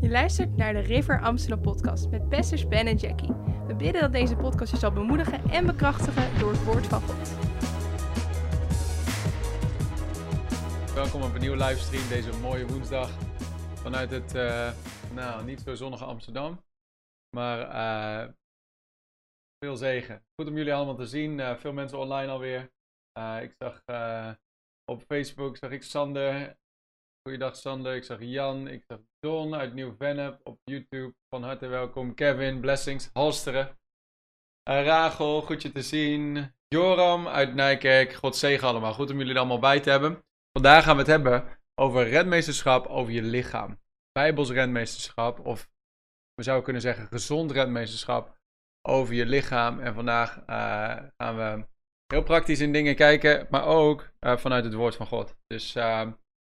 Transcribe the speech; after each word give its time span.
Je 0.00 0.08
luistert 0.08 0.56
naar 0.56 0.72
de 0.72 0.80
River 0.80 1.20
Amsterdam 1.22 1.60
podcast 1.60 2.10
met 2.10 2.28
pastors 2.28 2.68
Ben 2.68 2.86
en 2.86 2.96
Jackie. 2.96 3.32
We 3.66 3.74
bidden 3.76 4.00
dat 4.00 4.12
deze 4.12 4.36
podcast 4.36 4.72
je 4.72 4.78
zal 4.78 4.92
bemoedigen 4.92 5.50
en 5.50 5.66
bekrachtigen 5.66 6.38
door 6.38 6.50
het 6.50 6.64
woord 6.64 6.86
van 6.86 7.00
God. 7.00 7.28
Welkom 10.94 11.22
op 11.22 11.34
een 11.34 11.40
nieuwe 11.40 11.56
livestream 11.56 12.08
deze 12.08 12.38
mooie 12.38 12.66
woensdag 12.66 13.10
vanuit 13.74 14.10
het, 14.10 14.34
uh, 14.34 14.72
nou, 15.14 15.44
niet 15.44 15.60
zo 15.60 15.74
zonnige 15.74 16.04
Amsterdam. 16.04 16.64
Maar 17.36 17.58
uh, 17.58 18.32
veel 19.58 19.76
zegen. 19.76 20.24
Goed 20.34 20.48
om 20.48 20.56
jullie 20.56 20.74
allemaal 20.74 20.96
te 20.96 21.06
zien. 21.06 21.38
Uh, 21.38 21.56
veel 21.56 21.72
mensen 21.72 21.98
online 21.98 22.32
alweer. 22.32 22.70
ik 23.42 23.54
zag 23.58 23.82
op 24.84 25.02
Facebook, 25.02 25.56
zag 25.56 25.70
ik 25.70 25.82
Sander. 25.82 26.58
Goeiedag 27.22 27.56
Sander. 27.56 27.94
Ik 27.94 28.04
zag 28.04 28.18
Jan. 28.20 28.68
Ik 28.68 28.84
zag 28.86 28.98
Don 29.18 29.54
uit 29.54 29.74
Nieuw-Vennep 29.74 30.40
op 30.42 30.58
YouTube. 30.64 31.14
Van 31.28 31.42
harte 31.42 31.66
welkom. 31.66 32.14
Kevin, 32.14 32.60
blessings. 32.60 33.10
Halsteren. 33.12 33.78
Rachel, 34.70 35.42
goed 35.42 35.62
je 35.62 35.72
te 35.72 35.82
zien. 35.82 36.54
Joram 36.68 37.28
uit 37.28 37.54
Nijkerk. 37.54 38.12
God 38.12 38.36
zegen 38.36 38.68
allemaal. 38.68 38.92
Goed 38.94 39.10
om 39.10 39.16
jullie 39.16 39.32
er 39.32 39.38
allemaal 39.38 39.58
bij 39.58 39.80
te 39.80 39.90
hebben. 39.90 40.24
Vandaag 40.52 40.84
gaan 40.84 40.92
we 40.92 40.98
het 40.98 41.10
hebben 41.10 41.58
over 41.74 42.08
redmeesterschap 42.08 42.86
over 42.86 43.12
je 43.12 43.22
lichaam. 43.22 43.78
Bijbels 44.12 44.50
redmeesterschap, 44.50 45.38
of 45.38 45.70
we 46.34 46.42
zouden 46.42 46.64
kunnen 46.64 46.82
zeggen 46.82 47.06
gezond 47.06 47.50
redmeesterschap 47.50 48.38
over 48.88 49.14
je 49.14 49.26
lichaam. 49.26 49.80
En 49.80 49.94
vandaag 49.94 50.36
uh, 50.36 50.46
gaan 51.16 51.36
we 51.36 51.66
heel 52.06 52.22
praktisch 52.22 52.60
in 52.60 52.72
dingen 52.72 52.94
kijken, 52.94 53.46
maar 53.50 53.64
ook 53.64 54.10
uh, 54.20 54.36
vanuit 54.36 54.64
het 54.64 54.74
woord 54.74 54.96
van 54.96 55.06
God. 55.06 55.36
Dus 55.46 55.76
uh, 55.76 56.08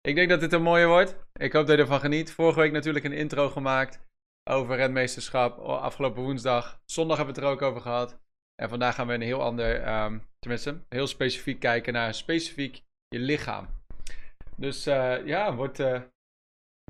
ik 0.07 0.15
denk 0.15 0.29
dat 0.29 0.39
dit 0.39 0.53
een 0.53 0.61
mooie 0.61 0.87
wordt. 0.87 1.15
Ik 1.33 1.53
hoop 1.53 1.67
dat 1.67 1.75
je 1.75 1.81
ervan 1.81 1.99
geniet. 1.99 2.31
Vorige 2.31 2.59
week 2.59 2.71
natuurlijk 2.71 3.05
een 3.05 3.13
intro 3.13 3.49
gemaakt 3.49 3.99
over 4.49 4.75
redmeesterschap. 4.75 5.57
Afgelopen 5.59 6.23
woensdag. 6.23 6.81
Zondag 6.85 7.17
hebben 7.17 7.35
we 7.35 7.41
het 7.41 7.49
er 7.49 7.55
ook 7.55 7.69
over 7.69 7.81
gehad. 7.81 8.19
En 8.55 8.69
vandaag 8.69 8.95
gaan 8.95 9.07
we 9.07 9.13
een 9.13 9.21
heel 9.21 9.41
ander, 9.41 10.03
um, 10.03 10.27
tenminste, 10.39 10.83
heel 10.89 11.07
specifiek 11.07 11.59
kijken 11.59 11.93
naar 11.93 12.13
specifiek 12.13 12.81
je 13.07 13.19
lichaam. 13.19 13.67
Dus 14.57 14.87
uh, 14.87 15.25
ja, 15.25 15.55
wordt 15.55 15.79
uh, 15.79 16.01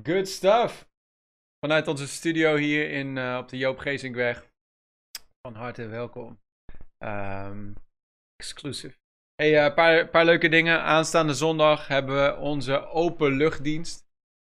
good 0.02 0.28
stuff. 0.28 0.88
Vanuit 1.64 1.88
onze 1.88 2.08
studio 2.08 2.56
hier 2.56 2.90
in, 2.90 3.16
uh, 3.16 3.38
op 3.40 3.48
de 3.48 3.56
Joop 3.56 3.78
Geesingweg. 3.78 4.50
Van 5.40 5.54
harte 5.54 5.86
welkom. 5.86 6.40
Um, 6.98 7.74
exclusive. 8.36 9.03
Hey, 9.42 9.64
een 9.64 9.74
paar, 9.74 10.08
paar 10.08 10.24
leuke 10.24 10.48
dingen. 10.48 10.82
Aanstaande 10.82 11.34
zondag 11.34 11.88
hebben 11.88 12.22
we 12.22 12.36
onze 12.36 12.86
open 12.86 13.32
luchtdienst. 13.32 14.06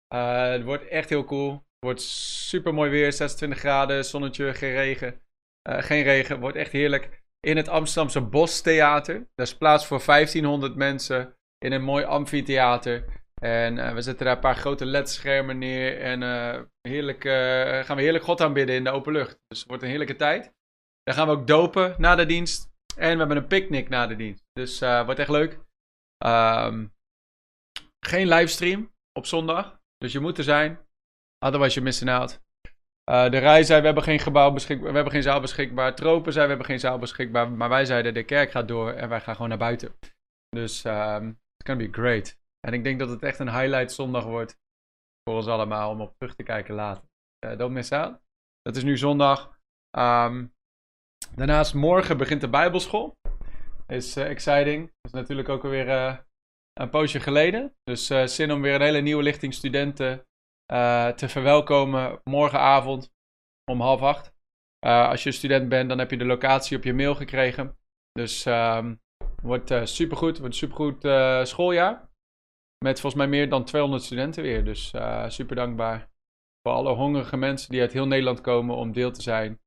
het 0.08 0.64
wordt 0.64 0.88
echt 0.88 1.08
heel 1.08 1.24
cool. 1.24 1.52
Het 1.52 1.62
wordt 1.78 2.00
super 2.00 2.74
mooi 2.74 2.90
weer, 2.90 3.12
26 3.12 3.58
graden, 3.58 4.04
zonnetje, 4.04 4.54
geen 4.54 4.72
regen. 4.72 5.20
geen 5.62 6.02
regen, 6.02 6.40
wordt 6.40 6.56
echt 6.56 6.72
heerlijk. 6.72 7.22
In 7.40 7.56
het 7.56 7.68
Amsterdamse 7.68 8.20
Bostheater. 8.20 9.14
Daar 9.14 9.46
is 9.46 9.56
plaats 9.56 9.86
voor 9.86 10.02
1500 10.06 10.74
mensen 10.76 11.36
in 11.58 11.72
een 11.72 11.82
mooi 11.82 12.04
amfitheater. 12.04 13.04
En 13.42 13.76
uh, 13.76 13.92
we 13.92 14.02
zetten 14.02 14.24
daar 14.24 14.34
een 14.34 14.40
paar 14.40 14.56
grote 14.56 14.86
LED-schermen 14.86 15.58
neer. 15.58 16.00
En 16.00 16.22
uh, 16.22 16.60
heerlijk, 16.88 17.24
uh, 17.24 17.32
gaan 17.84 17.96
we 17.96 18.02
heerlijk 18.02 18.24
God 18.24 18.40
aanbidden 18.40 18.76
in 18.76 18.84
de 18.84 18.90
open 18.90 19.12
lucht. 19.12 19.38
Dus 19.46 19.58
het 19.58 19.68
wordt 19.68 19.82
een 19.82 19.88
heerlijke 19.88 20.16
tijd. 20.16 20.52
Dan 21.02 21.14
gaan 21.14 21.26
we 21.26 21.32
ook 21.32 21.46
dopen 21.46 21.94
na 21.98 22.14
de 22.14 22.26
dienst. 22.26 22.73
En 22.96 23.12
we 23.12 23.18
hebben 23.18 23.36
een 23.36 23.46
picknick 23.46 23.88
na 23.88 24.06
de 24.06 24.16
dienst. 24.16 24.44
Dus 24.52 24.80
het 24.80 25.04
wordt 25.04 25.20
echt 25.20 25.30
leuk. 25.30 25.60
Um, 26.26 26.94
geen 28.06 28.28
livestream 28.28 28.92
op 29.12 29.26
zondag. 29.26 29.80
Dus 29.96 30.12
je 30.12 30.20
moet 30.20 30.38
er 30.38 30.44
zijn. 30.44 30.86
Otherwise 31.44 31.78
je 31.78 31.84
missing 31.84 32.10
out. 32.10 32.40
de 33.04 33.38
Rij 33.38 33.62
zei, 33.62 33.80
we 33.80 33.86
hebben 33.86 34.04
geen 34.04 34.18
gebouw 34.18 34.50
beschikbaar, 34.52 34.88
we 34.88 34.94
hebben 34.94 35.12
geen 35.12 35.22
zaal 35.22 35.40
beschikbaar. 35.40 35.94
Tropen 35.94 36.32
zei, 36.32 36.44
we 36.44 36.50
hebben 36.50 36.68
geen 36.68 36.80
zaal 36.80 36.98
beschikbaar. 36.98 37.50
Maar 37.50 37.68
wij 37.68 37.84
zeiden, 37.84 38.14
de 38.14 38.24
kerk 38.24 38.50
gaat 38.50 38.68
door 38.68 38.92
en 38.92 39.08
wij 39.08 39.20
gaan 39.20 39.34
gewoon 39.34 39.48
naar 39.48 39.58
buiten. 39.58 39.98
Dus 40.48 40.84
um, 40.84 41.28
it's 41.28 41.66
gonna 41.66 41.86
be 41.86 41.92
great. 41.92 42.38
En 42.60 42.72
ik 42.72 42.84
denk 42.84 42.98
dat 42.98 43.08
het 43.08 43.22
echt 43.22 43.38
een 43.38 43.52
highlight 43.52 43.92
zondag 43.92 44.24
wordt 44.24 44.58
voor 45.24 45.36
ons 45.36 45.46
allemaal 45.46 45.90
om 45.90 46.00
op 46.00 46.14
terug 46.16 46.34
te 46.34 46.42
kijken 46.42 46.74
later. 46.74 47.04
Uh, 47.46 47.56
don't 47.56 47.72
miss 47.72 47.92
out. 47.92 48.20
Dat 48.62 48.76
is 48.76 48.82
nu 48.82 48.98
zondag. 48.98 49.58
Um, 49.98 50.54
daarnaast 51.36 51.74
morgen 51.74 52.16
begint 52.16 52.40
de 52.40 52.48
Bijbelschool. 52.48 53.16
Is 53.86 54.16
uh, 54.16 54.30
exciting. 54.30 54.92
Is 55.00 55.12
natuurlijk 55.12 55.48
ook 55.48 55.64
alweer 55.64 55.86
uh, 55.86 56.16
een 56.72 56.90
poosje 56.90 57.20
geleden. 57.20 57.74
Dus 57.84 58.06
zin 58.34 58.52
om 58.52 58.60
weer 58.60 58.74
een 58.74 58.80
hele 58.80 59.00
nieuwe 59.00 59.22
lichting 59.22 59.54
studenten 59.54 60.26
te 61.16 61.28
verwelkomen 61.28 62.20
morgenavond 62.24 63.12
om 63.70 63.80
half 63.80 64.00
acht. 64.00 64.32
als 64.86 65.22
je 65.22 65.32
student 65.32 65.68
bent, 65.68 65.88
dan 65.88 65.98
heb 65.98 66.10
je 66.10 66.16
de 66.16 66.24
locatie 66.24 66.76
op 66.76 66.84
je 66.84 66.94
mail 66.94 67.14
gekregen. 67.14 67.76
Dus 68.12 68.46
um, 68.46 69.00
wordt 69.42 69.74
supergoed. 69.84 70.38
Wordt 70.38 70.56
supergoed 70.56 71.00
schooljaar. 71.48 72.10
Met 72.84 73.00
volgens 73.00 73.22
mij 73.22 73.30
meer 73.30 73.48
dan 73.48 73.64
200 73.64 74.02
studenten 74.02 74.42
weer. 74.42 74.64
Dus 74.64 74.92
super 75.26 75.56
dankbaar 75.56 76.10
voor 76.62 76.76
alle 76.76 76.94
hongerige 76.94 77.36
mensen 77.36 77.70
die 77.70 77.80
uit 77.80 77.92
heel 77.92 78.06
Nederland 78.06 78.40
komen 78.40 78.76
om 78.76 78.92
deel 78.92 79.10
te 79.10 79.22
zijn 79.22 79.60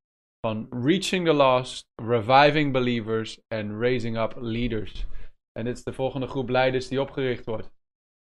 Reaching 0.69 1.25
the 1.25 1.33
Lost, 1.33 1.87
Reviving 1.95 2.73
Believers 2.73 3.39
en 3.47 3.79
Raising 3.79 4.17
Up 4.17 4.33
Leaders. 4.35 5.05
En 5.51 5.65
dit 5.65 5.77
is 5.77 5.83
de 5.83 5.93
volgende 5.93 6.27
groep 6.27 6.49
leiders 6.49 6.87
die 6.87 7.01
opgericht 7.01 7.45
wordt. 7.45 7.71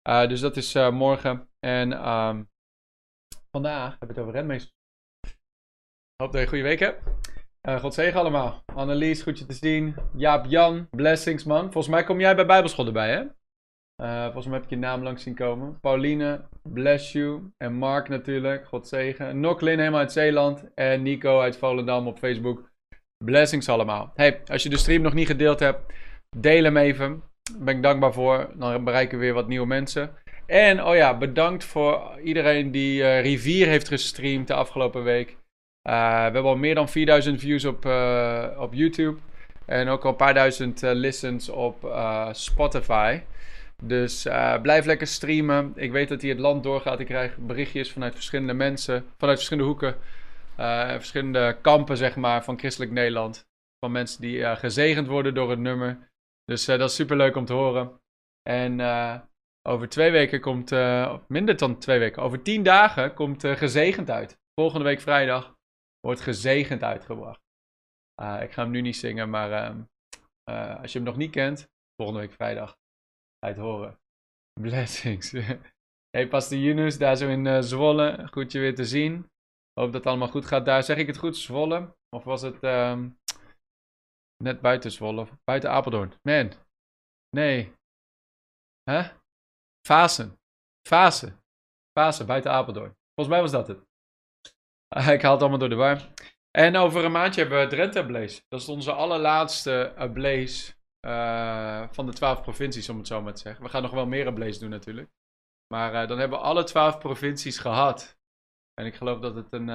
dus 0.03 0.39
dat 0.39 0.57
is 0.57 0.73
morgen. 0.73 1.49
En 1.59 2.09
um, 2.09 2.49
vandaag 3.51 3.89
hebben 3.89 4.07
we 4.07 4.13
het 4.13 4.19
over 4.19 4.33
renmeesters. 4.33 4.73
Hoop 6.21 6.31
dat 6.31 6.33
je 6.33 6.41
een 6.41 6.47
goede 6.47 6.63
week 6.63 6.79
hebt. 6.79 7.03
Uh, 7.67 7.79
God 7.79 7.93
zegen 7.93 8.19
allemaal. 8.19 8.63
Annelies, 8.65 9.21
goed 9.21 9.39
je 9.39 9.45
te 9.45 9.53
zien. 9.53 9.95
Jaap 10.15 10.45
Jan, 10.45 10.87
blessings 10.89 11.43
man. 11.43 11.61
Volgens 11.61 11.87
mij 11.87 12.03
kom 12.03 12.19
jij 12.19 12.35
bij 12.35 12.45
Bijbelschool 12.45 12.85
erbij, 12.85 13.11
hè? 13.11 13.25
Uh, 14.01 14.23
volgens 14.23 14.45
mij 14.45 14.55
heb 14.55 14.63
ik 14.63 14.69
je 14.69 14.77
naam 14.77 15.03
langs 15.03 15.23
zien 15.23 15.35
komen. 15.35 15.79
Pauline, 15.79 16.41
bless 16.63 17.11
you. 17.11 17.51
En 17.57 17.73
Mark 17.73 18.09
natuurlijk, 18.09 18.67
God 18.67 18.87
zegen. 18.87 19.39
Noklin 19.39 19.79
helemaal 19.79 19.99
uit 19.99 20.11
Zeeland. 20.11 20.73
En 20.75 21.01
Nico 21.01 21.39
uit 21.39 21.57
Volendam 21.57 22.07
op 22.07 22.17
Facebook. 22.17 22.69
Blessings 23.25 23.69
allemaal. 23.69 24.11
Hey, 24.15 24.41
als 24.45 24.63
je 24.63 24.69
de 24.69 24.77
stream 24.77 25.01
nog 25.01 25.13
niet 25.13 25.27
gedeeld 25.27 25.59
hebt, 25.59 25.93
deel 26.37 26.63
hem 26.63 26.77
even. 26.77 27.23
Daar 27.51 27.63
ben 27.63 27.75
ik 27.75 27.83
dankbaar 27.83 28.13
voor. 28.13 28.49
Dan 28.55 28.83
bereiken 28.83 29.17
we 29.17 29.23
weer 29.23 29.33
wat 29.33 29.47
nieuwe 29.47 29.67
mensen. 29.67 30.15
En, 30.45 30.83
oh 30.83 30.95
ja, 30.95 31.17
bedankt 31.17 31.63
voor 31.63 32.19
iedereen 32.23 32.71
die 32.71 33.01
uh, 33.01 33.21
Rivier 33.21 33.67
heeft 33.67 33.87
gestreamd 33.87 34.47
de 34.47 34.53
afgelopen 34.53 35.03
week. 35.03 35.29
Uh, 35.29 36.15
we 36.15 36.21
hebben 36.21 36.43
al 36.43 36.57
meer 36.57 36.75
dan 36.75 36.89
4000 36.89 37.39
views 37.39 37.65
op, 37.65 37.85
op 38.57 38.73
YouTube. 38.73 39.19
En 39.65 39.87
ook 39.87 40.03
al 40.03 40.09
een 40.09 40.15
paar 40.15 40.33
duizend 40.33 40.81
listens 40.81 41.49
op 41.49 41.93
Spotify. 42.31 43.19
Dus 43.83 44.23
blijf 44.61 44.85
lekker 44.85 45.07
streamen. 45.07 45.73
Ik 45.75 45.91
weet 45.91 46.09
dat 46.09 46.21
hij 46.21 46.29
het 46.29 46.39
land 46.39 46.63
doorgaat. 46.63 46.99
Ik 46.99 47.05
krijg 47.05 47.37
berichtjes 47.37 47.91
vanuit 47.91 48.13
verschillende 48.13 48.53
mensen. 48.53 49.05
Vanuit 49.17 49.37
verschillende 49.37 49.69
hoeken. 49.69 49.95
verschillende 50.99 51.57
kampen, 51.61 51.97
zeg 51.97 52.15
maar, 52.15 52.43
van 52.43 52.59
christelijk 52.59 52.91
Nederland. 52.91 53.45
Van 53.79 53.91
mensen 53.91 54.21
die 54.21 54.55
gezegend 54.55 55.07
worden 55.07 55.33
door 55.33 55.49
het 55.49 55.59
nummer. 55.59 56.09
Dus 56.45 56.65
dat 56.65 56.79
is 56.89 56.95
super 56.95 57.17
leuk 57.17 57.35
om 57.35 57.45
te 57.45 57.53
horen. 57.53 57.99
En 58.49 58.81
over 59.67 59.89
twee 59.89 60.11
weken 60.11 60.41
komt, 60.41 60.71
minder 61.27 61.57
dan 61.57 61.79
twee 61.79 61.99
weken, 61.99 62.23
over 62.23 62.41
tien 62.41 62.63
dagen 62.63 63.13
komt 63.13 63.47
gezegend 63.47 64.09
uit. 64.09 64.39
Volgende 64.59 64.85
week 64.85 65.01
vrijdag 65.01 65.55
wordt 65.99 66.21
gezegend 66.21 66.83
uitgebracht. 66.83 67.41
Ik 68.41 68.51
ga 68.51 68.61
hem 68.61 68.71
nu 68.71 68.81
niet 68.81 68.97
zingen, 68.97 69.29
maar 69.29 69.75
uh, 70.49 70.81
als 70.81 70.91
je 70.91 70.97
hem 70.97 71.07
nog 71.07 71.17
niet 71.17 71.31
kent, 71.31 71.67
volgende 71.95 72.21
week 72.21 72.31
vrijdag 72.31 72.79
het 73.45 73.57
horen. 73.57 73.99
Blessings. 74.61 75.31
hey, 76.15 76.27
Pastor 76.27 76.57
Yunus, 76.57 76.97
daar 76.97 77.15
zo 77.15 77.27
in 77.27 77.45
uh, 77.45 77.61
Zwolle. 77.61 78.27
Goed 78.31 78.51
je 78.51 78.59
weer 78.59 78.75
te 78.75 78.85
zien. 78.85 79.13
Hoop 79.79 79.91
dat 79.91 79.93
het 79.93 80.05
allemaal 80.05 80.27
goed 80.27 80.45
gaat 80.45 80.65
daar. 80.65 80.83
Zeg 80.83 80.97
ik 80.97 81.07
het 81.07 81.17
goed, 81.17 81.37
Zwolle? 81.37 81.95
Of 82.15 82.23
was 82.23 82.41
het 82.41 82.63
um, 82.63 83.19
net 84.43 84.61
buiten 84.61 84.91
Zwolle? 84.91 85.27
Buiten 85.43 85.69
Apeldoorn? 85.69 86.13
Man. 86.21 86.51
Nee. 87.29 87.73
Huh? 88.91 89.07
Fasen. 89.87 90.39
Fasen. 90.87 91.39
Fasen, 91.99 92.25
buiten 92.25 92.51
Apeldoorn. 92.51 92.95
Volgens 93.13 93.35
mij 93.35 93.41
was 93.41 93.51
dat 93.51 93.67
het. 93.67 93.79
ik 95.15 95.21
haal 95.21 95.31
het 95.31 95.41
allemaal 95.41 95.59
door 95.59 95.69
de 95.69 95.75
war. 95.75 96.13
En 96.51 96.75
over 96.75 97.05
een 97.05 97.11
maandje 97.11 97.41
hebben 97.41 97.59
we 97.59 97.67
Drenthe 97.67 98.05
Blaze. 98.05 98.41
Dat 98.47 98.61
is 98.61 98.67
onze 98.67 98.91
allerlaatste 98.91 99.93
uh, 99.97 100.11
Blaze 100.11 100.73
uh, 101.07 101.87
van 101.91 102.05
de 102.05 102.13
twaalf 102.13 102.41
provincies, 102.41 102.89
om 102.89 102.97
het 102.97 103.07
zo 103.07 103.21
maar 103.21 103.33
te 103.33 103.41
zeggen. 103.41 103.63
We 103.63 103.69
gaan 103.69 103.81
nog 103.81 103.91
wel 103.91 104.05
meer 104.05 104.33
Blaze 104.33 104.59
doen 104.59 104.69
natuurlijk. 104.69 105.09
Maar 105.73 105.93
uh, 105.93 106.07
dan 106.07 106.19
hebben 106.19 106.39
we 106.39 106.45
alle 106.45 106.63
twaalf 106.63 106.97
provincies 106.97 107.57
gehad. 107.57 108.19
En 108.73 108.85
ik 108.85 108.95
geloof 108.95 109.19
dat 109.19 109.35
het 109.35 109.53
een, 109.53 109.65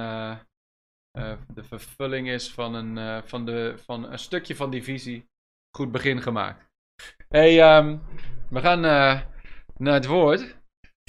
de 1.47 1.63
vervulling 1.63 2.29
is 2.29 2.53
van 2.53 2.73
een, 2.73 3.23
van, 3.23 3.45
de, 3.45 3.73
van 3.77 4.11
een 4.11 4.19
stukje 4.19 4.55
van 4.55 4.69
die 4.69 4.83
visie. 4.83 5.29
Goed 5.77 5.91
begin 5.91 6.21
gemaakt. 6.21 6.69
hey, 7.29 7.77
um, 7.77 8.01
we 8.49 8.59
gaan 8.59 8.79
naar 9.77 9.93
het 9.93 10.05
woord. 10.05 10.57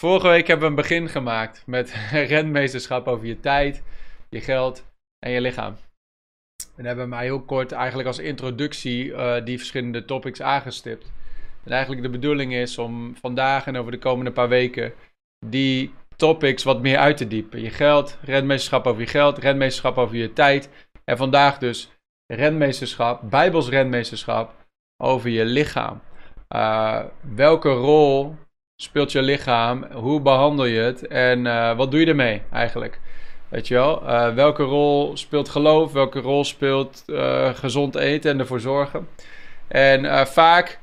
Vorige 0.01 0.29
week 0.29 0.47
hebben 0.47 0.65
we 0.65 0.71
een 0.71 0.83
begin 0.83 1.09
gemaakt 1.09 1.67
met 1.67 1.91
renmeesterschap 2.33 3.07
over 3.07 3.27
je 3.27 3.41
tijd, 3.41 3.83
je 4.29 4.41
geld 4.41 4.85
en 5.19 5.31
je 5.31 5.41
lichaam. 5.41 5.77
En 6.79 6.85
hebben 6.85 7.09
mij 7.09 7.25
heel 7.25 7.41
kort 7.41 7.73
eigenlijk 7.73 8.09
als 8.09 8.19
introductie 8.19 9.05
uh, 9.05 9.35
die 9.45 9.59
verschillende 9.59 10.05
topics 10.05 10.43
aangestipt. 10.43 11.13
En 11.65 11.73
eigenlijk 11.73 12.03
de 12.03 12.11
bedoeling 12.11 12.55
is 12.55 12.79
om 12.79 13.17
vandaag 13.21 13.67
en 13.67 13.77
over 13.77 13.93
de 13.93 13.99
komende 13.99 14.33
paar 14.33 14.49
weken 14.49 14.93
die 15.47 15.95
topics 16.17 16.65
wat 16.65 16.81
meer 16.83 16.99
uit 16.99 17.17
te 17.17 17.29
diepen. 17.29 17.61
Je 17.61 17.71
geld, 17.71 18.19
renmeesterschap 18.23 18.87
over 18.87 19.01
je 19.01 19.07
geld, 19.07 19.39
renmeesterschap 19.39 19.99
over 19.99 20.17
je 20.17 20.33
tijd. 20.33 20.71
En 21.05 21.17
vandaag 21.17 21.59
dus 21.59 21.91
renmeesterschap, 22.27 23.31
bijbels 23.31 23.69
renmeesterschap 23.69 24.55
over 25.03 25.31
je 25.31 25.45
lichaam. 25.45 26.01
Uh, 26.49 27.05
welke 27.35 27.71
rol 27.71 28.37
speelt 28.81 29.13
je 29.13 29.23
lichaam? 29.23 29.85
Hoe 29.93 30.21
behandel 30.21 30.65
je 30.65 30.81
het? 30.81 31.07
En 31.07 31.45
uh, 31.45 31.77
wat 31.77 31.91
doe 31.91 32.01
je 32.01 32.07
ermee 32.07 32.43
eigenlijk? 32.53 33.01
Weet 33.49 33.69
je 33.69 33.75
wel? 33.75 34.03
Uh, 34.03 34.35
welke 34.35 34.63
rol 34.63 35.17
speelt 35.17 35.49
geloof? 35.49 35.93
Welke 35.93 36.21
rol 36.21 36.45
speelt 36.45 37.05
gezond 37.55 37.95
eten 37.95 38.31
en 38.31 38.39
ervoor 38.39 38.61
zorgen? 38.61 39.09
En 39.69 40.27
vaak 40.27 40.79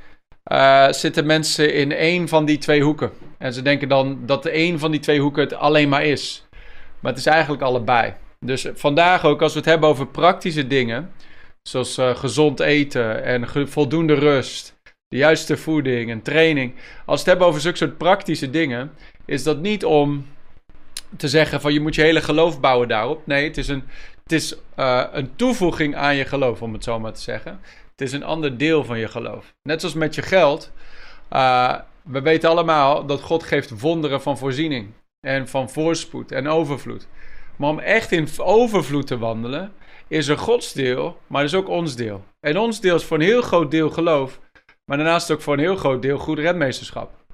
zitten 0.90 1.26
mensen 1.26 1.74
in 1.74 1.92
één 1.92 2.28
van 2.28 2.46
die 2.46 2.58
twee 2.58 2.82
hoeken. 2.82 3.12
En 3.38 3.54
ze 3.54 3.62
denken 3.62 3.88
dan 3.88 4.20
dat 4.26 4.44
de 4.44 4.50
één 4.50 4.80
van 4.80 4.92
die 4.92 5.00
twee 5.00 5.20
hoeken 5.20 5.44
het 5.44 5.54
alleen 5.54 5.90
maar 5.90 6.04
is. 6.04 6.48
Maar 7.00 7.12
het 7.12 7.20
is 7.20 7.26
eigenlijk 7.28 7.62
allebei. 7.62 8.14
Dus 8.40 8.68
vandaag 8.74 9.26
ook, 9.26 9.42
als 9.42 9.54
we 9.54 9.60
het 9.60 9.68
hebben 9.68 9.90
over 9.90 10.08
praktische 10.08 10.68
dingen, 10.68 11.12
zoals 11.62 11.98
gezond 12.00 12.60
eten 12.60 13.24
en 13.24 13.68
voldoende 13.68 14.14
rust 14.14 14.76
de 15.08 15.18
juiste 15.18 15.58
voeding 15.58 16.12
en 16.12 16.22
training. 16.22 16.74
Als 17.06 17.06
we 17.06 17.12
het 17.16 17.26
hebben 17.26 17.48
over 17.48 17.62
zulke 17.62 17.78
soort 17.78 17.98
praktische 17.98 18.50
dingen, 18.50 18.92
is 19.26 19.44
dat 19.44 19.60
niet 19.60 19.86
om 19.86 20.26
te 21.18 21.28
zeggen 21.28 21.62
van 21.62 21.74
je 21.74 21.80
moet 21.80 21.96
je 21.96 22.02
hele 22.02 22.22
geloof 22.22 22.60
bouwen 22.60 22.88
daarop. 22.88 23.28
Nee, 23.28 23.48
het 23.48 23.57
is 23.57 23.68
een, 23.68 23.84
het 24.24 24.31
is, 24.31 24.56
uh, 24.78 25.04
een 25.12 25.36
toevoeging 25.36 25.96
aan 25.96 26.16
je 26.16 26.25
geloof, 26.25 26.62
om 26.62 26.74
het 26.74 26.84
zo 26.84 27.00
maar 27.00 27.13
te 27.13 27.22
zeggen. 27.22 27.60
Het 27.92 28.02
is 28.02 28.12
een 28.12 28.24
ander 28.24 28.57
deel 28.57 28.84
van 28.84 29.00
je 29.00 29.07
geloof. 29.07 29.54
Net 29.63 29.80
zoals 29.80 29.96
met 29.96 30.16
je 30.16 30.22
geld. 30.22 30.72
Uh, 31.31 31.75
we 32.04 32.22
weten 32.22 32.50
allemaal 32.50 33.06
dat 33.06 33.22
God 33.22 33.44
geeft 33.44 33.80
wonderen 33.80 34.22
van 34.22 34.38
voorziening. 34.38 34.92
En 35.28 35.48
van 35.48 35.69
voorspoed 35.69 36.31
en 36.31 36.48
overvloed. 36.48 37.08
Maar 37.56 37.69
om 37.69 37.80
echt 37.80 38.12
in 38.12 38.28
overvloed 38.38 39.08
te 39.08 39.18
wandelen, 39.18 39.74
is 40.08 40.28
er 40.28 40.38
Gods 40.38 40.74
deel, 40.74 41.18
maar 41.28 41.44
is 41.44 41.54
ook 41.54 41.68
ons 41.68 41.96
deel. 41.96 42.24
En 42.40 42.58
ons 42.58 42.80
deel 42.80 42.96
is 42.96 43.04
voor 43.04 43.18
een 43.18 43.24
heel 43.24 43.42
groot 43.42 43.72
deel 43.72 43.90
geloof. 43.90 44.40
Maar 44.86 44.98
daarnaast 44.98 45.31
ook 45.31 45.42
voor 45.42 45.54
een 45.54 45.60
heel 45.60 45.75
groot 45.75 46.01
deel 46.01 46.18
goed 46.18 46.40
redmeesterschap. 46.40 47.25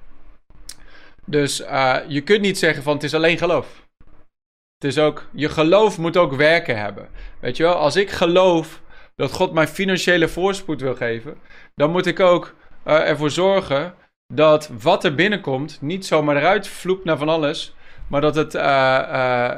Dus 1.26 1.60
uh, 1.60 1.96
je 2.08 2.20
kunt 2.20 2.40
niet 2.40 2.58
zeggen 2.58 2.82
van 2.82 2.94
het 2.94 3.02
is 3.02 3.14
alleen 3.14 3.38
geloof. 3.38 3.86
Het 4.78 4.90
is 4.90 4.98
ook, 4.98 5.28
je 5.32 5.48
geloof 5.48 5.98
moet 5.98 6.16
ook 6.16 6.34
werken 6.34 6.78
hebben. 6.78 7.08
Weet 7.40 7.56
je 7.56 7.62
wel, 7.62 7.74
als 7.74 7.96
ik 7.96 8.10
geloof 8.10 8.82
dat 9.16 9.32
God 9.32 9.52
mij 9.52 9.68
financiële 9.68 10.28
voorspoed 10.28 10.80
wil 10.80 10.94
geven, 10.94 11.36
dan 11.74 11.90
moet 11.90 12.06
ik 12.06 12.20
ook 12.20 12.54
uh, 12.86 13.08
ervoor 13.08 13.30
zorgen 13.30 13.94
dat 14.34 14.70
wat 14.80 15.04
er 15.04 15.14
binnenkomt 15.14 15.78
niet 15.80 16.06
zomaar 16.06 16.36
eruit 16.36 16.68
vloept 16.68 17.04
naar 17.04 17.18
van 17.18 17.28
alles, 17.28 17.74
maar 18.06 18.20
dat 18.20 18.34
het 18.34 18.54
uh, 18.54 19.50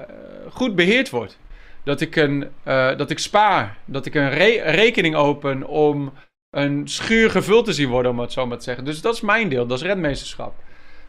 goed 0.50 0.75
beheerd 0.75 1.10
wordt. 1.10 1.38
Dat 1.84 2.00
ik, 2.00 2.17
een, 2.17 2.50
dat 2.96 3.10
ik 3.10 3.19
spaar, 3.19 3.78
dat 3.84 4.06
ik 4.06 4.14
een 4.14 4.31
re 4.31 4.62
rekening 4.62 5.14
open 5.14 5.67
om 5.67 6.12
een 6.50 6.88
schuur 6.88 7.31
gevuld 7.31 7.64
te 7.64 7.72
zien 7.72 7.88
worden, 7.88 8.10
om 8.10 8.19
het 8.19 8.32
zo 8.32 8.46
maar 8.46 8.58
te 8.58 8.64
zeggen. 8.64 8.84
Dus 8.84 9.00
dat 9.00 9.14
is 9.14 9.20
mijn 9.20 9.49
deel, 9.49 9.67
dat 9.67 9.78
is 9.78 9.84
redmeesterschap. 9.84 10.55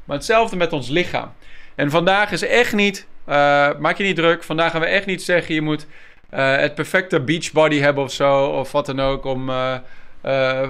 Maar 0.05 0.17
hetzelfde 0.17 0.55
met 0.55 0.73
ons 0.73 0.89
lichaam. 0.89 1.31
En 1.75 1.89
vandaag 1.89 2.31
is 2.31 2.41
echt 2.41 2.73
niet, 2.73 3.07
uh, 3.29 3.33
maak 3.79 3.97
je 3.97 4.03
niet 4.03 4.15
druk, 4.15 4.43
vandaag 4.43 4.71
gaan 4.71 4.81
we 4.81 4.87
echt 4.87 5.05
niet 5.05 5.23
zeggen 5.23 5.55
je 5.55 5.61
moet 5.61 5.85
uh, 6.33 6.55
het 6.55 6.75
perfecte 6.75 7.21
beachbody 7.21 7.79
hebben 7.79 8.03
of 8.03 8.11
zo, 8.11 8.45
of 8.45 8.71
wat 8.71 8.85
dan 8.85 8.99
ook, 8.99 9.25
om 9.25 9.49
uh, 9.49 9.75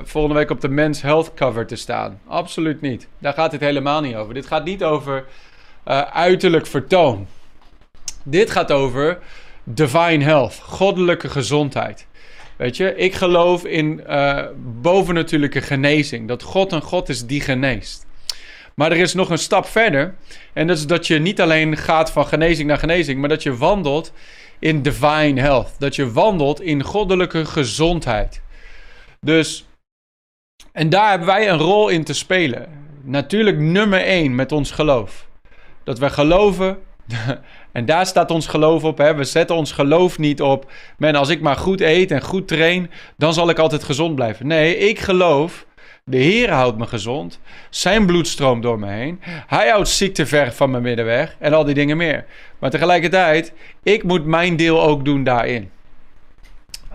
volgende 0.03 0.37
week 0.39 0.49
op 0.49 0.61
de 0.61 0.69
Men's 0.69 1.01
Health 1.01 1.33
cover 1.33 1.65
te 1.65 1.75
staan. 1.75 2.19
Absoluut 2.27 2.81
niet. 2.81 3.07
Daar 3.19 3.33
gaat 3.33 3.51
het 3.51 3.61
helemaal 3.61 4.01
niet 4.01 4.15
over. 4.15 4.33
Dit 4.33 4.45
gaat 4.45 4.65
niet 4.65 4.83
over 4.83 5.25
uiterlijk 6.11 6.67
vertoon. 6.67 7.27
Dit 8.23 8.51
gaat 8.51 8.71
over 8.71 9.19
divine 9.63 10.23
health, 10.23 10.59
goddelijke 10.63 11.29
gezondheid. 11.29 12.07
Weet 12.57 12.77
je, 12.77 12.95
ik 12.95 13.13
geloof 13.13 13.65
in 13.65 14.03
bovennatuurlijke 14.81 15.61
genezing. 15.61 16.27
Dat 16.27 16.43
God 16.43 16.71
een 16.71 16.81
God 16.81 17.09
is 17.09 17.25
die 17.25 17.41
geneest. 17.41 18.04
Maar 18.75 18.92
er 18.92 18.98
is 18.98 19.13
nog 19.13 19.30
een 19.30 19.38
stap 19.38 19.66
verder. 19.66 20.16
En 20.54 20.68
dat 20.68 20.77
is 20.77 20.88
dat 20.88 21.07
je 21.07 21.19
niet 21.19 21.42
alleen 21.42 21.77
gaat 21.77 22.12
van 22.12 22.27
genezing 22.27 22.68
naar 22.68 22.77
genezing, 22.77 23.19
maar 23.19 23.30
dat 23.30 23.44
je 23.44 23.57
wandelt 23.57 24.13
in 24.60 24.81
divine 24.81 25.42
health. 25.42 25.75
Dat 25.77 25.95
je 25.95 26.12
wandelt 26.12 26.62
in 26.62 26.83
goddelijke 26.83 27.45
gezondheid. 27.45 28.42
Dus, 29.22 29.66
en 30.72 30.89
daar 30.89 31.10
hebben 31.10 31.27
wij 31.27 31.50
een 31.50 31.57
rol 31.57 31.89
in 31.89 32.04
te 32.04 32.13
spelen. 32.13 32.68
Natuurlijk 33.04 33.57
nummer 33.57 34.01
één 34.01 34.36
met 34.36 34.51
ons 34.51 34.72
geloof. 34.72 35.27
Dat 35.83 36.00
wij 36.00 36.10
geloven 36.10 36.77
en 37.72 37.86
daar 37.86 38.06
staat 38.06 38.31
ons 38.31 38.48
geloof 38.48 38.83
op. 38.83 38.98
Hè? 38.98 39.16
We 39.16 39.24
zetten 39.24 39.56
ons 39.56 39.72
geloof 39.72 40.18
niet 40.18 40.42
op. 40.42 40.72
Men, 40.98 41.16
als 41.16 41.30
ik 41.30 41.42
maar 41.42 41.56
goed 41.56 41.81
eet 41.81 42.12
en 42.12 42.22
goed 42.22 42.48
train, 42.48 42.92
dan 43.18 43.33
zal 43.33 43.50
ik 43.50 43.60
altijd 43.60 43.83
gezond 43.83 44.16
blijven. 44.16 44.48
Nee, 44.48 44.77
ik 44.77 45.00
geloof. 45.00 45.66
De 46.11 46.17
Heer 46.17 46.51
houdt 46.51 46.77
me 46.77 46.87
gezond. 46.87 47.39
Zijn 47.69 48.05
bloed 48.05 48.27
stroomt 48.27 48.63
door 48.63 48.79
me 48.79 48.87
heen. 48.87 49.19
Hij 49.23 49.69
houdt 49.69 49.87
ziekte 49.87 50.25
ver 50.25 50.53
van 50.53 50.71
mijn 50.71 50.83
middenweg. 50.83 51.35
En 51.39 51.53
al 51.53 51.63
die 51.63 51.73
dingen 51.73 51.97
meer. 51.97 52.25
Maar 52.59 52.69
tegelijkertijd, 52.69 53.53
ik 53.83 54.03
moet 54.03 54.25
mijn 54.25 54.55
deel 54.55 54.83
ook 54.83 55.05
doen 55.05 55.23
daarin. 55.23 55.71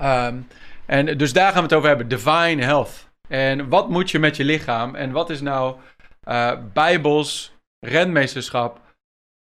Um, 0.03 0.47
en 0.87 1.19
dus 1.19 1.33
daar 1.33 1.53
gaan 1.53 1.57
we 1.57 1.63
het 1.63 1.73
over 1.73 1.89
hebben. 1.89 2.09
Divine 2.09 2.65
health. 2.65 3.09
En 3.29 3.69
wat 3.69 3.89
moet 3.89 4.11
je 4.11 4.19
met 4.19 4.37
je 4.37 4.45
lichaam? 4.45 4.95
En 4.95 5.11
wat 5.11 5.31
is 5.31 5.41
nou 5.41 5.77
uh, 6.29 6.53
bijbels 6.73 7.55
renmeesterschap 7.87 8.81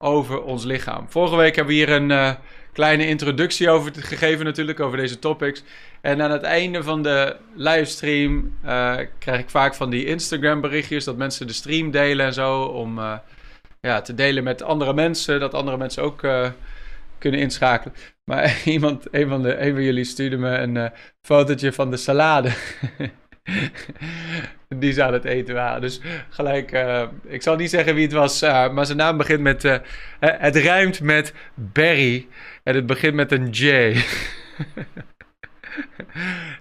over 0.03 0.43
ons 0.43 0.63
lichaam. 0.63 1.09
Vorige 1.09 1.35
week 1.35 1.55
hebben 1.55 1.73
we 1.73 1.79
hier 1.79 1.91
een 1.91 2.09
uh, 2.09 2.31
kleine 2.79 3.07
introductie 3.07 3.69
over 3.69 3.91
gegeven 3.95 4.45
natuurlijk, 4.45 4.79
over 4.79 4.97
deze 4.97 5.19
topics. 5.19 5.63
En 6.01 6.21
aan 6.21 6.31
het 6.31 6.41
einde 6.41 6.83
van 6.83 7.03
de 7.03 7.35
livestream 7.55 8.57
uh, 8.65 8.97
krijg 9.17 9.39
ik 9.39 9.49
vaak 9.49 9.75
van 9.75 9.89
die 9.89 10.05
Instagram 10.05 10.61
berichtjes 10.61 11.03
dat 11.03 11.17
mensen 11.17 11.47
de 11.47 11.53
stream 11.53 11.91
delen 11.91 12.25
en 12.25 12.33
zo. 12.33 12.61
Om 12.61 12.97
uh, 12.97 13.17
ja, 13.81 14.01
te 14.01 14.13
delen 14.13 14.43
met 14.43 14.61
andere 14.61 14.93
mensen, 14.93 15.39
dat 15.39 15.53
andere 15.53 15.77
mensen 15.77 16.03
ook 16.03 16.27
kunnen 17.17 17.39
inschakelen. 17.39 17.95
Maar 18.23 18.61
iemand, 18.65 19.05
een 19.11 19.27
van, 19.29 19.41
de, 19.41 19.57
een 19.57 19.73
van 19.73 19.83
jullie 19.83 20.03
stuurde 20.03 20.37
me 20.37 20.57
een 20.57 20.91
fotootje 21.21 21.73
van 21.73 21.91
de 21.91 21.97
salade. 21.97 22.51
die 24.79 24.93
ze 24.93 25.03
aan 25.03 25.13
het 25.13 25.25
eten 25.25 25.55
waren. 25.55 25.81
Dus 25.81 26.01
gelijk, 26.29 26.71
uh, 26.71 27.03
ik 27.27 27.41
zal 27.41 27.55
niet 27.55 27.69
zeggen 27.69 27.95
wie 27.95 28.03
het 28.03 28.13
was, 28.13 28.43
uh, 28.43 28.69
maar 28.69 28.85
zijn 28.85 28.97
naam 28.97 29.17
begint 29.17 29.41
met. 29.41 29.63
Uh, 29.63 29.77
het 30.19 30.55
rijmt 30.55 31.01
met 31.01 31.33
Barry 31.53 32.27
en 32.63 32.75
het 32.75 32.85
begint 32.85 33.13
met 33.13 33.31
een 33.31 33.49
J. 33.49 33.67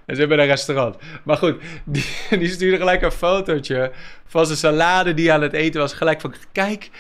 en 0.07 0.14
ze 0.14 0.21
hebben 0.21 0.38
een 0.38 0.47
restaurant. 0.47 0.97
Maar 1.25 1.37
goed, 1.37 1.62
die, 1.85 2.04
die 2.38 2.49
stuurde 2.49 2.76
gelijk 2.76 3.02
een 3.02 3.12
fotootje 3.12 3.92
van 4.26 4.47
zijn 4.47 4.59
salade 4.59 5.14
die 5.14 5.33
aan 5.33 5.42
het 5.42 5.52
eten 5.52 5.80
was. 5.80 5.92
Gelijk 5.92 6.21
van: 6.21 6.35
kijk, 6.52 6.90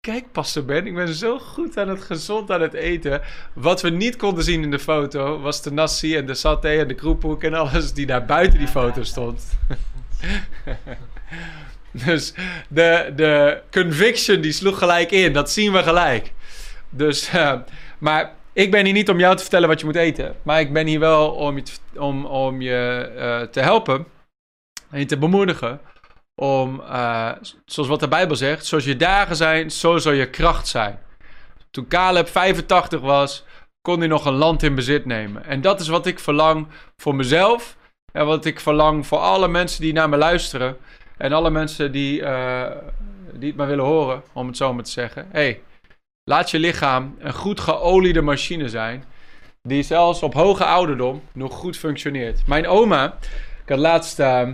Kijk, 0.00 0.32
Pastor 0.32 0.64
Ben, 0.64 0.86
ik 0.86 0.94
ben 0.94 1.14
zo 1.14 1.38
goed 1.38 1.78
aan 1.78 1.88
het 1.88 2.02
gezond 2.02 2.50
aan 2.50 2.60
het 2.60 2.74
eten. 2.74 3.20
Wat 3.52 3.82
we 3.82 3.90
niet 3.90 4.16
konden 4.16 4.44
zien 4.44 4.62
in 4.62 4.70
de 4.70 4.78
foto 4.78 5.40
was 5.40 5.62
de 5.62 5.72
nasi 5.72 6.16
en 6.16 6.26
de 6.26 6.34
saté 6.34 6.68
en 6.68 6.88
de 6.88 6.94
kroephoek 6.94 7.42
en 7.42 7.54
alles 7.54 7.92
die 7.92 8.06
daar 8.06 8.24
buiten 8.24 8.58
die 8.58 8.68
foto 8.68 9.02
stond. 9.02 9.58
dus 12.04 12.32
de, 12.68 13.12
de 13.16 13.60
conviction 13.70 14.40
die 14.40 14.52
sloeg 14.52 14.78
gelijk 14.78 15.10
in. 15.10 15.32
Dat 15.32 15.50
zien 15.50 15.72
we 15.72 15.82
gelijk. 15.82 16.32
Dus, 16.90 17.34
uh, 17.34 17.54
maar 17.98 18.32
ik 18.52 18.70
ben 18.70 18.84
hier 18.84 18.94
niet 18.94 19.08
om 19.08 19.18
jou 19.18 19.36
te 19.36 19.42
vertellen 19.42 19.68
wat 19.68 19.80
je 19.80 19.86
moet 19.86 19.96
eten. 19.96 20.36
Maar 20.42 20.60
ik 20.60 20.72
ben 20.72 20.86
hier 20.86 21.00
wel 21.00 21.30
om 21.30 21.56
je 21.56 21.62
om, 21.96 22.24
om 22.24 22.60
je 22.60 23.10
uh, 23.16 23.40
te 23.40 23.60
helpen 23.60 24.06
en 24.90 24.98
je 24.98 25.06
te 25.06 25.18
bemoedigen 25.18 25.80
om, 26.40 26.80
uh, 26.80 27.30
zoals 27.64 27.88
wat 27.88 28.00
de 28.00 28.08
Bijbel 28.08 28.36
zegt, 28.36 28.66
zoals 28.66 28.84
je 28.84 28.96
dagen 28.96 29.36
zijn, 29.36 29.70
zo 29.70 29.98
zal 29.98 30.12
je 30.12 30.30
kracht 30.30 30.68
zijn. 30.68 30.98
Toen 31.70 31.88
Caleb 31.88 32.28
85 32.28 33.00
was, 33.00 33.44
kon 33.80 33.98
hij 33.98 34.08
nog 34.08 34.24
een 34.24 34.34
land 34.34 34.62
in 34.62 34.74
bezit 34.74 35.04
nemen. 35.04 35.44
En 35.44 35.60
dat 35.60 35.80
is 35.80 35.88
wat 35.88 36.06
ik 36.06 36.18
verlang 36.18 36.66
voor 36.96 37.14
mezelf 37.14 37.76
en 38.12 38.26
wat 38.26 38.44
ik 38.44 38.60
verlang 38.60 39.06
voor 39.06 39.18
alle 39.18 39.48
mensen 39.48 39.80
die 39.80 39.92
naar 39.92 40.08
me 40.08 40.16
luisteren. 40.16 40.76
En 41.16 41.32
alle 41.32 41.50
mensen 41.50 41.92
die, 41.92 42.20
uh, 42.20 42.66
die 43.32 43.48
het 43.48 43.56
maar 43.56 43.66
willen 43.66 43.84
horen, 43.84 44.22
om 44.32 44.46
het 44.46 44.56
zo 44.56 44.74
maar 44.74 44.84
te 44.84 44.90
zeggen. 44.90 45.26
hey, 45.30 45.62
laat 46.24 46.50
je 46.50 46.58
lichaam 46.58 47.16
een 47.18 47.34
goed 47.34 47.60
geoliede 47.60 48.22
machine 48.22 48.68
zijn. 48.68 49.04
Die 49.62 49.82
zelfs 49.82 50.22
op 50.22 50.34
hoge 50.34 50.64
ouderdom 50.64 51.22
nog 51.32 51.54
goed 51.54 51.76
functioneert. 51.76 52.46
Mijn 52.46 52.66
oma, 52.66 53.16
ik 53.62 53.68
had 53.68 53.78
laatst... 53.78 54.18
Uh, 54.18 54.48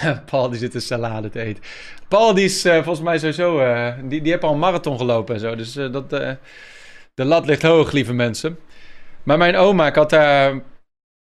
Paul 0.30 0.48
die 0.48 0.58
zit 0.58 0.74
een 0.74 0.80
salade 0.80 1.28
te 1.28 1.40
eten. 1.40 1.62
Paul 2.08 2.34
die 2.34 2.44
is 2.44 2.62
volgens 2.62 3.00
mij 3.00 3.18
sowieso, 3.18 3.58
die, 4.02 4.22
die 4.22 4.32
heeft 4.32 4.44
al 4.44 4.52
een 4.52 4.58
marathon 4.58 4.98
gelopen 4.98 5.34
en 5.34 5.40
zo. 5.40 5.54
Dus 5.54 5.72
dat, 5.72 6.10
de 6.10 7.24
lat 7.24 7.46
ligt 7.46 7.62
hoog, 7.62 7.92
lieve 7.92 8.12
mensen. 8.12 8.58
Maar 9.22 9.38
mijn 9.38 9.56
oma, 9.56 9.86
ik 9.86 9.94
had 9.94 10.10
daar 10.10 10.62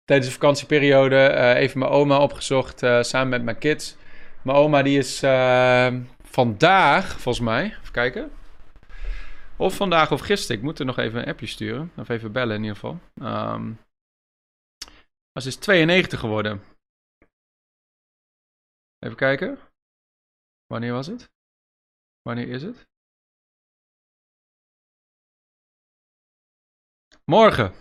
tijdens 0.05 0.29
de 0.29 0.35
vakantieperiode 0.35 1.55
even 1.57 1.79
mijn 1.79 1.91
oma 1.91 2.19
opgezocht 2.19 2.79
samen 3.01 3.29
met 3.29 3.43
mijn 3.43 3.59
kids. 3.59 3.97
Mijn 4.43 4.57
oma 4.57 4.83
die 4.83 4.99
is 4.99 5.19
vandaag, 6.23 7.21
volgens 7.21 7.45
mij, 7.45 7.65
even 7.65 7.93
kijken. 7.93 8.31
Of 9.57 9.75
vandaag 9.75 10.13
of 10.13 10.21
gisteren. 10.21 10.57
Ik 10.57 10.63
moet 10.63 10.79
er 10.79 10.85
nog 10.85 10.99
even 10.99 11.21
een 11.21 11.29
appje 11.29 11.47
sturen. 11.47 11.93
Of 11.97 12.09
even 12.09 12.33
bellen 12.33 12.57
in 12.57 12.63
ieder 12.63 12.77
geval. 12.77 12.99
Um, 13.23 13.79
ze 15.41 15.49
is 15.49 15.57
92 15.57 16.21
geworden. 16.21 16.63
Even 19.07 19.19
kijken. 19.19 19.59
Wanneer 20.67 20.93
was 20.93 21.07
het? 21.07 21.31
Wanneer 22.23 22.49
is 22.49 22.63
het? 22.63 22.87
Morgen. 27.25 27.73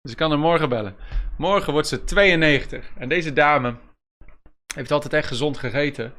Dus 0.00 0.10
ik 0.12 0.16
kan 0.16 0.30
haar 0.30 0.38
morgen 0.38 0.68
bellen. 0.68 0.96
Morgen 1.38 1.72
wordt 1.72 1.88
ze 1.88 2.04
92. 2.04 2.96
En 2.96 3.08
deze 3.08 3.32
dame 3.32 3.76
heeft 4.74 4.90
altijd 4.90 5.12
echt 5.12 5.28
gezond 5.28 5.58
gegeten. 5.58 6.14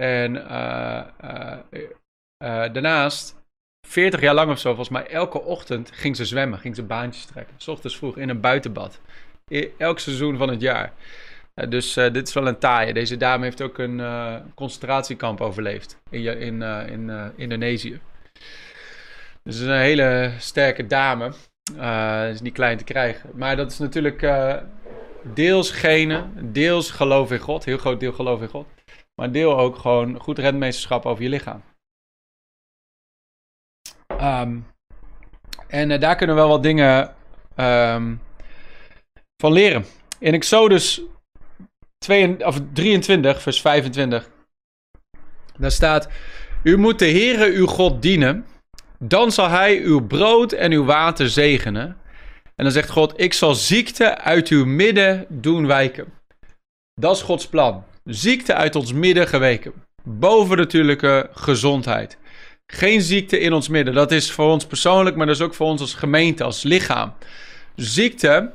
En 0.00 0.34
uh, 0.34 1.06
uh, 1.24 1.58
uh, 1.72 2.72
daarnaast 2.72 3.36
40 3.86 4.20
jaar 4.20 4.34
lang 4.34 4.50
of 4.50 4.58
zo, 4.58 4.68
volgens 4.68 4.88
mij 4.88 5.06
elke 5.06 5.40
ochtend 5.40 5.90
ging 5.90 6.16
ze 6.16 6.24
zwemmen, 6.24 6.58
ging 6.58 6.74
ze 6.74 6.82
baantjes 6.82 7.24
trekken. 7.24 7.60
S 7.60 7.68
ochtends 7.68 7.96
vroeg 7.96 8.16
in 8.16 8.28
een 8.28 8.40
buitenbad. 8.40 9.00
Elk 9.78 9.98
seizoen 9.98 10.36
van 10.36 10.48
het 10.48 10.60
jaar. 10.60 10.92
Dus 11.68 11.96
uh, 11.96 12.12
dit 12.12 12.28
is 12.28 12.34
wel 12.34 12.46
een 12.46 12.58
taaie. 12.58 12.92
Deze 12.92 13.16
dame 13.16 13.44
heeft 13.44 13.62
ook 13.62 13.78
een 13.78 13.98
uh, 13.98 14.36
concentratiekamp 14.54 15.40
overleefd 15.40 15.98
in, 16.10 16.24
in, 16.40 16.60
uh, 16.60 16.86
in 16.86 17.32
Indonesië. 17.36 18.00
Dus 19.42 19.58
een 19.58 19.80
hele 19.80 20.32
sterke 20.38 20.86
dame. 20.86 21.32
is 22.32 22.40
niet 22.40 22.52
klein 22.52 22.78
te 22.78 22.84
krijgen. 22.84 23.30
Maar 23.34 23.56
dat 23.56 23.70
is 23.70 23.78
natuurlijk 23.78 24.26
deels 25.22 25.70
genen, 25.70 26.52
deels 26.52 26.90
geloof 26.90 27.32
in 27.32 27.38
God. 27.38 27.64
Heel 27.64 27.78
groot 27.78 28.00
deel 28.00 28.12
geloof 28.12 28.40
in 28.40 28.48
God. 28.48 28.66
Maar 29.14 29.32
deel 29.32 29.58
ook 29.58 29.76
gewoon 29.76 30.20
goed 30.20 30.38
rentmeesterschap 30.38 31.06
over 31.06 31.22
je 31.22 31.28
lichaam. 31.28 31.62
Um, 34.20 34.66
en 35.68 35.90
uh, 35.90 36.00
daar 36.00 36.16
kunnen 36.16 36.36
we 36.36 36.42
wel 36.42 36.50
wat 36.50 36.62
dingen 36.62 37.14
um, 37.56 38.20
van 39.36 39.52
leren. 39.52 39.84
In 40.18 40.34
Exodus 40.34 41.02
2, 41.98 42.46
of 42.46 42.60
23, 42.72 43.42
vers 43.42 43.60
25. 43.60 44.30
Daar 45.58 45.70
staat: 45.70 46.08
U 46.62 46.76
moet 46.76 46.98
de 46.98 47.10
Heere 47.10 47.52
uw 47.52 47.66
God 47.66 48.02
dienen. 48.02 48.46
Dan 48.98 49.32
zal 49.32 49.48
hij 49.48 49.80
uw 49.80 50.06
brood 50.06 50.52
en 50.52 50.72
uw 50.72 50.84
water 50.84 51.28
zegenen. 51.28 51.96
En 52.42 52.64
dan 52.64 52.72
zegt 52.72 52.90
God: 52.90 53.20
Ik 53.20 53.32
zal 53.32 53.54
ziekte 53.54 54.18
uit 54.18 54.48
uw 54.48 54.64
midden 54.64 55.26
doen 55.28 55.66
wijken. 55.66 56.12
Dat 56.94 57.16
is 57.16 57.22
Gods 57.22 57.48
plan. 57.48 57.84
Ziekte 58.04 58.54
uit 58.54 58.76
ons 58.76 58.92
midden 58.92 59.28
geweken. 59.28 59.72
Bovennatuurlijke 60.02 61.30
gezondheid. 61.32 62.18
Geen 62.66 63.02
ziekte 63.02 63.38
in 63.38 63.52
ons 63.52 63.68
midden. 63.68 63.94
Dat 63.94 64.12
is 64.12 64.32
voor 64.32 64.50
ons 64.50 64.66
persoonlijk, 64.66 65.16
maar 65.16 65.26
dat 65.26 65.34
is 65.34 65.42
ook 65.42 65.54
voor 65.54 65.66
ons 65.66 65.80
als 65.80 65.94
gemeente, 65.94 66.44
als 66.44 66.62
lichaam. 66.62 67.14
Ziekte 67.74 68.52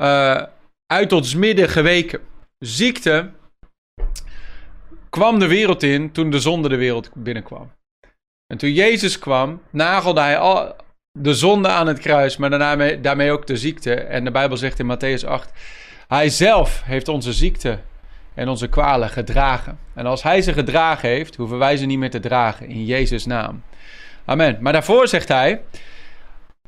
uh, 0.00 0.42
uit 0.86 1.12
ons 1.12 1.34
midden 1.34 1.68
geweken. 1.68 2.20
Ziekte 2.58 3.30
kwam 5.10 5.38
de 5.38 5.46
wereld 5.46 5.82
in 5.82 6.12
toen 6.12 6.30
de 6.30 6.40
zonde 6.40 6.68
de 6.68 6.76
wereld 6.76 7.10
binnenkwam. 7.14 7.72
En 8.46 8.58
toen 8.58 8.72
Jezus 8.72 9.18
kwam, 9.18 9.62
nagelde 9.70 10.20
hij 10.20 10.38
al 10.38 10.76
de 11.18 11.34
zonde 11.34 11.68
aan 11.68 11.86
het 11.86 11.98
kruis, 11.98 12.36
maar 12.36 12.50
daarmee, 12.50 13.00
daarmee 13.00 13.32
ook 13.32 13.46
de 13.46 13.56
ziekte. 13.56 13.94
En 13.94 14.24
de 14.24 14.30
Bijbel 14.30 14.56
zegt 14.56 14.78
in 14.78 14.96
Matthäus 14.96 15.26
8, 15.26 15.52
hij 16.08 16.28
zelf 16.28 16.82
heeft 16.84 17.08
onze 17.08 17.32
ziekte 17.32 17.78
en 18.34 18.48
onze 18.48 18.68
kwalen 18.68 19.08
gedragen. 19.08 19.78
En 19.94 20.06
als 20.06 20.22
hij 20.22 20.42
ze 20.42 20.52
gedragen 20.52 21.08
heeft, 21.08 21.36
hoeven 21.36 21.58
wij 21.58 21.76
ze 21.76 21.86
niet 21.86 21.98
meer 21.98 22.10
te 22.10 22.20
dragen. 22.20 22.68
In 22.68 22.84
Jezus' 22.84 23.26
naam. 23.26 23.62
Amen. 24.24 24.58
Maar 24.60 24.72
daarvoor 24.72 25.08
zegt 25.08 25.28
hij: 25.28 25.62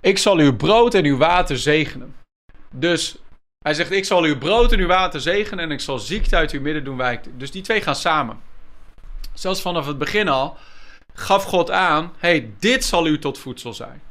Ik 0.01 0.19
zal 0.19 0.39
uw 0.39 0.57
brood 0.57 0.95
en 0.95 1.05
uw 1.05 1.17
water 1.17 1.59
zegenen. 1.59 2.15
Dus 2.71 3.19
hij 3.65 3.75
zegt: 3.75 3.91
Ik 3.91 4.05
zal 4.05 4.23
uw 4.23 4.39
brood 4.39 4.73
en 4.73 4.79
uw 4.79 4.87
water 4.87 5.21
zegenen 5.21 5.65
en 5.65 5.71
ik 5.71 5.81
zal 5.81 5.99
ziekte 5.99 6.37
uit 6.37 6.51
uw 6.51 6.61
midden 6.61 6.85
doen 6.85 6.97
wijken. 6.97 7.39
Dus 7.39 7.51
die 7.51 7.63
twee 7.63 7.81
gaan 7.81 7.97
samen. 7.97 8.41
Zelfs 9.35 9.63
vanaf 9.63 9.87
het 9.87 9.99
begin 9.99 10.29
al 10.29 10.57
gaf 11.15 11.45
God 11.45 11.71
aan: 11.71 12.13
hey, 12.19 12.53
dit 12.59 12.85
zal 12.85 13.07
u 13.07 13.19
tot 13.19 13.39
voedsel 13.39 13.75
zijn. 13.75 14.03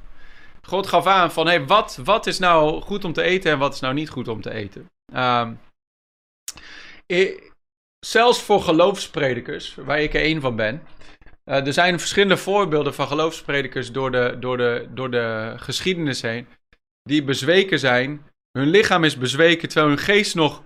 God 0.62 0.88
gaf 0.88 1.06
aan 1.06 1.32
van: 1.32 1.48
hey, 1.48 1.66
wat, 1.66 2.00
wat 2.04 2.28
is 2.28 2.40
nou 2.40 2.82
goed 2.82 3.06
om 3.06 3.14
te 3.14 3.22
eten 3.22 3.52
en 3.52 3.60
wat 3.60 3.74
is 3.74 3.80
nou 3.80 3.94
niet 3.94 4.10
goed 4.10 4.28
om 4.28 4.42
te 4.42 4.52
eten? 4.52 4.90
Um, 5.16 5.60
zelfs 8.00 8.42
voor 8.42 8.62
geloofspredikers, 8.62 9.76
waar 9.76 10.02
ik 10.02 10.14
er 10.14 10.22
één 10.22 10.42
van 10.42 10.56
ben. 10.56 10.84
Uh, 11.46 11.66
er 11.66 11.74
zijn 11.74 12.00
verschillende 12.00 12.38
voorbeelden 12.38 12.94
van 12.94 13.08
geloofspredikers 13.08 13.92
door 13.92 14.12
de, 14.12 14.38
door, 14.40 14.58
de, 14.58 14.88
door 14.90 15.12
de 15.12 15.54
geschiedenis 15.58 16.22
heen. 16.22 16.48
Die 17.04 17.24
bezweken 17.24 17.80
zijn. 17.80 18.29
Hun 18.60 18.70
lichaam 18.70 19.04
is 19.04 19.18
bezweken 19.18 19.70
terwijl 19.70 19.88
hun 19.88 20.04
geest 20.04 20.36
nog 20.36 20.64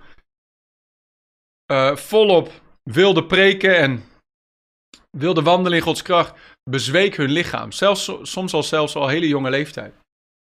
uh, 1.72 1.96
volop 1.96 2.50
wilde 2.82 3.26
preken 3.26 3.76
en 3.76 4.04
wilde 5.10 5.42
wandelen 5.42 5.78
in 5.78 5.84
Gods 5.84 6.02
kracht. 6.02 6.34
Bezweek 6.70 7.16
hun 7.16 7.30
lichaam. 7.30 7.72
Zelfs, 7.72 8.12
soms 8.22 8.52
al 8.52 8.62
zelfs 8.62 8.94
al 8.94 9.08
hele 9.08 9.28
jonge 9.28 9.50
leeftijd. 9.50 9.94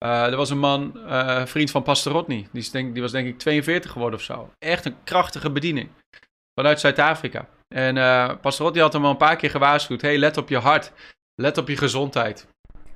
Uh, 0.06 0.26
er 0.26 0.36
was 0.36 0.50
een 0.50 0.60
man, 0.60 0.94
uh, 0.96 1.46
vriend 1.46 1.72
van 1.72 1.84
Pastor 1.84 2.12
Rodney. 2.12 2.48
Die, 2.52 2.70
denk, 2.72 2.94
die 2.94 3.02
was 3.02 3.12
denk 3.12 3.28
ik 3.28 3.40
42 3.40 3.92
geworden 3.92 4.20
of 4.20 4.26
zo. 4.26 4.52
Echt 4.60 4.86
een 4.86 4.96
krachtige 5.04 5.50
bediening 5.50 5.90
vanuit 6.60 6.80
Zuid-Afrika. 6.80 7.50
En 7.68 7.96
uh, 7.96 8.32
Pastor 8.42 8.66
Rotti 8.66 8.82
had 8.82 8.94
hem 8.94 9.06
al 9.06 9.12
een 9.12 9.18
paar 9.18 9.36
keer 9.36 9.50
gewaarschuwd. 9.50 10.02
hey, 10.02 10.18
let 10.18 10.38
op 10.38 10.50
je 10.50 10.58
hart. 10.58 10.92
Let 11.42 11.58
op 11.58 11.68
je 11.68 11.78
gezondheid. 11.78 12.48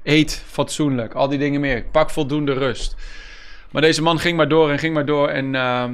Eet 0.04 0.44
fatsoenlijk. 0.46 1.14
Al 1.14 1.28
die 1.28 1.40
dingen 1.40 1.62
meer. 1.62 1.86
Pak 1.86 2.10
voldoende 2.10 2.54
rust. 2.54 2.96
Maar 3.72 3.82
deze 3.82 4.02
man 4.02 4.20
ging 4.20 4.38
maar 4.38 4.48
door 4.48 4.72
en 4.72 4.80
ging 4.80 4.94
maar 4.94 5.06
door. 5.06 5.28
En 5.28 5.54
uh, 5.54 5.90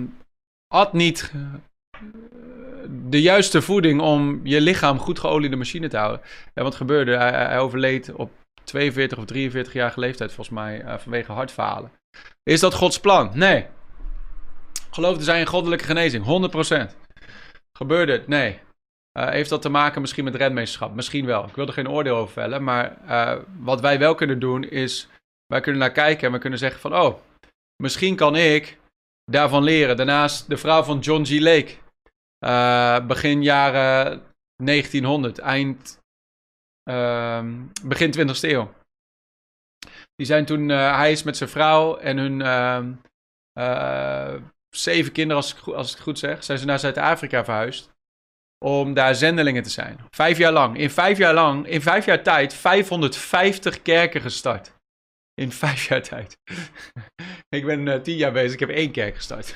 had 0.67 0.93
niet 0.93 1.31
eh, 1.33 2.01
de 2.89 3.21
juiste 3.21 3.61
voeding 3.61 4.01
om 4.01 4.39
je 4.43 4.61
lichaam 4.61 4.99
goed 4.99 5.19
geoliede 5.19 5.55
machine 5.55 5.87
te 5.87 5.97
houden. 5.97 6.21
En 6.53 6.63
wat 6.63 6.75
gebeurde? 6.75 7.17
Hij, 7.17 7.59
overleed 7.59 8.13
op 8.13 8.31
42 8.63 9.17
of 9.17 9.25
43 9.25 9.73
jaar 9.73 9.93
leeftijd 9.95 10.33
volgens 10.33 10.55
mij 10.55 10.83
uh, 10.83 10.97
vanwege 10.97 11.31
hartfalen. 11.31 11.91
Is 12.43 12.59
dat 12.59 12.73
Gods 12.73 12.99
plan? 12.99 13.31
Nee. 13.33 13.65
Geloofde 14.91 15.23
zij 15.23 15.39
in 15.39 15.45
goddelijke 15.45 15.85
genezing? 15.85 16.49
100%. 16.91 16.95
Gebeurde 17.77 18.11
het? 18.11 18.27
Nee. 18.27 18.59
Uh, 19.17 19.29
heeft 19.29 19.49
dat 19.49 19.61
te 19.61 19.69
maken 19.69 20.01
misschien 20.01 20.23
met 20.23 20.35
redmeesterschap? 20.35 20.95
Misschien 20.95 21.25
wel. 21.25 21.47
Ik 21.47 21.55
wil 21.55 21.67
er 21.67 21.73
geen 21.73 21.89
oordeel 21.89 22.15
over 22.15 22.33
vellen. 22.33 22.63
Maar 22.63 22.97
wat 23.59 23.81
wij 23.81 23.99
wel 23.99 24.15
kunnen 24.15 24.39
doen 24.39 24.63
is... 24.63 25.07
Wij 25.45 25.61
kunnen 25.61 25.81
naar 25.81 25.91
kijken 25.91 26.27
en 26.27 26.33
we 26.33 26.39
kunnen 26.39 26.59
zeggen 26.59 26.81
van... 26.81 26.95
Oh, 26.95 27.17
misschien 27.83 28.15
kan 28.15 28.35
ik 28.35 28.79
daarvan 29.31 29.63
leren. 29.63 29.97
Daarnaast 29.97 30.49
de 30.49 30.57
vrouw 30.57 30.83
van 30.83 30.99
John 30.99 31.23
G. 31.23 31.39
Lake. 31.39 31.75
Uh, 32.45 33.07
begin 33.07 33.43
jaren 33.43 34.23
1900. 34.63 35.39
Eind... 35.39 35.99
Ehm, 36.83 37.63
begin 37.83 38.13
20e 38.17 38.39
eeuw. 38.41 38.73
Die 40.15 40.25
zijn 40.25 40.45
toen... 40.45 40.69
hij 40.69 41.11
is 41.11 41.23
met 41.23 41.37
zijn 41.37 41.49
vrouw 41.49 41.97
en 41.97 42.17
hun 42.17 42.41
ehm, 42.41 42.93
zeven 44.75 45.11
kinderen, 45.11 45.43
als 45.43 45.55
ik, 45.55 45.67
als 45.67 45.87
ik 45.87 45.93
het 45.93 46.03
goed 46.03 46.19
zeg, 46.19 46.43
zijn 46.43 46.59
ze 46.59 46.65
naar 46.65 46.79
Zuid-Afrika 46.79 47.43
verhuisd. 47.43 47.93
Om 48.65 48.93
daar 48.93 49.15
zendelingen 49.15 49.63
te 49.63 49.69
zijn. 49.69 49.99
Vijf 50.09 50.37
jaar 50.37 50.51
lang. 50.51 50.77
In 50.77 50.89
vijf 50.89 51.17
jaar 51.17 51.33
lang, 51.33 51.67
in 51.67 51.81
vijf 51.81 52.05
jaar 52.05 52.23
tijd, 52.23 52.53
550 52.53 53.81
kerken 53.81 54.21
gestart. 54.21 54.74
In 55.41 55.51
vijf 55.51 55.87
jaar 55.87 56.01
tijd. 56.01 56.37
ik 57.49 57.65
ben 57.65 57.87
uh, 57.87 57.95
tien 57.95 58.15
jaar 58.15 58.31
bezig, 58.31 58.53
ik 58.53 58.59
heb 58.59 58.69
één 58.69 58.91
kerk 58.91 59.15
gestart. 59.15 59.55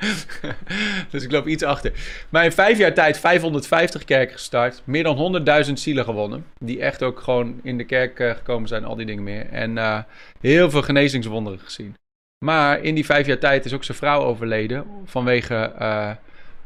dus 1.10 1.22
ik 1.22 1.30
loop 1.30 1.46
iets 1.46 1.62
achter. 1.62 1.92
Maar 2.28 2.44
in 2.44 2.52
vijf 2.52 2.78
jaar 2.78 2.94
tijd 2.94 3.18
550 3.18 4.04
kerken 4.04 4.34
gestart. 4.34 4.82
Meer 4.84 5.02
dan 5.02 5.66
100.000 5.66 5.72
zielen 5.72 6.04
gewonnen. 6.04 6.46
Die 6.58 6.80
echt 6.80 7.02
ook 7.02 7.20
gewoon 7.20 7.60
in 7.62 7.78
de 7.78 7.84
kerk 7.84 8.18
uh, 8.18 8.30
gekomen 8.30 8.68
zijn, 8.68 8.84
al 8.84 8.96
die 8.96 9.06
dingen 9.06 9.22
meer. 9.22 9.48
En 9.48 9.76
uh, 9.76 9.98
heel 10.40 10.70
veel 10.70 10.82
genezingswonderen 10.82 11.58
gezien. 11.58 11.96
Maar 12.44 12.80
in 12.80 12.94
die 12.94 13.04
vijf 13.04 13.26
jaar 13.26 13.38
tijd 13.38 13.64
is 13.64 13.72
ook 13.74 13.84
zijn 13.84 13.98
vrouw 13.98 14.22
overleden 14.22 14.86
vanwege 15.04 15.72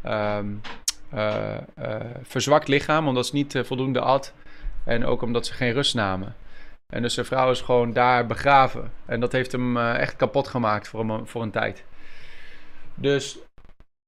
uh, 0.04 0.38
verzwakt 2.22 2.68
lichaam, 2.68 3.08
omdat 3.08 3.26
ze 3.26 3.34
niet 3.34 3.60
voldoende 3.62 4.00
at 4.00 4.32
en 4.84 5.04
ook 5.04 5.22
omdat 5.22 5.46
ze 5.46 5.52
geen 5.52 5.72
rust 5.72 5.94
namen. 5.94 6.34
En 6.92 7.02
dus 7.02 7.14
zijn 7.14 7.26
vrouw 7.26 7.50
is 7.50 7.60
gewoon 7.60 7.92
daar 7.92 8.26
begraven. 8.26 8.92
En 9.06 9.20
dat 9.20 9.32
heeft 9.32 9.52
hem 9.52 9.76
echt 9.76 10.16
kapot 10.16 10.48
gemaakt 10.48 10.88
voor 10.88 11.00
een, 11.00 11.26
voor 11.26 11.42
een 11.42 11.50
tijd. 11.50 11.84
Dus 12.94 13.38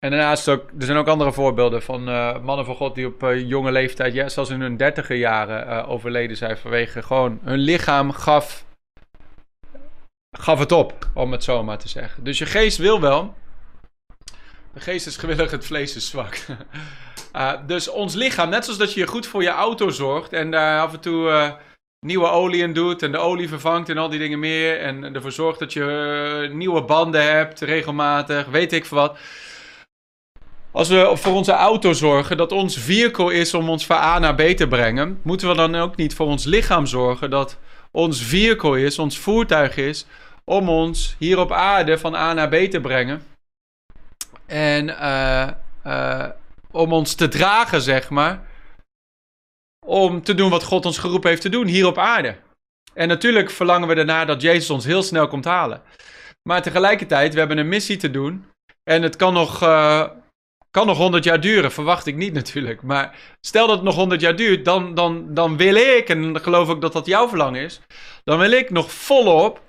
En 0.05 0.11
daarnaast 0.11 0.49
ook, 0.49 0.71
er 0.79 0.85
zijn 0.85 0.99
ook 0.99 1.09
andere 1.09 1.33
voorbeelden 1.33 1.83
van 1.83 2.09
uh, 2.09 2.39
mannen 2.41 2.65
van 2.65 2.75
God 2.75 2.95
die 2.95 3.07
op 3.07 3.23
uh, 3.23 3.49
jonge 3.49 3.73
leeftijd, 3.73 4.15
ja, 4.15 4.29
zelfs 4.29 4.51
in 4.51 4.61
hun 4.61 4.77
dertiger 4.77 5.17
jaren, 5.17 5.87
overleden 5.87 6.37
zijn 6.37 6.59
vanwege 6.59 7.03
gewoon 7.03 7.39
hun 7.43 7.59
lichaam 7.59 8.13
gaf, 8.13 8.65
gaf 10.39 10.59
het 10.59 10.73
op, 10.73 11.09
om 11.15 11.33
het 11.33 11.45
zo 11.45 11.63
maar 11.63 11.79
te 11.79 11.89
zeggen. 11.89 12.25
Dus 12.25 12.39
je 12.39 12.47
geest 12.47 12.79
wil 12.79 13.01
wel, 13.01 13.35
de 14.73 14.81
geest 14.81 15.07
is 15.07 15.17
gewillig, 15.17 15.51
het 15.51 15.67
vlees 15.67 15.97
is 15.97 16.09
zwak. 16.09 16.41
dus 17.67 17.89
ons 17.89 18.15
lichaam, 18.15 18.49
net 18.49 18.65
zoals 18.65 18.79
dat 18.79 18.95
je 18.95 19.07
goed 19.07 19.27
voor 19.27 19.43
je 19.43 19.49
auto 19.49 19.91
zorgt 19.91 20.33
en 20.33 20.51
daar 20.51 20.81
af 20.81 20.93
en 20.93 21.01
toe 21.01 21.57
nieuwe 22.05 22.29
olie 22.29 22.63
in 22.63 22.73
doet 22.73 23.03
en 23.03 23.13
de 23.13 23.19
olie 23.19 23.49
vervangt 23.49 23.89
en 23.89 23.99
al 23.99 24.09
die 24.09 24.19
dingen 24.19 24.39
meer 24.39 24.81
en 24.81 25.15
ervoor 25.15 25.33
zorgt 25.33 25.59
dat 25.59 25.73
je 25.73 26.51
nieuwe 26.53 26.83
banden 26.83 27.33
hebt 27.33 27.61
regelmatig, 27.61 28.47
weet 28.47 28.73
ik 28.73 28.85
veel 28.85 28.99
wat 28.99 29.19
als 30.75 30.89
we 30.89 31.11
voor 31.15 31.33
onze 31.33 31.53
auto 31.53 31.93
zorgen 31.93 32.37
dat 32.37 32.53
ons 32.53 32.79
vehicle 32.79 33.35
is 33.35 33.55
om 33.55 33.69
ons 33.69 33.87
van 33.87 33.97
A 33.97 34.19
naar 34.19 34.35
B 34.35 34.41
te 34.41 34.69
brengen, 34.69 35.21
moeten 35.23 35.49
we 35.49 35.55
dan 35.55 35.75
ook 35.75 35.97
niet 35.97 36.15
voor 36.15 36.27
ons 36.27 36.45
lichaam 36.45 36.87
zorgen 36.87 37.31
dat 37.31 37.59
ons 37.91 38.23
vehicle 38.23 38.81
is, 38.81 38.99
ons 38.99 39.19
voertuig 39.19 39.77
is, 39.77 40.07
om 40.45 40.69
ons 40.69 41.15
hier 41.19 41.39
op 41.39 41.53
aarde 41.53 41.99
van 41.99 42.15
A 42.15 42.33
naar 42.33 42.49
B 42.49 42.55
te 42.55 42.81
brengen. 42.81 43.23
En 44.47 44.89
uh, 44.89 45.49
uh, 45.87 46.27
om 46.71 46.93
ons 46.93 47.15
te 47.15 47.29
dragen, 47.29 47.81
zeg 47.81 48.11
maar. 48.11 48.41
Om 49.85 50.23
te 50.23 50.35
doen 50.35 50.51
wat 50.51 50.65
God 50.65 50.87
ons 50.87 50.99
geroepen 50.99 51.31
heeft 51.31 51.43
te 51.43 51.49
doen 51.49 51.67
hier 51.67 51.87
op 51.87 51.99
aarde. 51.99 52.37
En 52.95 53.09
natuurlijk 53.09 53.51
verlangen 53.51 53.89
we 53.89 53.95
daarna 53.95 54.25
dat 54.25 54.43
Jezus 54.43 54.71
ons 54.71 54.85
heel 54.85 55.03
snel 55.03 55.29
komt 55.29 55.45
halen. 55.45 55.83
Maar 56.43 56.63
tegelijkertijd, 56.63 57.33
we 57.33 57.39
hebben 57.39 57.59
een 57.59 57.69
missie 57.69 57.97
te 57.97 58.11
doen. 58.11 58.45
En 58.83 59.03
het 59.03 59.17
kan 59.17 59.33
nog. 59.33 59.63
Uh, 59.63 60.07
kan 60.71 60.87
nog 60.87 60.99
100 60.99 61.25
jaar 61.25 61.41
duren, 61.41 61.73
verwacht 61.73 62.07
ik 62.07 62.17
niet 62.17 62.33
natuurlijk. 62.41 62.83
Maar 62.83 63.19
stel 63.41 63.67
dat 63.67 63.77
het 63.77 63.85
nog 63.85 63.95
100 63.95 64.21
jaar 64.21 64.37
duurt, 64.37 64.65
dan, 64.65 64.95
dan, 64.95 65.35
dan 65.35 65.57
wil 65.57 65.75
ik, 65.75 66.09
en 66.09 66.33
dan 66.33 66.43
geloof 66.43 66.69
ik 66.71 66.81
dat 66.81 66.93
dat 66.93 67.07
jouw 67.07 67.29
verlangen 67.29 67.63
is, 67.63 67.81
dan 68.25 68.39
wil 68.39 68.51
ik 68.51 68.71
nog 68.71 68.93
volop 68.93 69.61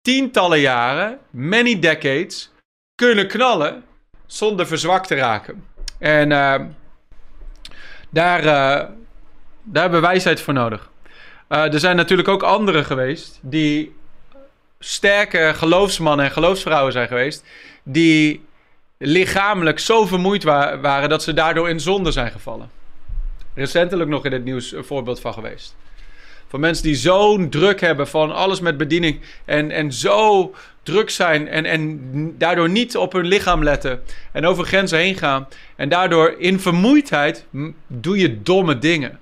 tientallen 0.00 0.60
jaren, 0.60 1.18
many 1.30 1.78
decades, 1.78 2.50
kunnen 2.94 3.28
knallen 3.28 3.84
zonder 4.26 4.66
verzwakt 4.66 5.08
te 5.08 5.14
raken. 5.14 5.64
En 5.98 6.30
uh, 6.30 6.54
daar, 8.10 8.44
uh, 8.44 8.88
daar 9.72 9.82
hebben 9.82 10.00
wijsheid 10.00 10.40
voor 10.40 10.54
nodig. 10.54 10.90
Uh, 11.48 11.72
er 11.72 11.80
zijn 11.80 11.96
natuurlijk 11.96 12.28
ook 12.28 12.42
anderen 12.42 12.84
geweest 12.84 13.38
die 13.42 13.94
sterke 14.78 15.52
geloofsmannen 15.54 16.24
en 16.24 16.32
geloofsvrouwen 16.32 16.92
zijn 16.92 17.08
geweest, 17.08 17.44
die 17.82 18.44
lichamelijk 18.98 19.78
zo 19.78 20.06
vermoeid 20.06 20.42
wa 20.42 20.80
waren 20.80 21.08
dat 21.08 21.22
ze 21.22 21.34
daardoor 21.34 21.68
in 21.68 21.80
zonde 21.80 22.10
zijn 22.10 22.30
gevallen. 22.30 22.70
Recentelijk 23.54 24.10
nog 24.10 24.24
in 24.24 24.32
het 24.32 24.44
nieuws 24.44 24.72
een 24.72 24.84
voorbeeld 24.84 25.20
van 25.20 25.32
geweest. 25.32 25.76
Van 26.48 26.60
mensen 26.60 26.84
die 26.84 26.94
zo'n 26.94 27.48
druk 27.50 27.80
hebben 27.80 28.08
van 28.08 28.34
alles 28.34 28.60
met 28.60 28.76
bediening 28.76 29.20
en, 29.44 29.70
en 29.70 29.92
zo 29.92 30.54
druk 30.82 31.10
zijn 31.10 31.48
en, 31.48 31.64
en 31.64 32.34
daardoor 32.38 32.68
niet 32.68 32.96
op 32.96 33.12
hun 33.12 33.26
lichaam 33.26 33.62
letten 33.62 34.02
en 34.32 34.46
over 34.46 34.64
grenzen 34.64 34.98
heen 34.98 35.16
gaan. 35.16 35.48
En 35.76 35.88
daardoor 35.88 36.34
in 36.38 36.60
vermoeidheid 36.60 37.46
doe 37.86 38.18
je 38.18 38.42
domme 38.42 38.78
dingen. 38.78 39.18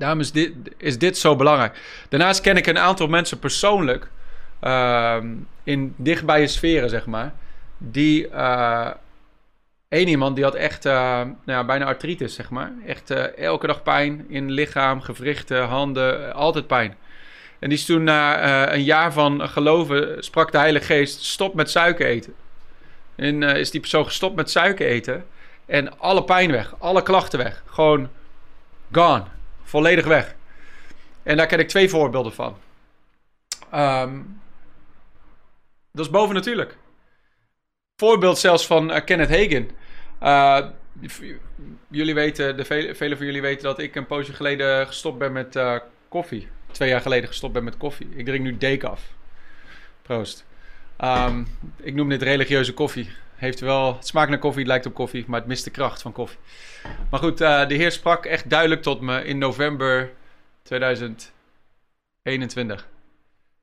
Daarom 0.00 0.20
is 0.20 0.32
dit, 0.32 0.52
is 0.76 0.98
dit 0.98 1.18
zo 1.18 1.36
belangrijk. 1.36 1.78
Daarnaast 2.08 2.40
ken 2.40 2.56
ik 2.56 2.66
een 2.66 2.78
aantal 2.78 3.06
mensen 3.06 3.38
persoonlijk 3.38 4.10
uh, 4.62 5.16
in 5.64 5.94
dichtbije 5.96 6.46
sferen, 6.46 6.90
zeg 6.90 7.06
maar 7.06 7.32
die 7.78 8.28
uh, 8.28 8.90
iemand 9.88 10.34
die 10.34 10.44
had 10.44 10.54
echt 10.54 10.86
uh, 10.86 10.92
nou 10.92 11.36
ja, 11.44 11.64
bijna 11.64 11.84
artritis, 11.84 12.34
zeg 12.34 12.50
maar. 12.50 12.72
Echt 12.86 13.10
uh, 13.10 13.38
elke 13.38 13.66
dag 13.66 13.82
pijn 13.82 14.24
in 14.28 14.50
lichaam, 14.50 15.00
gewrichten, 15.00 15.64
handen, 15.64 16.34
altijd 16.34 16.66
pijn. 16.66 16.96
En 17.58 17.68
die 17.68 17.78
is 17.78 17.84
toen 17.84 18.04
na 18.04 18.72
een 18.72 18.84
jaar 18.84 19.12
van 19.12 19.48
geloven, 19.48 20.24
sprak 20.24 20.52
de 20.52 20.58
Heilige 20.58 20.84
Geest, 20.84 21.24
stop 21.24 21.54
met 21.54 21.70
suiker 21.70 22.06
eten. 22.06 22.34
En 23.16 23.42
is 23.42 23.70
die 23.70 23.80
persoon 23.80 24.04
gestopt 24.04 24.36
met 24.36 24.50
suiker 24.50 24.86
eten. 24.86 25.24
En 25.66 25.98
alle 25.98 26.24
pijn 26.24 26.50
weg, 26.50 26.74
alle 26.78 27.02
klachten 27.02 27.38
weg. 27.38 27.62
Gewoon 27.66 28.08
gone, 28.92 29.24
volledig 29.70 30.06
weg. 30.06 30.34
En 31.22 31.36
daar 31.36 31.46
ken 31.46 31.58
ik 31.58 31.68
twee 31.68 31.88
voorbeelden 31.88 32.32
van. 32.32 32.56
Um, 33.74 34.40
dat 35.92 36.04
is 36.04 36.10
bovennatuurlijk 36.10 36.76
voorbeeld 38.00 38.38
zelfs 38.38 38.66
van 38.66 38.90
uh, 38.90 39.04
Kenneth 39.04 39.28
Hagen. 39.28 39.70
Uh, 40.22 40.66
jullie 41.88 42.14
weten, 42.14 42.56
de 42.56 42.64
vele, 42.64 42.94
vele 42.94 43.16
van 43.16 43.26
jullie 43.26 43.40
weten 43.40 43.62
dat 43.62 43.78
ik 43.78 43.94
een 43.94 44.06
poosje 44.06 44.32
geleden 44.32 44.86
gestopt 44.86 45.18
ben 45.18 45.32
met 45.32 45.56
uh, 45.56 45.76
koffie. 46.08 46.48
Twee 46.70 46.88
jaar 46.88 47.00
geleden 47.00 47.28
gestopt 47.28 47.52
ben 47.52 47.64
met 47.64 47.76
koffie. 47.76 48.08
Ik 48.14 48.24
drink 48.24 48.44
nu 48.44 48.56
decaf. 48.56 49.02
Proost. 50.02 50.44
Um, 51.04 51.46
ik 51.76 51.94
noem 51.94 52.08
dit 52.08 52.22
religieuze 52.22 52.74
koffie. 52.74 53.10
Heeft 53.40 53.60
wel, 53.60 53.96
het 53.96 54.06
smaakt 54.06 54.30
naar 54.30 54.38
koffie, 54.38 54.60
het 54.60 54.68
lijkt 54.68 54.86
op 54.86 54.94
koffie, 54.94 55.24
maar 55.26 55.38
het 55.38 55.48
mist 55.48 55.64
de 55.64 55.70
kracht 55.70 56.02
van 56.02 56.12
koffie. 56.12 56.38
Maar 57.10 57.20
goed, 57.20 57.38
de 57.38 57.66
Heer 57.68 57.92
sprak 57.92 58.26
echt 58.26 58.50
duidelijk 58.50 58.82
tot 58.82 59.00
me 59.00 59.24
in 59.24 59.38
november 59.38 60.10
2021 60.62 62.88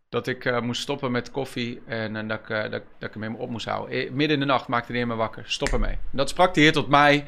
dat 0.10 0.28
ik 0.28 0.46
uh, 0.46 0.60
moest 0.60 0.82
stoppen 0.82 1.12
met 1.12 1.32
koffie 1.32 1.82
en, 1.86 2.16
en 2.16 2.28
dat, 2.28 2.40
ik, 2.40 2.50
uh, 2.50 2.62
dat, 2.62 2.82
dat, 2.98 3.16
ik 3.16 3.22
hem 3.22 3.36
op 3.36 3.50
moest 3.50 3.66
houden. 3.66 3.98
Eh, 3.98 4.12
midden 4.12 4.34
in 4.34 4.40
de 4.40 4.46
nacht 4.46 4.68
maakte 4.68 4.94
hij 4.94 5.06
me 5.06 5.16
wakker. 5.16 5.44
Stop 5.46 5.68
ermee. 5.68 5.98
dat 6.12 6.30
sprak 6.30 6.54
de 6.54 6.62
Heer 6.62 6.72
tot 6.72 6.88
mij. 6.88 7.26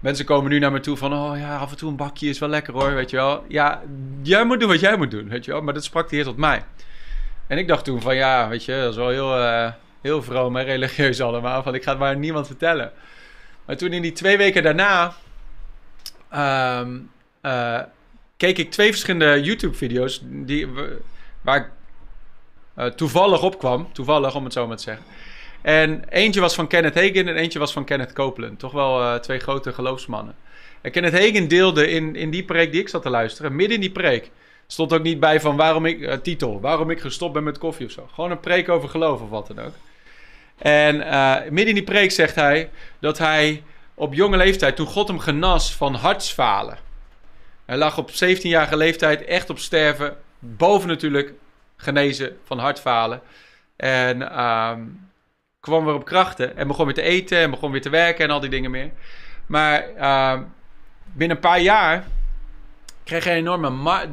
Mensen 0.00 0.24
komen 0.24 0.50
nu 0.50 0.58
naar 0.58 0.72
me 0.72 0.80
toe 0.80 0.96
van, 0.96 1.12
oh 1.12 1.38
ja, 1.38 1.56
af 1.56 1.70
en 1.70 1.76
toe 1.76 1.90
een 1.90 1.96
bakje 1.96 2.28
is 2.28 2.38
wel 2.38 2.48
lekker 2.48 2.72
hoor, 2.72 2.94
weet 2.94 3.10
je 3.10 3.16
wel. 3.16 3.44
Ja, 3.48 3.82
jij 4.22 4.44
moet 4.44 4.60
doen 4.60 4.68
wat 4.68 4.80
jij 4.80 4.96
moet 4.96 5.10
doen, 5.10 5.28
weet 5.28 5.44
je 5.44 5.50
wel. 5.50 5.62
Maar 5.62 5.74
dat 5.74 5.84
sprak 5.84 6.08
de 6.08 6.16
Heer 6.16 6.24
tot 6.24 6.36
mij. 6.36 6.64
En 7.46 7.58
ik 7.58 7.68
dacht 7.68 7.84
toen 7.84 8.00
van, 8.00 8.16
ja, 8.16 8.48
weet 8.48 8.64
je, 8.64 8.72
dat 8.72 8.90
is 8.90 8.96
wel 8.96 9.08
heel, 9.08 9.72
heel 10.00 10.22
vroom 10.22 10.56
en 10.56 10.64
religieus 10.64 11.20
allemaal. 11.20 11.62
Van, 11.62 11.74
ik 11.74 11.82
ga 11.82 11.90
het 11.90 12.00
maar 12.00 12.16
niemand 12.16 12.46
vertellen. 12.46 12.92
Maar 13.64 13.76
toen 13.76 13.92
in 13.92 14.02
die 14.02 14.12
twee 14.12 14.36
weken 14.36 14.62
daarna... 14.62 15.14
Um, 16.34 17.10
keek 18.36 18.58
ik 18.58 18.70
twee 18.70 18.90
verschillende 18.90 19.42
YouTube-video's 19.42 20.20
die, 20.24 20.68
waar 21.42 21.56
ik 21.56 21.66
uh, 22.78 22.84
toevallig 22.84 23.42
opkwam. 23.42 23.92
Toevallig, 23.92 24.34
om 24.34 24.44
het 24.44 24.52
zo 24.52 24.66
maar 24.66 24.76
te 24.76 24.82
zeggen. 24.82 25.04
En 25.62 26.04
eentje 26.08 26.40
was 26.40 26.54
van 26.54 26.66
Kenneth 26.66 26.94
Hagin 26.94 27.28
en 27.28 27.36
eentje 27.36 27.58
was 27.58 27.72
van 27.72 27.84
Kenneth 27.84 28.12
Copeland. 28.12 28.58
Toch 28.58 28.72
wel 28.72 29.00
uh, 29.00 29.14
twee 29.14 29.38
grote 29.38 29.72
geloofsmannen. 29.72 30.34
En 30.80 30.90
Kenneth 30.90 31.12
Hagin 31.12 31.48
deelde 31.48 31.90
in, 31.90 32.16
in 32.16 32.30
die 32.30 32.44
preek 32.44 32.72
die 32.72 32.80
ik 32.80 32.88
zat 32.88 33.02
te 33.02 33.10
luisteren, 33.10 33.56
midden 33.56 33.74
in 33.74 33.80
die 33.80 33.92
preek, 33.92 34.30
stond 34.66 34.92
ook 34.92 35.02
niet 35.02 35.20
bij 35.20 35.40
van 35.40 35.56
waarom 35.56 35.86
ik, 35.86 36.22
titel, 36.22 36.60
waarom 36.60 36.90
ik 36.90 37.00
gestopt 37.00 37.32
ben 37.32 37.44
met 37.44 37.58
koffie 37.58 37.86
of 37.86 37.92
zo. 37.92 38.08
Gewoon 38.14 38.30
een 38.30 38.40
preek 38.40 38.68
over 38.68 38.88
geloof 38.88 39.20
of 39.20 39.28
wat 39.28 39.46
dan 39.46 39.58
ook. 39.58 39.74
En 40.62 40.96
midden 41.42 41.68
in 41.68 41.74
die 41.74 41.82
preek 41.82 42.10
zegt 42.10 42.34
hij 42.34 42.70
dat 42.98 43.18
hij 43.18 43.62
op 43.94 44.14
jonge 44.14 44.36
leeftijd, 44.36 44.76
toen 44.76 44.86
God 44.86 45.08
hem 45.08 45.18
genas 45.18 45.74
van 45.74 45.94
hartsfalen. 45.94 46.78
Hij 47.66 47.76
lag 47.76 47.98
op 47.98 48.10
17-jarige 48.10 48.76
leeftijd 48.76 49.24
echt 49.24 49.50
op 49.50 49.58
sterven, 49.58 50.16
boven 50.38 50.88
natuurlijk 50.88 51.32
genezen 51.76 52.36
van 52.44 52.58
hartfalen. 52.58 53.20
En 53.76 54.40
um, 54.44 55.10
kwam 55.60 55.84
weer 55.84 55.94
op 55.94 56.04
krachten 56.04 56.56
en 56.56 56.66
begon 56.66 56.84
weer 56.84 56.94
te 56.94 57.02
eten 57.02 57.38
en 57.38 57.50
begon 57.50 57.70
weer 57.70 57.80
te 57.80 57.90
werken 57.90 58.24
en 58.24 58.30
al 58.30 58.40
die 58.40 58.50
dingen 58.50 58.70
meer. 58.70 58.90
Maar 59.46 59.84
uh, 59.98 60.40
binnen 61.12 61.36
een 61.36 61.42
paar 61.42 61.60
jaar 61.60 62.04
kreeg 63.10 63.24
hij 63.24 63.36
enorme 63.36 63.70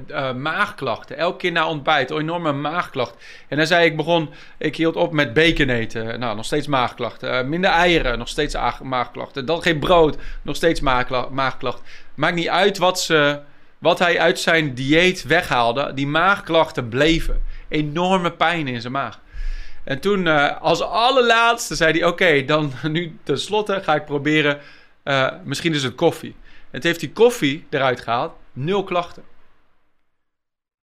uh, 0.08 0.34
maagklachten. 0.34 1.18
Elke 1.18 1.38
keer 1.38 1.52
na 1.52 1.68
ontbijt, 1.68 2.12
enorme 2.12 2.52
maagklachten. 2.52 3.20
En 3.48 3.58
hij 3.58 3.66
zei, 3.66 3.86
ik 3.86 3.96
begon, 3.96 4.30
ik 4.58 4.76
hield 4.76 4.96
op 4.96 5.12
met 5.12 5.34
bacon 5.34 5.70
eten. 5.70 6.20
Nou, 6.20 6.36
nog 6.36 6.46
steeds 6.46 6.68
maagklachten. 6.68 7.34
Uh, 7.34 7.50
minder 7.50 7.70
eieren, 7.70 8.18
nog 8.18 8.28
steeds 8.28 8.56
maagklachten. 8.82 9.46
Dan 9.46 9.62
geen 9.62 9.80
brood, 9.80 10.18
nog 10.42 10.56
steeds 10.56 10.80
maagklachten. 10.80 11.84
Maakt 12.16 12.36
niet 12.36 12.48
uit 12.48 12.78
wat, 12.78 13.02
ze, 13.02 13.40
wat 13.78 14.00
hij 14.00 14.20
uit 14.20 14.40
zijn 14.40 14.74
dieet 14.74 15.24
weghaalde. 15.24 15.94
Die 15.94 16.08
maagklachten 16.08 16.90
bleven 16.90 17.42
enorme 17.68 18.32
pijn 18.32 18.68
in 18.68 18.82
zijn 18.82 18.94
maag. 18.94 19.20
En 19.84 20.00
toen, 20.00 20.26
uh, 20.26 20.62
als 20.62 20.82
allerlaatste, 20.82 21.76
zei 21.76 21.92
hij: 21.92 22.08
Oké, 22.08 22.46
dan 22.46 22.72
nu 22.92 23.18
tenslotte 23.24 23.82
ga 23.84 23.96
ik 23.96 24.06
proberen. 24.06 24.60
Misschien 25.44 25.74
is 25.74 25.84
het 25.84 25.96
koffie. 25.96 26.36
En 26.72 26.80
toen 26.82 26.90
heeft 26.92 27.02
hij 27.02 27.10
koffie 27.10 27.66
eruit 27.70 28.02
gehaald, 28.02 28.32
nul 28.58 28.84
klachten. 28.84 29.24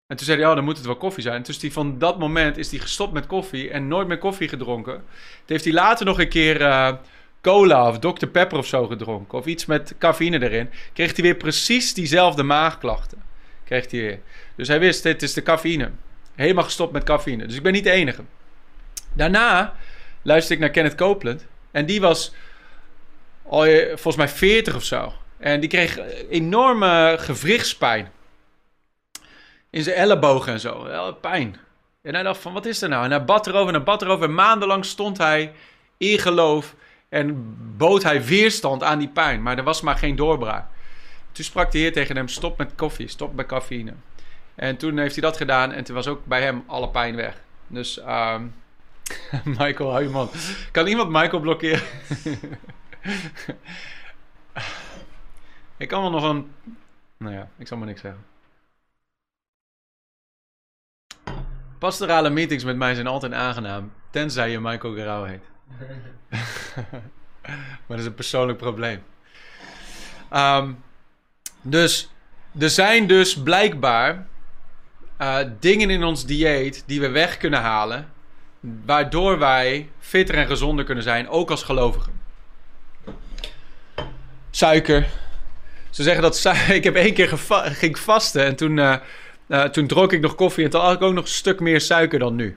En 0.07 0.17
toen 0.17 0.27
zei 0.27 0.39
hij: 0.39 0.49
Oh, 0.49 0.55
dan 0.55 0.65
moet 0.65 0.77
het 0.77 0.87
wel 0.87 0.97
koffie 0.97 1.23
zijn. 1.23 1.43
Dus 1.43 1.59
die, 1.59 1.73
van 1.73 1.99
dat 1.99 2.19
moment 2.19 2.57
is 2.57 2.71
hij 2.71 2.81
gestopt 2.81 3.13
met 3.13 3.27
koffie 3.27 3.71
en 3.71 3.89
nooit 3.89 4.09
meer 4.09 4.19
koffie 4.19 4.49
gedronken. 4.49 4.95
Toen 4.95 5.03
heeft 5.47 5.65
hij 5.65 5.73
later 5.73 6.07
nog 6.07 6.21
een 6.21 6.29
keer 6.29 6.61
uh, 6.61 6.93
cola 7.41 7.89
of 7.89 7.99
Dr. 7.99 8.27
Pepper 8.27 8.59
of 8.59 8.67
zo 8.67 8.87
gedronken. 8.87 9.39
Of 9.39 9.47
iets 9.47 9.67
met 9.67 9.95
cafeïne 9.99 10.43
erin. 10.43 10.71
Kreeg 10.93 11.15
hij 11.15 11.25
weer 11.25 11.37
precies 11.37 11.95
diezelfde 11.95 12.43
maagklachten. 12.43 13.23
Kreeg 13.65 13.91
hij 13.91 14.01
weer. 14.01 14.21
Dus 14.57 14.69
hij 14.69 14.81
wist: 14.81 15.03
Dit 15.03 15.23
is 15.23 15.33
de 15.33 15.43
cafeïne. 15.43 15.91
Helemaal 16.35 16.65
gestopt 16.65 16.93
met 16.93 17.05
cafeïne. 17.05 17.47
Dus 17.47 17.57
ik 17.57 17.63
ben 17.63 17.73
niet 17.73 17.85
de 17.85 17.91
enige. 17.91 18.23
Daarna 19.13 19.75
luisterde 20.23 20.55
ik 20.55 20.61
naar 20.61 20.71
Kenneth 20.71 20.95
Copeland. 20.95 21.47
En 21.71 21.87
die 21.87 22.01
was 22.01 22.35
eh, 23.51 23.87
volgens 23.87 24.17
mij 24.17 24.29
40 24.29 24.75
of 24.75 24.85
zo. 24.85 25.13
En 25.39 25.61
die 25.61 25.69
kreeg 25.69 25.99
enorme 26.31 27.17
gewrichtspijn. 27.19 28.13
In 29.71 29.83
zijn 29.83 29.97
ellebogen 29.97 30.53
en 30.53 30.61
zo. 30.61 31.13
Pijn. 31.21 31.57
En 32.03 32.15
hij 32.15 32.23
dacht 32.23 32.41
van, 32.41 32.53
wat 32.53 32.67
is 32.67 32.83
er 32.83 32.89
nou? 32.89 33.05
En 33.05 33.11
hij 33.11 33.25
bad 33.25 33.47
erover 33.47 33.69
en 33.69 33.75
hij 33.75 33.83
bad 33.83 34.03
erover. 34.03 34.25
En 34.25 34.35
maandenlang 34.35 34.85
stond 34.85 35.19
hij 35.19 35.53
in 35.97 36.19
geloof. 36.19 36.75
En 37.09 37.57
bood 37.77 38.03
hij 38.03 38.25
weerstand 38.25 38.83
aan 38.83 38.99
die 38.99 39.09
pijn. 39.09 39.43
Maar 39.43 39.59
er 39.59 39.65
was 39.65 39.81
maar 39.81 39.97
geen 39.97 40.17
doorbraak. 40.17 40.67
Toen 41.33 41.45
sprak 41.45 41.73
de 41.73 41.79
Heer 41.79 41.93
tegen 41.93 42.17
hem, 42.17 42.29
stop 42.29 42.59
met 42.59 42.73
koffie, 42.75 43.09
stop 43.09 43.35
met 43.35 43.47
cafeïne. 43.47 43.93
En 44.55 44.77
toen 44.77 44.99
heeft 44.99 45.15
hij 45.15 45.23
dat 45.23 45.37
gedaan 45.37 45.73
en 45.73 45.85
toen 45.85 45.95
was 45.95 46.07
ook 46.07 46.27
bij 46.27 46.43
hem 46.43 46.65
alle 46.67 46.89
pijn 46.89 47.17
weg. 47.17 47.35
Dus, 47.67 48.01
um, 48.09 48.55
Michael, 49.59 50.11
man. 50.11 50.31
Kan 50.73 50.87
iemand 50.87 51.11
Michael 51.11 51.41
blokkeren? 51.41 51.83
ik 55.77 55.89
kan 55.89 56.01
wel 56.01 56.11
nog 56.11 56.23
een... 56.23 56.53
Nou 57.17 57.35
ja, 57.35 57.49
ik 57.57 57.67
zal 57.67 57.77
maar 57.77 57.87
niks 57.87 58.01
zeggen. 58.01 58.25
Pastorale 61.79 62.31
meetings 62.31 62.65
met 62.65 62.77
mij 62.77 62.95
zijn 62.95 63.07
altijd 63.07 63.33
aangenaam. 63.33 63.93
Tenzij 64.11 64.51
je 64.51 64.61
Michael 64.61 64.95
Garau 64.95 65.29
heet. 65.29 65.43
maar 67.87 67.87
dat 67.87 67.99
is 67.99 68.07
een 68.07 68.15
persoonlijk 68.15 68.59
probleem. 68.59 69.03
Um, 70.33 70.83
dus 71.63 72.11
er 72.59 72.71
zijn 72.71 73.07
dus 73.07 73.43
blijkbaar 73.43 74.27
uh, 75.21 75.39
dingen 75.61 75.91
in 75.91 76.05
ons 76.05 76.27
dieet 76.27 76.83
die 76.87 77.01
we 77.01 77.09
weg 77.09 77.37
kunnen 77.37 77.61
halen. 77.61 78.13
Waardoor 78.61 79.39
wij 79.39 79.91
fitter 79.99 80.35
en 80.35 80.47
gezonder 80.47 80.85
kunnen 80.85 81.05
zijn, 81.05 81.29
ook 81.29 81.51
als 81.51 81.63
gelovigen. 81.63 82.13
Suiker. 84.51 85.09
Ze 85.95 86.03
zeggen 86.03 86.23
dat. 86.23 86.45
Ik 86.79 86.85
heb 86.85 86.95
één 86.95 87.15
keer 87.15 87.39
ging 87.65 87.99
vasten 87.99 88.45
en 88.45 88.57
toen, 88.57 88.77
uh, 88.77 89.63
toen 89.63 89.87
dronk 89.87 90.13
ik 90.13 90.21
nog 90.21 90.35
koffie 90.35 90.65
en 90.65 90.71
toen 90.71 90.81
had 90.81 90.95
ik 90.95 91.03
ook 91.03 91.15
nog 91.15 91.25
een 91.25 91.31
stuk 91.31 91.61
meer 91.61 91.81
suiker 91.81 92.19
dan 92.19 92.35
nu. 92.35 92.57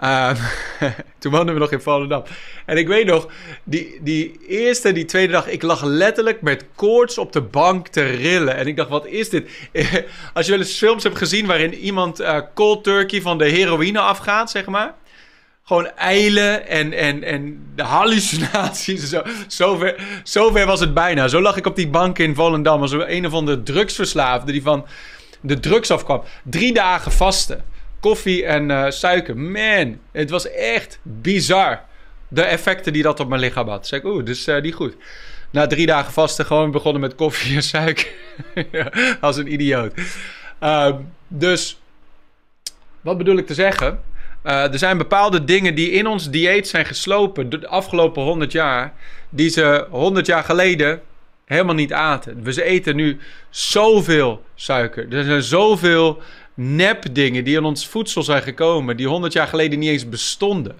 Uh, 0.00 0.30
toen 1.18 1.32
woonden 1.32 1.54
we 1.54 1.60
nog 1.60 1.72
in 1.72 1.80
Volendam. 1.80 2.22
En 2.66 2.76
ik 2.76 2.88
weet 2.88 3.06
nog, 3.06 3.28
die, 3.64 3.98
die 4.02 4.38
eerste, 4.48 4.92
die 4.92 5.04
tweede 5.04 5.32
dag, 5.32 5.48
ik 5.48 5.62
lag 5.62 5.82
letterlijk 5.84 6.42
met 6.42 6.64
koorts 6.74 7.18
op 7.18 7.32
de 7.32 7.40
bank 7.40 7.88
te 7.88 8.02
rillen. 8.02 8.56
En 8.56 8.66
ik 8.66 8.76
dacht, 8.76 8.88
wat 8.88 9.06
is 9.06 9.28
dit? 9.28 9.50
Als 10.34 10.46
je 10.46 10.52
wel 10.52 10.60
eens 10.60 10.78
films 10.78 11.02
hebt 11.02 11.18
gezien 11.18 11.46
waarin 11.46 11.74
iemand 11.74 12.20
uh, 12.20 12.38
cold 12.54 12.84
turkey 12.84 13.20
van 13.20 13.38
de 13.38 13.48
heroïne 13.48 14.00
afgaat, 14.00 14.50
zeg 14.50 14.66
maar. 14.66 14.94
Gewoon 15.66 15.86
eilen 15.86 16.68
en, 16.68 16.92
en, 16.92 17.22
en 17.22 17.66
de 17.74 17.82
hallucinaties. 17.82 19.08
Zo, 19.08 19.22
zover, 19.46 20.20
zover 20.22 20.66
was 20.66 20.80
het 20.80 20.94
bijna. 20.94 21.28
Zo 21.28 21.40
lag 21.40 21.56
ik 21.56 21.66
op 21.66 21.76
die 21.76 21.88
bank 21.88 22.18
in 22.18 22.34
Volendam 22.34 22.80
als 22.80 22.92
een 22.92 23.26
of 23.26 23.32
andere 23.32 23.62
drugsverslaafde 23.62 24.52
die 24.52 24.62
van 24.62 24.86
de 25.40 25.60
drugs 25.60 25.90
afkwam. 25.90 26.22
Drie 26.44 26.72
dagen 26.72 27.12
vasten 27.12 27.64
koffie 28.00 28.44
en 28.44 28.70
uh, 28.70 28.90
suiker. 28.90 29.36
Man, 29.36 29.98
het 30.12 30.30
was 30.30 30.50
echt 30.50 30.98
bizar. 31.02 31.80
De 32.28 32.42
effecten 32.42 32.92
die 32.92 33.02
dat 33.02 33.20
op 33.20 33.28
mijn 33.28 33.40
lichaam 33.40 33.68
had. 33.68 33.86
Zeg 33.86 34.00
ik, 34.00 34.06
oeh, 34.06 34.24
dus 34.24 34.48
uh, 34.48 34.62
die 34.62 34.72
goed. 34.72 34.96
Na 35.50 35.66
drie 35.66 35.86
dagen 35.86 36.12
vasten 36.12 36.46
gewoon 36.46 36.70
begonnen 36.70 37.00
met 37.00 37.14
koffie 37.14 37.56
en 37.56 37.62
suiker. 37.62 38.12
Als 39.20 39.36
een 39.36 39.52
idioot. 39.52 39.92
Uh, 40.62 40.94
dus, 41.28 41.80
wat 43.00 43.18
bedoel 43.18 43.36
ik 43.36 43.46
te 43.46 43.54
zeggen? 43.54 44.00
Uh, 44.46 44.72
er 44.72 44.78
zijn 44.78 44.98
bepaalde 44.98 45.44
dingen 45.44 45.74
die 45.74 45.90
in 45.90 46.06
ons 46.06 46.30
dieet 46.30 46.68
zijn 46.68 46.84
geslopen 46.84 47.50
de 47.50 47.68
afgelopen 47.68 48.22
100 48.22 48.52
jaar. 48.52 48.94
Die 49.28 49.48
ze 49.48 49.86
100 49.90 50.26
jaar 50.26 50.44
geleden 50.44 51.00
helemaal 51.44 51.74
niet 51.74 51.92
aten. 51.92 52.42
We 52.42 52.62
eten 52.62 52.96
nu 52.96 53.18
zoveel 53.50 54.42
suiker. 54.54 55.12
Er 55.14 55.24
zijn 55.24 55.42
zoveel 55.42 56.22
nepdingen 56.54 57.44
die 57.44 57.56
in 57.56 57.64
ons 57.64 57.88
voedsel 57.88 58.22
zijn 58.22 58.42
gekomen, 58.42 58.96
die 58.96 59.08
100 59.08 59.32
jaar 59.32 59.46
geleden 59.46 59.78
niet 59.78 59.90
eens 59.90 60.08
bestonden. 60.08 60.76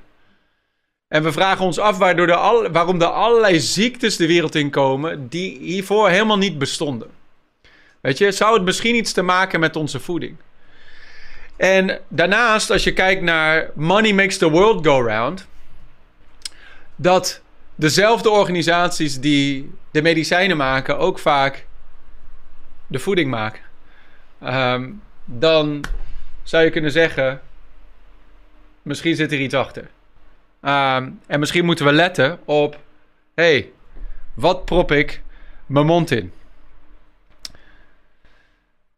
En 1.09 1.23
we 1.23 1.33
vragen 1.33 1.65
ons 1.65 1.79
af 1.79 1.99
waardoor 1.99 2.33
al, 2.33 2.71
waarom 2.71 3.01
er 3.01 3.07
allerlei 3.07 3.61
ziektes 3.61 4.17
de 4.17 4.27
wereld 4.27 4.55
in 4.55 4.71
komen 4.71 5.29
die 5.29 5.59
hiervoor 5.59 6.09
helemaal 6.09 6.39
niet 6.39 6.59
bestonden. 6.59 7.09
Weet 8.01 8.19
je, 8.19 8.33
zou 8.33 8.55
het 8.55 8.65
misschien 8.65 8.95
iets 8.95 9.13
te 9.13 9.23
maken 9.23 9.61
met 9.61 9.77
onze 9.77 10.01
voeding? 10.01 10.37
En 11.57 11.99
daarnaast, 12.09 12.71
als 12.71 12.85
je 12.85 12.93
kijkt 12.93 13.23
naar 13.23 13.71
Money 13.75 14.13
Makes 14.13 14.39
the 14.39 14.51
World 14.51 14.87
Go 14.87 15.01
Round, 15.01 15.47
dat 16.97 17.41
dezelfde 17.75 18.31
organisaties 18.31 19.21
die 19.21 19.73
de 19.91 20.03
medicijnen 20.03 20.57
maken 20.57 20.99
ook 20.99 21.19
vaak 21.19 21.67
de 22.87 22.99
voeding 22.99 23.31
maken. 23.31 23.63
Um, 24.43 25.03
dan 25.25 25.85
zou 26.43 26.65
je 26.65 26.71
kunnen 26.71 26.91
zeggen: 26.91 27.41
misschien 28.83 29.17
zit 29.17 29.33
er 29.33 29.41
iets 29.41 29.55
achter. 29.55 29.91
Ehm, 30.61 31.11
en 31.27 31.41
misschien 31.41 31.65
moeten 31.65 31.85
we 31.85 31.93
letten 31.93 32.39
op: 32.45 32.81
hey, 33.35 33.71
wat 34.35 34.65
prop 34.65 34.93
ik 34.93 35.23
mijn 35.67 35.87
mond 35.87 36.11
in? 36.11 36.33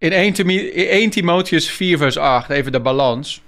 In 0.01 0.13
1, 0.13 1.11
Timotheus 1.11 1.71
4, 1.71 1.99
vers 1.99 2.17
8, 2.17 2.51
even 2.51 2.73
de 2.73 2.81
balans. 2.81 3.43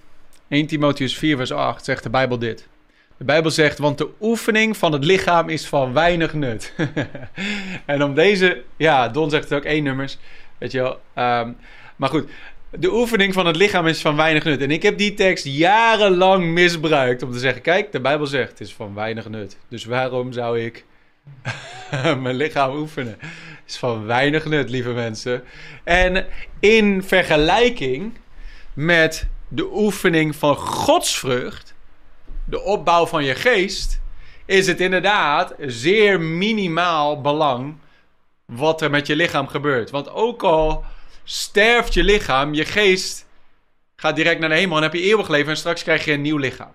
1 0.48 0.66
Timotheus 0.66 1.18
4, 1.18 1.36
vers 1.36 1.52
8 1.52 1.84
zegt 1.84 2.02
de 2.02 2.10
Bijbel 2.10 2.38
dit. 2.38 2.68
De 3.16 3.24
Bijbel 3.24 3.50
zegt, 3.50 3.78
want 3.78 3.98
de 3.98 4.08
oefening 4.20 4.76
van 4.76 4.92
het 4.92 5.04
lichaam 5.04 5.48
is 5.48 5.66
van 5.66 5.92
weinig 5.92 6.34
nut. 6.34 6.74
en 7.86 8.02
om 8.02 8.14
deze, 8.14 8.62
ja, 8.76 9.08
Don 9.08 9.30
zegt 9.30 9.48
het 9.48 9.58
ook 9.58 9.64
één 9.64 9.82
nummers, 9.82 10.18
weet 10.58 10.72
je 10.72 10.80
wel. 10.80 11.00
Um, 11.40 11.56
maar 11.96 12.08
goed, 12.08 12.30
de 12.70 12.92
oefening 12.92 13.34
van 13.34 13.46
het 13.46 13.56
lichaam 13.56 13.86
is 13.86 14.00
van 14.00 14.16
weinig 14.16 14.44
nut. 14.44 14.60
En 14.60 14.70
ik 14.70 14.82
heb 14.82 14.98
die 14.98 15.14
tekst 15.14 15.44
jarenlang 15.44 16.44
misbruikt 16.44 17.22
om 17.22 17.32
te 17.32 17.38
zeggen: 17.38 17.62
kijk, 17.62 17.92
de 17.92 18.00
Bijbel 18.00 18.26
zegt 18.26 18.50
het 18.50 18.60
is 18.60 18.74
van 18.74 18.94
weinig 18.94 19.28
nut. 19.28 19.56
Dus 19.68 19.84
waarom 19.84 20.32
zou 20.32 20.60
ik 20.60 20.84
mijn 22.22 22.36
lichaam 22.36 22.76
oefenen? 22.76 23.18
Is 23.70 23.76
van 23.76 24.06
weinig 24.06 24.44
nut, 24.44 24.70
lieve 24.70 24.90
mensen. 24.90 25.44
En 25.84 26.26
in 26.60 27.02
vergelijking 27.02 28.18
met 28.74 29.28
de 29.48 29.68
oefening 29.72 30.36
van 30.36 30.56
godsvrucht, 30.56 31.74
de 32.44 32.60
opbouw 32.60 33.06
van 33.06 33.24
je 33.24 33.34
geest, 33.34 34.00
is 34.46 34.66
het 34.66 34.80
inderdaad 34.80 35.54
zeer 35.60 36.20
minimaal 36.20 37.20
belang 37.20 37.76
wat 38.44 38.82
er 38.82 38.90
met 38.90 39.06
je 39.06 39.16
lichaam 39.16 39.48
gebeurt. 39.48 39.90
Want 39.90 40.10
ook 40.10 40.42
al 40.42 40.84
sterft 41.24 41.94
je 41.94 42.04
lichaam, 42.04 42.54
je 42.54 42.64
geest 42.64 43.26
gaat 43.96 44.16
direct 44.16 44.40
naar 44.40 44.48
de 44.48 44.54
hemel 44.54 44.76
en 44.76 44.82
heb 44.82 44.94
je 44.94 45.02
eeuwig 45.02 45.28
leven 45.28 45.50
en 45.50 45.56
straks 45.56 45.82
krijg 45.82 46.04
je 46.04 46.12
een 46.12 46.22
nieuw 46.22 46.36
lichaam. 46.36 46.72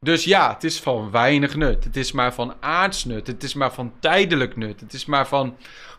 Dus 0.00 0.24
ja, 0.24 0.52
het 0.52 0.64
is 0.64 0.80
van 0.80 1.10
weinig 1.10 1.54
nut. 1.54 1.84
Het 1.84 1.96
is 1.96 2.12
maar 2.12 2.34
van 2.34 2.54
aardsnut. 2.60 3.26
Het 3.26 3.42
is 3.42 3.54
maar 3.54 3.72
van 3.72 3.92
tijdelijk 4.00 4.56
nut. 4.56 4.80
Het 4.80 4.92
is 4.92 5.04
maar 5.04 5.26
van 5.26 5.56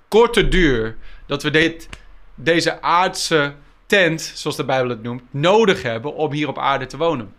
korte 0.07 0.47
duur 0.47 0.95
dat 1.25 1.43
we 1.43 1.49
dit, 1.49 1.89
deze 2.35 2.81
aardse 2.81 3.53
tent, 3.85 4.31
zoals 4.35 4.55
de 4.55 4.65
Bijbel 4.65 4.89
het 4.89 5.03
noemt, 5.03 5.21
nodig 5.31 5.81
hebben 5.81 6.15
om 6.15 6.31
hier 6.31 6.47
op 6.47 6.57
aarde 6.57 6.85
te 6.85 6.97
wonen. 6.97 7.33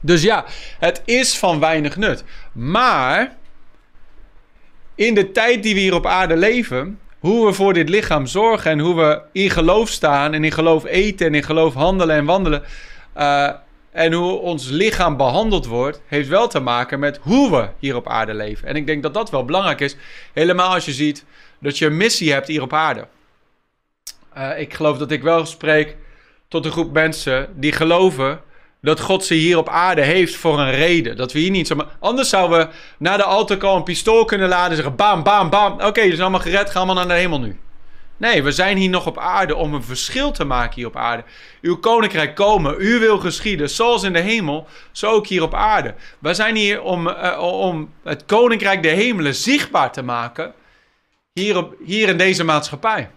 Dus 0.00 0.22
ja, 0.22 0.44
het 0.78 1.02
is 1.04 1.38
van 1.38 1.60
weinig 1.60 1.96
nut. 1.96 2.24
Maar 2.52 3.36
in 4.94 5.14
de 5.14 5.32
tijd 5.32 5.62
die 5.62 5.74
we 5.74 5.80
hier 5.80 5.94
op 5.94 6.06
aarde 6.06 6.36
leven, 6.36 6.98
hoe 7.18 7.46
we 7.46 7.52
voor 7.52 7.72
dit 7.72 7.88
lichaam 7.88 8.26
zorgen 8.26 8.70
en 8.70 8.78
hoe 8.78 8.94
we 8.94 9.20
in 9.32 9.50
geloof 9.50 9.88
staan 9.88 10.32
en 10.34 10.44
in 10.44 10.52
geloof 10.52 10.84
eten 10.84 11.26
en 11.26 11.34
in 11.34 11.42
geloof 11.42 11.74
handelen 11.74 12.16
en 12.16 12.24
wandelen. 12.24 12.62
Uh, 13.16 13.50
en 13.90 14.12
hoe 14.12 14.38
ons 14.38 14.68
lichaam 14.68 15.16
behandeld 15.16 15.66
wordt, 15.66 16.00
heeft 16.06 16.28
wel 16.28 16.48
te 16.48 16.60
maken 16.60 16.98
met 16.98 17.18
hoe 17.22 17.50
we 17.50 17.68
hier 17.78 17.96
op 17.96 18.08
aarde 18.08 18.34
leven. 18.34 18.68
En 18.68 18.76
ik 18.76 18.86
denk 18.86 19.02
dat 19.02 19.14
dat 19.14 19.30
wel 19.30 19.44
belangrijk 19.44 19.80
is. 19.80 19.96
Helemaal 20.32 20.74
als 20.74 20.84
je 20.84 20.92
ziet 20.92 21.24
dat 21.58 21.78
je 21.78 21.86
een 21.86 21.96
missie 21.96 22.32
hebt 22.32 22.48
hier 22.48 22.62
op 22.62 22.72
aarde. 22.72 23.06
Uh, 24.36 24.58
ik 24.58 24.74
geloof 24.74 24.98
dat 24.98 25.10
ik 25.10 25.22
wel 25.22 25.46
spreek 25.46 25.96
tot 26.48 26.64
een 26.64 26.72
groep 26.72 26.92
mensen 26.92 27.48
die 27.54 27.72
geloven 27.72 28.40
dat 28.80 29.00
God 29.00 29.24
ze 29.24 29.34
hier 29.34 29.58
op 29.58 29.68
aarde 29.68 30.02
heeft 30.02 30.36
voor 30.36 30.58
een 30.58 30.70
reden. 30.70 31.16
Dat 31.16 31.32
we 31.32 31.38
hier 31.38 31.50
niet 31.50 31.66
zomaar... 31.66 31.86
Anders 31.98 32.28
zouden 32.28 32.58
we 32.58 32.68
naar 32.98 33.16
de 33.16 33.24
altaar 33.24 33.62
een 33.62 33.82
pistool 33.82 34.24
kunnen 34.24 34.48
laden 34.48 34.70
en 34.70 34.76
zeggen... 34.76 34.96
Bam, 34.96 35.22
bam, 35.22 35.50
bam. 35.50 35.72
Oké, 35.72 35.86
okay, 35.86 36.10
dus 36.10 36.20
allemaal 36.20 36.40
gered. 36.40 36.70
Gaan 36.70 36.86
we 36.86 36.94
naar 36.94 37.08
de 37.08 37.14
hemel 37.14 37.40
nu. 37.40 37.58
Nee, 38.18 38.42
we 38.42 38.52
zijn 38.52 38.76
hier 38.76 38.88
nog 38.88 39.06
op 39.06 39.18
aarde 39.18 39.56
om 39.56 39.74
een 39.74 39.82
verschil 39.82 40.30
te 40.30 40.44
maken 40.44 40.74
hier 40.74 40.86
op 40.86 40.96
aarde. 40.96 41.24
Uw 41.60 41.76
koninkrijk 41.76 42.34
komen, 42.34 42.76
uw 42.78 42.98
wil 42.98 43.18
geschieden, 43.18 43.70
zoals 43.70 44.02
in 44.02 44.12
de 44.12 44.20
hemel, 44.20 44.66
zo 44.92 45.10
ook 45.10 45.26
hier 45.26 45.42
op 45.42 45.54
aarde. 45.54 45.94
We 46.18 46.34
zijn 46.34 46.56
hier 46.56 46.82
om, 46.82 47.08
uh, 47.08 47.38
om 47.40 47.92
het 48.04 48.24
koninkrijk 48.26 48.82
der 48.82 48.94
hemelen 48.94 49.34
zichtbaar 49.34 49.92
te 49.92 50.02
maken, 50.02 50.52
hier, 51.38 51.56
op, 51.56 51.74
hier 51.84 52.08
in 52.08 52.18
deze 52.18 52.44
maatschappij. 52.44 53.10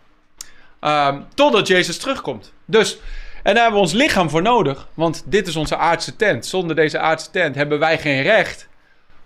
Um, 0.81 1.25
totdat 1.33 1.67
Jezus 1.67 1.97
terugkomt. 1.97 2.53
Dus 2.65 2.99
en 3.43 3.53
daar 3.53 3.63
hebben 3.63 3.81
we 3.81 3.87
ons 3.87 3.93
lichaam 3.93 4.29
voor 4.29 4.41
nodig. 4.41 4.87
Want 4.93 5.23
dit 5.25 5.47
is 5.47 5.55
onze 5.55 5.77
aardse 5.77 6.15
tent. 6.15 6.45
Zonder 6.45 6.75
deze 6.75 6.99
aardse 6.99 7.31
tent 7.31 7.55
hebben 7.55 7.79
wij 7.79 7.97
geen 7.97 8.21
recht 8.21 8.69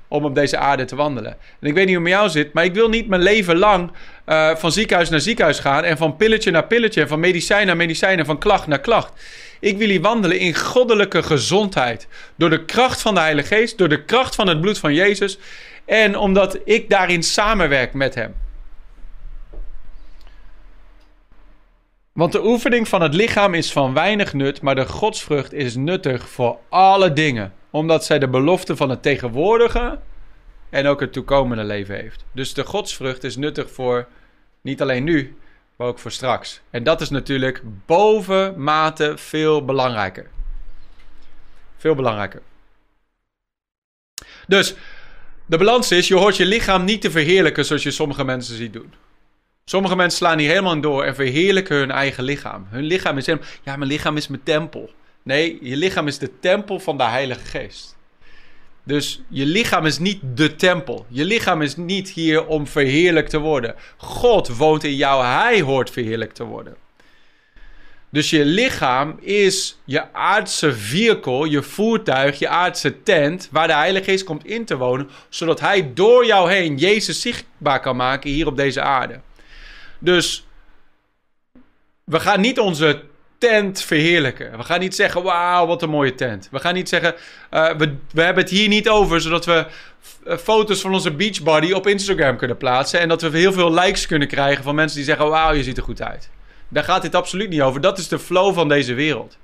om 0.08 0.26
op 0.26 0.36
deze 0.36 0.58
aarde 0.58 0.86
te 0.86 0.96
wandelen. 0.96 1.38
En 1.60 1.68
ik 1.68 1.74
weet 1.74 1.86
niet 1.86 1.96
hoe 1.96 2.04
het 2.04 2.14
met 2.14 2.20
jou 2.22 2.30
zit, 2.30 2.54
maar 2.54 2.64
ik 2.64 2.74
wil 2.74 2.90
niet 2.90 3.08
mijn 3.08 3.22
leven 3.22 3.58
lang 3.58 3.92
uh, 4.26 4.56
van 4.56 4.72
ziekenhuis 4.72 5.10
naar 5.10 5.20
ziekenhuis 5.20 5.60
gaan 5.60 5.84
en 5.84 5.98
van 5.98 6.16
pilletje 6.16 6.52
naar 6.52 6.68
pilletje 6.68 7.02
en 7.02 7.08
van 7.08 7.20
medicijn 7.20 7.68
naar 7.68 7.76
medicijn 7.76 8.20
en 8.20 8.26
van 8.26 8.38
klacht 8.38 8.68
naar 8.68 8.80
klacht. 8.80 9.12
Ik 9.60 9.78
wil 9.78 9.88
hier 9.88 10.02
wandelen 10.02 10.40
in 10.40 10.56
goddelijke 10.56 11.24
gezondheid. 11.24 12.08
Door 12.36 12.50
de 12.50 12.66
kracht 12.66 13.02
van 13.02 13.14
de 13.14 13.20
Heilige 13.20 13.56
Geest, 13.56 13.78
door 13.78 13.90
de 13.90 14.04
kracht 14.04 14.36
van 14.36 14.48
het 14.48 14.62
bloed 14.62 14.78
van 14.78 14.94
Jezus 14.94 15.38
en 15.86 16.18
omdat 16.18 16.60
ik 16.64 16.90
daarin 16.90 17.24
samenwerk 17.24 17.94
met 17.94 18.16
Hem. 18.16 18.36
Want 22.18 22.32
de 22.32 22.46
oefening 22.46 22.88
van 22.88 23.02
het 23.02 23.14
lichaam 23.14 23.54
is 23.54 23.72
van 23.72 23.94
weinig 23.94 24.34
nut, 24.34 24.62
maar 24.62 24.76
de 24.76 24.88
godsvrucht 24.88 25.54
is 25.54 25.76
nuttig 25.76 26.30
voor 26.30 26.60
alle 26.70 27.14
dingen, 27.14 27.54
omdat 27.70 28.06
zij 28.06 28.20
de 28.20 28.28
belofte 28.28 28.76
van 28.76 28.90
het 28.90 29.02
tegenwoordige 29.02 30.00
en 30.70 30.88
ook 30.88 31.00
het 31.00 31.14
toekomende 31.14 31.64
leven 31.64 31.96
heeft. 31.96 32.26
Dus 32.32 32.54
de 32.54 32.66
godsvrucht 32.66 33.24
is 33.24 33.36
nuttig 33.36 33.72
voor 33.72 34.08
niet 34.62 34.82
alleen 34.82 35.04
nu, 35.04 35.38
maar 35.76 35.88
ook 35.88 36.00
voor 36.00 36.12
straks. 36.12 36.62
En 36.70 36.84
dat 36.84 37.02
is 37.02 37.10
natuurlijk 37.10 37.62
boven 37.86 38.64
mate 38.64 39.18
veel 39.18 39.66
belangrijker. 39.66 40.30
Veel 41.78 41.96
belangrijker. 41.96 42.42
Dus 44.48 44.76
de 45.46 45.58
balans 45.58 45.92
is, 45.92 46.08
je 46.08 46.16
hoort 46.16 46.38
je 46.38 46.46
lichaam 46.46 46.84
niet 46.84 47.02
te 47.02 47.12
verheerlijken 47.12 47.66
zoals 47.66 47.84
je 47.84 47.92
sommige 47.92 48.24
mensen 48.24 48.56
ziet 48.56 48.74
doen. 48.74 48.94
Sommige 49.68 49.96
mensen 49.96 50.18
slaan 50.18 50.40
hier 50.40 50.50
helemaal 50.50 50.82
door 50.82 51.04
en 51.04 51.16
verheerlijken 51.16 51.78
hun 51.78 51.92
eigen 51.92 52.24
lichaam. 52.24 52.68
Hun 52.70 52.84
lichaam 52.84 53.18
is 53.18 53.26
helemaal, 53.26 53.48
ja, 53.64 53.76
mijn 53.76 53.92
lichaam 53.92 54.18
is 54.18 54.28
mijn 54.28 54.44
tempel. 54.44 54.90
Nee, 55.24 55.58
je 55.62 55.76
lichaam 55.76 56.08
is 56.08 56.18
de 56.18 56.40
tempel 56.40 56.80
van 56.80 56.98
de 56.98 57.04
Heilige 57.04 57.46
Geest. 57.46 57.96
Dus 58.84 59.22
je 59.28 59.46
lichaam 59.46 59.86
is 59.86 59.98
niet 59.98 60.20
de 60.36 60.56
tempel. 60.56 61.06
Je 61.10 61.26
lichaam 61.26 61.62
is 61.62 61.76
niet 61.76 62.10
hier 62.10 62.46
om 62.46 62.68
verheerlijkt 62.68 63.30
te 63.30 63.40
worden. 63.40 63.76
God 63.98 64.58
woont 64.58 64.84
in 64.84 64.96
jou, 64.96 65.26
hij 65.26 65.62
hoort 65.62 65.90
verheerlijkt 65.90 66.36
te 66.36 66.44
worden. 66.44 66.76
Dus 68.10 68.30
je 68.30 68.46
lichaam 68.46 69.18
is 69.20 69.80
je 69.86 70.14
aardse 70.14 70.74
vehicle, 70.74 71.50
je 71.50 71.62
voertuig, 71.62 72.40
je 72.40 72.48
aardse 72.48 73.04
tent, 73.04 73.50
waar 73.52 73.68
de 73.68 73.74
Heilige 73.74 74.06
Geest 74.06 74.24
komt 74.24 74.46
in 74.46 74.66
te 74.66 74.78
wonen, 74.78 75.10
zodat 75.30 75.60
hij 75.60 75.94
door 75.94 76.26
jou 76.26 76.52
heen 76.52 76.78
Jezus 76.78 77.22
zichtbaar 77.22 77.80
kan 77.80 77.96
maken 77.96 78.30
hier 78.30 78.48
op 78.48 78.58
deze 78.58 78.82
aarde. 78.82 79.20
Dus 80.06 80.48
we 82.04 82.20
gaan 82.20 82.42
niet 82.42 82.60
onze 82.60 83.04
tent 83.38 83.82
verheerlijken. 83.82 84.58
We 84.58 84.64
gaan 84.64 84.80
niet 84.80 84.96
zeggen, 84.96 85.24
wauw, 85.24 85.66
wat 85.66 85.82
een 85.82 85.90
mooie 85.90 86.16
tent. 86.16 86.48
We 86.52 86.60
gaan 86.60 86.74
niet 86.74 86.90
zeggen, 86.90 87.16
uh, 87.52 87.72
we, 87.72 87.96
we 88.12 88.22
hebben 88.22 88.44
het 88.44 88.52
hier 88.52 88.68
niet 88.68 88.90
over, 88.90 89.22
zodat 89.22 89.46
we 89.46 89.66
eh, 90.26 90.38
foto's 90.38 90.82
van 90.82 90.94
onze 90.94 91.12
beachbody 91.12 91.72
op 91.72 91.88
Instagram 91.88 92.38
kunnen 92.38 92.58
plaatsen. 92.58 93.00
En 93.00 93.08
dat 93.08 93.22
we 93.22 93.38
heel 93.38 93.54
veel 93.54 93.74
likes 93.74 94.06
kunnen 94.06 94.28
krijgen 94.28 94.64
van 94.64 94.76
mensen 94.76 94.98
die 94.98 95.06
zeggen, 95.06 95.30
wauw, 95.30 95.54
je 95.54 95.64
ziet 95.64 95.78
er 95.78 95.84
goed 95.84 96.02
uit. 96.02 96.30
Daar 96.68 96.84
gaat 96.84 97.02
dit 97.02 97.16
absoluut 97.16 97.50
niet 97.50 97.62
over. 97.62 97.82
Dat 97.82 97.98
is 97.98 98.08
de 98.08 98.20
flow 98.20 98.54
van 98.54 98.68
deze 98.68 98.94
wereld. 98.94 99.38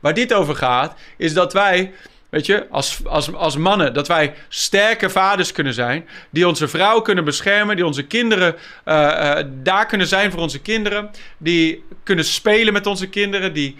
Waar 0.00 0.14
dit 0.14 0.32
over 0.34 0.56
gaat, 0.56 0.94
is 1.16 1.34
dat 1.34 1.52
wij 1.52 1.92
Weet 2.34 2.46
je, 2.46 2.66
als, 2.70 3.00
als, 3.04 3.32
als 3.34 3.56
mannen, 3.56 3.94
dat 3.94 4.08
wij 4.08 4.34
sterke 4.48 5.10
vaders 5.10 5.52
kunnen 5.52 5.74
zijn. 5.74 6.08
Die 6.30 6.48
onze 6.48 6.68
vrouw 6.68 7.00
kunnen 7.00 7.24
beschermen. 7.24 7.76
Die 7.76 7.86
onze 7.86 8.02
kinderen 8.02 8.54
uh, 8.84 8.94
uh, 8.94 9.38
daar 9.62 9.86
kunnen 9.86 10.06
zijn 10.06 10.30
voor 10.30 10.40
onze 10.40 10.60
kinderen. 10.60 11.10
Die 11.38 11.84
kunnen 12.02 12.24
spelen 12.24 12.72
met 12.72 12.86
onze 12.86 13.08
kinderen. 13.08 13.52
Die 13.52 13.76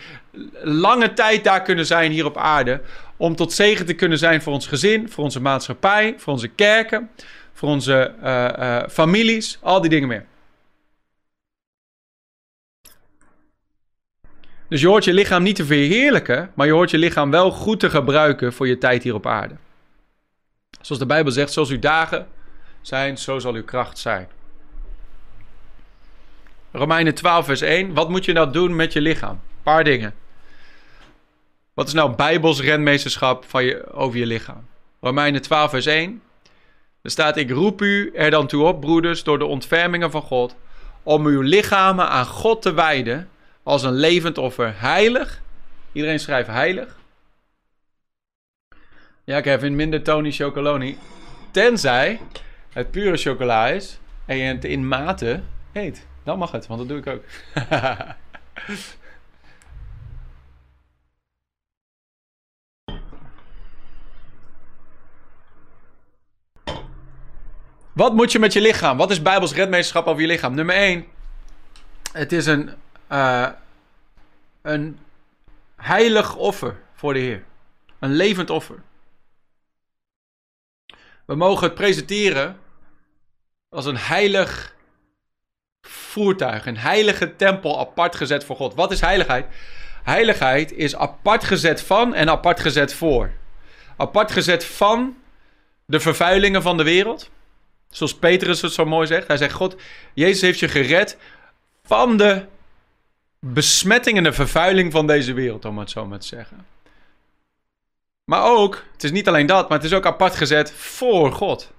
lange 0.63 1.13
tijd 1.13 1.45
daar 1.45 1.63
kunnen 1.63 1.87
zijn 1.87 2.13
hier 2.13 2.25
op 2.25 2.37
aarde. 2.37 2.81
Om 3.17 3.37
tot 3.37 3.53
zegen 3.53 3.87
te 3.87 3.95
kunnen 3.95 4.19
zijn 4.19 4.43
voor 4.43 4.53
ons 4.53 4.67
gezin, 4.67 5.11
voor 5.11 5.25
onze 5.25 5.41
maatschappij, 5.41 6.15
voor 6.19 6.33
onze 6.33 6.49
kerken, 6.49 7.11
voor 7.53 7.69
onze 7.69 8.13
uh, 8.25 8.83
families. 8.91 9.59
Al 9.63 9.81
die 9.81 9.91
dingen 9.91 10.09
meer. 10.09 10.25
Dus 14.69 14.81
je 14.81 14.87
hoort 14.87 15.05
je 15.05 15.13
lichaam 15.13 15.43
niet 15.43 15.57
te 15.57 15.65
verheerlijken, 15.65 16.51
maar 16.55 16.67
je 16.67 16.73
hoort 16.73 16.91
je 16.91 16.99
lichaam 16.99 17.31
wel 17.31 17.51
goed 17.51 17.81
te 17.81 17.91
gebruiken 17.91 18.53
voor 18.53 18.69
je 18.69 18.79
tijd 18.79 19.03
hier 19.03 19.15
op 19.15 19.27
aarde. 19.27 19.55
Zoals 20.81 21.01
de 21.01 21.07
Bijbel 21.07 21.33
zegt, 21.33 21.53
zoals 21.53 21.71
uw 21.71 21.79
dagen 21.79 22.27
zijn, 22.81 23.19
zo 23.19 23.39
zal 23.39 23.55
uw 23.55 23.65
kracht 23.65 23.99
zijn. 23.99 24.29
Romeinen 26.73 27.15
12, 27.15 27.45
vers 27.45 27.61
1. 27.61 27.95
Wat 27.95 28.09
moet 28.09 28.25
je 28.25 28.33
nou 28.33 28.53
doen 28.53 28.77
met 28.77 28.93
je 28.93 29.01
lichaam? 29.01 29.31
Een 29.31 29.63
paar 29.63 29.85
dingen. 29.85 30.15
Wat 31.75 31.87
is 31.87 31.93
nou 31.93 32.15
Bijbels 32.15 32.61
renmeesterschap 32.61 33.45
van 33.45 33.65
je, 33.65 33.93
over 33.93 34.19
je 34.19 34.27
lichaam? 34.27 34.67
Romeinen 35.01 35.43
12, 35.43 35.71
vers 35.71 35.87
1. 35.87 36.23
Er 37.03 37.11
staat: 37.11 37.37
Ik 37.37 37.51
roep 37.51 37.83
u 37.83 38.13
er 38.15 38.31
dan 38.31 38.47
toe 38.47 38.65
op, 38.65 38.81
broeders, 38.81 39.23
door 39.23 39.39
de 39.39 39.45
ontfermingen 39.45 40.11
van 40.11 40.23
God, 40.23 40.57
om 41.03 41.27
uw 41.27 41.41
lichamen 41.41 42.09
aan 42.09 42.27
God 42.27 42.63
te 42.63 42.73
wijden 42.73 43.29
als 43.65 43.83
een 43.83 43.95
levend 43.95 44.39
offer. 44.39 44.81
Heilig. 44.81 45.43
Iedereen 45.93 46.21
schrijft 46.21 46.49
heilig. 46.49 46.99
Ja, 49.25 49.41
Kevin, 49.41 49.77
minder 49.77 50.03
Tony 50.03 50.31
Chocoloni. 50.31 50.99
Tenzij 51.51 52.21
het 52.73 52.91
pure 52.91 53.17
chocola 53.17 53.69
is 53.69 53.99
en 54.27 54.37
je 54.37 54.45
het 54.45 54.65
in 54.65 54.89
mate 54.89 55.43
eet. 55.73 56.07
Dan 56.25 56.39
mag 56.39 56.51
het, 56.51 56.67
want 56.67 56.81
dat 56.81 56.89
doe 56.89 56.99
ik 56.99 57.07
ook. 57.07 57.23
Wat 67.93 68.15
moet 68.15 68.33
je 68.33 68.39
met 68.39 68.53
je 68.53 68.61
lichaam? 68.61 68.97
Wat 68.97 69.11
is 69.11 69.23
Bijbels 69.23 69.55
redmeesterschap 69.55 70.07
over 70.07 70.21
je 70.21 70.27
lichaam? 70.27 70.55
Nummer 70.55 70.75
1. 70.75 71.05
Het 72.13 72.33
is 72.33 72.47
een 72.47 72.71
uh, 73.13 73.49
een 74.63 74.99
heilig 75.77 76.37
offer 76.37 76.81
voor 76.93 77.13
de 77.13 77.19
Heer. 77.19 77.45
Een 77.99 78.13
levend 78.13 78.51
offer. 78.51 78.83
We 81.25 81.35
mogen 81.35 81.65
het 81.65 81.75
presenteren 81.75 82.61
als 83.69 83.87
een 83.87 83.97
heilig 83.97 84.75
voertuig, 85.81 86.67
een 86.67 86.79
heilige 86.79 87.37
tempel 87.37 87.81
apart 87.81 88.17
gezet 88.17 88.45
voor 88.45 88.57
God. 88.57 88.75
Wat 88.75 88.93
is 88.93 89.01
heiligheid? 89.01 89.47
Heiligheid 90.03 90.73
is 90.73 90.97
apart 90.97 91.45
gezet 91.45 91.83
van 91.83 92.15
en 92.15 92.31
apart 92.31 92.61
gezet 92.61 92.95
voor. 92.95 93.31
Apart 93.97 94.31
gezet 94.31 94.65
van 94.65 95.17
de 95.87 96.01
vervuilingen 96.01 96.63
van 96.63 96.77
de 96.77 96.83
wereld. 96.83 97.31
Zoals 97.91 98.15
Petrus 98.15 98.63
het 98.63 98.73
zo 98.73 98.85
mooi 98.85 99.07
zegt. 99.07 99.27
Hij 99.27 99.37
zegt: 99.37 99.53
God, 99.53 99.77
Jezus 100.15 100.41
heeft 100.41 100.59
je 100.59 100.69
gered 100.69 101.17
van 101.83 102.17
de 102.17 102.47
besmetting 103.53 104.17
en 104.17 104.25
de 104.25 104.33
vervuiling 104.33 104.93
van 104.93 105.07
deze 105.07 105.33
wereld, 105.33 105.65
om 105.65 105.79
het 105.79 105.91
zo 105.91 106.07
maar 106.07 106.19
te 106.19 106.27
zeggen. 106.27 106.67
Maar 108.25 108.45
ook, 108.45 108.85
het 108.93 109.05
is 109.05 109.11
niet 109.11 109.29
alleen 109.29 109.47
dat, 109.47 109.69
maar 109.69 109.79
het 109.79 109.87
is 109.87 109.93
ook 109.93 110.07
apart 110.07 110.35
gezet 110.35 110.73
voor 110.73 111.33
God. 111.33 111.73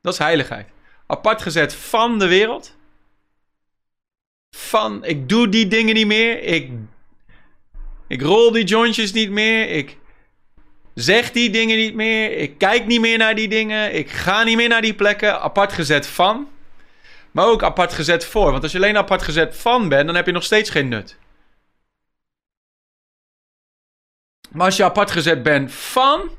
Dat 0.00 0.12
is 0.12 0.18
heiligheid. 0.18 0.68
Apart 1.06 1.42
gezet 1.42 1.74
van 1.74 2.18
de 2.18 2.26
wereld. 2.26 2.76
Van, 4.50 5.04
ik 5.04 5.28
doe 5.28 5.48
die 5.48 5.68
dingen 5.68 5.94
niet 5.94 6.06
meer. 6.06 6.42
Ik, 6.42 6.70
ik 8.08 8.22
rol 8.22 8.52
die 8.52 8.64
jointjes 8.64 9.12
niet 9.12 9.30
meer. 9.30 9.68
Ik 9.68 9.96
zeg 10.94 11.30
die 11.30 11.50
dingen 11.50 11.76
niet 11.76 11.94
meer. 11.94 12.36
Ik 12.36 12.58
kijk 12.58 12.86
niet 12.86 13.00
meer 13.00 13.18
naar 13.18 13.34
die 13.34 13.48
dingen. 13.48 13.94
Ik 13.94 14.10
ga 14.10 14.42
niet 14.42 14.56
meer 14.56 14.68
naar 14.68 14.82
die 14.82 14.94
plekken. 14.94 15.40
Apart 15.40 15.72
gezet 15.72 16.06
van. 16.06 16.48
Maar 17.30 17.46
ook 17.46 17.62
apart 17.62 17.92
gezet 17.92 18.24
voor. 18.24 18.50
Want 18.50 18.62
als 18.62 18.72
je 18.72 18.78
alleen 18.78 18.96
apart 18.96 19.22
gezet 19.22 19.56
van 19.56 19.88
bent, 19.88 20.06
dan 20.06 20.14
heb 20.14 20.26
je 20.26 20.32
nog 20.32 20.44
steeds 20.44 20.70
geen 20.70 20.88
nut. 20.88 21.18
Maar 24.50 24.66
als 24.66 24.76
je 24.76 24.84
apart 24.84 25.10
gezet 25.10 25.42
bent 25.42 25.72
van. 25.72 26.30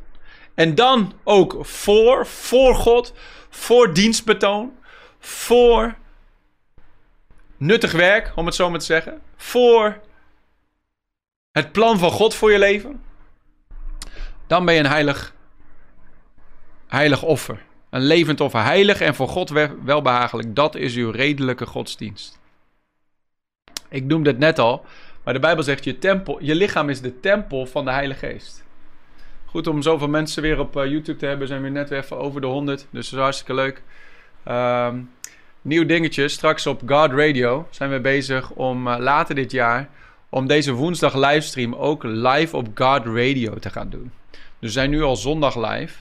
En 0.54 0.76
dan 0.76 1.14
ook 1.24 1.58
voor, 1.62 2.28
voor 2.28 2.76
God, 2.76 3.14
voor 3.50 3.94
dienstbetoon, 3.94 4.78
voor 5.20 5.96
nuttig 7.58 7.92
werk, 7.92 8.32
om 8.36 8.46
het 8.46 8.56
zo 8.56 8.70
maar 8.70 8.80
te 8.80 8.86
zeggen, 8.86 9.22
voor 9.36 10.00
het 11.52 11.72
plan 11.72 12.00
van 12.00 12.12
God 12.12 12.36
voor 12.36 12.52
je 12.52 12.60
leven, 12.60 13.04
dan 14.48 14.66
ben 14.66 14.74
je 14.74 14.80
een 14.80 14.86
heilig, 14.86 15.34
heilig 16.88 17.24
offer. 17.24 17.64
Een 17.92 18.02
levend 18.02 18.42
offer, 18.42 18.64
heilig 18.64 19.02
en 19.02 19.16
voor 19.16 19.28
God 19.28 19.50
welbehagelijk. 19.84 20.56
Dat 20.56 20.76
is 20.76 20.96
uw 20.96 21.12
redelijke 21.12 21.66
godsdienst. 21.66 22.40
Ik 23.90 24.04
noemde 24.04 24.30
het 24.30 24.40
net 24.40 24.60
al, 24.60 24.86
maar 25.24 25.34
de 25.34 25.40
Bijbel 25.40 25.64
zegt: 25.64 25.84
je, 25.84 25.98
tempel, 25.98 26.44
je 26.44 26.56
lichaam 26.56 26.90
is 26.90 27.02
de 27.02 27.20
tempel 27.20 27.66
van 27.66 27.86
de 27.86 27.92
Heilige 27.92 28.26
Geest. 28.26 28.64
Goed 29.46 29.68
om 29.68 29.82
zoveel 29.82 30.08
mensen 30.08 30.42
weer 30.42 30.60
op 30.60 30.78
uh, 30.78 30.86
YouTube 30.86 31.18
te 31.18 31.26
hebben. 31.26 31.48
Zijn 31.48 31.62
we 31.62 31.70
net 31.70 31.90
weer 31.90 32.00
even 32.00 32.18
over 32.18 32.42
de 32.42 32.48
100. 32.48 32.88
Dus 32.92 33.10
dat 33.10 33.20
is 33.20 33.24
hartstikke 33.24 33.54
leuk. 33.54 33.82
Um, 34.48 35.12
nieuw 35.62 35.86
dingetje. 35.86 36.28
Straks 36.28 36.68
op 36.68 36.82
God 36.86 37.12
Radio 37.12 37.68
zijn 37.70 37.90
we 37.90 38.00
bezig 38.00 38.52
om 38.52 38.88
uh, 38.88 38.96
later 39.00 39.36
dit 39.36 39.52
jaar. 39.52 39.90
Om 40.30 40.48
deze 40.48 40.72
woensdag 40.72 41.16
livestream 41.16 41.76
ook 41.76 42.04
live 42.04 42.58
op 42.58 42.68
God 42.76 43.06
Radio 43.06 43.54
te 43.60 43.70
gaan 43.70 43.90
doen. 43.90 44.12
Dus 44.32 44.40
we 44.60 44.70
zijn 44.70 44.90
nu 44.90 45.02
al 45.02 45.16
zondag 45.16 45.56
live. 45.56 45.94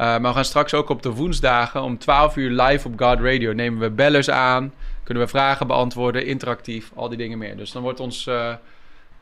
Maar 0.00 0.22
we 0.22 0.32
gaan 0.32 0.44
straks 0.44 0.74
ook 0.74 0.88
op 0.88 1.02
de 1.02 1.10
woensdagen 1.10 1.82
om 1.82 1.98
12 1.98 2.36
uur 2.36 2.62
live 2.62 2.88
op 2.88 3.00
God 3.00 3.20
Radio. 3.20 3.52
Nemen 3.52 3.80
we 3.80 3.90
bellers 3.90 4.30
aan, 4.30 4.72
kunnen 5.02 5.22
we 5.22 5.28
vragen 5.28 5.66
beantwoorden, 5.66 6.26
interactief, 6.26 6.90
al 6.94 7.08
die 7.08 7.18
dingen 7.18 7.38
meer. 7.38 7.56
Dus 7.56 7.72
dan 7.72 7.82
wordt 7.82 8.00
ons 8.00 8.30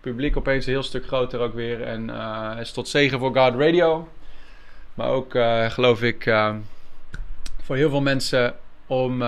publiek 0.00 0.36
opeens 0.36 0.66
een 0.66 0.72
heel 0.72 0.82
stuk 0.82 1.06
groter 1.06 1.40
ook 1.40 1.54
weer. 1.54 1.82
En 1.82 2.08
het 2.08 2.66
is 2.66 2.72
tot 2.72 2.88
zegen 2.88 3.18
voor 3.18 3.36
God 3.36 3.54
Radio. 3.54 4.08
Maar 4.94 5.08
ook, 5.08 5.30
geloof 5.72 6.02
ik, 6.02 6.22
voor 7.62 7.76
heel 7.76 7.90
veel 7.90 8.00
mensen 8.00 8.54
om 8.86 9.22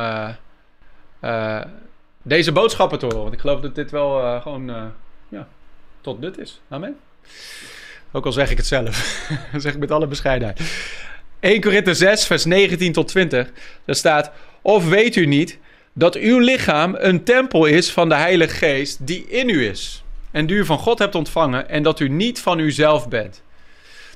deze 2.22 2.52
boodschappen 2.52 2.98
te 2.98 3.04
horen. 3.04 3.22
Want 3.22 3.34
ik 3.34 3.40
geloof 3.40 3.60
dat 3.60 3.74
dit 3.74 3.90
wel 3.90 4.40
gewoon 4.40 4.92
ja, 5.28 5.48
tot 6.00 6.20
nut 6.20 6.38
is. 6.38 6.60
Amen. 6.68 6.96
Ook 8.12 8.26
al 8.26 8.32
zeg 8.32 8.50
ik 8.50 8.56
het 8.56 8.66
zelf. 8.66 9.28
zeg 9.56 9.72
ik 9.72 9.78
met 9.78 9.90
alle 9.90 10.06
bescheidenheid. 10.06 10.60
1 11.40 11.60
Korinther 11.60 11.94
6, 11.94 12.26
vers 12.26 12.44
19 12.44 12.92
tot 12.92 13.08
20. 13.08 13.50
Daar 13.84 13.94
staat: 13.94 14.30
Of 14.62 14.88
weet 14.88 15.16
u 15.16 15.26
niet 15.26 15.58
dat 15.92 16.14
uw 16.14 16.38
lichaam 16.38 16.94
een 16.98 17.24
tempel 17.24 17.66
is 17.66 17.90
van 17.90 18.08
de 18.08 18.14
Heilige 18.14 18.54
Geest 18.54 19.06
die 19.06 19.26
in 19.28 19.48
u 19.48 19.68
is. 19.68 20.04
En 20.30 20.46
die 20.46 20.56
u 20.56 20.64
van 20.64 20.78
God 20.78 20.98
hebt 20.98 21.14
ontvangen 21.14 21.68
en 21.68 21.82
dat 21.82 22.00
u 22.00 22.08
niet 22.08 22.40
van 22.40 22.58
uzelf 22.58 23.08
bent. 23.08 23.42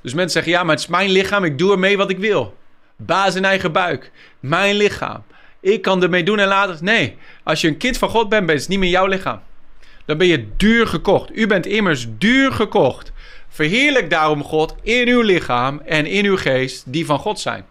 Dus 0.02 0.14
mensen 0.14 0.32
zeggen: 0.32 0.52
Ja, 0.52 0.62
maar 0.62 0.74
het 0.74 0.84
is 0.84 0.90
mijn 0.90 1.10
lichaam, 1.10 1.44
ik 1.44 1.58
doe 1.58 1.72
ermee 1.72 1.96
wat 1.96 2.10
ik 2.10 2.18
wil. 2.18 2.56
Baas 2.96 3.34
in 3.34 3.44
eigen 3.44 3.72
buik. 3.72 4.10
Mijn 4.40 4.74
lichaam. 4.74 5.22
Ik 5.60 5.82
kan 5.82 6.02
ermee 6.02 6.22
doen 6.22 6.38
en 6.38 6.48
laten. 6.48 6.84
Nee, 6.84 7.16
als 7.42 7.60
je 7.60 7.68
een 7.68 7.76
kind 7.76 7.98
van 7.98 8.08
God 8.08 8.28
bent, 8.28 8.46
ben 8.46 8.56
het 8.56 8.68
niet 8.68 8.78
meer 8.78 8.90
jouw 8.90 9.06
lichaam. 9.06 9.40
Dan 10.04 10.18
ben 10.18 10.26
je 10.26 10.46
duur 10.56 10.86
gekocht. 10.86 11.36
U 11.36 11.46
bent 11.46 11.66
immers 11.66 12.06
duur 12.18 12.52
gekocht. 12.52 13.12
Verheerlijk 13.54 14.10
daarom 14.10 14.42
God 14.42 14.74
in 14.82 15.08
uw 15.08 15.20
lichaam 15.20 15.80
en 15.80 16.06
in 16.06 16.24
uw 16.24 16.36
geest, 16.36 16.82
die 16.86 17.06
van 17.06 17.18
God 17.18 17.40
zijn. 17.40 17.66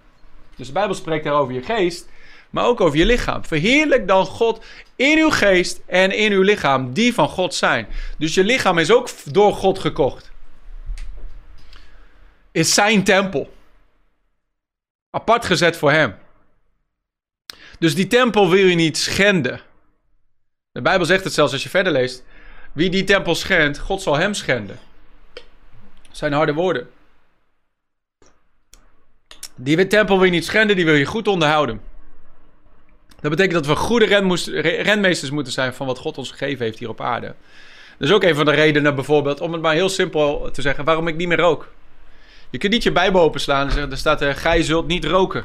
Dus 0.55 0.67
de 0.67 0.73
Bijbel 0.73 0.95
spreekt 0.95 1.23
daar 1.23 1.33
over 1.33 1.53
je 1.53 1.61
geest, 1.61 2.09
maar 2.49 2.65
ook 2.65 2.81
over 2.81 2.97
je 2.97 3.05
lichaam. 3.05 3.45
Verheerlijk 3.45 4.07
dan 4.07 4.25
God 4.25 4.65
in 4.95 5.17
uw 5.17 5.29
geest 5.29 5.81
en 5.85 6.11
in 6.11 6.31
uw 6.31 6.41
lichaam, 6.41 6.93
die 6.93 7.13
van 7.13 7.29
God 7.29 7.53
zijn. 7.53 7.87
Dus 8.17 8.33
je 8.33 8.43
lichaam 8.43 8.77
is 8.77 8.91
ook 8.91 9.09
door 9.25 9.53
God 9.53 9.79
gekocht. 9.79 10.31
Is 12.51 12.73
zijn 12.73 13.03
tempel. 13.03 13.53
Apart 15.09 15.45
gezet 15.45 15.77
voor 15.77 15.91
hem. 15.91 16.15
Dus 17.79 17.95
die 17.95 18.07
tempel 18.07 18.49
wil 18.49 18.65
je 18.65 18.75
niet 18.75 18.97
schenden. 18.97 19.61
De 20.71 20.81
Bijbel 20.81 21.05
zegt 21.05 21.23
het 21.23 21.33
zelfs 21.33 21.53
als 21.53 21.63
je 21.63 21.69
verder 21.69 21.93
leest. 21.93 22.23
Wie 22.73 22.89
die 22.89 23.03
tempel 23.03 23.35
schendt, 23.35 23.79
God 23.79 24.01
zal 24.01 24.17
hem 24.17 24.33
schenden. 24.33 24.91
Zijn 26.13 26.33
harde 26.33 26.53
woorden. 26.53 26.89
Die 29.55 29.87
tempel 29.87 30.15
wil 30.15 30.25
je 30.25 30.31
niet 30.31 30.45
schenden, 30.45 30.75
die 30.75 30.85
wil 30.85 30.93
je 30.93 31.05
goed 31.05 31.27
onderhouden. 31.27 31.81
Dat 33.19 33.31
betekent 33.31 33.53
dat 33.53 33.65
we 33.65 33.75
goede 33.75 34.05
renmeesters 34.81 35.31
moeten 35.31 35.53
zijn 35.53 35.73
van 35.73 35.87
wat 35.87 35.97
God 35.97 36.17
ons 36.17 36.31
gegeven 36.31 36.65
heeft 36.65 36.79
hier 36.79 36.89
op 36.89 37.01
aarde. 37.01 37.35
Dat 37.97 38.07
is 38.07 38.13
ook 38.13 38.23
een 38.23 38.35
van 38.35 38.45
de 38.45 38.51
redenen 38.51 38.95
bijvoorbeeld, 38.95 39.41
om 39.41 39.53
het 39.53 39.61
maar 39.61 39.73
heel 39.73 39.89
simpel 39.89 40.49
te 40.51 40.61
zeggen, 40.61 40.85
waarom 40.85 41.07
ik 41.07 41.15
niet 41.15 41.27
meer 41.27 41.39
rook. 41.39 41.67
Je 42.49 42.57
kunt 42.57 42.73
niet 42.73 42.83
je 42.83 42.91
Bijbel 42.91 43.21
openslaan 43.21 43.65
en 43.65 43.71
zeggen, 43.71 43.91
er 43.91 43.97
staat 43.97 44.21
er, 44.21 44.35
gij 44.35 44.63
zult 44.63 44.87
niet 44.87 45.05
roken. 45.05 45.43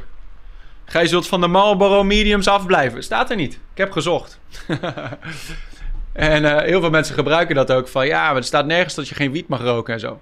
Gij 0.85 1.07
zult 1.07 1.27
van 1.27 1.41
de 1.41 1.47
Marlboro 1.47 2.05
Mediums 2.05 2.49
afblijven. 2.49 3.03
Staat 3.03 3.31
er 3.31 3.37
niet. 3.37 3.55
Ik 3.55 3.79
heb 3.79 3.91
gezocht. 3.91 4.39
en 6.13 6.43
uh, 6.43 6.59
heel 6.59 6.81
veel 6.81 6.91
mensen 6.91 7.15
gebruiken 7.15 7.55
dat 7.55 7.73
ook 7.73 7.89
van 7.89 8.07
ja, 8.07 8.27
maar 8.27 8.37
er 8.37 8.45
staat 8.45 8.67
nergens 8.67 8.95
dat 8.95 9.09
je 9.09 9.15
geen 9.15 9.33
wiet 9.33 9.49
mag 9.49 9.61
roken 9.61 9.95
en 9.95 10.01
zo. 10.01 10.21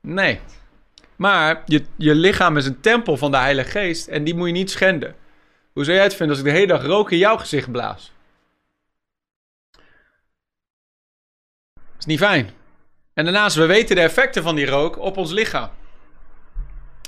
Nee. 0.00 0.40
Maar 1.16 1.62
je, 1.66 1.84
je 1.96 2.14
lichaam 2.14 2.56
is 2.56 2.66
een 2.66 2.80
tempel 2.80 3.16
van 3.16 3.30
de 3.30 3.36
Heilige 3.36 3.70
Geest 3.70 4.08
en 4.08 4.24
die 4.24 4.34
moet 4.34 4.46
je 4.46 4.52
niet 4.52 4.70
schenden. 4.70 5.16
Hoe 5.72 5.84
zou 5.84 5.96
jij 5.96 6.04
het 6.04 6.14
vinden 6.14 6.36
als 6.36 6.44
ik 6.44 6.52
de 6.52 6.58
hele 6.58 6.72
dag 6.72 6.84
rook 6.84 7.10
in 7.10 7.18
jouw 7.18 7.36
gezicht 7.36 7.70
blaas? 7.70 8.12
is 12.00 12.06
niet 12.06 12.18
fijn. 12.18 12.50
En 13.14 13.24
daarnaast, 13.24 13.56
we 13.56 13.66
weten 13.66 13.96
de 13.96 14.02
effecten 14.02 14.42
van 14.42 14.54
die 14.54 14.66
rook 14.66 14.98
op 14.98 15.16
ons 15.16 15.32
lichaam. 15.32 15.70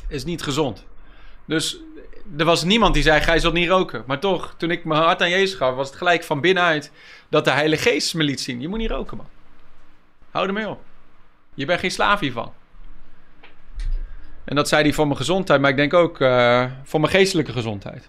Is 0.08 0.24
niet 0.24 0.42
gezond. 0.42 0.84
Dus 1.44 1.78
er 2.36 2.44
was 2.44 2.64
niemand 2.64 2.94
die 2.94 3.02
zei, 3.02 3.20
gij 3.20 3.38
zult 3.38 3.54
niet 3.54 3.68
roken. 3.68 4.04
Maar 4.06 4.18
toch, 4.18 4.54
toen 4.56 4.70
ik 4.70 4.84
mijn 4.84 5.02
hart 5.02 5.22
aan 5.22 5.30
Jezus 5.30 5.56
gaf, 5.56 5.74
was 5.74 5.88
het 5.88 5.96
gelijk 5.96 6.24
van 6.24 6.40
binnenuit 6.40 6.92
dat 7.28 7.44
de 7.44 7.50
Heilige 7.50 7.82
Geest 7.90 8.14
me 8.14 8.22
liet 8.22 8.40
zien. 8.40 8.60
Je 8.60 8.68
moet 8.68 8.78
niet 8.78 8.90
roken, 8.90 9.16
man. 9.16 9.28
Hou 10.30 10.46
ermee 10.46 10.68
op. 10.68 10.80
Je 11.54 11.64
bent 11.64 11.80
geen 11.80 11.90
slaaf 11.90 12.20
hiervan. 12.20 12.52
En 14.44 14.56
dat 14.56 14.68
zei 14.68 14.82
hij 14.82 14.92
voor 14.92 15.06
mijn 15.06 15.18
gezondheid, 15.18 15.60
maar 15.60 15.70
ik 15.70 15.76
denk 15.76 15.94
ook 15.94 16.20
uh, 16.20 16.64
voor 16.84 17.00
mijn 17.00 17.12
geestelijke 17.12 17.52
gezondheid. 17.52 18.08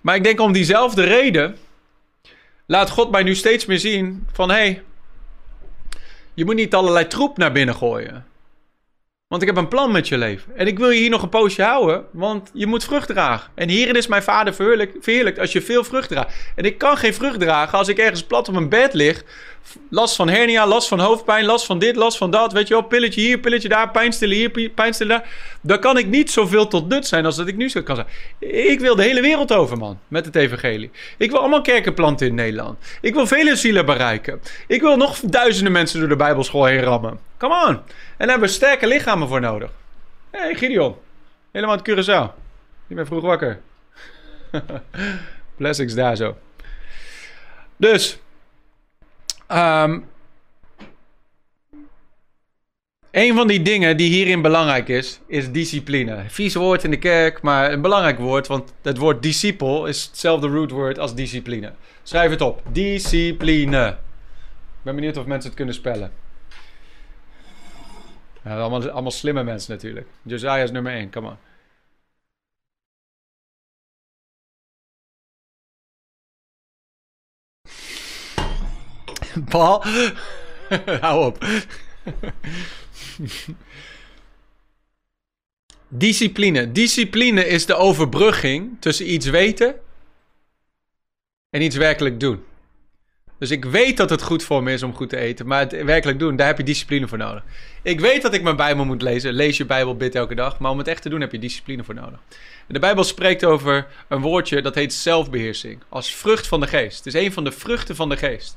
Maar 0.00 0.14
ik 0.14 0.24
denk 0.24 0.40
om 0.40 0.52
diezelfde 0.52 1.04
reden 1.04 1.56
laat 2.66 2.90
God 2.90 3.10
mij 3.10 3.22
nu 3.22 3.34
steeds 3.34 3.66
meer 3.66 3.78
zien 3.78 4.26
van 4.32 4.48
hé, 4.48 4.56
hey, 4.56 4.82
je 6.34 6.44
moet 6.44 6.54
niet 6.54 6.74
allerlei 6.74 7.06
troep 7.06 7.36
naar 7.36 7.52
binnen 7.52 7.74
gooien. 7.74 8.26
Want 9.26 9.42
ik 9.42 9.48
heb 9.48 9.56
een 9.56 9.68
plan 9.68 9.92
met 9.92 10.08
je 10.08 10.18
leven. 10.18 10.56
En 10.56 10.66
ik 10.66 10.78
wil 10.78 10.90
je 10.90 11.00
hier 11.00 11.10
nog 11.10 11.22
een 11.22 11.28
poosje 11.28 11.62
houden, 11.62 12.04
want 12.12 12.50
je 12.52 12.66
moet 12.66 12.84
vrucht 12.84 13.08
dragen. 13.08 13.50
En 13.54 13.68
hierin 13.68 13.96
is 13.96 14.06
mijn 14.06 14.22
vader 14.22 14.54
verheerlijkt 14.54 15.38
als 15.38 15.52
je 15.52 15.62
veel 15.62 15.84
vrucht 15.84 16.08
draagt. 16.08 16.34
En 16.54 16.64
ik 16.64 16.78
kan 16.78 16.96
geen 16.96 17.14
vrucht 17.14 17.40
dragen 17.40 17.78
als 17.78 17.88
ik 17.88 17.98
ergens 17.98 18.24
plat 18.24 18.48
op 18.48 18.56
een 18.56 18.68
bed 18.68 18.94
lig. 18.94 19.24
Last 19.90 20.16
van 20.16 20.28
hernia, 20.28 20.66
last 20.66 20.88
van 20.88 21.00
hoofdpijn, 21.00 21.44
last 21.44 21.66
van 21.66 21.78
dit, 21.78 21.96
last 21.96 22.16
van 22.16 22.30
dat. 22.30 22.52
Weet 22.52 22.68
je 22.68 22.74
wel, 22.74 22.82
pilletje 22.82 23.20
hier, 23.20 23.38
pilletje 23.38 23.68
daar, 23.68 23.90
pijnstillen 23.90 24.36
hier, 24.36 24.70
pijnstillen 24.70 25.18
daar. 25.18 25.28
Dan 25.60 25.78
kan 25.78 25.98
ik 25.98 26.06
niet 26.06 26.30
zoveel 26.30 26.66
tot 26.66 26.88
nut 26.88 27.06
zijn 27.06 27.24
als 27.24 27.36
dat 27.36 27.48
ik 27.48 27.56
nu 27.56 27.68
zo 27.68 27.82
kan 27.82 27.96
zijn. 27.96 28.08
Ik 28.68 28.80
wil 28.80 28.96
de 28.96 29.02
hele 29.02 29.20
wereld 29.20 29.52
over, 29.52 29.76
man, 29.76 29.98
met 30.08 30.24
het 30.24 30.36
evangelie. 30.36 30.90
Ik 31.16 31.30
wil 31.30 31.40
allemaal 31.40 31.60
kerken 31.60 31.94
planten 31.94 32.26
in 32.26 32.34
Nederland. 32.34 32.78
Ik 33.00 33.14
wil 33.14 33.26
vele 33.26 33.56
zielen 33.56 33.86
bereiken. 33.86 34.40
Ik 34.66 34.80
wil 34.80 34.96
nog 34.96 35.18
duizenden 35.20 35.72
mensen 35.72 36.00
door 36.00 36.08
de 36.08 36.16
bijbelschool 36.16 36.64
heen 36.64 36.82
rammen. 36.82 37.18
Come 37.36 37.54
on. 37.54 37.74
En 37.74 37.82
daar 38.16 38.28
hebben 38.28 38.48
we 38.48 38.54
sterke 38.54 38.86
lichamen 38.86 39.28
voor 39.28 39.40
nodig. 39.40 39.70
Hé, 40.30 40.40
hey, 40.40 40.54
Gideon. 40.54 40.96
Helemaal 41.50 41.76
het 41.76 41.90
Curaçao. 41.90 42.34
Je 42.86 42.94
bent 42.94 43.06
vroeg 43.06 43.22
wakker. 43.22 43.60
Blessings 45.56 45.94
daar 45.94 46.16
zo. 46.16 46.36
Dus. 47.76 48.18
Um, 49.48 50.04
een 53.10 53.34
van 53.34 53.46
die 53.46 53.62
dingen 53.62 53.96
die 53.96 54.10
hierin 54.10 54.42
belangrijk 54.42 54.88
is, 54.88 55.20
is 55.26 55.52
discipline. 55.52 56.24
Vies 56.26 56.54
woord 56.54 56.84
in 56.84 56.90
de 56.90 56.98
kerk, 56.98 57.42
maar 57.42 57.72
een 57.72 57.80
belangrijk 57.80 58.18
woord, 58.18 58.46
want 58.46 58.74
het 58.82 58.98
woord 58.98 59.22
discipel 59.22 59.86
is 59.86 60.04
hetzelfde 60.04 60.48
rootwoord 60.48 60.98
als 60.98 61.14
discipline. 61.14 61.72
Schrijf 62.02 62.30
het 62.30 62.40
op. 62.40 62.62
Discipline. 62.72 63.88
Ik 63.88 64.82
ben 64.82 64.94
benieuwd 64.94 65.16
of 65.16 65.26
mensen 65.26 65.46
het 65.46 65.56
kunnen 65.56 65.74
spellen. 65.74 66.12
Allemaal, 68.44 68.90
allemaal 68.90 69.10
slimme 69.10 69.42
mensen 69.42 69.72
natuurlijk. 69.72 70.06
Josiah 70.22 70.62
is 70.62 70.70
nummer 70.70 70.92
1, 70.92 71.10
come 71.10 71.28
on. 71.28 71.36
Paul, 79.50 79.84
hou 81.00 81.24
op. 81.24 81.44
Discipline. 85.88 86.72
Discipline 86.72 87.46
is 87.46 87.66
de 87.66 87.74
overbrugging 87.74 88.76
tussen 88.80 89.12
iets 89.12 89.26
weten 89.26 89.74
en 91.50 91.62
iets 91.62 91.76
werkelijk 91.76 92.20
doen. 92.20 92.42
Dus 93.38 93.50
ik 93.50 93.64
weet 93.64 93.96
dat 93.96 94.10
het 94.10 94.22
goed 94.22 94.42
voor 94.42 94.62
me 94.62 94.72
is 94.72 94.82
om 94.82 94.94
goed 94.94 95.08
te 95.08 95.16
eten. 95.16 95.46
Maar 95.46 95.60
het 95.60 95.84
werkelijk 95.84 96.18
doen, 96.18 96.36
daar 96.36 96.46
heb 96.46 96.58
je 96.58 96.64
discipline 96.64 97.08
voor 97.08 97.18
nodig. 97.18 97.42
Ik 97.82 98.00
weet 98.00 98.22
dat 98.22 98.34
ik 98.34 98.42
mijn 98.42 98.56
Bijbel 98.56 98.84
moet 98.84 99.02
lezen. 99.02 99.32
Lees 99.32 99.56
je 99.56 99.64
Bijbel, 99.66 99.96
bid 99.96 100.14
elke 100.14 100.34
dag. 100.34 100.58
Maar 100.58 100.70
om 100.70 100.78
het 100.78 100.88
echt 100.88 101.02
te 101.02 101.08
doen 101.08 101.20
heb 101.20 101.32
je 101.32 101.38
discipline 101.38 101.84
voor 101.84 101.94
nodig. 101.94 102.18
De 102.66 102.78
Bijbel 102.78 103.04
spreekt 103.04 103.44
over 103.44 103.86
een 104.08 104.20
woordje 104.20 104.62
dat 104.62 104.74
heet 104.74 104.92
zelfbeheersing. 104.92 105.82
Als 105.88 106.14
vrucht 106.14 106.46
van 106.46 106.60
de 106.60 106.66
geest. 106.66 107.04
Het 107.04 107.14
is 107.14 107.24
een 107.24 107.32
van 107.32 107.44
de 107.44 107.52
vruchten 107.52 107.96
van 107.96 108.08
de 108.08 108.16
geest. 108.16 108.56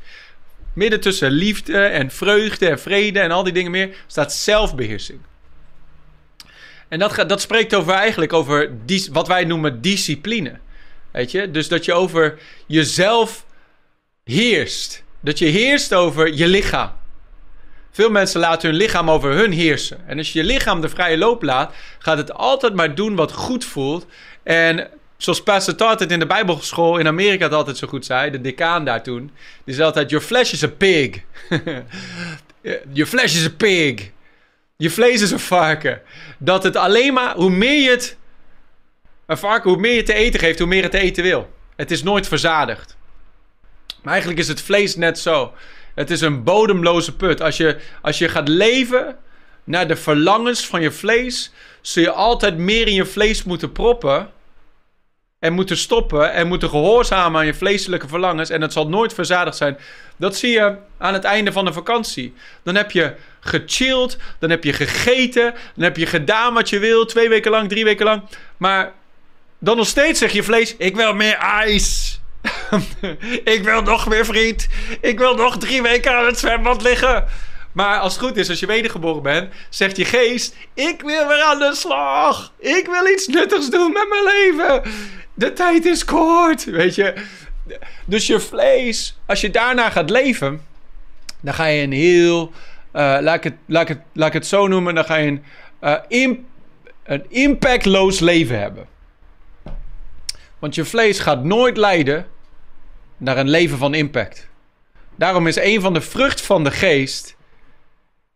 Midden 0.78 1.00
tussen 1.00 1.32
liefde 1.32 1.78
en 1.78 2.12
vreugde 2.12 2.70
en 2.70 2.80
vrede 2.80 3.20
en 3.20 3.32
al 3.32 3.44
die 3.44 3.54
dingen 3.54 3.72
meer 3.72 3.96
staat 4.08 4.34
zelfbeheersing. 4.34 5.20
En 6.88 7.00
dat, 7.00 7.24
dat 7.28 7.42
spreekt 7.42 7.76
over 7.76 7.94
eigenlijk 7.94 8.34
over 8.34 8.72
wat 9.12 9.28
wij 9.28 9.46
noemen 9.46 9.82
discipline. 9.82 10.60
Weet 11.12 11.32
je? 11.32 11.52
Dus 11.52 11.68
dat 11.68 11.86
je 11.86 11.94
over 11.94 12.40
jezelf 12.68 13.46
heerst. 14.24 15.04
Dat 15.20 15.40
je 15.40 15.46
heerst 15.46 15.94
over 15.94 16.34
je 16.34 16.48
lichaam. 16.48 16.92
Veel 17.92 18.10
mensen 18.10 18.40
laten 18.40 18.70
hun 18.70 18.78
lichaam 18.78 19.10
over 19.10 19.34
hun 19.34 19.52
heersen. 19.52 20.08
En 20.08 20.18
als 20.18 20.34
je 20.34 20.40
je 20.40 20.46
lichaam 20.46 20.82
de 20.82 20.90
vrije 20.90 21.18
loop 21.18 21.44
laat, 21.44 21.74
gaat 22.00 22.18
het 22.18 22.34
altijd 22.34 22.74
maar 22.74 22.96
doen 22.96 23.16
wat 23.16 23.32
goed 23.32 23.66
voelt. 23.66 24.06
En 24.44 24.90
zoals 25.18 25.44
Pastor 25.44 25.90
het 25.90 26.12
in 26.12 26.20
de 26.20 26.26
Bijbelschool 26.26 26.98
in 26.98 27.08
Amerika 27.08 27.44
het 27.44 27.54
altijd 27.54 27.78
zo 27.78 27.88
goed 27.88 28.06
zei, 28.06 28.32
de 28.32 28.42
decaan 28.42 28.86
daar 28.86 29.04
toen, 29.04 29.32
die 29.64 29.74
zei 29.74 29.88
altijd: 29.88 30.10
Your 30.10 30.26
flesh 30.26 30.52
is 30.52 30.64
a 30.64 30.68
pig. 30.68 31.10
Your 32.94 33.10
flesh 33.10 33.36
is 33.36 33.46
a 33.46 33.54
pig. 33.58 34.10
Je 34.78 34.90
vlees 34.90 35.22
is 35.22 35.32
een 35.32 35.40
varken. 35.40 36.02
Dat 36.38 36.64
het 36.64 36.76
alleen 36.76 37.14
maar, 37.14 37.36
hoe 37.36 37.50
meer 37.50 37.82
je 37.82 37.90
het 37.90 38.18
Een 39.26 39.38
varken, 39.38 39.70
hoe 39.70 39.80
meer 39.80 39.94
je 39.94 40.04
te 40.04 40.14
eten 40.14 40.40
geeft, 40.40 40.60
hoe 40.60 40.68
meer 40.68 40.82
het 40.82 40.92
te 40.92 41.00
eten 41.00 41.24
wil. 41.24 41.50
Het 41.76 41.92
is 41.92 42.04
nooit 42.04 42.28
verzadigd. 42.28 42.98
Maar 44.02 44.12
eigenlijk 44.12 44.42
is 44.42 44.48
het 44.48 44.62
vlees 44.62 44.96
net 44.96 45.20
zo. 45.20 45.54
Het 45.96 46.10
is 46.10 46.22
een 46.22 46.44
bodemloze 46.44 47.16
put. 47.16 47.42
Als 47.42 47.58
je, 47.58 47.78
als 48.02 48.18
je 48.18 48.30
gaat 48.30 48.48
leven 48.48 49.18
naar 49.64 49.88
de 49.88 49.96
verlangens 49.96 50.68
van 50.68 50.82
je 50.82 50.92
vlees, 50.92 51.52
zul 51.82 52.04
je 52.04 52.12
altijd 52.12 52.58
meer 52.58 52.88
in 52.88 52.94
je 52.94 53.06
vlees 53.06 53.44
moeten 53.44 53.72
proppen. 53.72 54.30
En 55.40 55.54
moeten 55.54 55.78
stoppen 55.78 56.34
en 56.34 56.48
moeten 56.48 56.70
gehoorzamen 56.70 57.40
aan 57.40 57.46
je 57.46 57.54
vleeselijke 57.54 58.08
verlangens. 58.08 58.50
En 58.50 58.62
het 58.62 58.74
zal 58.74 58.90
nooit 58.90 59.14
verzadigd 59.14 59.58
zijn. 59.58 59.78
Dat 60.18 60.36
zie 60.36 60.52
je 60.52 60.76
aan 60.98 61.14
het 61.14 61.24
einde 61.24 61.52
van 61.52 61.66
de 61.66 61.74
vakantie. 61.74 62.34
Dan 62.64 62.76
heb 62.76 62.92
je 62.92 63.16
gechilled, 63.40 64.18
dan 64.40 64.50
heb 64.50 64.64
je 64.64 64.74
gegeten, 64.74 65.54
dan 65.76 65.84
heb 65.84 65.98
je 65.98 66.06
gedaan 66.06 66.54
wat 66.54 66.70
je 66.70 66.80
wil, 66.80 67.06
twee 67.06 67.30
weken 67.30 67.52
lang, 67.52 67.70
drie 67.70 67.84
weken 67.84 68.06
lang. 68.06 68.22
Maar 68.58 68.94
dan 69.60 69.78
nog 69.78 69.88
steeds 69.88 70.20
zeg 70.20 70.32
je 70.32 70.44
vlees: 70.44 70.76
Ik 70.78 70.96
wil 70.96 71.14
meer 71.14 71.36
ijs. 71.36 72.20
ik 73.56 73.62
wil 73.64 73.82
nog 73.82 74.08
meer 74.08 74.26
vriend. 74.26 74.68
Ik 75.02 75.18
wil 75.18 75.36
nog 75.36 75.58
drie 75.58 75.82
weken 75.82 76.16
aan 76.16 76.26
het 76.26 76.40
zwembad 76.40 76.82
liggen. 76.82 77.26
Maar 77.72 78.00
als 78.00 78.14
het 78.14 78.24
goed 78.24 78.38
is, 78.38 78.50
als 78.50 78.60
je 78.60 78.66
wedergeboren 78.66 79.22
bent, 79.22 79.54
zegt 79.70 79.98
je 79.98 80.06
geest: 80.06 80.56
Ik 80.74 81.02
wil 81.02 81.28
weer 81.28 81.42
aan 81.42 81.60
de 81.60 81.76
slag. 81.76 82.52
Ik 82.60 82.86
wil 82.86 83.08
iets 83.08 83.28
nuttigs 83.28 83.70
doen 83.70 83.92
met 83.92 84.06
mijn 84.10 84.24
leven. 84.24 84.82
De 85.38 85.54
tijd 85.54 85.86
is 85.86 86.06
kort. 86.06 86.64
Weet 86.64 86.96
je. 86.96 87.14
Dus 88.06 88.28
je 88.28 88.40
vlees, 88.40 89.18
als 89.26 89.42
je 89.42 89.50
daarna 89.50 89.90
gaat 89.90 90.10
leven, 90.10 90.62
dan 91.40 91.54
ga 91.54 91.66
je 91.66 91.84
een 91.84 91.92
heel. 91.92 92.52
Uh, 92.94 93.18
laat, 93.22 93.36
ik 93.36 93.44
het, 93.44 93.54
laat, 93.66 93.82
ik 93.82 93.88
het, 93.88 94.00
laat 94.14 94.28
ik 94.28 94.34
het 94.34 94.48
zo 94.48 94.68
noemen. 94.68 94.96
Dan 94.96 95.06
ga 95.06 95.16
je 95.16 95.28
een, 95.28 95.44
uh, 95.82 95.96
im, 96.08 96.46
een 97.04 97.26
impactloos 97.30 98.20
leven 98.20 98.60
hebben. 98.60 98.88
Want 100.60 100.76
je 100.76 100.86
vlees 100.86 101.20
gaat 101.20 101.44
nooit 101.44 101.78
leiden 101.78 102.28
naar 103.18 103.38
een 103.38 103.50
leven 103.50 103.78
van 103.78 103.94
impact. 103.94 104.50
Daarom 105.16 105.48
is 105.48 105.56
een 105.56 105.82
van 105.82 105.94
de 105.94 106.02
vrucht 106.02 106.42
van 106.42 106.64
de 106.64 106.72
geest 106.72 107.36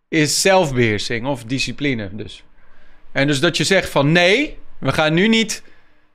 is 0.07 0.41
zelfbeheersing 0.41 1.27
of 1.27 1.43
discipline 1.43 2.09
dus. 2.11 2.43
En 3.11 3.27
dus 3.27 3.39
dat 3.39 3.57
je 3.57 3.63
zegt 3.63 3.89
van 3.89 4.11
nee, 4.11 4.57
we 4.77 4.91
gaan 4.91 5.13
nu 5.13 5.27
niet 5.27 5.63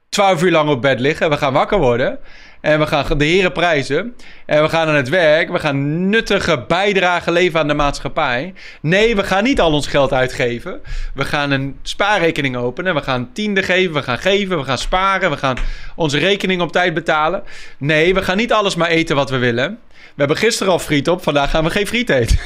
twaalf 0.08 0.42
uur 0.42 0.50
lang 0.50 0.68
op 0.68 0.82
bed 0.82 1.00
liggen. 1.00 1.30
We 1.30 1.36
gaan 1.36 1.52
wakker 1.52 1.78
worden. 1.78 2.18
En 2.60 2.78
we 2.78 2.86
gaan 2.86 3.18
de 3.18 3.24
heren 3.24 3.52
prijzen. 3.52 4.16
En 4.46 4.62
we 4.62 4.68
gaan 4.68 4.88
aan 4.88 4.94
het 4.94 5.08
werk. 5.08 5.50
We 5.50 5.58
gaan 5.58 6.08
nuttige 6.08 6.64
bijdragen 6.68 7.32
leveren 7.32 7.60
aan 7.60 7.68
de 7.68 7.74
maatschappij. 7.74 8.54
Nee, 8.80 9.16
we 9.16 9.24
gaan 9.24 9.44
niet 9.44 9.60
al 9.60 9.72
ons 9.72 9.86
geld 9.86 10.12
uitgeven. 10.12 10.80
We 11.14 11.24
gaan 11.24 11.50
een 11.50 11.78
spaarrekening 11.82 12.56
openen. 12.56 12.94
We 12.94 13.02
gaan 13.02 13.32
tiende 13.32 13.62
geven. 13.62 13.94
We 13.94 14.02
gaan 14.02 14.18
geven. 14.18 14.58
We 14.58 14.64
gaan 14.64 14.78
sparen. 14.78 15.30
We 15.30 15.36
gaan 15.36 15.56
onze 15.94 16.18
rekening 16.18 16.60
op 16.60 16.72
tijd 16.72 16.94
betalen. 16.94 17.42
Nee, 17.78 18.14
we 18.14 18.22
gaan 18.22 18.36
niet 18.36 18.52
alles 18.52 18.74
maar 18.74 18.88
eten 18.88 19.16
wat 19.16 19.30
we 19.30 19.38
willen. 19.38 19.78
We 19.90 20.22
hebben 20.22 20.36
gisteren 20.36 20.72
al 20.72 20.78
friet 20.78 21.08
op. 21.08 21.22
Vandaag 21.22 21.50
gaan 21.50 21.64
we 21.64 21.70
geen 21.70 21.86
friet 21.86 22.10
eten. 22.10 22.38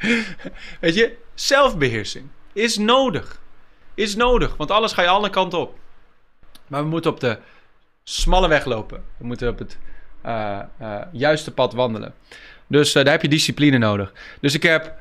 Weet 0.80 0.94
je, 0.94 1.16
zelfbeheersing 1.34 2.26
is 2.52 2.76
nodig. 2.76 3.40
Is 3.94 4.16
nodig, 4.16 4.56
want 4.56 4.70
alles 4.70 4.92
ga 4.92 5.02
je 5.02 5.08
alle 5.08 5.30
kanten 5.30 5.58
op. 5.58 5.74
Maar 6.68 6.82
we 6.82 6.88
moeten 6.88 7.10
op 7.10 7.20
de 7.20 7.38
smalle 8.04 8.48
weg 8.48 8.64
lopen. 8.64 9.04
We 9.16 9.26
moeten 9.26 9.48
op 9.48 9.58
het 9.58 9.78
uh, 10.26 10.58
uh, 10.80 11.00
juiste 11.12 11.52
pad 11.52 11.72
wandelen. 11.72 12.14
Dus 12.66 12.94
uh, 12.94 13.02
daar 13.02 13.12
heb 13.12 13.22
je 13.22 13.28
discipline 13.28 13.78
nodig. 13.78 14.12
Dus 14.40 14.54
ik 14.54 14.62
heb. 14.62 14.94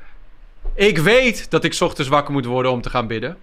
Ik 0.74 0.98
weet 0.98 1.52
dat 1.52 1.64
ik 1.64 1.78
ochtends 1.80 2.10
wakker 2.10 2.34
moet 2.34 2.46
worden 2.46 2.72
om 2.72 2.82
te 2.82 2.90
gaan 2.90 3.08
bidden. 3.08 3.38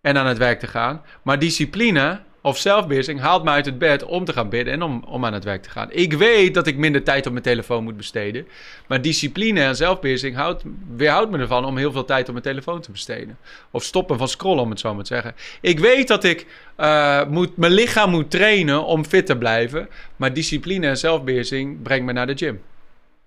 En 0.00 0.16
aan 0.16 0.26
het 0.26 0.38
werk 0.38 0.60
te 0.60 0.66
gaan. 0.66 1.02
Maar 1.22 1.38
discipline 1.38 2.20
of 2.48 2.58
zelfbeheersing 2.58 3.20
haalt 3.20 3.44
me 3.44 3.50
uit 3.50 3.66
het 3.66 3.78
bed 3.78 4.04
om 4.04 4.24
te 4.24 4.32
gaan 4.32 4.48
bidden 4.48 4.72
en 4.72 4.82
om, 4.82 5.02
om 5.06 5.24
aan 5.24 5.32
het 5.32 5.44
werk 5.44 5.62
te 5.62 5.70
gaan. 5.70 5.88
Ik 5.90 6.12
weet 6.12 6.54
dat 6.54 6.66
ik 6.66 6.76
minder 6.76 7.02
tijd 7.02 7.26
op 7.26 7.32
mijn 7.32 7.44
telefoon 7.44 7.84
moet 7.84 7.96
besteden. 7.96 8.46
Maar 8.86 9.02
discipline 9.02 9.60
en 9.60 9.76
zelfbeheersing 9.76 10.36
houdt, 10.36 10.62
weerhoudt 10.96 11.30
me 11.30 11.38
ervan 11.38 11.64
om 11.64 11.76
heel 11.76 11.92
veel 11.92 12.04
tijd 12.04 12.26
op 12.26 12.32
mijn 12.32 12.44
telefoon 12.44 12.80
te 12.80 12.90
besteden. 12.90 13.38
Of 13.70 13.84
stoppen 13.84 14.18
van 14.18 14.28
scrollen, 14.28 14.62
om 14.62 14.70
het 14.70 14.80
zo 14.80 14.94
maar 14.94 15.04
te 15.04 15.14
zeggen. 15.14 15.34
Ik 15.60 15.78
weet 15.78 16.08
dat 16.08 16.24
ik 16.24 16.46
uh, 16.78 17.24
moet, 17.26 17.56
mijn 17.56 17.72
lichaam 17.72 18.10
moet 18.10 18.30
trainen 18.30 18.84
om 18.84 19.04
fit 19.04 19.26
te 19.26 19.36
blijven. 19.36 19.88
Maar 20.16 20.32
discipline 20.32 20.86
en 20.86 20.98
zelfbeheersing 20.98 21.82
brengt 21.82 22.06
me 22.06 22.12
naar 22.12 22.26
de 22.26 22.36
gym. 22.36 22.60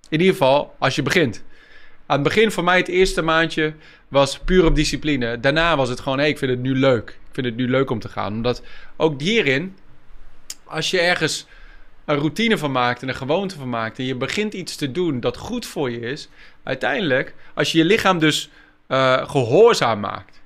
In 0.09 0.19
ieder 0.19 0.35
geval, 0.35 0.75
als 0.79 0.95
je 0.95 1.01
begint. 1.01 1.43
Aan 2.05 2.19
het 2.19 2.27
begin 2.27 2.51
voor 2.51 2.63
mij 2.63 2.77
het 2.77 2.87
eerste 2.87 3.21
maandje 3.21 3.73
was 4.11 4.39
puur 4.39 4.65
op 4.65 4.75
discipline. 4.75 5.39
Daarna 5.39 5.75
was 5.75 5.89
het 5.89 5.99
gewoon, 5.99 6.17
hé, 6.17 6.23
hey, 6.23 6.31
ik 6.31 6.37
vind 6.37 6.51
het 6.51 6.61
nu 6.61 6.75
leuk. 6.75 7.09
Ik 7.09 7.33
vind 7.33 7.45
het 7.45 7.55
nu 7.55 7.69
leuk 7.69 7.89
om 7.89 7.99
te 7.99 8.09
gaan. 8.09 8.33
Omdat 8.33 8.63
ook 8.97 9.21
hierin, 9.21 9.77
als 10.63 10.91
je 10.91 10.99
ergens 10.99 11.45
een 12.05 12.17
routine 12.17 12.57
van 12.57 12.71
maakt 12.71 13.01
en 13.01 13.07
een 13.07 13.15
gewoonte 13.15 13.55
van 13.55 13.69
maakt... 13.69 13.99
en 13.99 14.05
je 14.05 14.15
begint 14.15 14.53
iets 14.53 14.75
te 14.75 14.91
doen 14.91 15.19
dat 15.19 15.37
goed 15.37 15.65
voor 15.65 15.91
je 15.91 15.99
is... 15.99 16.29
uiteindelijk, 16.63 17.35
als 17.53 17.71
je 17.71 17.77
je 17.77 17.85
lichaam 17.85 18.19
dus 18.19 18.49
uh, 18.87 19.29
gehoorzaam 19.29 19.99
maakt... 19.99 20.41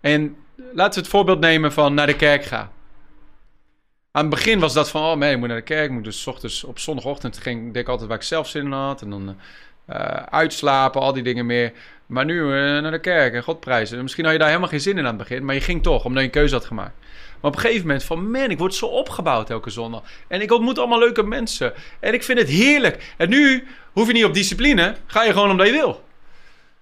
en 0.00 0.36
laten 0.72 0.94
we 0.94 1.00
het 1.00 1.08
voorbeeld 1.08 1.40
nemen 1.40 1.72
van 1.72 1.94
naar 1.94 2.06
de 2.06 2.16
kerk 2.16 2.44
gaan. 2.44 2.70
Aan 4.10 4.24
het 4.24 4.34
begin 4.34 4.58
was 4.58 4.72
dat 4.72 4.90
van, 4.90 5.02
oh 5.02 5.16
nee, 5.16 5.32
ik 5.32 5.38
moet 5.38 5.48
naar 5.48 5.56
de 5.56 5.62
kerk. 5.62 5.84
Ik 5.84 5.90
moet 5.90 6.04
dus 6.04 6.26
ochtends, 6.26 6.64
op 6.64 6.78
zondagochtend 6.78 7.38
ging, 7.38 7.76
ik 7.76 7.88
altijd 7.88 8.08
waar 8.08 8.18
ik 8.18 8.24
zelf 8.24 8.48
zin 8.48 8.64
in 8.64 8.72
had. 8.72 9.02
En 9.02 9.10
dan 9.10 9.36
uh, 9.90 9.96
uitslapen, 10.30 11.00
al 11.00 11.12
die 11.12 11.22
dingen 11.22 11.46
meer. 11.46 11.72
Maar 12.08 12.24
nu 12.24 12.40
uh, 12.40 12.50
naar 12.50 12.90
de 12.90 13.00
kerk 13.00 13.34
en 13.34 13.42
God 13.42 13.60
prijzen. 13.60 14.02
Misschien 14.02 14.24
had 14.24 14.32
je 14.32 14.38
daar 14.38 14.48
helemaal 14.48 14.68
geen 14.68 14.80
zin 14.80 14.98
in 14.98 15.06
aan 15.06 15.18
het 15.18 15.28
begin, 15.28 15.44
maar 15.44 15.54
je 15.54 15.60
ging 15.60 15.82
toch, 15.82 16.04
omdat 16.04 16.20
je 16.20 16.26
een 16.26 16.34
keuze 16.34 16.54
had 16.54 16.64
gemaakt. 16.64 16.94
Maar 17.40 17.50
op 17.50 17.54
een 17.54 17.62
gegeven 17.62 17.86
moment 17.86 18.04
van, 18.04 18.30
man, 18.30 18.50
ik 18.50 18.58
word 18.58 18.74
zo 18.74 18.86
opgebouwd 18.86 19.50
elke 19.50 19.70
zondag. 19.70 20.02
En 20.28 20.40
ik 20.40 20.52
ontmoet 20.52 20.78
allemaal 20.78 20.98
leuke 20.98 21.22
mensen. 21.22 21.72
En 22.00 22.14
ik 22.14 22.22
vind 22.22 22.38
het 22.38 22.48
heerlijk. 22.48 23.14
En 23.16 23.28
nu 23.28 23.66
hoef 23.92 24.06
je 24.06 24.12
niet 24.12 24.24
op 24.24 24.34
discipline, 24.34 24.94
ga 25.06 25.24
je 25.24 25.32
gewoon 25.32 25.50
omdat 25.50 25.66
je 25.66 25.72
wil. 25.72 26.04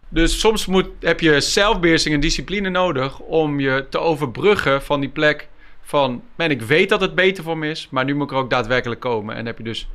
Dus 0.09 0.41
soms 0.41 0.67
moet, 0.67 0.89
heb 1.01 1.21
je 1.21 1.41
zelfbeheersing 1.41 2.15
en 2.15 2.21
discipline 2.21 2.69
nodig 2.69 3.19
om 3.19 3.61
je 3.61 3.87
te 3.91 3.99
overbruggen 3.99 4.83
van 4.83 5.01
die 5.01 5.09
plek 5.11 5.49
van, 5.83 6.23
man, 6.37 6.51
ik 6.51 6.63
weet 6.63 6.89
dat 6.89 7.01
het 7.01 7.15
beter 7.15 7.45
voor 7.45 7.59
me 7.59 7.71
is, 7.71 7.89
maar 7.91 8.05
nu 8.05 8.15
moet 8.15 8.31
ik 8.31 8.37
er 8.37 8.43
ook 8.43 8.51
daadwerkelijk 8.51 9.01
komen. 9.01 9.35
En 9.35 9.47
heb 9.47 9.59
je 9.59 9.65
dus 9.65 9.89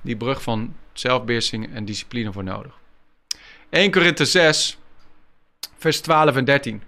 die 0.00 0.16
brug 0.16 0.42
van 0.42 0.74
zelfbeheersing 0.92 1.74
en 1.74 1.84
discipline 1.84 2.32
voor 2.32 2.44
nodig. 2.44 2.79
1 3.70 3.90
Korinthe 3.90 4.24
6, 4.24 4.78
vers 5.78 6.00
12 6.00 6.36
en 6.36 6.44
13. 6.44 6.82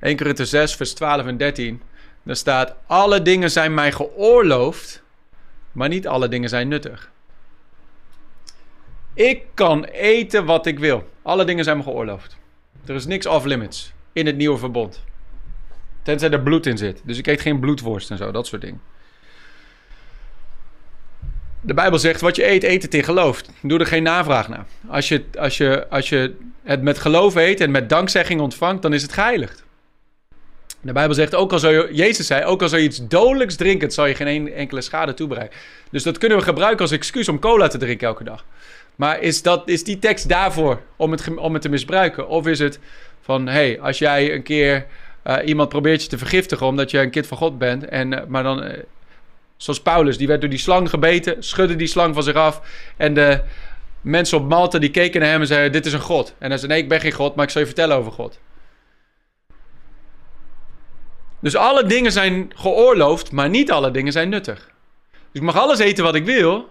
1 0.00 0.16
Korinthe 0.16 0.44
6, 0.44 0.74
vers 0.74 0.94
12 0.94 1.26
en 1.26 1.36
13. 1.36 1.82
Daar 2.22 2.36
staat: 2.36 2.74
Alle 2.86 3.22
dingen 3.22 3.50
zijn 3.50 3.74
mij 3.74 3.92
geoorloofd, 3.92 5.02
maar 5.72 5.88
niet 5.88 6.06
alle 6.06 6.28
dingen 6.28 6.48
zijn 6.48 6.68
nuttig. 6.68 7.10
Ik 9.14 9.42
kan 9.54 9.84
eten 9.84 10.44
wat 10.44 10.66
ik 10.66 10.78
wil. 10.78 11.10
Alle 11.22 11.44
dingen 11.44 11.64
zijn 11.64 11.76
me 11.76 11.82
geoorloofd. 11.82 12.36
Er 12.86 12.94
is 12.94 13.06
niks 13.06 13.26
off-limits 13.26 13.92
in 14.12 14.26
het 14.26 14.36
nieuwe 14.36 14.58
verbond. 14.58 15.04
Tenzij 16.02 16.30
er 16.30 16.42
bloed 16.42 16.66
in 16.66 16.78
zit. 16.78 17.02
Dus 17.04 17.18
ik 17.18 17.26
eet 17.26 17.40
geen 17.40 17.60
bloedworst 17.60 18.10
en 18.10 18.16
zo, 18.16 18.30
dat 18.30 18.46
soort 18.46 18.62
dingen. 18.62 18.80
De 21.60 21.74
Bijbel 21.74 21.98
zegt, 21.98 22.20
wat 22.20 22.36
je 22.36 22.48
eet, 22.48 22.64
eet 22.64 22.82
het 22.82 22.94
in 22.94 23.04
geloof. 23.04 23.42
Doe 23.62 23.78
er 23.78 23.86
geen 23.86 24.02
navraag 24.02 24.48
naar. 24.48 24.66
Als 24.88 25.08
je, 25.08 25.24
als, 25.38 25.56
je, 25.56 25.86
als 25.90 26.08
je 26.08 26.34
het 26.62 26.82
met 26.82 26.98
geloof 26.98 27.34
eet 27.34 27.60
en 27.60 27.70
met 27.70 27.88
dankzegging 27.88 28.40
ontvangt, 28.40 28.82
dan 28.82 28.92
is 28.92 29.02
het 29.02 29.12
geheiligd. 29.12 29.64
De 30.80 30.92
Bijbel 30.92 31.14
zegt, 31.14 31.34
ook 31.34 31.52
al 31.52 31.70
je, 31.70 31.88
Jezus 31.92 32.26
zei, 32.26 32.44
ook 32.44 32.62
al 32.62 32.68
zou 32.68 32.82
iets 32.82 33.06
dodelijks 33.08 33.56
drinken, 33.56 33.90
zal 33.90 34.06
je 34.06 34.14
geen 34.14 34.52
enkele 34.52 34.80
schade 34.80 35.14
toebrengen. 35.14 35.50
Dus 35.90 36.02
dat 36.02 36.18
kunnen 36.18 36.38
we 36.38 36.44
gebruiken 36.44 36.80
als 36.80 36.90
excuus 36.90 37.28
om 37.28 37.38
cola 37.38 37.68
te 37.68 37.78
drinken 37.78 38.06
elke 38.06 38.24
dag. 38.24 38.44
Maar 38.96 39.20
is, 39.20 39.42
dat, 39.42 39.68
is 39.68 39.84
die 39.84 39.98
tekst 39.98 40.28
daarvoor 40.28 40.80
om 40.96 41.10
het, 41.10 41.36
om 41.36 41.52
het 41.52 41.62
te 41.62 41.68
misbruiken? 41.68 42.28
Of 42.28 42.46
is 42.46 42.58
het 42.58 42.78
van, 43.20 43.46
hé, 43.46 43.52
hey, 43.52 43.80
als 43.80 43.98
jij 43.98 44.34
een 44.34 44.42
keer 44.42 44.86
uh, 45.26 45.36
iemand 45.44 45.68
probeert 45.68 46.02
je 46.02 46.08
te 46.08 46.18
vergiftigen 46.18 46.66
omdat 46.66 46.90
je 46.90 46.98
een 46.98 47.10
kind 47.10 47.26
van 47.26 47.36
God 47.36 47.58
bent, 47.58 47.84
en, 47.84 48.12
uh, 48.12 48.20
maar 48.28 48.42
dan... 48.42 48.64
Uh, 48.64 48.72
Zoals 49.56 49.82
Paulus, 49.82 50.18
die 50.18 50.26
werd 50.26 50.40
door 50.40 50.50
die 50.50 50.58
slang 50.58 50.90
gebeten, 50.90 51.42
schudde 51.42 51.76
die 51.76 51.86
slang 51.86 52.14
van 52.14 52.22
zich 52.22 52.34
af. 52.34 52.60
En 52.96 53.14
de 53.14 53.42
mensen 54.00 54.38
op 54.38 54.48
Malta 54.48 54.78
die 54.78 54.90
keken 54.90 55.20
naar 55.20 55.30
hem 55.30 55.40
en 55.40 55.46
zeiden: 55.46 55.72
Dit 55.72 55.86
is 55.86 55.92
een 55.92 56.00
God. 56.00 56.34
En 56.38 56.48
hij 56.48 56.58
zei: 56.58 56.72
Nee, 56.72 56.82
ik 56.82 56.88
ben 56.88 57.00
geen 57.00 57.12
God, 57.12 57.34
maar 57.34 57.44
ik 57.44 57.50
zal 57.50 57.60
je 57.60 57.66
vertellen 57.66 57.96
over 57.96 58.12
God. 58.12 58.38
Dus 61.40 61.56
alle 61.56 61.86
dingen 61.86 62.12
zijn 62.12 62.52
geoorloofd, 62.54 63.32
maar 63.32 63.48
niet 63.48 63.70
alle 63.70 63.90
dingen 63.90 64.12
zijn 64.12 64.28
nuttig. 64.28 64.70
Dus 65.10 65.20
ik 65.32 65.42
mag 65.42 65.56
alles 65.56 65.78
eten 65.78 66.04
wat 66.04 66.14
ik 66.14 66.24
wil, 66.24 66.68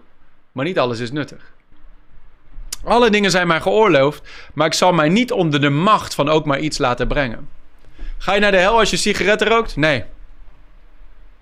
maar 0.52 0.66
niet 0.66 0.80
alles 0.80 1.00
is 1.00 1.12
nuttig. 1.12 1.54
Alle 2.84 3.10
dingen 3.10 3.32
zijn 3.32 3.48
mij 3.48 3.62
geoorloofd, 3.62 4.30
maar 4.54 4.68
ik 4.68 4.74
zal 4.74 4.94
mij 4.94 5.10
niet 5.10 5.32
onder 5.32 5.62
de 5.62 5.70
macht 5.70 6.16
van 6.16 6.30
ook 6.30 6.46
maar 6.46 6.60
iets 6.60 6.78
laten 6.78 7.08
brengen. 7.08 7.50
Ga 8.18 8.34
je 8.34 8.40
naar 8.40 8.52
de 8.52 8.58
hel 8.58 8.80
als 8.80 8.90
je 8.90 8.98
sigaretten 8.98 9.48
rookt? 9.48 9.76
Nee. 9.76 10.04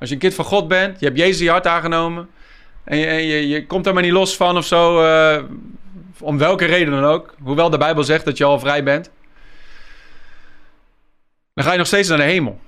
Als 0.04 0.12
je 0.12 0.18
een 0.18 0.24
kind 0.28 0.38
van 0.38 0.46
God 0.46 0.68
bent, 0.68 1.00
je 1.00 1.06
hebt 1.06 1.18
Jezus 1.18 1.40
je 1.40 1.50
hart 1.50 1.68
aangenomen. 1.68 2.30
En 2.84 2.98
je, 2.98 3.08
je, 3.08 3.48
je 3.48 3.66
komt 3.66 3.88
er 3.88 3.94
maar 3.94 4.04
niet 4.04 4.12
los 4.12 4.36
van 4.36 4.58
of 4.58 4.66
zo. 4.66 5.04
Uh, 5.04 5.44
om 6.20 6.38
welke 6.38 6.66
reden 6.66 6.94
dan 6.94 7.04
ook. 7.04 7.36
Hoewel 7.42 7.70
de 7.70 7.78
Bijbel 7.78 8.04
zegt 8.04 8.26
dat 8.26 8.38
je 8.38 8.44
al 8.44 8.60
vrij 8.60 8.84
bent. 8.84 9.10
Dan 11.54 11.64
ga 11.66 11.72
je 11.72 11.78
nog 11.78 11.88
steeds 11.88 12.10
naar 12.10 12.18
de 12.18 12.24
hemel. 12.24 12.60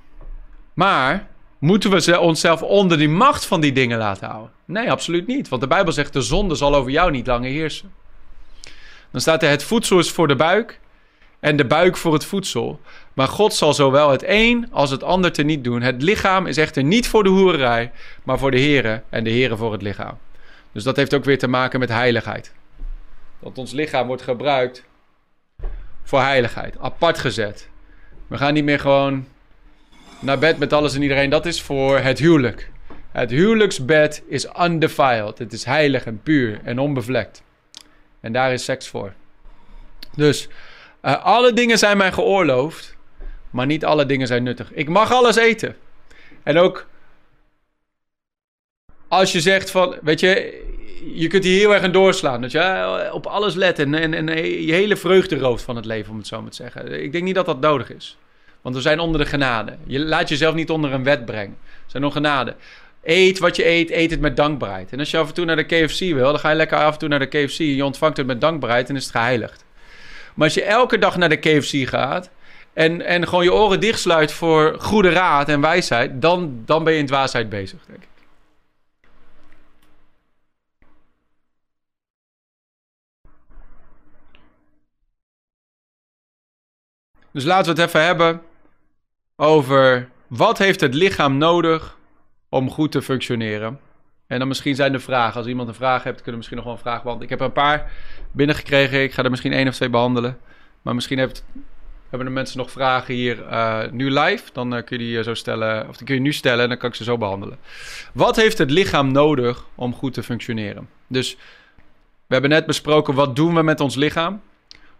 Maar 0.73 1.27
moeten 1.59 1.89
we 1.89 2.01
ze 2.01 2.19
onszelf 2.19 2.61
onder 2.61 2.97
die 2.97 3.09
macht 3.09 3.45
van 3.45 3.61
die 3.61 3.71
dingen 3.71 3.97
laten 3.97 4.27
houden? 4.27 4.51
Nee, 4.65 4.91
absoluut 4.91 5.27
niet. 5.27 5.49
Want 5.49 5.61
de 5.61 5.67
Bijbel 5.67 5.93
zegt: 5.93 6.13
de 6.13 6.21
zonde 6.21 6.55
zal 6.55 6.75
over 6.75 6.91
jou 6.91 7.11
niet 7.11 7.27
langer 7.27 7.51
heersen. 7.51 7.93
Dan 9.11 9.21
staat 9.21 9.43
er: 9.43 9.49
het 9.49 9.63
voedsel 9.63 9.99
is 9.99 10.11
voor 10.11 10.27
de 10.27 10.35
buik 10.35 10.79
en 11.39 11.55
de 11.55 11.65
buik 11.65 11.97
voor 11.97 12.13
het 12.13 12.25
voedsel. 12.25 12.79
Maar 13.15 13.27
God 13.27 13.53
zal 13.53 13.73
zowel 13.73 14.09
het 14.09 14.23
een 14.25 14.67
als 14.71 14.89
het 14.89 15.03
ander 15.03 15.31
te 15.31 15.43
niet 15.43 15.63
doen. 15.63 15.81
Het 15.81 16.01
lichaam 16.01 16.47
is 16.47 16.57
echter 16.57 16.83
niet 16.83 17.07
voor 17.07 17.23
de 17.23 17.29
hoererij, 17.29 17.91
maar 18.23 18.39
voor 18.39 18.51
de 18.51 18.61
Here 18.61 19.01
en 19.09 19.23
de 19.23 19.31
Here 19.31 19.57
voor 19.57 19.71
het 19.71 19.81
lichaam. 19.81 20.17
Dus 20.71 20.83
dat 20.83 20.95
heeft 20.95 21.13
ook 21.13 21.23
weer 21.23 21.37
te 21.37 21.47
maken 21.47 21.79
met 21.79 21.89
heiligheid. 21.89 22.53
Dat 23.39 23.57
ons 23.57 23.71
lichaam 23.71 24.07
wordt 24.07 24.21
gebruikt 24.21 24.83
voor 26.03 26.21
heiligheid, 26.21 26.79
apart 26.79 27.17
gezet. 27.17 27.69
We 28.27 28.37
gaan 28.37 28.53
niet 28.53 28.63
meer 28.63 28.79
gewoon 28.79 29.27
naar 30.19 30.39
bed 30.39 30.57
met 30.57 30.73
alles 30.73 30.95
en 30.95 31.01
iedereen. 31.01 31.29
Dat 31.29 31.45
is 31.45 31.61
voor 31.61 31.99
het 31.99 32.19
huwelijk. 32.19 32.71
Het 33.11 33.31
huwelijksbed 33.31 34.23
is 34.27 34.47
undefiled. 34.59 35.37
Het 35.37 35.53
is 35.53 35.63
heilig 35.63 36.05
en 36.05 36.21
puur 36.23 36.59
en 36.63 36.79
onbevlekt. 36.79 37.43
En 38.19 38.33
daar 38.33 38.53
is 38.53 38.63
seks 38.63 38.87
voor. 38.87 39.13
Dus 40.15 40.47
uh, 41.01 41.23
alle 41.23 41.53
dingen 41.53 41.77
zijn 41.77 41.97
mij 41.97 42.11
geoorloofd, 42.11 42.94
maar 43.55 43.65
niet 43.65 43.85
alle 43.85 44.05
dingen 44.05 44.27
zijn 44.27 44.43
nuttig. 44.43 44.73
Ik 44.73 44.89
mag 44.89 45.11
alles 45.11 45.35
eten. 45.35 45.75
En 46.43 46.57
ook 46.57 46.87
als 49.07 49.31
je 49.31 49.41
zegt 49.41 49.71
van, 49.71 49.95
weet 50.01 50.19
je, 50.19 50.63
je 51.13 51.27
kunt 51.27 51.43
hier 51.43 51.59
heel 51.59 51.73
erg 51.73 51.83
aan 51.83 51.91
doorslaan. 51.91 52.41
Dat 52.41 52.51
je 52.51 53.09
op 53.13 53.25
alles 53.25 53.55
let 53.55 53.79
en, 53.79 54.13
en, 54.13 54.27
je 54.65 54.73
hele 54.73 54.95
vreugde 54.95 55.37
rooft 55.37 55.63
van 55.63 55.75
het 55.75 55.85
leven, 55.85 56.11
om 56.11 56.17
het 56.17 56.27
zo 56.27 56.41
maar 56.41 56.49
te 56.49 56.55
zeggen. 56.55 57.03
Ik 57.03 57.11
denk 57.11 57.23
niet 57.23 57.35
dat 57.35 57.45
dat 57.45 57.59
nodig 57.59 57.93
is. 57.93 58.17
Want 58.61 58.75
we 58.75 58.81
zijn 58.81 58.99
onder 58.99 59.21
de 59.21 59.27
genade. 59.27 59.77
Je 59.85 59.99
laat 59.99 60.29
jezelf 60.29 60.55
niet 60.55 60.69
onder 60.69 60.93
een 60.93 61.03
wet 61.03 61.25
brengen. 61.25 61.57
We 61.61 61.91
zijn 61.91 62.03
onder 62.03 62.21
genade. 62.21 62.55
Eet 63.03 63.39
wat 63.39 63.55
je 63.55 63.67
eet, 63.67 63.91
eet 63.91 64.11
het 64.11 64.19
met 64.19 64.35
dankbaarheid. 64.35 64.91
En 64.91 64.99
als 64.99 65.11
je 65.11 65.17
af 65.17 65.27
en 65.27 65.33
toe 65.33 65.45
naar 65.45 65.55
de 65.55 65.63
KFC 65.63 65.99
wil, 65.99 66.31
dan 66.31 66.39
ga 66.39 66.49
je 66.49 66.55
lekker 66.55 66.77
af 66.77 66.93
en 66.93 66.99
toe 66.99 67.09
naar 67.09 67.19
de 67.19 67.25
KFC. 67.45 67.57
Je 67.57 67.85
ontvangt 67.85 68.17
het 68.17 68.25
met 68.25 68.41
dankbaarheid 68.41 68.89
en 68.89 68.95
is 68.95 69.03
het 69.03 69.15
geheiligd. 69.15 69.65
Maar 70.33 70.45
als 70.47 70.53
je 70.53 70.63
elke 70.63 70.97
dag 70.97 71.17
naar 71.17 71.29
de 71.29 71.37
KFC 71.37 71.89
gaat 71.89 72.29
en, 72.75 73.01
en 73.01 73.27
gewoon 73.27 73.43
je 73.43 73.53
oren 73.53 73.79
dichtsluit 73.79 74.31
voor 74.31 74.75
goede 74.79 75.09
raad 75.09 75.49
en 75.49 75.61
wijsheid, 75.61 76.21
dan, 76.21 76.61
dan 76.65 76.83
ben 76.83 76.93
je 76.93 76.99
in 76.99 77.05
dwaasheid 77.05 77.49
bezig, 77.49 77.85
denk 77.85 78.03
ik. 78.03 78.09
Dus 87.31 87.43
laten 87.43 87.75
we 87.75 87.81
het 87.81 87.89
even 87.89 88.05
hebben 88.05 88.41
over 89.35 90.09
wat 90.27 90.57
heeft 90.57 90.81
het 90.81 90.93
lichaam 90.93 91.37
nodig 91.37 91.97
om 92.49 92.69
goed 92.69 92.91
te 92.91 93.01
functioneren. 93.01 93.79
En 94.27 94.39
dan 94.39 94.47
misschien 94.47 94.75
zijn 94.75 94.91
de 94.91 94.99
vragen. 94.99 95.37
Als 95.37 95.47
iemand 95.47 95.67
een 95.67 95.75
vraag 95.75 96.03
hebt, 96.03 96.15
kunnen 96.15 96.31
we 96.31 96.37
misschien 96.37 96.57
nog 96.57 96.65
wel 96.65 96.75
een 96.75 96.81
vraag 96.81 97.03
beantwoorden. 97.03 97.23
Ik 97.23 97.29
heb 97.29 97.39
er 97.39 97.45
een 97.45 97.63
paar 97.63 97.91
binnengekregen. 98.31 99.03
Ik 99.03 99.13
ga 99.13 99.23
er 99.23 99.29
misschien 99.29 99.53
één 99.53 99.67
of 99.67 99.75
twee 99.75 99.89
behandelen. 99.89 100.37
Maar 100.81 100.95
misschien 100.95 101.19
heeft, 101.19 101.45
hebben 102.09 102.27
de 102.27 102.33
mensen 102.33 102.57
nog 102.57 102.71
vragen 102.71 103.13
hier 103.13 103.39
uh, 103.39 103.83
nu 103.91 104.11
live. 104.11 104.43
Dan 104.53 104.75
uh, 104.75 104.83
kun 104.83 104.97
je 104.99 105.03
die 105.05 105.23
zo 105.23 105.33
stellen. 105.33 105.89
Of 105.89 105.97
dan 105.97 106.05
kun 106.05 106.15
je 106.15 106.21
nu 106.21 106.33
stellen 106.33 106.63
en 106.63 106.69
dan 106.69 106.77
kan 106.77 106.89
ik 106.89 106.95
ze 106.95 107.03
zo 107.03 107.17
behandelen. 107.17 107.57
Wat 108.13 108.35
heeft 108.35 108.57
het 108.57 108.71
lichaam 108.71 109.11
nodig 109.11 109.65
om 109.75 109.93
goed 109.93 110.13
te 110.13 110.23
functioneren? 110.23 110.89
Dus 111.07 111.37
we 112.27 112.33
hebben 112.33 112.49
net 112.49 112.65
besproken 112.65 113.13
wat 113.13 113.35
doen 113.35 113.55
we 113.55 113.61
met 113.61 113.79
ons 113.79 113.95
lichaam. 113.95 114.41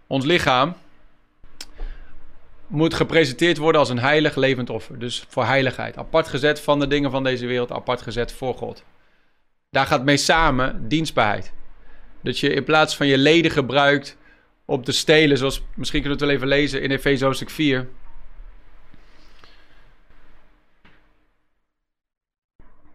Ons 0.07 0.25
lichaam 0.25 0.75
moet 2.67 2.93
gepresenteerd 2.93 3.57
worden 3.57 3.81
als 3.81 3.89
een 3.89 3.99
heilig 3.99 4.35
levend 4.35 4.69
offer. 4.69 4.99
Dus 4.99 5.25
voor 5.27 5.45
heiligheid. 5.45 5.97
Apart 5.97 6.27
gezet 6.27 6.59
van 6.59 6.79
de 6.79 6.87
dingen 6.87 7.11
van 7.11 7.23
deze 7.23 7.45
wereld, 7.45 7.71
apart 7.71 8.01
gezet 8.01 8.31
voor 8.31 8.53
God. 8.53 8.83
Daar 9.69 9.85
gaat 9.85 10.03
mee 10.03 10.17
samen 10.17 10.87
dienstbaarheid. 10.87 11.53
Dat 12.21 12.39
je 12.39 12.53
in 12.53 12.63
plaats 12.63 12.95
van 12.95 13.07
je 13.07 13.17
leden 13.17 13.51
gebruikt 13.51 14.17
om 14.65 14.83
te 14.83 14.91
stelen, 14.91 15.37
zoals 15.37 15.63
misschien 15.75 16.01
kunnen 16.01 16.19
we 16.19 16.25
het 16.25 16.33
wel 16.33 16.41
even 16.41 16.57
lezen 16.59 16.81
in 16.81 16.91
Efeze 16.91 17.25
hoofdstuk 17.25 17.49
4. 17.49 17.87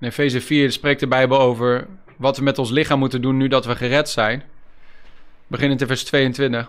In 0.00 0.06
Efeze 0.06 0.40
4 0.40 0.72
spreekt 0.72 1.00
de 1.00 1.06
Bijbel 1.06 1.40
over 1.40 1.86
wat 2.16 2.36
we 2.36 2.42
met 2.42 2.58
ons 2.58 2.70
lichaam 2.70 2.98
moeten 2.98 3.22
doen 3.22 3.36
nu 3.36 3.48
dat 3.48 3.66
we 3.66 3.76
gered 3.76 4.08
zijn. 4.08 4.42
Beginnend 5.46 5.80
in 5.80 5.86
vers 5.86 6.04
22. 6.04 6.60
Er 6.60 6.68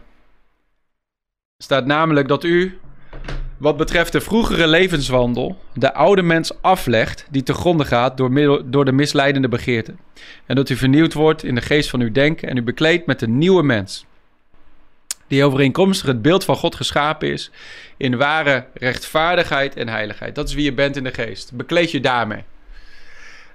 staat 1.58 1.86
namelijk 1.86 2.28
dat 2.28 2.44
u, 2.44 2.80
wat 3.58 3.78
betreft 3.78 4.12
de 4.12 4.22
vroegere 4.22 4.68
levenswandel, 4.68 5.58
de 5.74 5.94
oude 5.94 6.22
mens 6.22 6.62
aflegt 6.62 7.28
die 7.30 7.44
te 7.44 7.54
gronde 7.54 7.86
gaat 7.86 8.18
door, 8.18 8.72
door 8.72 8.86
de 8.86 8.92
misleidende 8.92 9.48
begeerten. 9.48 10.00
En 10.46 10.56
dat 10.56 10.70
u 10.70 10.76
vernieuwd 10.76 11.14
wordt 11.14 11.44
in 11.44 11.56
de 11.56 11.62
geest 11.62 11.90
van 11.90 12.02
uw 12.02 12.12
denken 12.12 12.50
en 12.50 12.58
u 12.58 12.62
bekleedt 12.62 13.06
met 13.06 13.22
een 13.22 13.38
nieuwe 13.38 13.64
mens. 13.64 14.06
Die 15.32 15.44
overeenkomstig 15.44 16.08
het 16.08 16.22
beeld 16.22 16.44
van 16.44 16.56
God 16.56 16.76
geschapen 16.76 17.32
is 17.32 17.52
in 17.98 18.18
ware 18.18 18.66
rechtvaardigheid 18.74 19.76
en 19.76 19.88
heiligheid. 19.88 20.36
Dat 20.36 20.48
is 20.48 20.54
wie 20.54 20.64
je 20.64 20.74
bent 20.74 20.96
in 20.96 21.04
de 21.04 21.14
geest. 21.14 21.54
Bekleed 21.54 21.92
je 21.92 22.00
daarmee. 22.00 22.44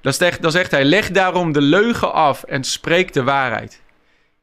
Dan 0.01 0.13
zegt, 0.13 0.43
dan 0.43 0.51
zegt 0.51 0.71
hij: 0.71 0.85
leg 0.85 1.11
daarom 1.11 1.53
de 1.53 1.61
leugen 1.61 2.13
af 2.13 2.43
en 2.43 2.65
spreek 2.65 3.13
de 3.13 3.23
waarheid. 3.23 3.81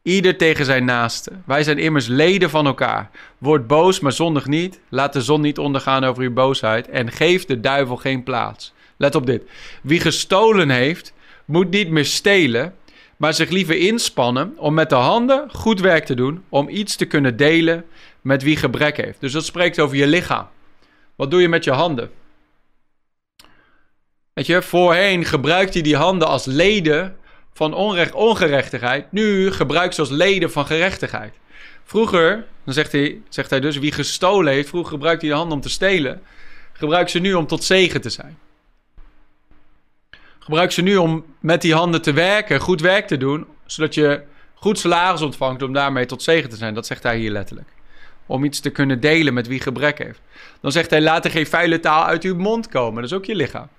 Ieder 0.02 0.38
tegen 0.38 0.66
zijn 0.66 0.86
naaste. 0.86 1.32
Wij 1.46 1.64
zijn 1.64 1.78
immers 1.78 2.08
leden 2.08 2.50
van 2.50 2.66
elkaar. 2.66 3.10
Word 3.38 3.68
boos, 3.68 4.00
maar 4.00 4.12
zondig 4.12 4.46
niet. 4.46 4.80
Laat 4.90 5.14
de 5.14 5.22
zon 5.22 5.42
niet 5.42 5.58
ondergaan 5.58 6.04
over 6.04 6.24
uw 6.24 6.34
boosheid. 6.34 6.90
En 6.90 7.12
geef 7.12 7.46
de 7.46 7.60
duivel 7.60 7.98
geen 7.98 8.24
plaats. 8.24 8.74
Let 8.98 9.16
op 9.16 9.26
dit. 9.26 9.44
Wie 9.82 10.00
gestolen 10.00 10.70
heeft, 10.70 11.14
moet 11.46 11.70
niet 11.70 11.90
meer 11.90 12.06
stelen, 12.06 12.76
maar 13.24 13.34
zich 13.34 13.50
liever 13.50 13.78
inspannen 13.78 14.54
om 14.58 14.74
met 14.74 14.90
de 14.90 14.96
handen 14.96 15.50
goed 15.52 15.80
werk 15.80 16.06
te 16.06 16.16
doen. 16.16 16.44
Om 16.50 16.70
iets 16.70 16.96
te 16.96 17.06
kunnen 17.06 17.38
delen 17.38 17.86
met 18.22 18.44
wie 18.44 18.58
gebrek 18.58 18.98
heeft. 18.98 19.22
Dus 19.22 19.32
dat 19.32 19.46
spreekt 19.46 19.80
over 19.80 19.96
je 19.96 20.08
lichaam. 20.08 20.48
Wat 21.16 21.32
doe 21.32 21.42
je 21.42 21.50
met 21.50 21.64
je 21.64 21.72
handen? 21.72 22.12
Weet 24.34 24.46
je, 24.46 24.62
voorheen 24.62 25.26
gebruikte 25.26 25.74
hij 25.74 25.82
die 25.82 25.96
handen 25.96 26.28
als 26.28 26.46
leden 26.46 27.16
van 27.54 27.74
onrecht, 27.74 28.14
ongerechtigheid. 28.14 29.12
Nu 29.12 29.52
gebruik 29.52 29.94
ze 29.94 30.00
als 30.00 30.10
leden 30.10 30.52
van 30.52 30.66
gerechtigheid. 30.66 31.34
Vroeger, 31.84 32.46
dan 32.64 32.74
zegt 32.74 32.92
hij, 32.92 33.22
zegt 33.30 33.50
hij 33.50 33.60
dus, 33.60 33.78
wie 33.78 33.92
gestolen 33.92 34.54
heeft, 34.54 34.70
vroeger 34.70 34.92
gebruikte 34.92 35.26
hij 35.26 35.34
de 35.34 35.40
handen 35.40 35.58
om 35.58 35.64
te 35.64 35.70
stelen. 35.70 36.22
Gebruik 36.74 37.10
ze 37.10 37.20
nu 37.20 37.34
om 37.34 37.48
tot 37.48 37.64
zegen 37.64 38.02
te 38.02 38.10
zijn. 38.10 38.38
Gebruik 40.44 40.72
ze 40.72 40.82
nu 40.82 40.96
om 40.96 41.26
met 41.40 41.62
die 41.62 41.74
handen 41.74 42.02
te 42.02 42.14
werken, 42.14 42.60
goed 42.60 42.82
werk 42.82 43.08
te 43.08 43.18
doen, 43.18 43.46
zodat 43.66 43.94
je 43.94 44.22
goed 44.54 44.80
salaris 44.80 45.22
ontvangt 45.22 45.62
om 45.62 45.74
daarmee 45.74 46.06
tot 46.06 46.24
zegen 46.24 46.50
te 46.50 46.56
zijn. 46.56 46.74
Dat 46.74 46.86
zegt 46.86 47.04
hij 47.04 47.18
hier 47.18 47.32
letterlijk. 47.32 47.70
Om 48.26 48.44
iets 48.44 48.60
te 48.60 48.70
kunnen 48.70 49.00
delen 49.00 49.34
met 49.34 49.48
wie 49.48 49.60
gebrek 49.60 49.98
heeft. 49.98 50.22
Dan 50.62 50.72
zegt 50.72 50.90
hij, 50.90 51.02
laat 51.02 51.26
er 51.26 51.32
geen 51.32 51.48
vuile 51.48 51.80
taal 51.80 52.06
uit 52.06 52.24
uw 52.24 52.36
mond 52.36 52.68
komen. 52.68 53.02
Dat 53.02 53.12
is 53.12 53.18
ook 53.18 53.26
je 53.26 53.36
lichaam 53.36 53.70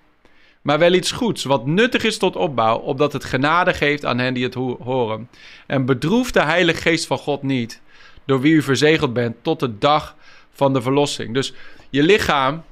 maar 0.65 0.79
wel 0.79 0.93
iets 0.93 1.13
goeds, 1.13 1.45
wat 1.45 1.67
nuttig 1.67 2.05
is 2.05 2.19
tot 2.19 2.37
opbouw, 2.37 2.79
opdat 2.79 3.13
het 3.13 3.25
genade 3.25 3.75
geeft 3.75 4.05
aan 4.05 4.19
hen 4.19 4.35
die 4.35 4.45
het 4.45 4.55
horen. 4.55 5.29
En 5.67 5.85
bedroef 5.85 6.31
de 6.31 6.43
Heilige 6.43 6.81
Geest 6.81 7.07
van 7.07 7.19
God 7.19 7.43
niet, 7.43 7.81
door 8.25 8.41
wie 8.41 8.53
u 8.53 8.63
verzegeld 8.63 9.13
bent, 9.13 9.37
tot 9.43 9.61
de 9.61 9.79
dag 9.79 10.17
van 10.51 10.73
de 10.73 10.83
verlossing. 10.83 11.35
Dus 11.35 11.55
je 11.91 12.03
lichaam, 12.03 12.63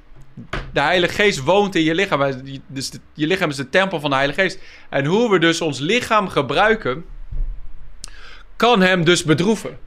de 0.73 0.81
Heilige 0.81 1.13
Geest 1.13 1.43
woont 1.43 1.75
in 1.75 1.83
je 1.83 1.95
lichaam. 1.95 2.33
Dus 2.67 2.91
je 3.13 3.27
lichaam 3.27 3.49
is 3.49 3.55
de 3.55 3.69
tempel 3.69 3.99
van 3.99 4.09
de 4.09 4.15
Heilige 4.15 4.41
Geest. 4.41 4.59
En 4.89 5.05
hoe 5.05 5.31
we 5.31 5.39
dus 5.39 5.61
ons 5.61 5.79
lichaam 5.79 6.27
gebruiken, 6.27 7.05
kan 8.55 8.81
hem 8.81 9.05
dus 9.05 9.23
bedroeven. 9.23 9.77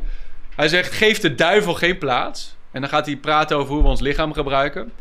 Hij 0.56 0.68
zegt, 0.68 0.92
geef 0.92 1.20
de 1.20 1.34
duivel 1.34 1.74
geen 1.74 1.98
plaats. 1.98 2.56
En 2.70 2.80
dan 2.80 2.90
gaat 2.90 3.06
hij 3.06 3.16
praten 3.16 3.56
over 3.56 3.74
hoe 3.74 3.82
we 3.82 3.88
ons 3.88 4.00
lichaam 4.00 4.32
gebruiken. 4.32 4.92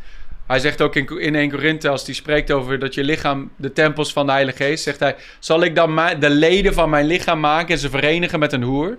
Hij 0.47 0.59
zegt 0.59 0.81
ook 0.81 0.95
in, 0.95 1.19
in 1.19 1.35
1 1.35 1.49
Korinthe, 1.49 1.89
als 1.89 2.05
hij 2.05 2.13
spreekt 2.13 2.51
over 2.51 2.79
dat 2.79 2.93
je 2.93 3.03
lichaam 3.03 3.51
de 3.55 3.73
tempels 3.73 4.13
van 4.13 4.25
de 4.25 4.31
Heilige 4.31 4.63
Geest, 4.63 4.83
zegt 4.83 4.99
hij: 4.99 5.15
Zal 5.39 5.63
ik 5.63 5.75
dan 5.75 5.95
de 6.19 6.29
leden 6.29 6.73
van 6.73 6.89
mijn 6.89 7.05
lichaam 7.05 7.39
maken 7.39 7.73
en 7.73 7.79
ze 7.79 7.89
verenigen 7.89 8.39
met 8.39 8.53
een 8.53 8.63
hoer? 8.63 8.97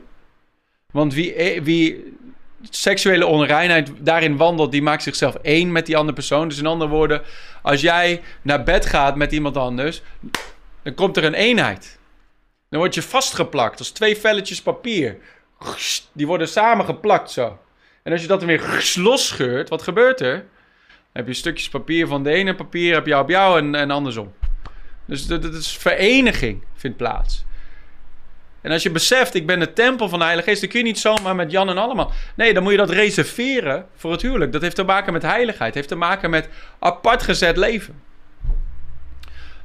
Want 0.90 1.14
wie, 1.14 1.34
eh, 1.34 1.62
wie 1.62 2.14
seksuele 2.62 3.26
onreinheid 3.26 3.90
daarin 3.98 4.36
wandelt, 4.36 4.72
die 4.72 4.82
maakt 4.82 5.02
zichzelf 5.02 5.34
één 5.34 5.72
met 5.72 5.86
die 5.86 5.96
andere 5.96 6.14
persoon. 6.14 6.48
Dus 6.48 6.58
in 6.58 6.66
andere 6.66 6.90
woorden, 6.90 7.22
als 7.62 7.80
jij 7.80 8.22
naar 8.42 8.62
bed 8.62 8.86
gaat 8.86 9.16
met 9.16 9.32
iemand 9.32 9.56
anders, 9.56 10.02
dan 10.82 10.94
komt 10.94 11.16
er 11.16 11.24
een 11.24 11.34
eenheid. 11.34 11.98
Dan 12.68 12.80
word 12.80 12.94
je 12.94 13.02
vastgeplakt 13.02 13.78
als 13.78 13.90
twee 13.90 14.16
velletjes 14.16 14.62
papier. 14.62 15.16
Die 16.12 16.26
worden 16.26 16.48
samengeplakt 16.48 17.30
zo. 17.30 17.58
En 18.02 18.12
als 18.12 18.20
je 18.20 18.26
dat 18.26 18.38
dan 18.38 18.48
weer 18.48 18.92
losscheurt, 18.94 19.68
wat 19.68 19.82
gebeurt 19.82 20.20
er? 20.20 20.46
heb 21.16 21.26
je 21.26 21.34
stukjes 21.34 21.68
papier 21.68 22.06
van 22.06 22.22
de 22.22 22.30
ene 22.30 22.54
papier, 22.54 22.94
heb 22.94 23.06
je 23.06 23.18
op 23.18 23.28
jou 23.28 23.58
en, 23.58 23.74
en 23.74 23.90
andersom. 23.90 24.32
Dus 25.04 25.26
dat, 25.26 25.44
is 25.44 25.76
vereniging 25.76 26.62
vindt 26.74 26.96
plaats. 26.96 27.44
En 28.60 28.72
als 28.72 28.82
je 28.82 28.90
beseft, 28.90 29.34
ik 29.34 29.46
ben 29.46 29.58
de 29.58 29.72
tempel 29.72 30.08
van 30.08 30.18
de 30.18 30.24
Heilige 30.24 30.48
Geest, 30.48 30.60
dan 30.60 30.70
kun 30.70 30.78
je 30.78 30.84
niet 30.84 30.98
zomaar 30.98 31.34
met 31.34 31.50
Jan 31.50 31.68
en 31.68 31.78
allemaal. 31.78 32.12
Nee, 32.34 32.54
dan 32.54 32.62
moet 32.62 32.72
je 32.72 32.78
dat 32.78 32.90
reserveren 32.90 33.86
voor 33.96 34.12
het 34.12 34.22
huwelijk. 34.22 34.52
Dat 34.52 34.62
heeft 34.62 34.76
te 34.76 34.84
maken 34.84 35.12
met 35.12 35.22
heiligheid, 35.22 35.74
heeft 35.74 35.88
te 35.88 35.94
maken 35.94 36.30
met 36.30 36.48
apart 36.78 37.22
gezet 37.22 37.56
leven. 37.56 38.02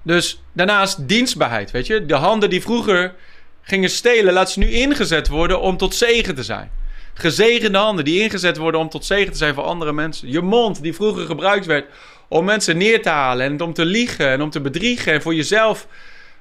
Dus 0.03 0.43
daarnaast 0.53 1.07
dienstbaarheid, 1.07 1.71
weet 1.71 1.87
je. 1.87 2.05
De 2.05 2.15
handen 2.15 2.49
die 2.49 2.61
vroeger 2.61 3.13
gingen 3.61 3.89
stelen, 3.89 4.33
laat 4.33 4.51
ze 4.51 4.59
nu 4.59 4.69
ingezet 4.69 5.27
worden 5.27 5.61
om 5.61 5.77
tot 5.77 5.95
zegen 5.95 6.35
te 6.35 6.43
zijn. 6.43 6.71
Gezegende 7.13 7.77
handen 7.77 8.05
die 8.05 8.21
ingezet 8.21 8.57
worden 8.57 8.79
om 8.79 8.89
tot 8.89 9.05
zegen 9.05 9.31
te 9.31 9.37
zijn 9.37 9.53
voor 9.53 9.63
andere 9.63 9.93
mensen. 9.93 10.31
Je 10.31 10.41
mond 10.41 10.81
die 10.81 10.93
vroeger 10.93 11.25
gebruikt 11.25 11.65
werd 11.65 11.85
om 12.27 12.45
mensen 12.45 12.77
neer 12.77 13.01
te 13.01 13.09
halen 13.09 13.45
en 13.45 13.61
om 13.61 13.73
te 13.73 13.85
liegen 13.85 14.27
en 14.29 14.41
om 14.41 14.49
te 14.49 14.61
bedriegen 14.61 15.13
en 15.13 15.21
voor 15.21 15.35
jezelf 15.35 15.87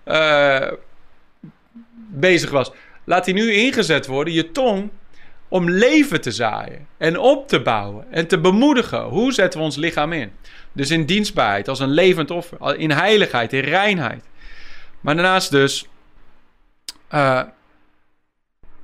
uh, 0.06 0.66
bezig 2.10 2.50
was. 2.50 2.70
Laat 3.04 3.24
die 3.24 3.34
nu 3.34 3.52
ingezet 3.52 4.06
worden, 4.06 4.32
je 4.32 4.52
tong, 4.52 4.90
om 5.48 5.70
leven 5.70 6.20
te 6.20 6.30
zaaien 6.30 6.86
en 6.96 7.18
op 7.18 7.48
te 7.48 7.62
bouwen 7.62 8.12
en 8.12 8.26
te 8.26 8.38
bemoedigen. 8.38 9.02
Hoe 9.02 9.32
zetten 9.32 9.58
we 9.58 9.64
ons 9.64 9.76
lichaam 9.76 10.12
in? 10.12 10.32
Dus 10.72 10.90
in 10.90 11.06
dienstbaarheid, 11.06 11.68
als 11.68 11.80
een 11.80 11.90
levend 11.90 12.30
offer, 12.30 12.76
in 12.76 12.90
heiligheid, 12.90 13.52
in 13.52 13.64
reinheid. 13.64 14.24
Maar 15.00 15.14
daarnaast 15.14 15.50
dus, 15.50 15.88
uh, 17.14 17.42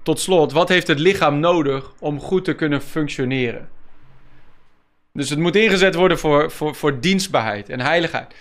tot 0.03 0.21
slot, 0.21 0.53
wat 0.53 0.69
heeft 0.69 0.87
het 0.87 0.99
lichaam 0.99 1.41
nodig 1.41 1.93
om 1.99 2.21
goed 2.21 2.45
te 2.45 2.55
kunnen 2.55 2.83
functioneren? 2.83 3.69
Dus 5.13 5.31
het 5.31 5.39
moet 5.39 5.57
ingezet 5.57 5.95
worden 5.95 6.19
voor, 6.19 6.51
voor, 6.51 6.75
voor 6.75 7.01
dienstbaarheid 7.01 7.69
en 7.69 7.81
heiligheid. 7.81 8.35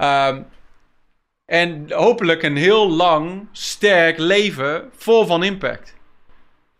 Um, 0.00 0.46
en 1.48 1.92
hopelijk 1.92 2.42
een 2.42 2.56
heel 2.56 2.90
lang, 2.90 3.48
sterk 3.52 4.18
leven 4.18 4.90
vol 4.96 5.26
van 5.26 5.44
impact. 5.44 5.94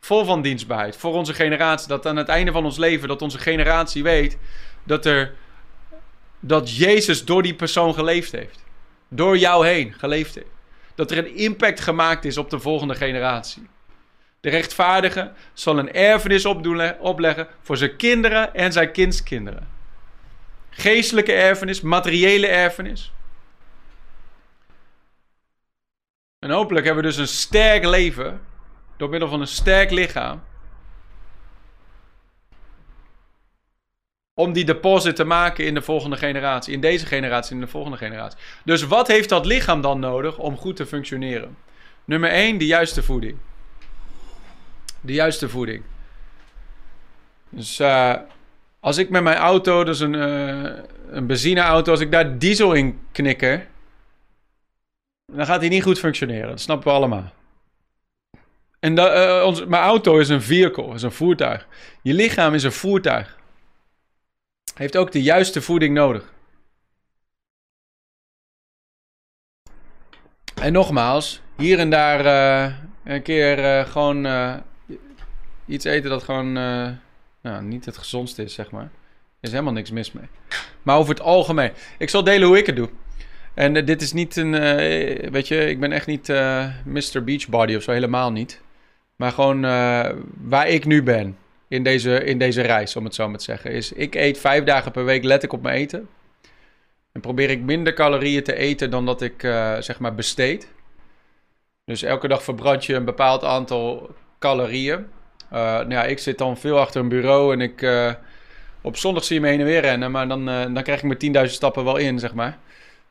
Vol 0.01 0.25
van 0.25 0.43
dienstbaarheid. 0.43 0.97
Voor 0.97 1.12
onze 1.12 1.35
generatie. 1.35 1.89
Dat 1.89 2.07
aan 2.07 2.16
het 2.16 2.29
einde 2.29 2.53
van 2.53 2.64
ons 2.64 2.77
leven, 2.77 3.09
dat 3.09 3.23
onze 3.23 3.39
generatie 3.39 4.03
weet 4.03 4.39
dat, 4.85 5.07
er, 5.07 5.35
dat 6.41 6.77
Jezus 6.77 7.25
door 7.25 7.43
die 7.43 7.55
persoon 7.55 7.95
geleefd 7.95 8.33
heeft. 8.33 8.64
Door 9.09 9.39
jou 9.39 9.66
heen 9.66 9.95
geleefd 9.99 10.35
heeft. 10.35 10.47
Dat 10.95 11.11
er 11.11 11.19
een 11.19 11.37
impact 11.37 11.81
gemaakt 11.81 12.25
is 12.25 12.37
op 12.37 12.51
de 12.51 12.61
volgende 12.61 12.95
generatie. 12.95 13.66
De 14.41 14.51
rechtvaardige 14.51 15.33
zal 15.53 15.79
een 15.79 15.93
erfenis 15.93 16.45
opleggen 16.99 17.49
voor 17.62 17.77
zijn 17.77 17.97
kinderen 17.97 18.55
en 18.55 18.73
zijn 18.73 18.93
kindskinderen. 18.93 19.69
Geestelijke 20.71 21.33
erfenis, 21.33 21.81
materiële 21.81 22.47
erfenis. 22.47 23.12
En 26.39 26.51
hopelijk 26.51 26.86
hebben 26.86 27.05
we 27.05 27.11
dus 27.11 27.18
een 27.18 27.28
sterk 27.28 27.84
leven 27.84 28.41
door 28.97 29.09
middel 29.09 29.28
van 29.28 29.41
een 29.41 29.47
sterk 29.47 29.91
lichaam. 29.91 30.43
Om 34.34 34.53
die 34.53 34.64
deposit 34.64 35.16
te 35.16 35.24
maken 35.24 35.64
in 35.64 35.74
de 35.74 35.82
volgende 35.82 36.16
generatie. 36.16 36.72
In 36.74 36.80
deze 36.80 37.07
generatie, 37.07 37.55
in 37.55 37.61
de 37.61 37.66
volgende 37.66 37.97
generatie. 37.97 38.39
Dus 38.64 38.82
wat 38.82 39.07
heeft 39.07 39.28
dat 39.28 39.47
lichaam 39.47 39.80
dan 39.80 40.01
nodig 40.01 40.39
om 40.39 40.57
goed 40.57 40.76
te 40.76 40.86
functioneren? 40.86 41.57
Nummer 42.05 42.30
1, 42.30 42.59
de 42.59 42.66
juiste 42.66 43.03
voeding. 43.03 43.36
De 45.01 45.12
juiste 45.12 45.49
voeding. 45.49 45.82
Dus 47.49 47.80
uh, 47.80 48.14
als 48.80 48.99
ik 48.99 49.11
met 49.11 49.22
mijn 49.22 49.36
auto, 49.36 49.84
dus 49.84 50.01
een, 50.01 50.14
uh, 50.14 50.70
een 51.11 51.26
benzineauto, 51.26 51.91
als 51.91 52.01
ik 52.01 52.12
daar 52.12 52.39
diesel 52.39 52.72
in 52.72 53.01
knikker 53.12 53.66
dan 55.33 55.47
gaat 55.47 55.61
hij 55.61 55.68
niet 55.68 55.83
goed 55.83 55.99
functioneren. 55.99 56.49
Dat 56.49 56.61
snappen 56.61 56.89
we 56.89 56.95
allemaal. 56.95 57.33
En 58.81 58.99
uh, 58.99 59.43
ons, 59.45 59.64
mijn 59.66 59.83
auto 59.83 60.18
is 60.18 60.29
een 60.29 60.43
vehicle, 60.43 60.95
is 60.95 61.03
een 61.03 61.12
voertuig. 61.12 61.68
Je 62.03 62.14
lichaam 62.14 62.55
is 62.55 62.62
een 62.62 62.72
voertuig. 62.72 63.39
Heeft 64.74 64.97
ook 64.97 65.12
de 65.12 65.22
juiste 65.22 65.62
voeding 65.62 65.95
nodig. 65.95 66.33
En 70.55 70.72
nogmaals, 70.72 71.41
hier 71.57 71.79
en 71.79 71.91
daar 71.91 72.24
uh, 72.24 72.76
een 73.05 73.22
keer 73.22 73.87
gewoon 73.87 74.26
iets 75.66 75.85
eten 75.85 76.11
dat 76.11 76.22
gewoon 76.22 76.53
nou, 77.43 77.62
niet 77.62 77.85
het 77.85 77.97
gezondste 77.97 78.43
is, 78.43 78.55
zeg 78.55 78.70
maar. 78.70 78.83
Er 78.83 78.91
is 79.41 79.51
helemaal 79.51 79.72
niks 79.72 79.91
mis 79.91 80.12
mee. 80.12 80.29
Maar 80.83 80.97
over 80.97 81.14
het 81.14 81.22
algemeen. 81.22 81.72
Ik 81.99 82.11
zal 82.11 82.24
delen 82.24 82.49
hoe 82.49 82.59
ik 82.59 82.66
het 82.66 82.76
doe. 82.76 82.89
En 83.59 83.75
uh, 83.75 83.87
dit 83.87 84.03
is 84.03 84.13
niet 84.13 84.37
een, 84.37 84.53
uh, 84.53 85.31
weet 85.31 85.49
je, 85.49 85.69
ik 85.69 85.81
ben 85.81 85.93
echt 85.93 86.07
niet 86.07 86.29
uh, 86.29 86.67
Mr. 86.85 87.25
Beachbody 87.25 87.75
of 87.75 87.83
zo, 87.83 87.93
helemaal 87.93 88.33
niet. 88.33 88.61
Maar 89.17 89.33
gewoon 89.33 89.61
waar 90.43 90.69
ik 90.69 90.85
nu 90.85 91.03
ben 91.03 91.39
in 91.69 91.83
deze, 91.83 92.25
in 92.25 92.39
deze 92.39 92.63
reis, 92.63 92.97
om 92.97 93.05
het 93.05 93.15
zo 93.15 93.29
maar 93.29 93.39
te 93.39 93.45
zeggen, 93.45 93.71
is 93.71 93.93
ik 93.93 94.15
eet 94.15 94.39
vijf 94.39 94.65
dagen 94.65 94.93
per 94.93 95.05
week, 95.05 95.25
let 95.25 95.43
ik 95.43 95.53
op 95.53 95.63
mijn 95.63 95.77
eten. 95.77 96.09
En 97.13 97.21
probeer 97.21 97.51
ik 97.51 97.61
minder 97.61 97.95
calorieën 97.95 98.43
te 98.43 98.55
eten 98.55 98.91
dan 98.91 99.07
dat 99.07 99.23
ik, 99.23 99.41
zeg 99.79 99.99
maar, 99.99 100.15
besteed. 100.15 100.69
Dus 101.85 102.03
elke 102.03 102.29
dag 102.29 102.43
verbrand 102.43 102.85
je 102.85 102.95
een 102.95 103.05
bepaald 103.05 103.45
aantal 103.45 104.11
calorieën. 104.39 105.07
nou 105.51 105.91
ja, 105.91 106.05
ik 106.05 106.19
zit 106.19 106.39
dan 106.39 106.57
veel 106.57 106.79
achter 106.79 107.01
een 107.01 107.09
bureau 107.09 107.53
en 107.53 107.61
ik... 107.61 107.87
op 108.83 108.97
zondag 108.97 109.25
zie 109.25 109.37
je 109.37 109.43
me 109.43 109.49
heen 109.49 109.61
en 109.61 109.67
weer 109.67 109.81
rennen, 109.81 110.11
maar 110.11 110.29
dan, 110.29 110.45
dan 110.45 110.83
krijg 110.83 111.03
ik 111.03 111.33
mijn 111.33 111.47
10.000 111.47 111.53
stappen 111.53 111.85
wel 111.85 111.97
in, 111.97 112.19
zeg 112.19 112.35
maar. 112.35 112.59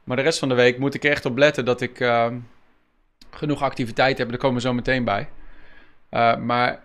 Maar 0.08 0.18
de 0.18 0.24
rest 0.24 0.39
van 0.39 0.49
de 0.49 0.55
week 0.55 0.78
moet 0.78 0.93
ik 0.93 1.03
echt 1.03 1.26
op 1.26 1.38
letten 1.38 1.66
dat 1.66 1.82
ik 1.82 1.99
uh, 1.99 2.28
genoeg 3.30 3.62
activiteit 3.62 4.18
heb. 4.18 4.30
Daar 4.30 4.38
komen 4.38 4.55
we 4.55 4.62
zo 4.62 4.74
meteen 4.74 5.03
bij. 5.03 5.28
Uh, 6.12 6.38
maar 6.38 6.84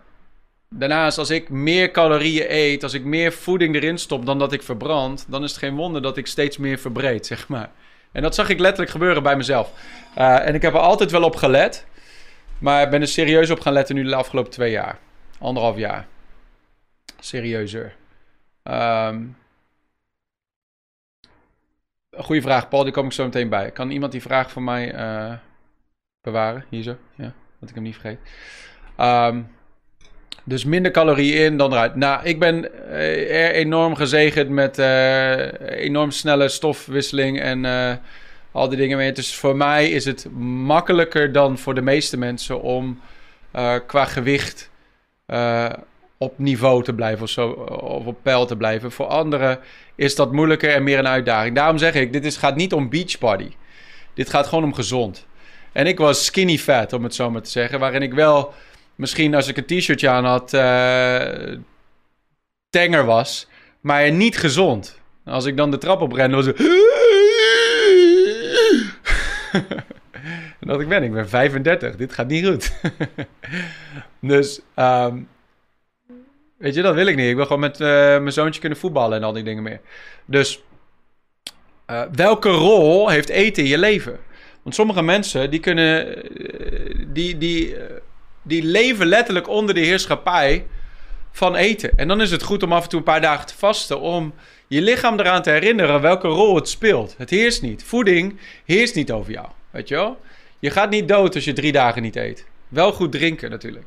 daarnaast, 0.69 1.17
als 1.17 1.29
ik 1.29 1.49
meer 1.49 1.91
calorieën 1.91 2.45
eet, 2.49 2.83
als 2.83 2.93
ik 2.93 3.03
meer 3.03 3.33
voeding 3.33 3.75
erin 3.75 3.97
stop 3.97 4.25
dan 4.25 4.39
dat 4.39 4.53
ik 4.53 4.63
verbrand, 4.63 5.25
dan 5.29 5.43
is 5.43 5.49
het 5.49 5.59
geen 5.59 5.75
wonder 5.75 6.01
dat 6.01 6.17
ik 6.17 6.27
steeds 6.27 6.57
meer 6.57 6.77
verbreed, 6.77 7.25
zeg 7.33 7.47
maar. 7.47 7.69
En 8.11 8.21
dat 8.21 8.35
zag 8.35 8.49
ik 8.49 8.59
letterlijk 8.59 8.91
gebeuren 8.91 9.23
bij 9.23 9.35
mezelf. 9.35 9.71
Uh, 10.17 10.47
en 10.47 10.55
ik 10.55 10.61
heb 10.61 10.73
er 10.73 10.79
altijd 10.79 11.11
wel 11.11 11.23
op 11.23 11.35
gelet. 11.35 11.85
Maar 12.57 12.83
ik 12.83 12.89
ben 12.89 13.01
er 13.01 13.07
serieus 13.07 13.49
op 13.49 13.59
gaan 13.59 13.73
letten 13.73 13.95
nu 13.95 14.03
de 14.03 14.15
afgelopen 14.15 14.51
twee 14.51 14.71
jaar. 14.71 14.97
Anderhalf 15.39 15.77
jaar. 15.77 16.07
Serieuzer. 17.19 17.95
Um, 18.63 19.37
Goeie 22.17 22.41
vraag, 22.41 22.69
Paul. 22.69 22.83
Die 22.83 22.93
kom 22.93 23.05
ik 23.05 23.11
zo 23.11 23.23
meteen 23.23 23.49
bij. 23.49 23.71
Kan 23.71 23.91
iemand 23.91 24.11
die 24.11 24.21
vraag 24.21 24.51
van 24.51 24.63
mij 24.63 24.95
uh, 24.95 25.33
bewaren? 26.21 26.65
Hier 26.69 26.83
zo. 26.83 26.95
Ja, 27.15 27.33
dat 27.59 27.69
ik 27.69 27.75
hem 27.75 27.83
niet 27.83 27.97
vergeet. 27.97 28.19
Um, 28.99 29.47
dus 30.43 30.65
minder 30.65 30.91
calorieën 30.91 31.45
in 31.45 31.57
dan 31.57 31.71
eruit. 31.71 31.95
Nou, 31.95 32.23
ik 32.23 32.39
ben 32.39 32.89
eh, 32.91 33.55
enorm 33.55 33.95
gezegend 33.95 34.49
met 34.49 34.79
uh, 34.79 35.51
enorm 35.61 36.11
snelle 36.11 36.49
stofwisseling 36.49 37.39
en 37.39 37.65
al 38.51 38.69
die 38.69 38.77
dingen 38.77 38.97
mee. 38.97 39.11
Dus 39.11 39.35
voor 39.35 39.55
mij 39.55 39.89
is 39.89 40.05
het 40.05 40.27
makkelijker 40.65 41.31
dan 41.31 41.57
voor 41.57 41.75
de 41.75 41.81
meeste 41.81 42.17
mensen 42.17 42.61
om 42.61 43.01
qua 43.85 44.05
gewicht 44.05 44.71
op 46.23 46.39
niveau 46.39 46.83
te 46.83 46.93
blijven 46.93 47.23
of 47.23 47.29
zo, 47.29 47.49
of 47.49 48.05
op 48.05 48.17
peil 48.21 48.45
te 48.45 48.57
blijven. 48.57 48.91
Voor 48.91 49.05
anderen 49.05 49.59
is 49.95 50.15
dat 50.15 50.31
moeilijker 50.31 50.69
en 50.69 50.83
meer 50.83 50.99
een 50.99 51.07
uitdaging. 51.07 51.55
Daarom 51.55 51.77
zeg 51.77 51.93
ik, 51.93 52.13
dit 52.13 52.25
is, 52.25 52.37
gaat 52.37 52.55
niet 52.55 52.73
om 52.73 52.89
beachbody. 52.89 53.49
Dit 54.13 54.29
gaat 54.29 54.47
gewoon 54.47 54.63
om 54.63 54.73
gezond. 54.73 55.25
En 55.71 55.87
ik 55.87 55.97
was 55.97 56.25
skinny 56.25 56.57
fat, 56.57 56.93
om 56.93 57.03
het 57.03 57.15
zo 57.15 57.31
maar 57.31 57.41
te 57.41 57.49
zeggen. 57.49 57.79
Waarin 57.79 58.01
ik 58.01 58.13
wel, 58.13 58.53
misschien 58.95 59.35
als 59.35 59.47
ik 59.47 59.57
een 59.57 59.65
t-shirtje 59.65 60.09
aan 60.09 60.25
had, 60.25 60.53
uh, 60.53 61.57
tenger 62.69 63.05
was. 63.05 63.47
Maar 63.81 64.11
niet 64.11 64.37
gezond. 64.37 64.99
Als 65.25 65.45
ik 65.45 65.57
dan 65.57 65.71
de 65.71 65.77
trap 65.77 66.01
op 66.01 66.11
rende, 66.11 66.35
was 66.35 66.47
en 70.59 70.67
dat 70.67 70.81
ik 70.81 70.87
ben, 70.87 71.03
ik 71.03 71.13
ben 71.13 71.29
35. 71.29 71.95
Dit 71.95 72.13
gaat 72.13 72.27
niet 72.27 72.45
goed. 72.45 72.73
dus 74.19 74.61
um, 74.75 75.27
Weet 76.63 76.75
je, 76.75 76.81
dat 76.81 76.95
wil 76.95 77.07
ik 77.07 77.15
niet. 77.15 77.29
Ik 77.29 77.35
wil 77.35 77.45
gewoon 77.45 77.61
met 77.61 77.79
uh, 77.79 77.87
mijn 77.87 78.31
zoontje 78.31 78.59
kunnen 78.59 78.77
voetballen 78.77 79.17
en 79.17 79.23
al 79.23 79.33
die 79.33 79.43
dingen 79.43 79.63
meer. 79.63 79.79
Dus 80.25 80.63
uh, 81.89 82.01
welke 82.11 82.49
rol 82.49 83.09
heeft 83.09 83.29
eten 83.29 83.63
in 83.63 83.69
je 83.69 83.77
leven? 83.77 84.19
Want 84.61 84.75
sommige 84.75 85.01
mensen 85.01 85.49
die 85.49 85.59
kunnen, 85.59 86.17
uh, 86.41 87.05
die, 87.07 87.37
die, 87.37 87.75
die 88.41 88.63
leven 88.63 89.05
letterlijk 89.05 89.47
onder 89.47 89.75
de 89.75 89.81
heerschappij 89.81 90.65
van 91.31 91.55
eten. 91.55 91.91
En 91.95 92.07
dan 92.07 92.21
is 92.21 92.31
het 92.31 92.43
goed 92.43 92.63
om 92.63 92.73
af 92.73 92.83
en 92.83 92.89
toe 92.89 92.99
een 92.99 93.05
paar 93.05 93.21
dagen 93.21 93.45
te 93.45 93.57
vasten 93.57 93.99
om 93.99 94.33
je 94.67 94.81
lichaam 94.81 95.19
eraan 95.19 95.41
te 95.41 95.49
herinneren 95.49 96.01
welke 96.01 96.27
rol 96.27 96.55
het 96.55 96.69
speelt. 96.69 97.15
Het 97.17 97.29
heerst 97.29 97.61
niet. 97.61 97.83
Voeding 97.83 98.39
heerst 98.65 98.95
niet 98.95 99.11
over 99.11 99.31
jou. 99.31 99.47
Weet 99.71 99.87
je 99.87 99.95
wel? 99.95 100.19
Je 100.59 100.69
gaat 100.69 100.89
niet 100.89 101.07
dood 101.07 101.35
als 101.35 101.45
je 101.45 101.53
drie 101.53 101.71
dagen 101.71 102.01
niet 102.01 102.15
eet. 102.15 102.45
Wel 102.67 102.93
goed 102.93 103.11
drinken 103.11 103.49
natuurlijk. 103.49 103.85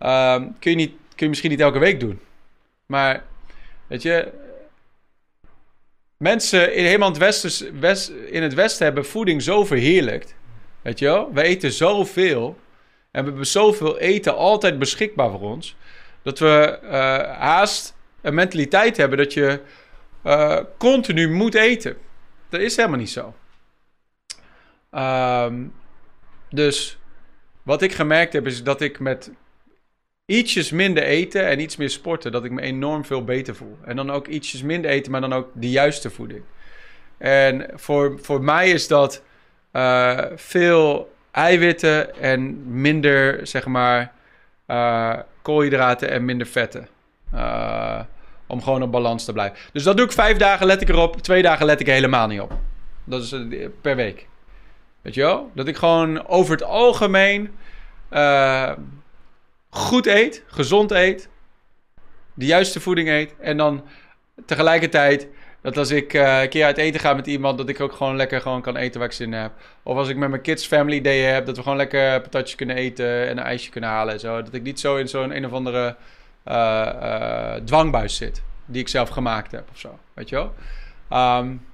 Um, 0.00 0.56
kun 0.58 0.70
je 0.70 0.76
niet 0.76 0.92
kun 1.14 1.24
je 1.24 1.28
misschien 1.28 1.50
niet 1.50 1.60
elke 1.60 1.78
week 1.78 2.00
doen. 2.00 2.20
Maar, 2.86 3.24
weet 3.86 4.02
je, 4.02 4.32
mensen 6.16 6.74
in 6.74 6.84
helemaal 6.84 7.08
het 7.08 7.18
westen, 7.18 7.80
west, 7.80 8.08
in 8.08 8.42
het 8.42 8.54
westen 8.54 8.84
hebben 8.84 9.06
voeding 9.06 9.42
zo 9.42 9.64
verheerlijkt. 9.64 10.34
Weet 10.82 10.98
je 10.98 11.04
wel? 11.04 11.32
We 11.32 11.42
eten 11.42 11.72
zoveel. 11.72 12.58
En 13.10 13.22
we 13.22 13.28
hebben 13.28 13.46
zoveel 13.46 13.98
eten 13.98 14.36
altijd 14.36 14.78
beschikbaar 14.78 15.30
voor 15.30 15.40
ons. 15.40 15.76
Dat 16.22 16.38
we 16.38 16.78
uh, 16.82 16.90
haast 17.38 17.94
een 18.20 18.34
mentaliteit 18.34 18.96
hebben 18.96 19.18
dat 19.18 19.32
je 19.32 19.60
uh, 20.24 20.60
continu 20.78 21.30
moet 21.30 21.54
eten. 21.54 21.96
Dat 22.48 22.60
is 22.60 22.76
helemaal 22.76 22.98
niet 22.98 23.10
zo. 23.10 23.34
Um, 24.90 25.74
dus 26.50 26.98
wat 27.62 27.82
ik 27.82 27.92
gemerkt 27.92 28.32
heb 28.32 28.46
is 28.46 28.62
dat 28.62 28.80
ik 28.80 28.98
met 28.98 29.30
ietsjes 30.26 30.70
minder 30.70 31.02
eten 31.02 31.46
en 31.46 31.60
iets 31.60 31.76
meer 31.76 31.90
sporten, 31.90 32.32
dat 32.32 32.44
ik 32.44 32.50
me 32.50 32.60
enorm 32.60 33.04
veel 33.04 33.24
beter 33.24 33.54
voel. 33.54 33.78
En 33.84 33.96
dan 33.96 34.10
ook 34.10 34.26
ietsjes 34.26 34.62
minder 34.62 34.90
eten, 34.90 35.12
maar 35.12 35.20
dan 35.20 35.32
ook 35.32 35.48
de 35.52 35.70
juiste 35.70 36.10
voeding. 36.10 36.42
En 37.18 37.70
voor, 37.74 38.18
voor 38.22 38.42
mij 38.42 38.70
is 38.70 38.88
dat 38.88 39.22
uh, 39.72 40.18
veel 40.34 41.14
eiwitten 41.30 42.16
en 42.20 42.62
minder, 42.80 43.46
zeg 43.46 43.66
maar, 43.66 44.12
uh, 44.68 45.18
koolhydraten 45.42 46.10
en 46.10 46.24
minder 46.24 46.46
vetten. 46.46 46.88
Uh, 47.34 48.00
om 48.46 48.62
gewoon 48.62 48.82
op 48.82 48.92
balans 48.92 49.24
te 49.24 49.32
blijven. 49.32 49.58
Dus 49.72 49.82
dat 49.82 49.96
doe 49.96 50.06
ik 50.06 50.12
vijf 50.12 50.36
dagen, 50.36 50.66
let 50.66 50.80
ik 50.80 50.88
erop. 50.88 51.20
Twee 51.20 51.42
dagen 51.42 51.66
let 51.66 51.80
ik 51.80 51.86
er 51.86 51.92
helemaal 51.92 52.26
niet 52.26 52.40
op. 52.40 52.52
Dat 53.04 53.22
is 53.22 53.34
per 53.80 53.96
week. 53.96 54.28
Weet 55.02 55.14
je 55.14 55.20
wel? 55.20 55.50
Dat 55.54 55.68
ik 55.68 55.76
gewoon 55.76 56.26
over 56.26 56.52
het 56.52 56.62
algemeen 56.62 57.54
goed 59.74 60.06
eet, 60.06 60.42
gezond 60.46 60.90
eet, 60.90 61.28
de 62.34 62.46
juiste 62.46 62.80
voeding 62.80 63.08
eet. 63.08 63.34
En 63.40 63.56
dan 63.56 63.84
tegelijkertijd 64.46 65.28
dat 65.60 65.76
als 65.76 65.90
ik 65.90 66.12
uh, 66.14 66.42
een 66.42 66.48
keer 66.48 66.64
uit 66.64 66.78
eten 66.78 67.00
ga 67.00 67.14
met 67.14 67.26
iemand, 67.26 67.58
dat 67.58 67.68
ik 67.68 67.80
ook 67.80 67.92
gewoon 67.92 68.16
lekker 68.16 68.40
gewoon 68.40 68.62
kan 68.62 68.76
eten 68.76 69.00
waar 69.00 69.08
ik 69.08 69.14
zin 69.14 69.32
in 69.32 69.40
heb. 69.40 69.52
Of 69.82 69.96
als 69.96 70.08
ik 70.08 70.16
met 70.16 70.28
mijn 70.28 70.42
kids 70.42 70.66
family 70.66 71.00
day 71.00 71.18
heb, 71.18 71.46
dat 71.46 71.56
we 71.56 71.62
gewoon 71.62 71.76
lekker 71.76 72.20
patatjes 72.20 72.56
kunnen 72.56 72.76
eten 72.76 73.28
en 73.28 73.38
een 73.38 73.44
ijsje 73.44 73.70
kunnen 73.70 73.90
halen 73.90 74.14
en 74.14 74.20
zo. 74.20 74.42
Dat 74.42 74.54
ik 74.54 74.62
niet 74.62 74.80
zo 74.80 74.96
in 74.96 75.08
zo'n 75.08 75.36
een 75.36 75.46
of 75.46 75.52
andere 75.52 75.96
uh, 76.48 76.92
uh, 77.02 77.54
dwangbuis 77.54 78.16
zit, 78.16 78.42
die 78.66 78.80
ik 78.80 78.88
zelf 78.88 79.08
gemaakt 79.08 79.52
heb 79.52 79.68
of 79.70 79.78
zo. 79.78 79.98
Weet 80.12 80.28
je 80.28 80.36
wel? 80.36 80.54
Um, 81.38 81.66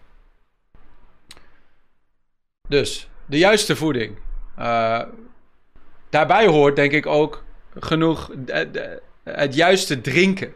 dus, 2.68 3.08
de 3.26 3.38
juiste 3.38 3.76
voeding. 3.76 4.18
daarbij 6.10 6.46
hoort 6.46 6.76
denk 6.76 6.92
ik 6.92 7.06
ook 7.06 7.44
genoeg 7.78 8.30
het 9.24 9.54
juiste 9.54 10.00
drinken. 10.00 10.52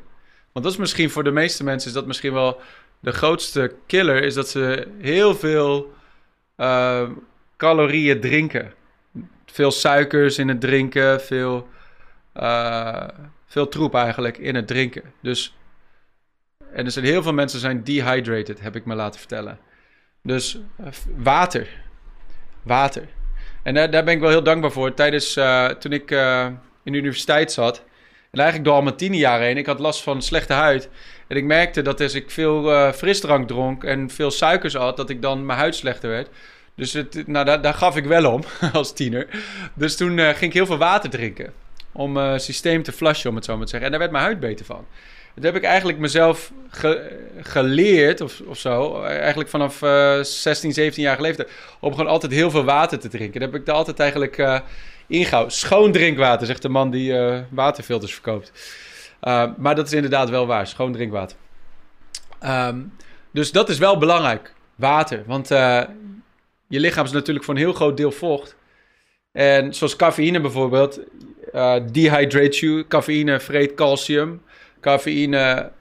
Want 0.52 0.64
dat 0.64 0.74
is 0.74 0.80
misschien 0.80 1.10
voor 1.10 1.24
de 1.24 1.30
meeste 1.30 1.64
mensen 1.64 1.88
is 1.88 1.94
dat 1.94 2.06
misschien 2.06 2.32
wel 2.32 2.60
de 3.00 3.12
grootste 3.12 3.74
killer 3.86 4.22
is 4.22 4.34
dat 4.34 4.48
ze 4.48 4.88
heel 5.00 5.34
veel 5.34 5.92
uh, 6.56 7.10
calorieën 7.56 8.20
drinken. 8.20 8.72
Veel 9.46 9.70
suikers 9.70 10.38
in 10.38 10.48
het 10.48 10.60
drinken, 10.60 11.20
veel, 11.20 11.68
uh, 12.36 13.08
veel 13.46 13.68
troep 13.68 13.94
eigenlijk 13.94 14.38
in 14.38 14.54
het 14.54 14.66
drinken. 14.66 15.02
Dus, 15.20 15.56
en 16.72 16.84
er 16.84 16.90
zijn 16.90 17.04
heel 17.04 17.22
veel 17.22 17.32
mensen 17.32 17.60
zijn 17.60 17.84
dehydrated, 17.84 18.60
heb 18.60 18.76
ik 18.76 18.84
me 18.84 18.94
laten 18.94 19.20
vertellen. 19.20 19.58
Dus 20.22 20.58
uh, 20.80 20.86
water. 21.16 21.68
Water. 22.62 23.08
En 23.62 23.74
daar, 23.74 23.90
daar 23.90 24.04
ben 24.04 24.14
ik 24.14 24.20
wel 24.20 24.30
heel 24.30 24.42
dankbaar 24.42 24.72
voor. 24.72 24.94
Tijdens, 24.94 25.32
toen 25.78 25.92
ik 25.92 26.10
in 26.84 26.92
de 26.92 26.98
universiteit 26.98 27.52
zat, 27.52 27.82
en 28.34 28.40
eigenlijk 28.40 28.64
door 28.68 28.74
al 28.78 28.82
mijn 28.82 28.96
tien 28.96 29.14
jaar 29.14 29.40
heen, 29.40 29.56
ik 29.56 29.66
had 29.66 29.78
last 29.78 30.02
van 30.02 30.22
slechte 30.22 30.52
huid. 30.52 30.88
En 31.26 31.36
ik 31.36 31.44
merkte 31.44 31.82
dat 31.82 32.00
als 32.00 32.14
ik 32.14 32.30
veel 32.30 32.72
uh, 32.72 32.92
frisdrank 32.92 33.48
dronk 33.48 33.84
en 33.84 34.10
veel 34.10 34.30
suikers 34.30 34.74
had, 34.74 34.96
dat 34.96 35.10
ik 35.10 35.22
dan 35.22 35.46
mijn 35.46 35.58
huid 35.58 35.74
slechter 35.74 36.10
werd. 36.10 36.28
Dus 36.74 36.92
het, 36.92 37.26
nou, 37.26 37.44
daar, 37.44 37.60
daar 37.60 37.74
gaf 37.74 37.96
ik 37.96 38.04
wel 38.04 38.32
om 38.32 38.42
als 38.72 38.92
tiener. 38.92 39.26
Dus 39.74 39.96
toen 39.96 40.18
uh, 40.18 40.28
ging 40.28 40.40
ik 40.40 40.52
heel 40.52 40.66
veel 40.66 40.78
water 40.78 41.10
drinken. 41.10 41.52
Om 41.92 42.16
uh, 42.16 42.38
systeem 42.38 42.82
te 42.82 42.92
flushen, 42.92 43.30
om 43.30 43.36
het 43.36 43.44
zo 43.44 43.56
maar 43.56 43.64
te 43.64 43.70
zeggen. 43.70 43.86
En 43.86 43.90
daar 43.90 44.00
werd 44.00 44.12
mijn 44.12 44.24
huid 44.24 44.40
beter 44.40 44.64
van. 44.64 44.86
Dat 45.34 45.44
heb 45.44 45.56
ik 45.56 45.64
eigenlijk 45.64 45.98
mezelf 45.98 46.52
ge 46.68 47.20
geleerd 47.40 48.20
of, 48.20 48.40
of 48.46 48.58
zo. 48.58 49.02
Eigenlijk 49.02 49.50
vanaf 49.50 49.78
16, 50.22 50.72
17 50.72 51.02
jaar 51.02 51.20
leeftijd. 51.20 51.50
Om 51.80 51.90
gewoon 51.90 52.06
altijd 52.06 52.32
heel 52.32 52.50
veel 52.50 52.64
water 52.64 52.98
te 52.98 53.08
drinken. 53.08 53.40
Dat 53.40 53.52
heb 53.52 53.60
ik 53.60 53.68
er 53.68 53.74
altijd 53.74 54.00
eigenlijk 54.00 54.62
ingehouden. 55.06 55.52
Schoon 55.52 55.92
drinkwater, 55.92 56.46
zegt 56.46 56.62
de 56.62 56.68
man 56.68 56.90
die 56.90 57.14
waterfilters 57.50 58.12
verkoopt. 58.12 58.52
Uh, 59.22 59.44
maar 59.56 59.74
dat 59.74 59.86
is 59.86 59.92
inderdaad 59.92 60.30
wel 60.30 60.46
waar. 60.46 60.66
Schoon 60.66 60.92
drinkwater. 60.92 61.36
Um, 62.44 62.92
dus 63.30 63.52
dat 63.52 63.68
is 63.68 63.78
wel 63.78 63.98
belangrijk. 63.98 64.54
Water. 64.74 65.22
Want 65.26 65.50
uh, 65.50 65.82
je 66.68 66.80
lichaam 66.80 67.04
is 67.04 67.12
natuurlijk 67.12 67.44
voor 67.44 67.54
een 67.54 67.60
heel 67.60 67.72
groot 67.72 67.96
deel 67.96 68.12
vocht. 68.12 68.56
En 69.32 69.74
zoals 69.74 69.96
cafeïne 69.96 70.40
bijvoorbeeld. 70.40 71.00
Dehydrate 71.92 72.58
you. 72.58 72.86
Cafeïne 72.88 73.40
vreet 73.40 73.74
calcium. 73.74 74.42
Cafeïne 74.80 75.72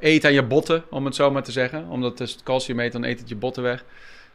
eet 0.00 0.24
aan 0.24 0.32
je 0.32 0.42
botten, 0.42 0.84
om 0.90 1.04
het 1.04 1.14
zo 1.14 1.30
maar 1.30 1.42
te 1.42 1.52
zeggen. 1.52 1.88
Omdat 1.88 2.18
het 2.18 2.42
calcium 2.42 2.80
eet, 2.80 2.92
dan 2.92 3.04
eet 3.04 3.18
het 3.18 3.28
je 3.28 3.36
botten 3.36 3.62
weg. 3.62 3.84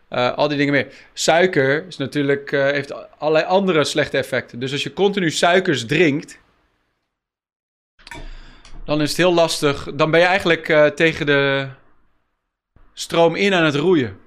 Al 0.10 0.48
die 0.48 0.58
dingen 0.58 0.74
meer. 0.74 0.94
Suiker 1.14 1.88
is 1.88 1.98
natuurlijk, 1.98 2.52
heeft 2.52 3.18
allerlei 3.18 3.46
andere 3.46 3.84
slechte 3.84 4.18
effecten. 4.18 4.60
Dus 4.60 4.72
als 4.72 4.84
je 4.84 4.94
continu 4.94 5.32
suikers 5.32 5.86
drinkt 5.86 6.40
dan 8.90 9.02
is 9.02 9.10
het 9.10 9.18
heel 9.18 9.34
lastig. 9.34 9.88
Dan 9.94 10.12
ben 10.12 10.20
je 10.20 10.26
eigenlijk 10.26 10.70
uh, 10.70 10.86
tegen 10.86 11.26
de 11.26 11.68
stroom 12.94 13.36
in 13.36 13.54
aan 13.54 13.64
het 13.64 13.76
roeien. 13.76 14.20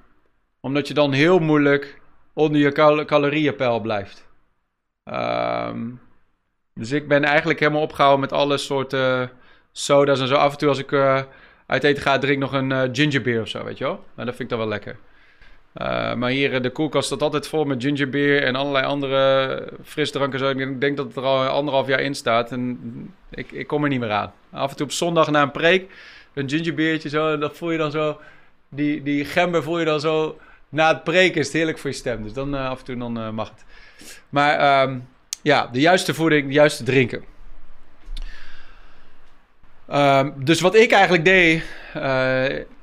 Omdat 0.60 0.88
je 0.88 0.94
dan 0.94 1.12
heel 1.12 1.38
moeilijk 1.38 2.00
onder 2.32 2.60
je 2.60 2.72
cal 2.72 3.04
calorieënpeil 3.04 3.80
blijft. 3.80 4.26
Um, 5.04 6.00
dus 6.74 6.92
ik 6.92 7.08
ben 7.08 7.24
eigenlijk 7.24 7.60
helemaal 7.60 7.82
opgehouden 7.82 8.20
met 8.20 8.32
alle 8.32 8.58
soorten 8.58 9.30
soda's 9.72 10.20
en 10.20 10.28
zo. 10.28 10.34
Af 10.34 10.52
en 10.52 10.58
toe 10.58 10.68
als 10.68 10.78
ik 10.78 10.92
uit 11.66 11.84
eten 11.84 12.02
ga, 12.02 12.18
drink 12.18 12.38
nog 12.38 12.52
een 12.52 12.70
uh, 12.70 12.82
ginger 12.92 13.22
beer 13.22 13.40
of 13.40 13.48
zo, 13.48 13.64
weet 13.64 13.78
je 13.78 13.84
wel. 13.84 14.04
Nou, 14.14 14.26
dat 14.26 14.36
vind 14.36 14.40
ik 14.40 14.48
dan 14.48 14.58
wel 14.58 14.68
lekker. 14.68 14.96
Uh, 15.80 16.14
maar 16.14 16.30
hier, 16.30 16.62
de 16.62 16.70
koelkast 16.70 17.06
staat 17.06 17.22
altijd 17.22 17.48
vol 17.48 17.64
met 17.64 17.82
gingerbeer 17.82 18.42
en 18.42 18.54
allerlei 18.54 18.84
andere 18.84 19.68
frisdranken. 19.84 20.38
Zo. 20.38 20.48
Ik 20.48 20.80
denk 20.80 20.96
dat 20.96 21.06
het 21.06 21.16
er 21.16 21.22
al 21.22 21.46
anderhalf 21.46 21.86
jaar 21.86 22.00
in 22.00 22.14
staat 22.14 22.52
en 22.52 22.78
ik, 23.30 23.52
ik 23.52 23.66
kom 23.66 23.82
er 23.82 23.88
niet 23.88 24.00
meer 24.00 24.10
aan. 24.10 24.32
Af 24.50 24.70
en 24.70 24.76
toe 24.76 24.86
op 24.86 24.92
zondag 24.92 25.30
na 25.30 25.42
een 25.42 25.50
preek, 25.50 25.90
een 26.34 26.48
gingerbeertje 26.48 27.08
zo, 27.08 27.38
dat 27.38 27.56
voel 27.56 27.70
je 27.70 27.78
dan 27.78 27.90
zo, 27.90 28.20
die, 28.68 29.02
die 29.02 29.24
gember 29.24 29.62
voel 29.62 29.78
je 29.78 29.84
dan 29.84 30.00
zo, 30.00 30.38
na 30.68 30.88
het 30.88 31.04
preken 31.04 31.40
is 31.40 31.46
het 31.46 31.56
heerlijk 31.56 31.78
voor 31.78 31.90
je 31.90 31.96
stem. 31.96 32.22
Dus 32.22 32.32
dan 32.32 32.54
uh, 32.54 32.68
af 32.68 32.78
en 32.78 32.84
toe 32.84 32.96
dan, 32.96 33.34
mag 33.34 33.48
het. 33.48 33.64
Maar 34.28 34.82
um, 34.82 35.08
ja, 35.42 35.68
de 35.72 35.80
juiste 35.80 36.14
voeding, 36.14 36.46
de 36.46 36.52
juiste 36.52 36.84
drinken. 36.84 37.24
Um, 39.92 40.34
dus 40.44 40.60
wat 40.60 40.74
ik 40.74 40.92
eigenlijk 40.92 41.24
deed 41.24 41.64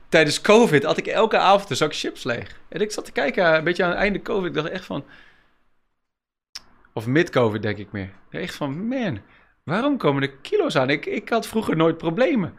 tijdens 0.09 0.41
COVID 0.41 0.83
had 0.83 0.97
ik 0.97 1.07
elke 1.07 1.37
avond 1.37 1.69
een 1.69 1.75
zak 1.75 1.95
chips 1.95 2.23
leeg. 2.23 2.59
En 2.69 2.81
ik 2.81 2.91
zat 2.91 3.05
te 3.05 3.11
kijken, 3.11 3.55
een 3.55 3.63
beetje 3.63 3.83
aan 3.83 3.89
het 3.89 3.99
einde 3.99 4.21
COVID. 4.21 4.47
Ik 4.47 4.53
dacht 4.53 4.69
echt 4.69 4.85
van. 4.85 5.05
Of 6.93 7.07
mid-COVID, 7.07 7.61
denk 7.61 7.77
ik 7.77 7.91
meer. 7.91 8.09
Echt 8.29 8.55
van, 8.55 8.87
man, 8.87 9.19
waarom 9.63 9.97
komen 9.97 10.21
er 10.21 10.31
kilo's 10.41 10.75
aan? 10.75 10.89
Ik, 10.89 11.05
ik 11.05 11.29
had 11.29 11.47
vroeger 11.47 11.75
nooit 11.75 11.97
problemen. 11.97 12.53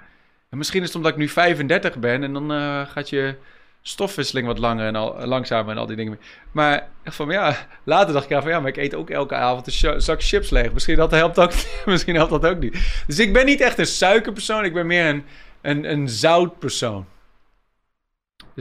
En 0.48 0.58
misschien 0.58 0.80
is 0.80 0.86
het 0.86 0.96
omdat 0.96 1.12
ik 1.12 1.18
nu 1.18 1.28
35 1.28 1.98
ben 1.98 2.22
en 2.22 2.32
dan 2.32 2.52
uh, 2.52 2.86
gaat 2.86 3.08
je 3.08 3.34
stofwisseling 3.82 4.46
wat 4.46 4.58
langer 4.58 4.86
en 4.86 4.96
al, 4.96 5.26
langzamer 5.26 5.72
en 5.72 5.78
al 5.78 5.86
die 5.86 5.96
dingen. 5.96 6.20
Maar 6.52 6.88
echt 7.02 7.16
van, 7.16 7.30
ja, 7.30 7.56
later 7.84 8.12
dacht 8.12 8.30
ik 8.30 8.40
van, 8.40 8.50
ja, 8.50 8.60
maar 8.60 8.68
ik 8.68 8.76
eet 8.76 8.94
ook 8.94 9.10
elke 9.10 9.34
avond 9.34 9.66
een 9.66 10.00
zak 10.02 10.22
chips 10.22 10.50
leeg. 10.50 10.72
Misschien 10.72 10.96
dat 10.96 11.10
helpt 11.10 11.38
ook, 11.38 11.52
misschien 11.86 12.14
helpt 12.14 12.30
dat 12.30 12.46
ook 12.46 12.58
niet. 12.58 13.02
Dus 13.06 13.18
ik 13.18 13.32
ben 13.32 13.46
niet 13.46 13.60
echt 13.60 13.78
een 13.78 13.86
suikerpersoon, 13.86 14.64
ik 14.64 14.74
ben 14.74 14.86
meer 14.86 15.06
een, 15.06 15.24
een, 15.60 15.90
een 15.90 16.08
zoutpersoon. 16.08 17.06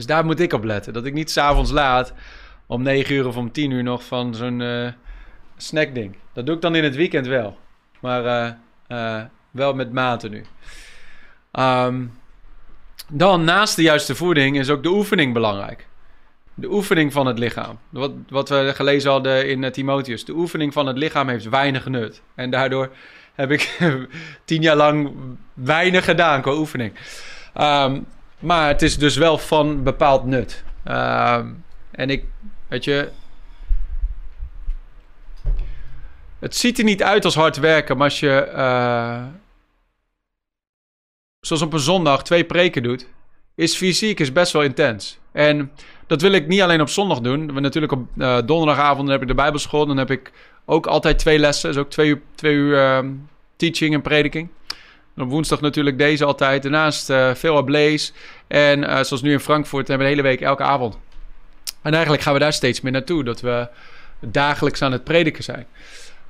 Dus 0.00 0.08
daar 0.08 0.24
moet 0.24 0.40
ik 0.40 0.52
op 0.52 0.64
letten. 0.64 0.92
Dat 0.92 1.04
ik 1.04 1.12
niet 1.12 1.30
s'avonds 1.30 1.70
laat 1.70 2.12
om 2.66 2.82
9 2.82 3.14
uur 3.14 3.26
of 3.26 3.36
om 3.36 3.52
10 3.52 3.70
uur 3.70 3.82
nog 3.82 4.04
van 4.04 4.34
zo'n 4.34 4.60
uh, 4.60 4.88
snackding. 5.56 6.16
Dat 6.32 6.46
doe 6.46 6.54
ik 6.54 6.60
dan 6.60 6.74
in 6.74 6.84
het 6.84 6.96
weekend 6.96 7.26
wel. 7.26 7.58
Maar 8.00 8.24
uh, 8.24 8.52
uh, 8.88 9.22
wel 9.50 9.74
met 9.74 9.92
mate 9.92 10.28
nu. 10.28 10.44
Um, 11.52 12.18
dan 13.08 13.44
naast 13.44 13.76
de 13.76 13.82
juiste 13.82 14.14
voeding 14.14 14.58
is 14.58 14.70
ook 14.70 14.82
de 14.82 14.88
oefening 14.88 15.34
belangrijk. 15.34 15.86
De 16.54 16.70
oefening 16.70 17.12
van 17.12 17.26
het 17.26 17.38
lichaam. 17.38 17.78
Wat, 17.88 18.12
wat 18.28 18.48
we 18.48 18.72
gelezen 18.74 19.10
hadden 19.10 19.48
in 19.48 19.72
Timotheus. 19.72 20.24
De 20.24 20.32
oefening 20.32 20.72
van 20.72 20.86
het 20.86 20.98
lichaam 20.98 21.28
heeft 21.28 21.48
weinig 21.48 21.86
nut. 21.86 22.22
En 22.34 22.50
daardoor 22.50 22.90
heb 23.34 23.50
ik 23.50 23.78
tien 24.44 24.62
jaar 24.62 24.76
lang 24.76 25.10
weinig 25.54 26.04
gedaan 26.04 26.42
qua 26.42 26.52
oefening. 26.52 26.92
Um, 27.60 28.06
maar 28.40 28.68
het 28.68 28.82
is 28.82 28.98
dus 28.98 29.16
wel 29.16 29.38
van 29.38 29.82
bepaald 29.82 30.24
nut. 30.24 30.64
Uh, 30.86 31.38
en 31.90 32.10
ik, 32.10 32.24
weet 32.68 32.84
je. 32.84 33.08
Het 36.38 36.56
ziet 36.56 36.78
er 36.78 36.84
niet 36.84 37.02
uit 37.02 37.24
als 37.24 37.34
hard 37.34 37.56
werken, 37.56 37.96
maar 37.96 38.08
als 38.08 38.20
je. 38.20 38.50
Uh, 38.54 39.22
zoals 41.40 41.62
op 41.62 41.72
een 41.72 41.78
zondag 41.78 42.22
twee 42.22 42.44
preken 42.44 42.82
doet. 42.82 43.06
Is 43.54 43.76
fysiek 43.76 44.20
is 44.20 44.32
best 44.32 44.52
wel 44.52 44.62
intens. 44.62 45.18
En 45.32 45.72
dat 46.06 46.20
wil 46.20 46.32
ik 46.32 46.46
niet 46.46 46.60
alleen 46.60 46.80
op 46.80 46.88
zondag 46.88 47.20
doen. 47.20 47.54
We 47.54 47.60
natuurlijk 47.60 47.92
op 47.92 48.06
uh, 48.16 48.38
donderdagavond 48.44 49.08
heb 49.08 49.22
ik 49.22 49.28
de 49.28 49.34
Bijbelschool. 49.34 49.86
Dan 49.86 49.96
heb 49.96 50.10
ik 50.10 50.32
ook 50.64 50.86
altijd 50.86 51.18
twee 51.18 51.38
lessen. 51.38 51.68
Dus 51.68 51.78
ook 51.78 51.90
twee 51.90 52.08
uur, 52.08 52.20
twee 52.34 52.54
uur 52.54 52.78
ehm, 52.78 53.12
teaching 53.56 53.94
en 53.94 54.02
prediking. 54.02 54.48
Op 55.20 55.30
woensdag 55.30 55.60
natuurlijk 55.60 55.98
deze 55.98 56.24
altijd. 56.24 56.62
Daarnaast 56.62 57.10
uh, 57.10 57.34
veel 57.34 57.56
ablaze. 57.56 58.12
En 58.46 58.78
uh, 58.78 58.88
zoals 58.88 59.22
nu 59.22 59.32
in 59.32 59.40
Frankfurt 59.40 59.88
hebben 59.88 60.06
we 60.06 60.12
de 60.12 60.18
hele 60.18 60.28
week 60.28 60.40
elke 60.40 60.62
avond. 60.62 60.98
En 61.82 61.92
eigenlijk 61.92 62.22
gaan 62.22 62.32
we 62.32 62.38
daar 62.38 62.52
steeds 62.52 62.80
meer 62.80 62.92
naartoe. 62.92 63.24
Dat 63.24 63.40
we 63.40 63.68
dagelijks 64.20 64.82
aan 64.82 64.92
het 64.92 65.04
prediken 65.04 65.44
zijn. 65.44 65.66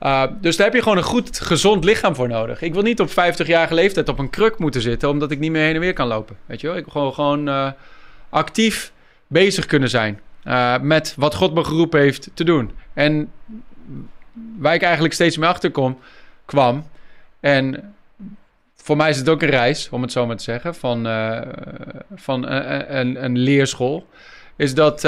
Uh, 0.03 0.23
dus 0.41 0.57
daar 0.57 0.67
heb 0.67 0.75
je 0.75 0.83
gewoon 0.83 0.97
een 0.99 1.05
goed, 1.05 1.41
gezond 1.41 1.85
lichaam 1.85 2.15
voor 2.15 2.29
nodig. 2.29 2.63
Ik 2.63 2.73
wil 2.73 2.83
niet 2.83 3.01
op 3.01 3.11
50-jarige 3.11 3.75
leeftijd 3.75 4.09
op 4.09 4.19
een 4.19 4.31
kruk 4.31 4.59
moeten 4.59 4.81
zitten, 4.81 5.09
omdat 5.09 5.31
ik 5.31 5.39
niet 5.39 5.51
meer 5.51 5.65
heen 5.65 5.75
en 5.75 5.81
weer 5.81 5.93
kan 5.93 6.07
lopen. 6.07 6.37
Weet 6.47 6.61
je 6.61 6.67
wel? 6.67 6.77
Ik 6.77 6.85
wil 6.85 7.13
gewoon, 7.13 7.47
gewoon 7.47 7.75
actief 8.31 8.93
bezig 9.27 9.67
kunnen 9.67 9.89
zijn 9.89 10.21
uh, 10.45 10.79
met 10.79 11.15
wat 11.17 11.35
God 11.35 11.55
me 11.55 11.65
geroepen 11.65 12.01
heeft 12.01 12.31
te 12.35 12.45
doen. 12.45 12.71
En 12.95 13.31
waar 14.59 14.75
ik 14.75 14.83
eigenlijk 14.83 15.15
steeds 15.15 15.37
meer 15.37 15.49
achter 15.49 15.71
kom, 15.71 15.99
kwam. 16.45 16.87
En 17.41 17.95
voor 18.83 18.97
mij 18.97 19.11
is 19.11 19.19
het 19.19 19.29
ook 19.29 19.43
een 19.43 19.51
reis, 19.51 19.89
om 19.91 20.03
het 20.03 20.13
zo 20.13 20.27
maar 20.27 20.37
te 20.37 20.43
zeggen, 20.43 20.75
van, 20.75 21.05
van 22.15 22.47
een, 22.47 22.97
een, 22.97 23.25
een, 23.25 23.39
leerschool. 23.39 24.07
Is 24.57 24.75
dat 24.75 25.05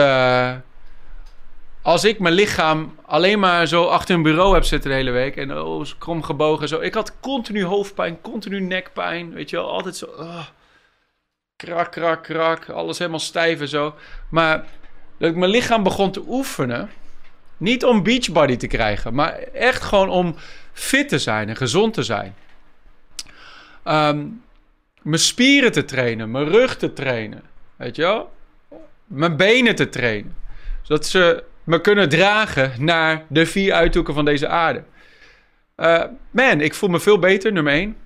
als 1.83 2.05
ik 2.05 2.19
mijn 2.19 2.35
lichaam 2.35 2.95
alleen 3.07 3.39
maar 3.39 3.67
zo 3.67 3.85
achter 3.85 4.15
een 4.15 4.23
bureau 4.23 4.55
heb 4.55 4.65
zitten 4.65 4.91
de 4.91 4.97
hele 4.97 5.11
week 5.11 5.37
en 5.37 5.59
oh, 5.59 5.87
krom 5.99 6.23
gebogen 6.23 6.69
zo. 6.69 6.81
Ik 6.81 6.95
had 6.95 7.21
continu 7.21 7.65
hoofdpijn, 7.65 8.21
continu 8.21 8.61
nekpijn, 8.61 9.33
weet 9.33 9.51
je 9.51 9.57
wel, 9.57 9.71
altijd 9.71 9.97
zo. 9.97 10.07
Uh, 10.19 10.45
krak, 11.57 11.91
krak, 11.91 12.23
krak, 12.23 12.69
alles 12.69 12.99
helemaal 12.99 13.21
stijf 13.21 13.61
en 13.61 13.69
zo. 13.69 13.95
Maar 14.29 14.65
dat 15.19 15.31
ik 15.31 15.37
mijn 15.37 15.51
lichaam 15.51 15.83
begon 15.83 16.11
te 16.11 16.25
oefenen, 16.27 16.91
niet 17.57 17.85
om 17.85 18.03
beachbody 18.03 18.57
te 18.57 18.67
krijgen, 18.67 19.15
maar 19.15 19.33
echt 19.53 19.83
gewoon 19.83 20.09
om 20.09 20.37
fit 20.73 21.09
te 21.09 21.19
zijn 21.19 21.49
en 21.49 21.57
gezond 21.57 21.95
te 21.95 22.03
zijn. 22.03 22.35
Um, 23.89 24.43
mijn 25.03 25.19
spieren 25.19 25.73
te 25.73 25.85
trainen, 25.85 26.31
mijn 26.31 26.49
rug 26.49 26.77
te 26.77 26.93
trainen, 26.93 27.43
weet 27.77 27.97
je 27.97 28.03
wel, 28.03 28.33
mijn 29.07 29.37
benen 29.37 29.75
te 29.75 29.89
trainen, 29.89 30.37
zodat 30.83 31.07
ze 31.07 31.45
me 31.65 31.81
kunnen 31.81 32.09
dragen 32.09 32.85
naar 32.85 33.25
de 33.29 33.47
vier 33.47 33.73
uithoeken 33.73 34.15
van 34.15 34.25
deze 34.25 34.49
aarde. 34.49 34.85
Uh, 35.77 36.05
man, 36.31 36.61
ik 36.61 36.75
voel 36.75 36.89
me 36.89 37.01
veel 37.01 37.19
beter, 37.19 37.53
nummer 37.53 37.73
één. 37.73 37.97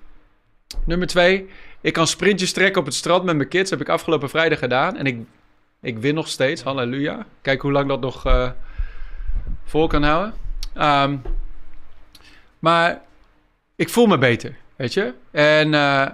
Nummer 0.85 1.07
twee, 1.07 1.49
ik 1.81 1.93
kan 1.93 2.07
sprintjes 2.07 2.51
trekken 2.51 2.79
op 2.79 2.85
het 2.85 2.95
strand 2.95 3.23
met 3.23 3.35
mijn 3.35 3.49
kids. 3.49 3.69
heb 3.69 3.81
ik 3.81 3.89
afgelopen 3.89 4.29
vrijdag 4.29 4.59
gedaan. 4.59 4.97
En 4.97 5.05
ik, 5.05 5.17
ik 5.81 5.97
win 5.97 6.15
nog 6.15 6.27
steeds, 6.27 6.61
halleluja. 6.61 7.25
Kijk 7.41 7.61
hoe 7.61 7.71
lang 7.71 7.87
dat 7.87 7.99
nog 7.99 8.27
uh, 8.27 8.49
vol 9.63 9.87
kan 9.87 10.03
houden. 10.03 10.33
Um, 10.75 11.21
maar 12.59 13.01
ik 13.75 13.89
voel 13.89 14.05
me 14.05 14.17
beter, 14.17 14.55
weet 14.77 14.93
je. 14.93 15.13
En 15.31 15.73
uh, 15.73 16.05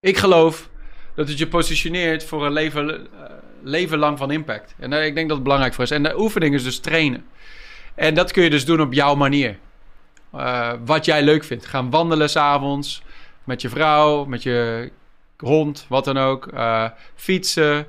ik 0.00 0.16
geloof 0.16 0.68
dat 1.14 1.28
het 1.28 1.38
je 1.38 1.46
positioneert 1.46 2.24
voor 2.24 2.46
een 2.46 2.52
leven 2.52 3.08
leven 3.62 3.98
lang 3.98 4.18
van 4.18 4.30
impact. 4.30 4.74
En 4.78 4.92
uh, 4.92 5.04
ik 5.04 5.14
denk 5.14 5.26
dat 5.26 5.36
het 5.36 5.44
belangrijk 5.44 5.74
voor 5.74 5.84
is. 5.84 5.90
En 5.90 6.02
de 6.02 6.18
oefening 6.18 6.54
is 6.54 6.64
dus 6.64 6.78
trainen. 6.78 7.24
En 7.94 8.14
dat 8.14 8.32
kun 8.32 8.42
je 8.42 8.50
dus 8.50 8.64
doen 8.64 8.80
op 8.80 8.92
jouw 8.92 9.14
manier. 9.14 9.58
Wat 10.84 11.04
jij 11.04 11.22
leuk 11.22 11.44
vindt. 11.44 11.66
Gaan 11.66 11.90
wandelen 11.90 12.30
s'avonds 12.30 13.02
met 13.44 13.60
je 13.62 13.68
vrouw, 13.68 14.24
met 14.24 14.42
je 14.42 14.90
hond, 15.38 15.86
wat 15.88 16.04
dan 16.04 16.18
ook. 16.18 16.50
Fietsen, 17.14 17.86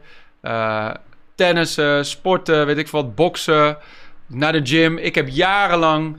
tennissen, 1.36 2.06
sporten, 2.06 2.66
weet 2.66 2.78
ik 2.78 2.88
wat, 2.88 3.16
boksen, 3.16 3.78
naar 4.28 4.52
de 4.52 4.66
gym. 4.66 4.98
Ik 4.98 5.16
heb 5.16 5.28
jarenlang 5.28 6.18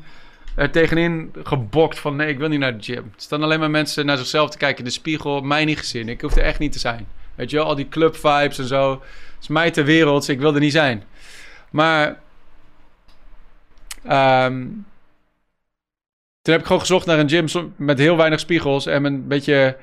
er 0.58 0.70
tegenin 0.70 1.32
gebokt 1.42 1.98
van 1.98 2.16
nee, 2.16 2.28
ik 2.28 2.38
wil 2.38 2.48
niet 2.48 2.58
naar 2.58 2.76
de 2.78 2.82
gym. 2.82 2.96
Er 2.96 3.22
staan 3.22 3.42
alleen 3.42 3.60
maar 3.60 3.70
mensen 3.70 4.06
naar 4.06 4.16
zichzelf 4.16 4.50
te 4.50 4.58
kijken 4.58 4.78
in 4.78 4.84
de 4.84 4.90
spiegel. 4.90 5.40
Mij 5.40 5.64
niet 5.64 5.78
gezien. 5.78 6.08
Ik 6.08 6.20
hoef 6.20 6.36
er 6.36 6.42
echt 6.42 6.58
niet 6.58 6.72
te 6.72 6.78
zijn. 6.78 7.06
Weet 7.34 7.50
je 7.50 7.56
wel, 7.56 7.66
al 7.66 7.74
die 7.74 7.88
club 7.88 8.16
vibes 8.16 8.58
en 8.58 8.66
zo 8.66 9.02
is 9.40 9.48
mij 9.48 9.70
ter 9.70 9.84
wereld. 9.84 10.28
Ik 10.28 10.40
wil 10.40 10.54
er 10.54 10.60
niet 10.60 10.72
zijn. 10.72 11.04
Maar 11.70 12.06
um, 14.10 14.86
toen 16.42 16.52
heb 16.52 16.60
ik 16.60 16.66
gewoon 16.66 16.80
gezocht 16.80 17.06
naar 17.06 17.18
een 17.18 17.28
gym 17.28 17.72
met 17.76 17.98
heel 17.98 18.16
weinig 18.16 18.40
spiegels 18.40 18.86
en 18.86 19.04
een 19.04 19.28
beetje 19.28 19.76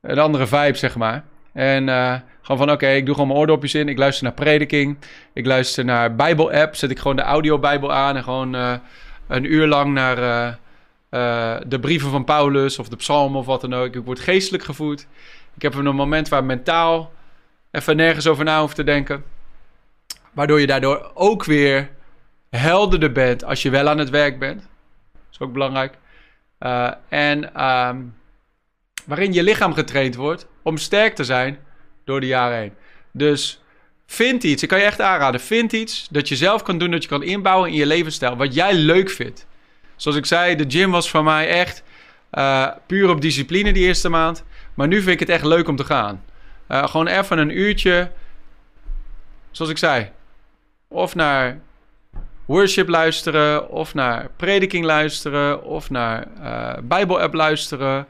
een 0.00 0.18
andere 0.18 0.46
vibe, 0.46 0.76
zeg 0.76 0.96
maar. 0.96 1.24
En 1.52 1.88
uh, 1.88 2.14
gewoon 2.42 2.58
van, 2.66 2.70
oké, 2.70 2.88
ik 2.88 3.04
doe 3.06 3.14
gewoon 3.14 3.28
mijn 3.28 3.40
oordopjes 3.40 3.74
in. 3.74 3.88
Ik 3.88 3.98
luister 3.98 4.24
naar 4.24 4.32
prediking. 4.32 4.96
Ik 5.32 5.46
luister 5.46 5.84
naar 5.84 6.14
Bijbel-app. 6.14 6.76
Zet 6.76 6.90
ik 6.90 6.98
gewoon 6.98 7.16
de 7.16 7.22
audio-bijbel 7.22 7.92
aan 7.92 8.16
en 8.16 8.22
gewoon 8.22 8.54
uh, 8.54 8.74
een 9.28 9.52
uur 9.52 9.66
lang 9.66 9.92
naar 9.92 10.18
uh, 11.10 11.56
de 11.66 11.80
brieven 11.80 12.10
van 12.10 12.24
Paulus 12.24 12.78
of 12.78 12.88
de 12.88 12.96
psalmen 12.96 13.38
of 13.38 13.46
wat 13.46 13.60
dan 13.60 13.74
ook. 13.74 13.94
Ik 13.94 14.04
word 14.04 14.20
geestelijk 14.20 14.64
gevoed. 14.64 15.06
Ik 15.54 15.62
heb 15.62 15.74
een 15.74 15.94
moment 15.94 16.28
waar 16.28 16.44
mentaal 16.44 17.12
even 17.70 17.96
nergens 17.96 18.26
over 18.26 18.44
na 18.44 18.60
hoeft 18.60 18.74
te 18.74 18.84
denken. 18.84 19.24
Waardoor 20.32 20.60
je 20.60 20.66
daardoor 20.66 21.10
ook 21.14 21.44
weer 21.44 21.90
helderder 22.50 23.12
bent 23.12 23.44
als 23.44 23.62
je 23.62 23.70
wel 23.70 23.88
aan 23.88 23.98
het 23.98 24.10
werk 24.10 24.38
bent. 24.38 24.60
Dat 24.60 25.22
is 25.30 25.40
ook 25.40 25.52
belangrijk. 25.52 25.98
Uh, 26.60 26.90
en 27.08 27.64
um, 27.64 28.14
waarin 29.06 29.32
je 29.32 29.42
lichaam 29.42 29.74
getraind 29.74 30.14
wordt 30.14 30.46
om 30.62 30.76
sterk 30.76 31.14
te 31.14 31.24
zijn 31.24 31.58
door 32.04 32.20
de 32.20 32.26
jaren 32.26 32.58
heen. 32.58 32.72
Dus 33.12 33.62
vind 34.10 34.44
iets, 34.44 34.62
ik 34.62 34.68
kan 34.68 34.78
je 34.78 34.84
echt 34.84 35.00
aanraden, 35.00 35.40
vind 35.40 35.72
iets 35.72 36.08
dat 36.10 36.28
je 36.28 36.36
zelf 36.36 36.62
kan 36.62 36.78
doen, 36.78 36.90
dat 36.90 37.02
je 37.02 37.08
kan 37.08 37.22
inbouwen 37.22 37.68
in 37.68 37.74
je 37.74 37.86
levensstijl, 37.86 38.36
wat 38.36 38.54
jij 38.54 38.74
leuk 38.74 39.10
vindt. 39.10 39.46
Zoals 39.96 40.16
ik 40.16 40.26
zei, 40.26 40.56
de 40.56 40.64
gym 40.68 40.90
was 40.90 41.10
voor 41.10 41.24
mij 41.24 41.48
echt 41.48 41.82
uh, 42.32 42.66
puur 42.86 43.08
op 43.08 43.20
discipline 43.20 43.72
die 43.72 43.86
eerste 43.86 44.08
maand. 44.08 44.44
Maar 44.74 44.88
nu 44.88 44.96
vind 44.96 45.08
ik 45.08 45.20
het 45.20 45.28
echt 45.28 45.44
leuk 45.44 45.68
om 45.68 45.76
te 45.76 45.84
gaan. 45.84 46.24
Uh, 46.68 46.86
gewoon 46.86 47.06
even 47.06 47.38
een 47.38 47.58
uurtje, 47.58 48.10
zoals 49.50 49.70
ik 49.70 49.78
zei, 49.78 50.10
of 50.88 51.14
naar 51.14 51.60
worship 52.46 52.88
luisteren, 52.88 53.70
of 53.70 53.94
naar 53.94 54.30
prediking 54.36 54.84
luisteren, 54.84 55.64
of 55.64 55.90
naar 55.90 56.26
uh, 56.42 56.72
Bijbel-app 56.82 57.34
luisteren. 57.34 58.06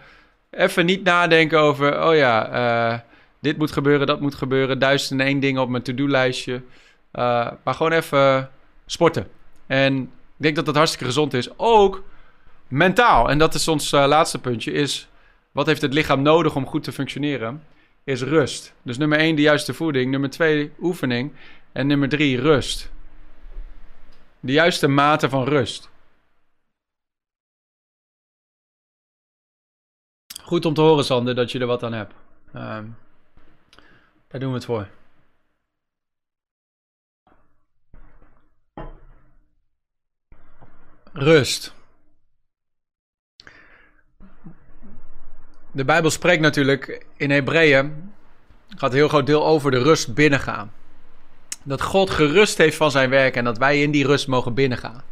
Even 0.50 0.86
niet 0.86 1.04
nadenken 1.04 1.58
over, 1.58 2.04
oh 2.04 2.14
ja, 2.14 3.04
dit 3.40 3.58
moet 3.58 3.72
gebeuren, 3.72 4.06
dat 4.06 4.20
moet 4.20 4.34
gebeuren, 4.34 4.78
duizend 4.78 5.20
en 5.20 5.26
één 5.26 5.40
dingen 5.40 5.62
op 5.62 5.68
mijn 5.68 5.82
to-do-lijstje. 5.82 6.62
maar 7.12 7.74
gewoon 7.74 7.92
even 7.92 8.50
sporten. 8.86 9.28
En 9.66 10.02
ik 10.02 10.08
denk 10.36 10.56
dat 10.56 10.66
dat 10.66 10.74
hartstikke 10.74 11.06
gezond 11.06 11.34
is. 11.34 11.58
Ook 11.58 12.02
mentaal. 12.68 13.30
En 13.30 13.38
dat 13.38 13.54
is 13.54 13.68
ons 13.68 13.90
laatste 13.90 14.38
puntje, 14.38 14.72
is 14.72 15.08
wat 15.52 15.66
heeft 15.66 15.82
het 15.82 15.94
lichaam 15.94 16.22
nodig 16.22 16.54
om 16.56 16.66
goed 16.66 16.84
te 16.84 16.92
functioneren? 16.92 17.62
is 18.08 18.22
rust. 18.22 18.74
Dus 18.82 18.98
nummer 18.98 19.18
1 19.18 19.36
de 19.36 19.42
juiste 19.42 19.74
voeding, 19.74 20.10
nummer 20.10 20.30
2 20.30 20.72
oefening 20.80 21.32
en 21.72 21.86
nummer 21.86 22.08
3 22.08 22.40
rust. 22.40 22.90
De 24.40 24.52
juiste 24.52 24.88
mate 24.88 25.28
van 25.28 25.44
rust. 25.44 25.90
Goed 30.42 30.64
om 30.64 30.74
te 30.74 30.80
horen, 30.80 31.04
Sander, 31.04 31.34
dat 31.34 31.52
je 31.52 31.58
er 31.58 31.66
wat 31.66 31.82
aan 31.82 31.92
hebt. 31.92 32.14
Um, 32.54 32.96
daar 34.28 34.40
doen 34.40 34.48
we 34.48 34.54
het 34.54 34.64
voor. 34.64 34.88
Rust. 41.12 41.76
de 45.78 45.84
Bijbel 45.84 46.10
spreekt 46.10 46.42
natuurlijk 46.42 47.06
in 47.16 47.30
Hebreeën, 47.30 48.12
gaat 48.76 48.90
een 48.90 48.96
heel 48.96 49.08
groot 49.08 49.26
deel 49.26 49.46
over 49.46 49.70
de 49.70 49.82
rust 49.82 50.14
binnengaan. 50.14 50.72
Dat 51.62 51.82
God 51.82 52.10
gerust 52.10 52.58
heeft 52.58 52.76
van 52.76 52.90
zijn 52.90 53.10
werk 53.10 53.36
en 53.36 53.44
dat 53.44 53.58
wij 53.58 53.82
in 53.82 53.90
die 53.90 54.06
rust 54.06 54.26
mogen 54.26 54.54
binnengaan. 54.54 55.02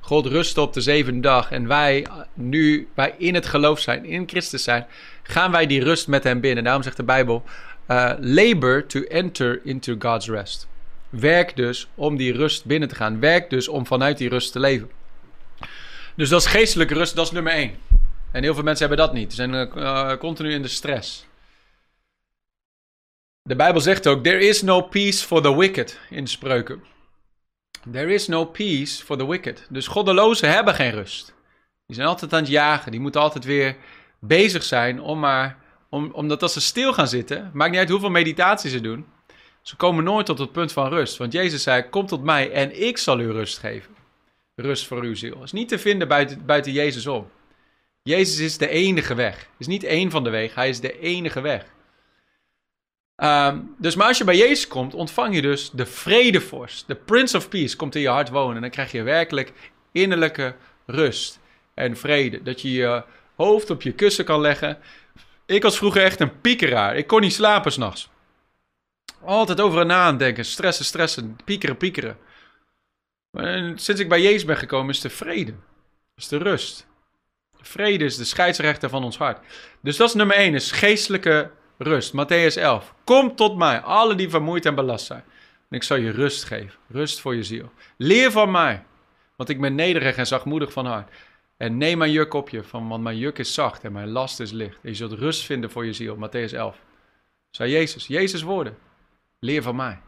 God 0.00 0.26
rust 0.26 0.58
op 0.58 0.72
de 0.72 0.80
zevende 0.80 1.20
dag 1.20 1.50
en 1.50 1.66
wij, 1.68 2.06
nu 2.34 2.88
wij 2.94 3.14
in 3.18 3.34
het 3.34 3.46
geloof 3.46 3.80
zijn, 3.80 4.04
in 4.04 4.28
Christus 4.28 4.62
zijn, 4.62 4.86
gaan 5.22 5.50
wij 5.50 5.66
die 5.66 5.84
rust 5.84 6.08
met 6.08 6.24
hem 6.24 6.40
binnen. 6.40 6.64
Daarom 6.64 6.82
zegt 6.82 6.96
de 6.96 7.02
Bijbel, 7.02 7.44
uh, 7.88 8.12
labor 8.18 8.86
to 8.86 9.00
enter 9.00 9.60
into 9.64 9.96
God's 9.98 10.28
rest. 10.28 10.68
Werk 11.08 11.56
dus 11.56 11.88
om 11.94 12.16
die 12.16 12.32
rust 12.32 12.64
binnen 12.64 12.88
te 12.88 12.94
gaan. 12.94 13.20
Werk 13.20 13.50
dus 13.50 13.68
om 13.68 13.86
vanuit 13.86 14.18
die 14.18 14.28
rust 14.28 14.52
te 14.52 14.60
leven. 14.60 14.90
Dus 16.16 16.28
dat 16.28 16.40
is 16.40 16.46
geestelijke 16.46 16.94
rust, 16.94 17.16
dat 17.16 17.26
is 17.26 17.32
nummer 17.32 17.52
één. 17.52 17.74
En 18.32 18.42
heel 18.42 18.54
veel 18.54 18.62
mensen 18.62 18.86
hebben 18.86 19.06
dat 19.06 19.14
niet. 19.14 19.34
Ze 19.34 19.36
zijn 19.36 19.70
uh, 19.76 20.16
continu 20.16 20.52
in 20.52 20.62
de 20.62 20.68
stress. 20.68 21.26
De 23.42 23.56
Bijbel 23.56 23.80
zegt 23.80 24.06
ook: 24.06 24.22
There 24.22 24.38
is 24.38 24.62
no 24.62 24.80
peace 24.80 25.26
for 25.26 25.42
the 25.42 25.56
wicked 25.56 26.00
in 26.10 26.26
spreuken. 26.26 26.82
There 27.92 28.14
is 28.14 28.26
no 28.26 28.44
peace 28.44 29.04
for 29.04 29.16
the 29.16 29.28
wicked. 29.28 29.66
Dus 29.68 29.86
goddelozen 29.86 30.52
hebben 30.52 30.74
geen 30.74 30.90
rust. 30.90 31.34
Die 31.86 31.96
zijn 31.96 32.08
altijd 32.08 32.32
aan 32.32 32.40
het 32.40 32.48
jagen. 32.48 32.90
Die 32.90 33.00
moeten 33.00 33.20
altijd 33.20 33.44
weer 33.44 33.76
bezig 34.18 34.62
zijn 34.62 35.00
om 35.00 35.18
maar. 35.18 35.62
Om, 35.94 36.10
omdat 36.12 36.42
als 36.42 36.52
ze 36.52 36.60
stil 36.60 36.92
gaan 36.92 37.08
zitten, 37.08 37.50
maakt 37.52 37.70
niet 37.70 37.78
uit 37.80 37.88
hoeveel 37.88 38.10
meditatie 38.10 38.70
ze 38.70 38.80
doen. 38.80 39.06
Ze 39.62 39.76
komen 39.76 40.04
nooit 40.04 40.26
tot 40.26 40.38
het 40.38 40.52
punt 40.52 40.72
van 40.72 40.88
rust. 40.88 41.16
Want 41.16 41.32
Jezus 41.32 41.62
zei: 41.62 41.88
Kom 41.88 42.06
tot 42.06 42.22
mij 42.22 42.50
en 42.50 42.86
ik 42.86 42.98
zal 42.98 43.20
u 43.20 43.30
rust 43.30 43.58
geven. 43.58 43.94
rust 44.54 44.86
voor 44.86 45.02
uw 45.02 45.14
ziel. 45.14 45.42
Is 45.42 45.52
niet 45.52 45.68
te 45.68 45.78
vinden 45.78 46.08
buiten, 46.08 46.46
buiten 46.46 46.72
Jezus 46.72 47.06
om. 47.06 47.30
Jezus 48.02 48.38
is 48.38 48.58
de 48.58 48.68
enige 48.68 49.14
weg. 49.14 49.48
Is 49.58 49.66
niet 49.66 49.84
één 49.84 50.10
van 50.10 50.24
de 50.24 50.30
wegen, 50.30 50.54
hij 50.54 50.68
is 50.68 50.80
de 50.80 50.98
enige 51.00 51.40
weg. 51.40 51.64
Ehm, 53.16 53.58
dus 53.78 53.94
maar 53.94 54.06
als 54.06 54.18
je 54.18 54.24
bij 54.24 54.36
Jezus 54.36 54.68
komt, 54.68 54.94
ontvang 54.94 55.34
je 55.34 55.42
dus 55.42 55.70
de 55.70 55.86
vredevorst. 55.86 56.86
De 56.86 56.94
Prince 56.94 57.36
of 57.36 57.48
Peace 57.48 57.76
komt 57.76 57.94
in 57.94 58.00
je 58.00 58.08
hart 58.08 58.28
wonen. 58.28 58.54
En 58.54 58.60
dan 58.60 58.70
krijg 58.70 58.92
je 58.92 59.02
werkelijk 59.02 59.52
innerlijke 59.92 60.54
rust 60.86 61.40
en 61.74 61.96
vrede. 61.96 62.42
Dat 62.42 62.60
je 62.60 62.72
je 62.72 63.04
hoofd 63.36 63.70
op 63.70 63.82
je 63.82 63.92
kussen 63.92 64.24
kan 64.24 64.40
leggen. 64.40 64.78
Ik 65.46 65.62
was 65.62 65.76
vroeger 65.76 66.02
echt 66.02 66.20
een 66.20 66.40
piekeraar. 66.40 66.96
Ik 66.96 67.06
kon 67.06 67.20
niet 67.20 67.32
slapen 67.32 67.72
s'nachts. 67.72 68.10
Altijd 69.24 69.60
over 69.60 69.80
en 69.80 69.86
na 69.86 70.02
aan 70.02 70.16
denken. 70.16 70.44
Stressen, 70.44 70.84
stressen. 70.84 71.36
Piekeren, 71.44 71.76
piekeren. 71.76 72.18
En 73.32 73.78
sinds 73.78 74.00
ik 74.00 74.08
bij 74.08 74.22
Jezus 74.22 74.44
ben 74.44 74.56
gekomen 74.56 74.90
is 74.90 75.00
de 75.00 75.10
vrede. 75.10 75.54
Is 76.16 76.28
de 76.28 76.36
rust. 76.36 76.86
vrede 77.60 78.04
is 78.04 78.16
de 78.16 78.24
scheidsrechter 78.24 78.88
van 78.88 79.04
ons 79.04 79.18
hart. 79.18 79.46
Dus 79.80 79.96
dat 79.96 80.08
is 80.08 80.14
nummer 80.14 80.36
1. 80.36 80.54
Is 80.54 80.70
geestelijke 80.70 81.50
rust. 81.78 82.12
Matthäus 82.12 82.56
11. 82.56 82.94
Kom 83.04 83.36
tot 83.36 83.56
mij, 83.56 83.80
alle 83.80 84.14
die 84.14 84.30
vermoeid 84.30 84.66
en 84.66 84.74
belast 84.74 85.06
zijn. 85.06 85.24
En 85.70 85.76
ik 85.76 85.82
zal 85.82 85.96
je 85.96 86.10
rust 86.10 86.44
geven. 86.44 86.78
Rust 86.88 87.20
voor 87.20 87.34
je 87.34 87.42
ziel. 87.42 87.72
Leer 87.96 88.30
van 88.30 88.50
mij. 88.50 88.84
Want 89.36 89.48
ik 89.48 89.60
ben 89.60 89.74
nederig 89.74 90.16
en 90.16 90.26
zachtmoedig 90.26 90.72
van 90.72 90.86
hart. 90.86 91.10
En 91.56 91.76
neem 91.76 91.98
mijn 91.98 92.10
juk 92.10 92.34
op 92.34 92.48
je, 92.48 92.62
van, 92.62 92.88
want 92.88 93.02
mijn 93.02 93.18
juk 93.18 93.38
is 93.38 93.54
zacht 93.54 93.84
en 93.84 93.92
mijn 93.92 94.08
last 94.08 94.40
is 94.40 94.50
licht. 94.50 94.78
En 94.82 94.88
je 94.88 94.94
zult 94.94 95.12
rust 95.12 95.44
vinden 95.44 95.70
voor 95.70 95.86
je 95.86 95.92
ziel. 95.92 96.16
Matthäus 96.16 96.52
11. 96.52 96.78
Zei 97.50 97.70
Jezus, 97.70 98.06
Jezus 98.06 98.42
woorden. 98.42 98.76
Leer 99.38 99.62
van 99.62 99.76
mij. 99.76 100.00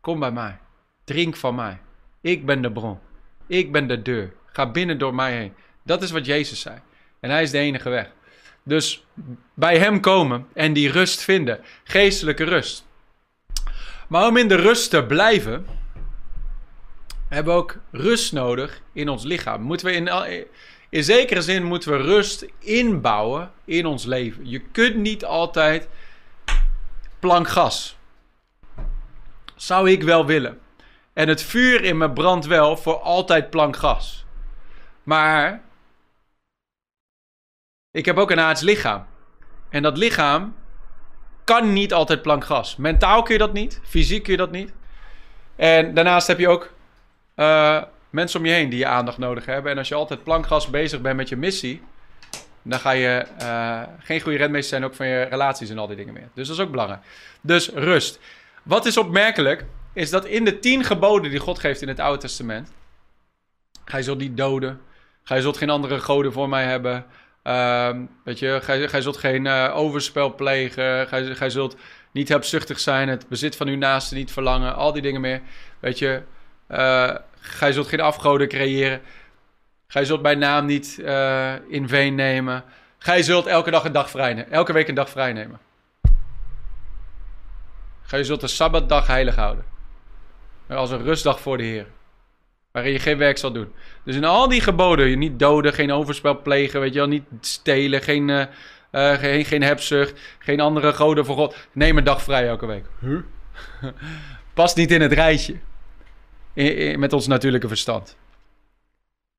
Kom 0.00 0.18
bij 0.18 0.32
mij. 0.32 0.58
Drink 1.04 1.36
van 1.36 1.54
mij. 1.54 1.80
Ik 2.20 2.46
ben 2.46 2.62
de 2.62 2.72
bron. 2.72 2.98
Ik 3.46 3.72
ben 3.72 3.86
de 3.86 4.02
deur. 4.02 4.32
Ga 4.46 4.70
binnen 4.70 4.98
door 4.98 5.14
mij 5.14 5.36
heen. 5.36 5.52
Dat 5.82 6.02
is 6.02 6.10
wat 6.10 6.26
Jezus 6.26 6.60
zei. 6.60 6.80
En 7.20 7.30
hij 7.30 7.42
is 7.42 7.50
de 7.50 7.58
enige 7.58 7.88
weg. 7.88 8.10
Dus 8.62 9.06
bij 9.54 9.78
hem 9.78 10.00
komen 10.00 10.46
en 10.54 10.72
die 10.72 10.90
rust 10.90 11.22
vinden. 11.22 11.60
Geestelijke 11.84 12.44
rust. 12.44 12.86
Maar 14.08 14.26
om 14.26 14.36
in 14.36 14.48
de 14.48 14.54
rust 14.54 14.90
te 14.90 15.04
blijven, 15.04 15.66
hebben 17.28 17.54
we 17.54 17.60
ook 17.60 17.76
rust 17.90 18.32
nodig 18.32 18.80
in 18.92 19.08
ons 19.08 19.24
lichaam. 19.24 19.62
Moeten 19.62 19.86
we 19.86 19.92
in, 19.92 20.08
in 20.90 21.04
zekere 21.04 21.42
zin 21.42 21.64
moeten 21.64 21.90
we 21.90 21.96
rust 21.96 22.46
inbouwen 22.58 23.50
in 23.64 23.86
ons 23.86 24.04
leven. 24.04 24.48
Je 24.48 24.58
kunt 24.58 24.96
niet 24.96 25.24
altijd 25.24 25.88
plankgas. 27.18 27.98
Zou 29.56 29.90
ik 29.90 30.02
wel 30.02 30.26
willen. 30.26 30.60
En 31.12 31.28
het 31.28 31.42
vuur 31.42 31.84
in 31.84 31.98
me 31.98 32.10
brandt 32.10 32.46
wel 32.46 32.76
voor 32.76 32.98
altijd 32.98 33.50
plankgas. 33.50 34.24
Maar 35.02 35.62
ik 37.90 38.04
heb 38.04 38.16
ook 38.16 38.30
een 38.30 38.40
aards 38.40 38.60
lichaam. 38.60 39.06
En 39.68 39.82
dat 39.82 39.96
lichaam 39.96 40.54
kan 41.44 41.72
niet 41.72 41.92
altijd 41.92 42.22
plankgas. 42.22 42.76
Mentaal 42.76 43.22
kun 43.22 43.32
je 43.32 43.38
dat 43.38 43.52
niet. 43.52 43.80
Fysiek 43.84 44.22
kun 44.22 44.32
je 44.32 44.38
dat 44.38 44.50
niet. 44.50 44.72
En 45.56 45.94
daarnaast 45.94 46.26
heb 46.26 46.38
je 46.38 46.48
ook 46.48 46.72
uh, 47.36 47.82
mensen 48.10 48.40
om 48.40 48.46
je 48.46 48.52
heen 48.52 48.68
die 48.68 48.78
je 48.78 48.86
aandacht 48.86 49.18
nodig 49.18 49.46
hebben. 49.46 49.72
En 49.72 49.78
als 49.78 49.88
je 49.88 49.94
altijd 49.94 50.22
plankgas 50.24 50.70
bezig 50.70 51.00
bent 51.00 51.16
met 51.16 51.28
je 51.28 51.36
missie, 51.36 51.82
dan 52.62 52.78
ga 52.78 52.90
je 52.90 53.26
uh, 53.42 53.82
geen 53.98 54.20
goede 54.20 54.38
redmeester 54.38 54.68
zijn 54.68 54.84
ook 54.84 54.94
van 54.94 55.06
je 55.06 55.22
relaties 55.22 55.70
en 55.70 55.78
al 55.78 55.86
die 55.86 55.96
dingen 55.96 56.14
meer. 56.14 56.28
Dus 56.34 56.48
dat 56.48 56.56
is 56.56 56.62
ook 56.62 56.70
belangrijk. 56.70 57.00
Dus 57.40 57.68
rust. 57.68 58.20
Wat 58.62 58.86
is 58.86 58.96
opmerkelijk, 58.96 59.64
is 59.92 60.10
dat 60.10 60.24
in 60.24 60.44
de 60.44 60.58
tien 60.58 60.84
geboden 60.84 61.30
die 61.30 61.40
God 61.40 61.58
geeft 61.58 61.82
in 61.82 61.88
het 61.88 62.00
Oude 62.00 62.20
Testament, 62.20 62.72
ga 63.84 63.96
je 63.96 64.02
zult 64.02 64.18
niet 64.18 64.36
doden, 64.36 64.80
ga 65.22 65.34
je 65.34 65.42
zult 65.42 65.56
geen 65.56 65.70
andere 65.70 66.00
goden 66.00 66.32
voor 66.32 66.48
mij 66.48 66.64
hebben, 66.64 67.06
uh, 67.44 67.96
weet 68.24 68.38
je, 68.38 68.58
gij, 68.62 68.88
gij 68.88 69.00
zult 69.00 69.16
geen 69.16 69.44
uh, 69.44 69.72
overspel 69.74 70.34
plegen, 70.34 71.08
gij, 71.08 71.34
gij 71.34 71.50
zult 71.50 71.76
niet 72.12 72.28
hebzuchtig 72.28 72.80
zijn, 72.80 73.08
het 73.08 73.28
bezit 73.28 73.56
van 73.56 73.68
uw 73.68 73.76
naaste 73.76 74.14
niet 74.14 74.32
verlangen, 74.32 74.74
al 74.74 74.92
die 74.92 75.02
dingen 75.02 75.20
meer, 75.20 75.40
weet 75.80 75.98
je, 75.98 76.22
uh, 76.72 77.14
gij 77.40 77.72
zult 77.72 77.88
geen 77.88 78.00
afgoden 78.00 78.48
creëren, 78.48 79.00
gij 79.86 80.04
zult 80.04 80.22
bij 80.22 80.34
naam 80.34 80.66
niet 80.66 80.96
uh, 81.00 81.52
in 81.68 81.88
veen 81.88 82.14
nemen, 82.14 82.64
gij 82.98 83.22
zult 83.22 83.46
elke 83.46 83.70
dag 83.70 83.84
een 83.84 83.92
dag 83.92 84.10
vrij 84.10 84.34
nemen, 84.34 84.52
elke 84.52 84.72
week 84.72 84.88
een 84.88 84.94
dag 84.94 85.10
vrij 85.10 85.32
nemen. 85.32 85.60
Gij 88.02 88.24
zult 88.24 88.40
de 88.40 88.46
Sabbatdag 88.46 89.06
heilig 89.06 89.34
houden. 89.34 89.64
Als 90.68 90.90
een 90.90 91.02
rustdag 91.02 91.40
voor 91.40 91.56
de 91.56 91.62
Heer. 91.62 91.86
Waarin 92.70 92.92
je 92.92 92.98
geen 92.98 93.18
werk 93.18 93.38
zal 93.38 93.52
doen. 93.52 93.72
Dus 94.04 94.16
in 94.16 94.24
al 94.24 94.48
die 94.48 94.60
geboden, 94.60 95.08
je 95.08 95.16
niet 95.16 95.38
doden, 95.38 95.72
geen 95.72 95.92
overspel 95.92 96.42
plegen, 96.42 96.80
weet 96.80 96.92
je 96.92 96.98
wel, 96.98 97.08
niet 97.08 97.24
stelen, 97.40 98.02
geen, 98.02 98.28
uh, 98.28 98.44
uh, 98.92 99.12
geen, 99.12 99.44
geen 99.44 99.62
hebzucht, 99.62 100.20
geen 100.38 100.60
andere 100.60 100.92
goden 100.92 101.24
voor 101.24 101.36
God. 101.36 101.56
Neem 101.72 101.98
een 101.98 102.04
dag 102.04 102.22
vrij 102.22 102.48
elke 102.48 102.66
week. 102.66 102.84
Huh? 103.00 103.18
Past 104.54 104.76
niet 104.76 104.90
in 104.90 105.00
het 105.00 105.12
rijtje. 105.12 105.56
Met 106.96 107.12
ons 107.12 107.26
natuurlijke 107.26 107.68
verstand. 107.68 108.16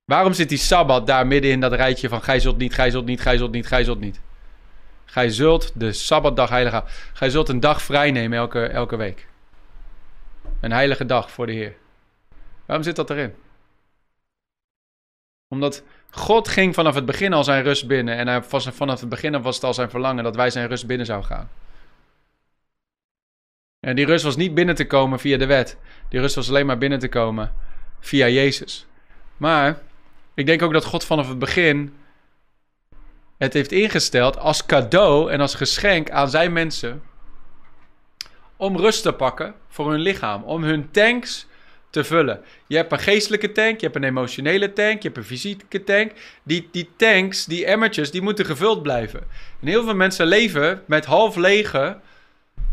Waarom 0.06 0.34
zit 0.34 0.50
die 0.50 0.58
Sabbat 0.58 1.08
daar 1.08 1.28
midden 1.28 1.52
in 1.52 1.60
dat 1.60 1.74
rijtje 1.74 2.10
van 2.10 2.22
gij 2.22 2.40
zult 2.40 2.58
niet, 2.58 2.74
gij 2.74 2.90
zult 2.90 3.06
niet, 3.06 3.22
gij 3.22 3.38
zult 3.38 3.52
niet, 3.52 3.68
gij 3.68 3.84
zult 3.84 4.00
niet? 4.00 4.22
Gij 5.06 5.30
zult 5.30 5.72
de 5.76 5.94
Sabbatdag 5.94 6.50
heilig 6.50 6.72
houden. 6.72 6.94
Gij 7.14 7.30
zult 7.30 7.50
een 7.50 7.60
dag 7.60 7.82
vrij 7.82 8.12
nemen 8.12 8.38
elke, 8.38 8.66
elke 8.66 8.96
week. 8.96 9.28
Een 10.60 10.72
heilige 10.72 11.06
dag 11.06 11.32
voor 11.32 11.46
de 11.46 11.52
Heer. 11.52 11.76
Waarom 12.66 12.86
zit 12.86 12.96
dat 12.96 13.10
erin? 13.10 13.34
Omdat 15.48 15.84
God 16.10 16.48
ging 16.48 16.74
vanaf 16.74 16.96
het 16.96 17.06
begin 17.06 17.34
al 17.34 17.44
zijn 17.44 17.64
rust 17.64 17.88
binnen. 17.88 18.18
En 18.18 18.28
hij 18.28 18.44
was, 18.50 18.68
vanaf 18.68 19.00
het 19.00 19.10
begin 19.10 19.42
was 19.42 19.56
het 19.56 19.64
al 19.64 19.74
zijn 19.74 19.90
verlangen 19.90 20.24
dat 20.24 20.36
wij 20.36 20.50
zijn 20.50 20.68
rust 20.68 20.88
binnen 20.88 21.06
zouden 21.06 21.30
gaan. 21.30 21.50
En 23.82 23.96
die 23.96 24.06
rust 24.06 24.24
was 24.24 24.36
niet 24.36 24.54
binnen 24.54 24.76
te 24.76 24.88
komen 24.88 25.20
via 25.20 25.38
de 25.38 25.46
wet. 25.46 25.78
Die 26.10 26.20
rust 26.20 26.36
was 26.36 26.50
alleen 26.50 26.66
maar 26.66 26.78
binnen 26.78 27.00
te 27.00 27.10
komen 27.10 27.54
via 28.00 28.28
Jezus. 28.28 28.86
Maar 29.38 29.80
ik 30.34 30.46
denk 30.46 30.62
ook 30.62 30.74
dat 30.74 30.86
God 30.86 31.06
vanaf 31.06 31.28
het 31.28 31.40
begin 31.40 31.94
het 33.38 33.54
heeft 33.54 33.72
ingesteld 33.72 34.38
als 34.38 34.66
cadeau 34.66 35.32
en 35.32 35.42
als 35.42 35.56
geschenk 35.56 36.10
aan 36.10 36.30
zijn 36.30 36.54
mensen 36.54 37.02
om 38.56 38.78
rust 38.78 39.04
te 39.04 39.14
pakken 39.14 39.54
voor 39.68 39.92
hun 39.92 40.00
lichaam, 40.00 40.44
om 40.44 40.64
hun 40.64 40.92
tanks 40.92 41.48
te 41.90 42.04
vullen. 42.04 42.42
Je 42.68 42.76
hebt 42.76 42.92
een 42.92 43.00
geestelijke 43.00 43.52
tank, 43.52 43.80
je 43.80 43.86
hebt 43.86 43.96
een 43.96 44.04
emotionele 44.04 44.74
tank, 44.74 45.02
je 45.02 45.08
hebt 45.08 45.18
een 45.18 45.24
fysieke 45.24 45.84
tank. 45.84 46.12
Die, 46.44 46.70
die 46.72 46.90
tanks, 46.96 47.46
die 47.46 47.66
emmertjes, 47.66 48.12
die 48.12 48.22
moeten 48.22 48.46
gevuld 48.46 48.84
blijven. 48.84 49.20
En 49.62 49.68
heel 49.68 49.84
veel 49.84 49.96
mensen 49.96 50.28
leven 50.28 50.84
met 50.86 51.06
half 51.06 51.36
lege 51.36 52.00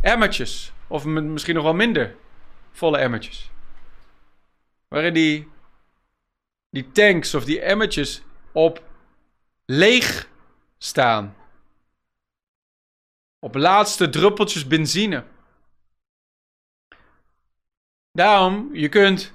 emmertjes. 0.00 0.72
Of 0.88 1.04
misschien 1.04 1.54
nog 1.54 1.64
wel 1.64 1.74
minder 1.74 2.16
volle 2.72 2.98
emmertjes. 2.98 3.50
Waarin 4.88 5.14
die, 5.14 5.48
die 6.70 6.92
tanks 6.92 7.34
of 7.34 7.44
die 7.44 7.60
emmertjes 7.60 8.22
op 8.52 8.82
leeg 9.64 10.28
staan. 10.78 11.36
Op 13.38 13.54
laatste 13.54 14.08
druppeltjes 14.08 14.66
benzine. 14.66 15.24
Daarom, 18.12 18.70
je 18.72 18.88
kunt 18.88 19.32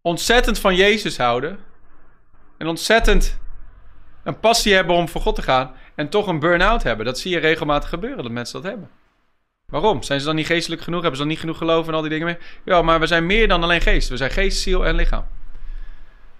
ontzettend 0.00 0.58
van 0.58 0.74
Jezus 0.74 1.16
houden. 1.16 1.58
En 2.56 2.66
ontzettend 2.66 3.38
een 4.22 4.40
passie 4.40 4.74
hebben 4.74 4.96
om 4.96 5.08
voor 5.08 5.20
God 5.20 5.34
te 5.34 5.42
gaan. 5.42 5.74
En 5.94 6.08
toch 6.08 6.26
een 6.26 6.38
burn-out 6.38 6.82
hebben. 6.82 7.06
Dat 7.06 7.18
zie 7.18 7.30
je 7.30 7.38
regelmatig 7.38 7.88
gebeuren, 7.88 8.22
dat 8.22 8.32
mensen 8.32 8.62
dat 8.62 8.70
hebben. 8.70 8.90
Waarom? 9.70 10.02
Zijn 10.02 10.20
ze 10.20 10.26
dan 10.26 10.34
niet 10.34 10.46
geestelijk 10.46 10.82
genoeg? 10.82 11.00
Hebben 11.00 11.18
ze 11.18 11.22
dan 11.22 11.32
niet 11.32 11.40
genoeg 11.40 11.58
geloof 11.58 11.88
en 11.88 11.94
al 11.94 12.00
die 12.00 12.10
dingen 12.10 12.26
meer? 12.26 12.38
Ja, 12.64 12.82
maar 12.82 13.00
we 13.00 13.06
zijn 13.06 13.26
meer 13.26 13.48
dan 13.48 13.62
alleen 13.62 13.80
geest. 13.80 14.08
We 14.08 14.16
zijn 14.16 14.30
geest, 14.30 14.60
ziel 14.60 14.86
en 14.86 14.94
lichaam. 14.94 15.26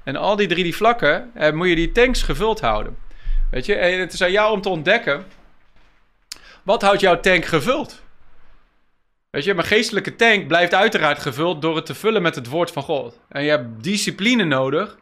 En 0.02 0.16
al 0.16 0.36
die 0.36 0.46
drie 0.46 0.64
die 0.64 0.76
vlakken 0.76 1.30
eh, 1.34 1.52
moet 1.52 1.68
je 1.68 1.74
die 1.74 1.92
tanks 1.92 2.22
gevuld 2.22 2.60
houden. 2.60 2.96
Weet 3.50 3.66
je, 3.66 3.74
en 3.74 4.00
het 4.00 4.12
is 4.12 4.22
aan 4.22 4.30
jou 4.30 4.52
om 4.52 4.60
te 4.60 4.68
ontdekken. 4.68 5.24
Wat 6.62 6.82
houdt 6.82 7.00
jouw 7.00 7.20
tank 7.20 7.44
gevuld? 7.44 8.02
Weet 9.30 9.44
je, 9.44 9.54
mijn 9.54 9.66
geestelijke 9.66 10.16
tank 10.16 10.46
blijft 10.46 10.74
uiteraard 10.74 11.18
gevuld 11.18 11.62
door 11.62 11.76
het 11.76 11.86
te 11.86 11.94
vullen 11.94 12.22
met 12.22 12.34
het 12.34 12.46
woord 12.46 12.70
van 12.70 12.82
God. 12.82 13.18
En 13.28 13.42
je 13.42 13.50
hebt 13.50 13.82
discipline 13.84 14.44
nodig 14.44 14.98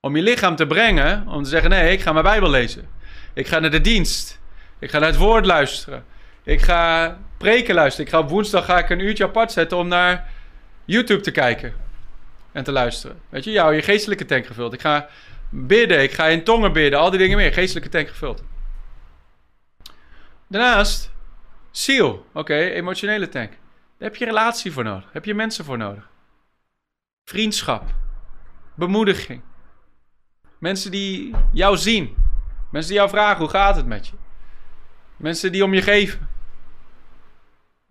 om 0.00 0.16
je 0.16 0.22
lichaam 0.22 0.56
te 0.56 0.66
brengen, 0.66 1.28
om 1.28 1.42
te 1.42 1.48
zeggen: 1.48 1.70
nee, 1.70 1.92
ik 1.92 2.00
ga 2.00 2.12
mijn 2.12 2.24
Bijbel 2.24 2.50
lezen. 2.50 2.88
Ik 3.34 3.46
ga 3.46 3.58
naar 3.58 3.70
de 3.70 3.80
dienst. 3.80 4.40
Ik 4.78 4.90
ga 4.90 4.98
naar 4.98 5.08
het 5.08 5.18
woord 5.18 5.46
luisteren. 5.46 6.04
Ik 6.42 6.62
ga 6.62 7.18
preken 7.36 7.74
luisteren. 7.74 8.06
Ik 8.06 8.12
ga 8.12 8.18
op 8.18 8.28
woensdag 8.28 8.64
ga 8.64 8.78
ik 8.78 8.90
een 8.90 9.00
uurtje 9.00 9.24
apart 9.24 9.52
zetten 9.52 9.78
om 9.78 9.88
naar 9.88 10.30
YouTube 10.84 11.20
te 11.20 11.30
kijken 11.30 11.74
en 12.52 12.64
te 12.64 12.72
luisteren. 12.72 13.20
Weet 13.28 13.44
je, 13.44 13.50
jou 13.50 13.74
je 13.74 13.82
geestelijke 13.82 14.24
tank 14.24 14.46
gevuld. 14.46 14.72
Ik 14.72 14.80
ga 14.80 15.08
bidden, 15.50 16.02
ik 16.02 16.12
ga 16.12 16.26
in 16.26 16.44
tongen 16.44 16.72
bidden, 16.72 17.00
al 17.00 17.10
die 17.10 17.18
dingen 17.18 17.36
meer. 17.36 17.52
Geestelijke 17.52 17.88
tank 17.88 18.08
gevuld. 18.08 18.42
Daarnaast 20.46 21.12
Ziel, 21.72 22.26
oké, 22.32 22.54
emotionele 22.54 23.28
tank. 23.28 23.50
Daar 23.50 24.10
heb 24.10 24.16
je 24.16 24.24
relatie 24.24 24.72
voor 24.72 24.84
nodig. 24.84 25.08
Heb 25.12 25.24
je 25.24 25.34
mensen 25.34 25.64
voor 25.64 25.78
nodig. 25.78 26.08
Vriendschap. 27.24 27.94
bemoediging. 28.74 29.42
Mensen 30.58 30.90
die 30.90 31.34
jou 31.52 31.76
zien. 31.76 32.16
Mensen 32.70 32.90
die 32.90 32.98
jou 32.98 33.10
vragen 33.10 33.38
hoe 33.38 33.48
gaat 33.48 33.76
het 33.76 33.86
met 33.86 34.06
je. 34.06 34.12
Mensen 35.16 35.52
die 35.52 35.64
om 35.64 35.74
je 35.74 35.82
geven. 35.82 36.28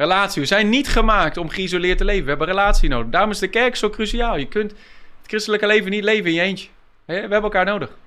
Relatie. 0.02 0.41
We 0.41 0.47
zijn 0.47 0.70
niet 0.70 0.88
gemaakt 0.88 1.38
om 1.38 1.49
geïsoleerd 1.49 1.97
te 1.97 2.06
leven. 2.06 2.24
We 2.24 2.30
hebben 2.30 2.47
relatie 2.47 2.89
nodig. 2.89 3.12
Daarom 3.12 3.32
is 3.32 3.39
de 3.39 3.47
kerk 3.47 3.76
zo 3.76 3.89
cruciaal. 3.89 4.38
Je 4.38 4.47
kunt 4.47 4.72
het 4.72 5.28
christelijke 5.28 5.68
leven 5.68 5.91
niet 5.91 6.04
leven 6.04 6.26
in 6.26 6.34
je 6.34 6.41
eentje. 6.41 6.70
We 7.06 7.14
hebben 7.14 7.41
elkaar 7.41 7.66
nodig. 7.66 7.97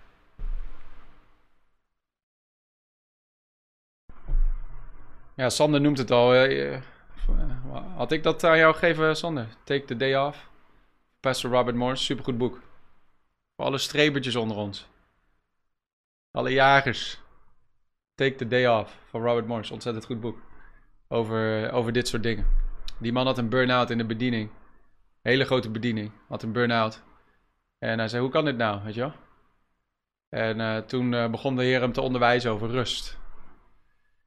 Ja, 5.36 5.49
Sander 5.49 5.80
noemt 5.80 5.99
het 5.99 6.11
al. 6.11 6.34
Eh, 6.34 6.80
had 7.97 8.12
ik 8.12 8.22
dat 8.22 8.45
aan 8.45 8.59
jou 8.59 8.74
gegeven, 8.74 9.16
Sander? 9.16 9.47
Take 9.64 9.84
the 9.84 9.97
day 9.97 10.16
off. 10.16 10.49
Pastor 11.20 11.51
Robert 11.51 11.76
Morris, 11.76 12.05
supergoed 12.05 12.38
boek. 12.38 12.61
Voor 13.57 13.64
alle 13.64 13.78
strebertjes 13.78 14.36
onder 14.36 14.57
ons. 14.57 14.86
Alle 16.30 16.53
jagers. 16.53 17.20
Take 18.14 18.34
the 18.34 18.49
day 18.49 18.66
off 18.66 18.97
van 19.11 19.22
Robert 19.22 19.47
Morris, 19.47 19.70
ontzettend 19.70 20.05
goed 20.05 20.20
boek. 20.20 20.43
Over, 21.15 21.73
over 21.73 21.93
dit 21.93 22.09
soort 22.09 22.23
dingen. 22.23 22.47
Die 22.99 23.12
man 23.12 23.27
had 23.27 23.39
een 23.39 23.49
burn-out 23.49 23.91
in 23.91 23.99
de 23.99 24.05
bediening. 24.05 24.51
Hele 25.23 25.45
grote 25.45 25.71
bediening. 25.71 26.11
Had 26.29 26.43
een 26.43 26.53
burn-out. 26.53 27.03
En 27.79 27.99
hij 27.99 28.09
zei, 28.09 28.23
hoe 28.23 28.31
kan 28.31 28.45
dit 28.45 28.57
nou, 28.57 28.81
weet 28.85 28.95
je 28.95 29.01
wel? 29.01 29.12
En 30.29 30.59
uh, 30.59 30.77
toen 30.77 31.12
uh, 31.12 31.31
begon 31.31 31.57
de 31.57 31.62
Heer 31.62 31.81
hem 31.81 31.93
te 31.93 32.01
onderwijzen 32.01 32.51
over 32.51 32.71
rust. 32.71 33.19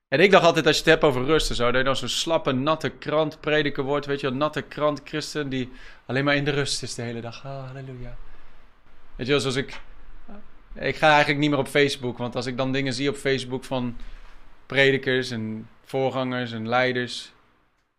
En 0.08 0.20
ik 0.20 0.32
dacht 0.32 0.44
altijd, 0.44 0.66
als 0.66 0.76
je 0.76 0.82
het 0.82 0.92
hebt 0.92 1.04
over 1.04 1.26
rust 1.26 1.50
en 1.50 1.56
zo, 1.56 1.66
dat 1.66 1.76
je 1.76 1.84
dan 1.84 1.96
zo'n 1.96 2.08
slappe, 2.08 2.52
natte 2.52 2.90
krant 2.90 3.40
prediker 3.40 3.84
wordt. 3.84 4.06
Weet 4.06 4.20
je 4.20 4.30
wel, 4.30 4.38
natte 4.38 4.62
krant 4.62 5.02
christen 5.04 5.50
die 5.50 5.72
alleen 6.06 6.24
maar 6.24 6.36
in 6.36 6.46
de 6.46 6.52
rust 6.52 6.84
is 6.84 6.96
de 6.96 7.02
hele 7.02 7.22
dag. 7.22 7.42
Halleluja. 7.42 8.18
Weet 9.16 9.26
je 9.26 9.32
wel, 9.32 9.42
zoals 9.42 9.56
ik... 9.56 9.80
Ik 10.74 10.96
ga 10.96 11.08
eigenlijk 11.08 11.40
niet 11.40 11.50
meer 11.50 11.60
op 11.60 11.68
Facebook, 11.68 12.18
want 12.18 12.36
als 12.36 12.46
ik 12.46 12.58
dan 12.58 12.72
dingen 12.72 12.94
zie 12.94 13.10
op 13.10 13.16
Facebook 13.16 13.64
van 13.64 13.98
predikers 14.68 15.32
en 15.32 15.70
voorgangers 15.84 16.51
en 16.51 16.68
leiders, 16.68 17.34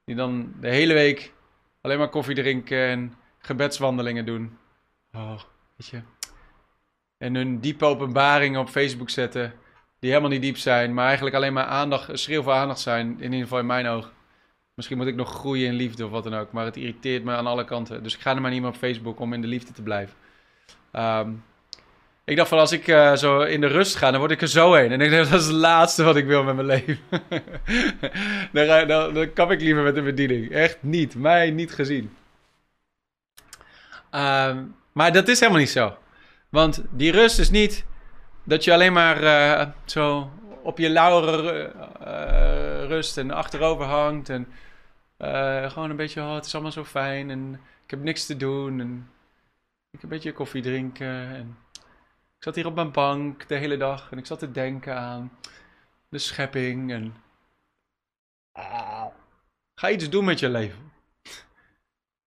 die 0.04 0.14
dan 0.14 0.54
de 0.60 0.68
hele 0.68 0.94
week 0.94 1.32
alleen 1.80 1.98
maar 1.98 2.08
koffie 2.08 2.34
drinken 2.34 2.86
en 2.86 3.14
gebedswandelingen 3.38 4.26
doen. 4.26 4.58
Oh, 5.12 5.40
weet 5.76 5.88
je. 5.88 6.00
En 7.18 7.34
hun 7.34 7.60
diepe 7.60 7.84
openbaringen 7.84 8.60
op 8.60 8.68
Facebook 8.68 9.10
zetten 9.10 9.54
die 9.98 10.10
helemaal 10.10 10.30
niet 10.30 10.42
diep 10.42 10.56
zijn, 10.56 10.94
maar 10.94 11.06
eigenlijk 11.06 11.36
alleen 11.36 11.52
maar 11.52 11.64
aandacht, 11.64 12.18
schreeuw 12.18 12.42
voor 12.42 12.52
aandacht 12.52 12.80
zijn, 12.80 13.06
in 13.06 13.22
ieder 13.22 13.40
geval 13.40 13.58
in 13.58 13.66
mijn 13.66 13.86
oog. 13.86 14.12
Misschien 14.74 14.96
moet 14.96 15.06
ik 15.06 15.14
nog 15.14 15.34
groeien 15.34 15.66
in 15.66 15.74
liefde 15.74 16.04
of 16.04 16.10
wat 16.10 16.24
dan 16.24 16.34
ook, 16.34 16.52
maar 16.52 16.64
het 16.64 16.76
irriteert 16.76 17.24
me 17.24 17.32
aan 17.32 17.46
alle 17.46 17.64
kanten. 17.64 18.02
Dus 18.02 18.14
ik 18.14 18.20
ga 18.20 18.34
er 18.34 18.40
maar 18.40 18.50
niet 18.50 18.60
meer 18.60 18.70
op 18.70 18.76
Facebook 18.76 19.20
om 19.20 19.32
in 19.32 19.40
de 19.40 19.46
liefde 19.46 19.72
te 19.72 19.82
blijven. 19.82 20.16
Um, 20.92 21.44
ik 22.28 22.36
dacht 22.36 22.48
van 22.48 22.58
als 22.58 22.72
ik 22.72 22.86
uh, 22.86 23.14
zo 23.14 23.40
in 23.40 23.60
de 23.60 23.66
rust 23.66 23.96
ga, 23.96 24.10
dan 24.10 24.20
word 24.20 24.32
ik 24.32 24.42
er 24.42 24.48
zo 24.48 24.72
heen. 24.74 24.92
En 24.92 25.00
ik 25.00 25.10
denk 25.10 25.24
dat 25.30 25.40
is 25.40 25.46
het 25.46 25.54
laatste 25.54 26.02
wat 26.02 26.16
ik 26.16 26.26
wil 26.26 26.44
met 26.44 26.54
mijn 26.54 26.66
leven. 26.66 26.98
dan, 28.52 28.88
dan, 28.88 29.14
dan 29.14 29.32
kap 29.32 29.50
ik 29.50 29.60
liever 29.60 29.82
met 29.82 29.94
de 29.94 30.02
bediening. 30.02 30.50
Echt 30.50 30.78
niet. 30.80 31.14
Mij 31.14 31.50
niet 31.50 31.72
gezien. 31.72 32.16
Um, 34.10 34.74
maar 34.92 35.12
dat 35.12 35.28
is 35.28 35.40
helemaal 35.40 35.60
niet 35.60 35.70
zo. 35.70 35.96
Want 36.48 36.82
die 36.90 37.12
rust 37.12 37.38
is 37.38 37.50
niet 37.50 37.84
dat 38.44 38.64
je 38.64 38.72
alleen 38.72 38.92
maar 38.92 39.22
uh, 39.22 39.68
zo 39.84 40.30
op 40.62 40.78
je 40.78 40.90
lauren 40.90 41.72
uh, 42.02 42.84
rust 42.88 43.18
en 43.18 43.30
achterover 43.30 43.84
hangt. 43.84 44.28
En 44.28 44.48
gewoon 45.70 45.90
een 45.90 45.96
beetje, 45.96 46.20
oh, 46.20 46.34
het 46.34 46.44
is 46.44 46.52
allemaal 46.52 46.72
zo 46.72 46.84
fijn 46.84 47.30
en 47.30 47.60
ik 47.84 47.90
heb 47.90 48.02
niks 48.02 48.26
te 48.26 48.36
doen. 48.36 48.80
En 48.80 49.10
ik 49.90 50.02
een 50.02 50.08
beetje 50.08 50.32
koffie 50.32 50.62
drinken. 50.62 51.34
En 51.34 51.56
ik 52.38 52.44
zat 52.44 52.54
hier 52.54 52.66
op 52.66 52.74
mijn 52.74 52.92
bank 52.92 53.48
de 53.48 53.54
hele 53.54 53.76
dag 53.76 54.10
en 54.10 54.18
ik 54.18 54.26
zat 54.26 54.38
te 54.38 54.50
denken 54.50 54.96
aan 54.96 55.38
de 56.08 56.18
schepping. 56.18 56.92
En 56.92 57.14
ga 59.74 59.90
iets 59.90 60.08
doen 60.08 60.24
met 60.24 60.38
je 60.38 60.48
leven. 60.48 60.92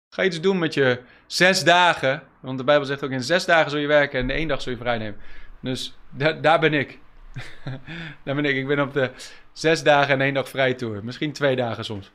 Ga 0.09 0.23
iets 0.23 0.41
doen 0.41 0.59
met 0.59 0.73
je 0.73 1.01
zes 1.25 1.63
dagen. 1.63 2.23
Want 2.39 2.57
de 2.57 2.63
Bijbel 2.63 2.85
zegt 2.85 3.03
ook 3.03 3.11
in 3.11 3.23
zes 3.23 3.45
dagen 3.45 3.71
zul 3.71 3.79
je 3.79 3.87
werken 3.87 4.19
en 4.19 4.29
in 4.29 4.35
één 4.35 4.47
dag 4.47 4.61
zul 4.61 4.71
je 4.71 4.77
vrij 4.77 4.97
nemen. 4.97 5.19
Dus 5.59 5.97
daar 6.41 6.59
ben 6.59 6.73
ik. 6.73 6.99
daar 8.23 8.35
ben 8.35 8.45
ik. 8.45 8.55
Ik 8.55 8.67
ben 8.67 8.79
op 8.79 8.93
de 8.93 9.11
zes 9.51 9.83
dagen 9.83 10.13
en 10.13 10.21
één 10.21 10.33
dag 10.33 10.49
vrij 10.49 10.73
tour. 10.73 11.03
Misschien 11.03 11.33
twee 11.33 11.55
dagen 11.55 11.85
soms. 11.85 12.11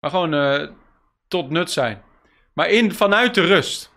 Maar 0.00 0.10
gewoon 0.10 0.34
uh, 0.34 0.70
tot 1.28 1.50
nut 1.50 1.70
zijn. 1.70 2.02
Maar 2.52 2.68
in, 2.68 2.92
vanuit 2.92 3.34
de 3.34 3.46
rust. 3.46 3.92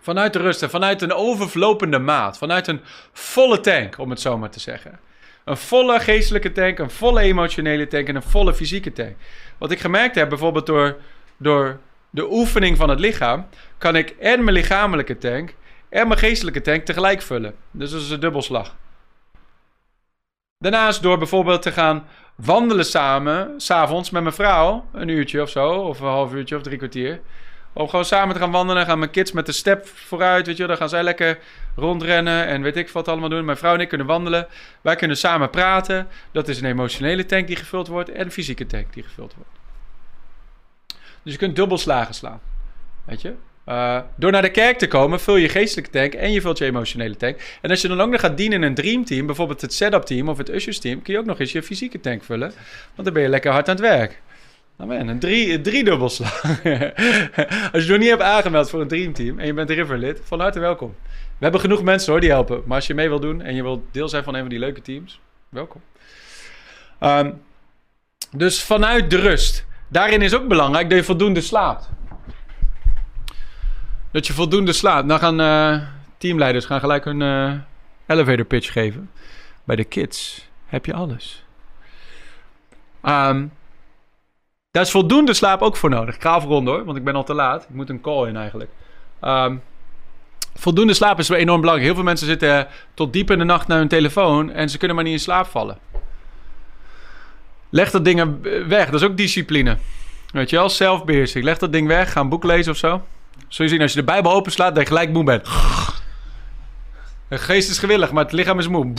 Vanuit 0.00 0.32
de 0.32 0.38
rust 0.38 0.62
en 0.62 0.70
vanuit 0.70 1.02
een 1.02 1.12
overvlopende 1.12 1.98
maat. 1.98 2.38
Vanuit 2.38 2.66
een 2.66 2.80
volle 3.12 3.60
tank, 3.60 3.98
om 3.98 4.10
het 4.10 4.20
zo 4.20 4.38
maar 4.38 4.50
te 4.50 4.60
zeggen. 4.60 4.98
Een 5.44 5.56
volle 5.56 6.00
geestelijke 6.00 6.52
tank, 6.52 6.78
een 6.78 6.90
volle 6.90 7.20
emotionele 7.20 7.86
tank 7.86 8.08
en 8.08 8.16
een 8.16 8.22
volle 8.22 8.54
fysieke 8.54 8.92
tank. 8.92 9.16
Wat 9.58 9.70
ik 9.70 9.78
gemerkt 9.78 10.14
heb, 10.14 10.28
bijvoorbeeld 10.28 10.66
door, 10.66 10.96
door 11.36 11.78
de 12.10 12.30
oefening 12.30 12.76
van 12.76 12.88
het 12.88 13.00
lichaam, 13.00 13.46
kan 13.78 13.96
ik 13.96 14.10
en 14.10 14.44
mijn 14.44 14.56
lichamelijke 14.56 15.18
tank 15.18 15.54
en 15.88 16.08
mijn 16.08 16.20
geestelijke 16.20 16.60
tank 16.60 16.84
tegelijk 16.84 17.22
vullen. 17.22 17.54
Dus 17.70 17.90
dat 17.90 18.00
is 18.00 18.10
een 18.10 18.20
dubbelslag. 18.20 18.76
Daarnaast 20.58 21.02
door 21.02 21.18
bijvoorbeeld 21.18 21.62
te 21.62 21.72
gaan 21.72 22.06
wandelen 22.34 22.84
samen, 22.84 23.60
s'avonds 23.60 24.10
met 24.10 24.22
mijn 24.22 24.34
vrouw, 24.34 24.84
een 24.92 25.08
uurtje 25.08 25.42
of 25.42 25.50
zo, 25.50 25.70
of 25.70 26.00
een 26.00 26.06
half 26.06 26.32
uurtje 26.32 26.56
of 26.56 26.62
drie 26.62 26.78
kwartier. 26.78 27.20
Om 27.78 27.88
gewoon 27.88 28.04
samen 28.04 28.34
te 28.34 28.40
gaan 28.40 28.50
wandelen, 28.50 28.86
gaan 28.86 28.98
mijn 28.98 29.10
kids 29.10 29.32
met 29.32 29.46
de 29.46 29.52
step 29.52 29.86
vooruit, 29.86 30.46
weet 30.46 30.56
je 30.56 30.66
Dan 30.66 30.76
gaan 30.76 30.88
zij 30.88 31.02
lekker 31.02 31.38
rondrennen 31.76 32.46
en 32.46 32.62
weet 32.62 32.76
ik 32.76 32.88
wat 32.88 33.08
allemaal 33.08 33.28
doen. 33.28 33.44
Mijn 33.44 33.56
vrouw 33.56 33.74
en 33.74 33.80
ik 33.80 33.88
kunnen 33.88 34.06
wandelen. 34.06 34.46
Wij 34.80 34.96
kunnen 34.96 35.16
samen 35.16 35.50
praten. 35.50 36.08
Dat 36.32 36.48
is 36.48 36.60
een 36.60 36.66
emotionele 36.66 37.26
tank 37.26 37.46
die 37.46 37.56
gevuld 37.56 37.88
wordt 37.88 38.10
en 38.10 38.24
een 38.24 38.32
fysieke 38.32 38.66
tank 38.66 38.92
die 38.92 39.02
gevuld 39.02 39.34
wordt. 39.34 39.50
Dus 41.22 41.32
je 41.32 41.38
kunt 41.38 41.56
dubbelslagen 41.56 42.14
slaan, 42.14 42.40
weet 43.04 43.20
je. 43.20 43.34
Uh, 43.68 44.00
door 44.16 44.32
naar 44.32 44.42
de 44.42 44.50
kerk 44.50 44.78
te 44.78 44.88
komen, 44.88 45.20
vul 45.20 45.36
je 45.36 45.48
geestelijke 45.48 45.90
tank 45.90 46.14
en 46.14 46.32
je 46.32 46.40
vult 46.40 46.58
je 46.58 46.64
emotionele 46.64 47.16
tank. 47.16 47.58
En 47.60 47.70
als 47.70 47.80
je 47.80 47.88
dan 47.88 48.00
ook 48.00 48.10
nog 48.10 48.20
gaat 48.20 48.36
dienen 48.36 48.62
in 48.62 48.68
een 48.68 48.74
dreamteam, 48.74 49.26
bijvoorbeeld 49.26 49.60
het 49.60 49.74
setup 49.74 50.02
team 50.02 50.28
of 50.28 50.38
het 50.38 50.50
ushers 50.50 50.78
team, 50.78 51.02
kun 51.02 51.12
je 51.12 51.18
ook 51.18 51.26
nog 51.26 51.40
eens 51.40 51.52
je 51.52 51.62
fysieke 51.62 52.00
tank 52.00 52.24
vullen. 52.24 52.52
Want 52.94 53.04
dan 53.04 53.12
ben 53.12 53.22
je 53.22 53.28
lekker 53.28 53.52
hard 53.52 53.68
aan 53.68 53.74
het 53.74 53.84
werk. 53.84 54.20
Amen, 54.80 55.08
een 55.08 55.18
drie, 55.18 55.60
drie 55.60 55.84
dubbelslag. 55.84 56.42
als 57.72 57.84
je 57.84 57.88
nog 57.88 57.98
niet 57.98 58.08
hebt 58.08 58.22
aangemeld 58.22 58.70
voor 58.70 58.80
een 58.80 58.88
dreamteam 58.88 59.38
en 59.38 59.46
je 59.46 59.52
bent 59.52 59.70
Riverlid, 59.70 60.20
van 60.24 60.40
harte 60.40 60.60
welkom. 60.60 60.94
We 61.10 61.44
hebben 61.44 61.60
genoeg 61.60 61.82
mensen 61.82 62.12
hoor 62.12 62.20
die 62.20 62.30
helpen. 62.30 62.62
Maar 62.66 62.76
als 62.76 62.86
je 62.86 62.94
mee 62.94 63.08
wil 63.08 63.20
doen 63.20 63.42
en 63.42 63.54
je 63.54 63.62
wilt 63.62 63.82
deel 63.90 64.08
zijn 64.08 64.24
van 64.24 64.34
een 64.34 64.40
van 64.40 64.48
die 64.48 64.58
leuke 64.58 64.82
teams, 64.82 65.20
welkom. 65.48 65.80
Um, 67.00 67.42
dus 68.30 68.62
vanuit 68.62 69.10
de 69.10 69.16
rust. 69.16 69.66
Daarin 69.88 70.22
is 70.22 70.34
ook 70.34 70.48
belangrijk 70.48 70.88
dat 70.88 70.98
je 70.98 71.04
voldoende 71.04 71.40
slaapt. 71.40 71.88
Dat 74.10 74.26
je 74.26 74.32
voldoende 74.32 74.72
slaapt. 74.72 75.08
Dan 75.08 75.18
gaan 75.18 75.40
uh, 75.40 75.82
teamleiders 76.18 76.64
gaan 76.64 76.80
gelijk 76.80 77.04
hun 77.04 77.20
uh, 77.20 77.52
elevator 78.06 78.44
pitch 78.44 78.72
geven. 78.72 79.10
Bij 79.64 79.76
de 79.76 79.84
kids 79.84 80.48
heb 80.66 80.86
je 80.86 80.94
alles. 80.94 81.44
Um, 83.02 83.52
daar 84.70 84.82
is 84.82 84.90
voldoende 84.90 85.34
slaap 85.34 85.62
ook 85.62 85.76
voor 85.76 85.90
nodig. 85.90 86.14
Ik 86.14 86.22
ga 86.22 86.30
afronden 86.30 86.74
hoor, 86.74 86.84
want 86.84 86.96
ik 86.96 87.04
ben 87.04 87.14
al 87.14 87.24
te 87.24 87.34
laat. 87.34 87.62
Ik 87.62 87.74
moet 87.74 87.88
een 87.88 88.00
call 88.00 88.28
in 88.28 88.36
eigenlijk. 88.36 88.70
Um, 89.22 89.62
voldoende 90.54 90.94
slaap 90.94 91.18
is 91.18 91.28
enorm 91.28 91.60
belangrijk. 91.60 91.86
Heel 91.86 91.94
veel 91.94 92.08
mensen 92.08 92.26
zitten 92.26 92.68
tot 92.94 93.12
diep 93.12 93.30
in 93.30 93.38
de 93.38 93.44
nacht 93.44 93.66
naar 93.68 93.78
hun 93.78 93.88
telefoon 93.88 94.50
en 94.50 94.68
ze 94.68 94.78
kunnen 94.78 94.96
maar 94.96 95.04
niet 95.04 95.14
in 95.14 95.20
slaap 95.20 95.46
vallen. 95.46 95.78
Leg 97.70 97.90
dat 97.90 98.04
ding 98.04 98.36
weg. 98.68 98.90
Dat 98.90 99.00
is 99.00 99.06
ook 99.06 99.16
discipline. 99.16 99.78
Weet 100.32 100.50
je 100.50 100.56
wel, 100.56 100.68
zelfbeheersing. 100.68 101.44
Leg 101.44 101.58
dat 101.58 101.72
ding 101.72 101.86
weg. 101.86 102.12
Ga 102.12 102.20
een 102.20 102.28
boek 102.28 102.44
lezen 102.44 102.72
of 102.72 102.78
zo. 102.78 103.02
Zul 103.48 103.64
je 103.64 103.70
zien, 103.70 103.80
als 103.80 103.92
je 103.92 103.98
de 103.98 104.04
Bijbel 104.04 104.32
openslaat, 104.32 104.74
dat 104.74 104.82
je 104.82 104.88
gelijk 104.88 105.10
moe 105.10 105.24
bent. 105.24 105.48
De 107.28 107.38
geest 107.38 107.70
is 107.70 107.78
gewillig, 107.78 108.12
maar 108.12 108.24
het 108.24 108.32
lichaam 108.32 108.58
is 108.58 108.68
moe. 108.68 108.92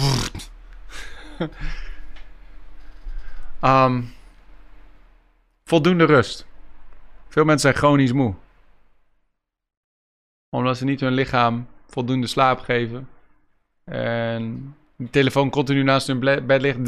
um, 3.62 4.14
voldoende 5.70 6.06
rust. 6.06 6.46
Veel 7.28 7.44
mensen 7.44 7.70
zijn 7.70 7.84
chronisch 7.84 8.12
moe. 8.12 8.34
Omdat 10.50 10.78
ze 10.78 10.86
niet 10.86 11.00
hun 11.00 11.14
lichaam 11.14 11.68
voldoende 11.88 12.28
slaap 12.28 12.60
geven. 12.60 13.10
En 13.84 14.76
de 14.96 15.10
telefoon 15.10 15.50
continu 15.50 15.84
naast 15.84 16.08
hun 16.08 16.20
bed 16.20 16.62
ligt. 16.62 16.86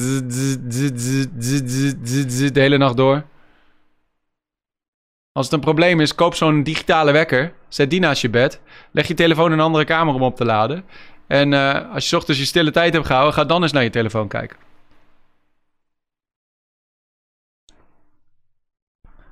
De 2.54 2.60
hele 2.60 2.78
nacht 2.78 2.98
door. 2.98 3.24
Als 5.32 5.46
het 5.46 5.54
een 5.56 5.60
probleem 5.60 6.00
is, 6.00 6.16
koop 6.16 6.36
zo'n 6.36 6.64
digitale 6.64 7.12
wekker. 7.12 7.54
Zet 7.68 7.90
die 7.90 8.00
naast 8.00 8.22
je 8.22 8.30
bed. 8.30 8.62
Leg 8.92 9.08
je 9.08 9.14
telefoon 9.14 9.46
in 9.46 9.52
een 9.52 9.66
andere 9.66 9.86
kamer 9.86 10.14
om 10.14 10.24
op 10.24 10.36
te 10.36 10.46
laden. 10.46 10.84
En 11.28 11.52
uh, 11.52 11.94
als 11.94 12.10
je 12.10 12.16
ochtends 12.16 12.40
je 12.40 12.46
stille 12.46 12.72
tijd 12.72 12.94
hebt 12.94 13.06
gehouden, 13.06 13.34
ga 13.34 13.46
dan 13.46 13.62
eens 13.62 13.72
naar 13.72 13.84
je 13.84 13.90
telefoon 13.90 14.28
kijken. 14.28 14.58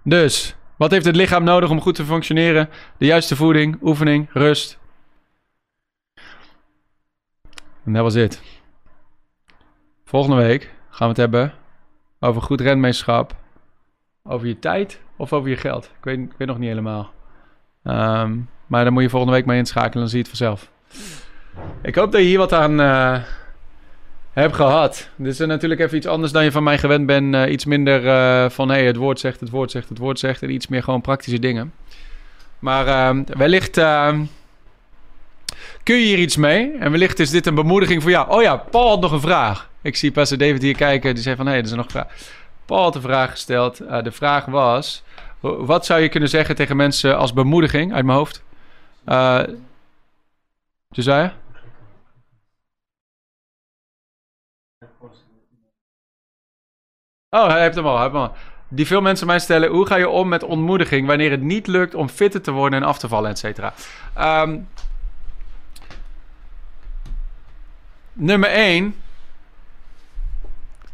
Dus, 0.10 0.56
Wat 0.78 0.92
heeft 0.92 1.06
het 1.06 1.16
lichaam 1.16 1.44
nodig 1.44 1.70
om 1.70 1.82
goed 1.82 1.96
te 1.96 2.06
functioneren? 2.06 2.70
De 2.98 3.06
juiste 3.06 3.36
voeding, 3.36 3.78
oefening, 3.82 4.30
rust. 4.34 4.80
En 7.86 7.94
dat 7.94 8.04
was 8.04 8.14
het. 8.14 8.42
Volgende 10.06 10.36
week 10.36 10.74
gaan 10.90 11.08
we 11.08 11.08
het 11.08 11.18
hebben 11.18 11.54
over 12.20 12.42
goed 12.42 12.62
renmeesterschap. 12.62 13.36
Over 14.24 14.48
je 14.48 14.60
tijd 14.60 15.02
of 15.18 15.34
over 15.34 15.50
je 15.50 15.58
geld. 15.58 15.86
Ik 15.86 16.04
weet, 16.04 16.20
ik 16.20 16.34
weet 16.38 16.48
nog 16.48 16.58
niet 16.58 16.70
helemaal. 16.70 17.12
Ehm, 17.84 18.38
maar 18.68 18.84
dan 18.84 18.94
moet 18.94 19.04
je 19.04 19.10
volgende 19.10 19.36
week 19.36 19.46
mee 19.46 19.58
inschakelen, 19.58 20.00
dan 20.00 20.10
zie 20.10 20.18
je 20.18 20.30
het 20.30 20.38
vanzelf. 20.38 20.72
Ik 21.82 21.96
hoop 21.96 22.12
dat 22.12 22.22
je 22.22 22.28
hier 22.28 22.38
wat 22.38 22.54
aan 22.54 22.80
uh, 22.80 23.24
hebt 24.34 24.56
gehad. 24.56 25.10
Dit 25.16 25.32
is 25.32 25.40
natuurlijk 25.40 25.82
even 25.82 25.98
iets 25.98 26.08
anders 26.08 26.32
dan 26.32 26.44
je 26.44 26.52
van 26.52 26.64
mij 26.64 26.78
gewend 26.78 27.06
bent. 27.06 27.36
Uh, 27.36 27.52
iets 27.52 27.66
minder 27.66 28.04
uh, 28.04 28.50
van 28.50 28.70
hey, 28.70 28.86
het 28.86 28.96
woord 28.96 29.20
zegt, 29.20 29.40
het 29.40 29.50
woord 29.50 29.72
zegt, 29.72 29.90
het 29.90 29.98
woord 29.98 30.20
zegt. 30.20 30.42
En 30.42 30.52
iets 30.52 30.68
meer 30.68 30.84
gewoon 30.84 31.02
praktische 31.02 31.40
dingen. 31.40 31.74
Maar 32.60 32.88
ehm, 32.88 33.24
wellicht 33.38 33.78
ehm, 33.78 34.24
kun 35.84 35.96
je 35.96 36.06
hier 36.06 36.18
iets 36.18 36.38
mee. 36.38 36.78
En 36.80 36.92
wellicht 36.92 37.20
is 37.20 37.30
dit 37.30 37.46
een 37.46 37.56
bemoediging 37.56 38.02
voor 38.02 38.12
jou. 38.12 38.30
Oh 38.30 38.42
ja, 38.42 38.58
Paul 38.58 38.90
had 38.90 39.02
nog 39.02 39.12
een 39.12 39.22
vraag. 39.22 39.70
Ik 39.82 39.96
zie 39.96 40.12
Pastor 40.12 40.38
David 40.38 40.62
hier 40.62 40.76
kijken. 40.76 41.14
Die 41.14 41.24
zei 41.24 41.36
van, 41.36 41.46
hé, 41.46 41.52
hey, 41.52 41.62
er 41.62 41.68
is 41.68 41.74
nog 41.74 41.86
een 41.86 41.92
vraag. 41.92 42.08
Paul 42.66 42.84
had 42.84 42.96
een 42.96 43.02
vraag 43.02 43.32
gesteld. 43.32 43.82
Uh, 43.82 44.02
de 44.04 44.12
vraag 44.12 44.46
was... 44.46 45.04
Wat 45.40 45.86
zou 45.86 46.02
je 46.02 46.10
kunnen 46.10 46.30
zeggen 46.30 46.56
tegen 46.56 46.76
mensen 46.76 47.18
als 47.18 47.34
bemoediging 47.34 47.94
uit 47.94 48.06
mijn 48.06 48.18
hoofd? 48.18 48.44
Uh, 49.06 49.40
Josiah? 50.90 51.30
Oh, 57.30 57.48
hij 57.48 57.62
heeft 57.62 57.76
hem 57.76 57.86
al. 57.86 57.96
Hij 57.96 58.06
hem 58.06 58.16
al. 58.16 58.34
Die 58.68 58.88
veel 58.88 59.02
mensen 59.02 59.28
mij 59.28 59.40
stellen: 59.40 59.70
hoe 59.70 59.86
ga 59.86 59.96
je 59.96 60.10
om 60.10 60.28
met 60.28 60.44
ontmoediging 60.44 61.08
wanneer 61.08 61.32
het 61.32 61.42
niet 61.42 61.68
lukt 61.68 61.96
om 61.96 62.10
fitter 62.10 62.42
te 62.42 62.52
worden 62.52 62.82
en 62.82 62.88
af 62.88 63.00
te 63.00 63.08
vallen, 63.08 63.30
et 63.30 63.40
cetera? 63.40 63.74
Um, 64.44 64.68
nummer 68.14 68.50
1. 68.50 68.96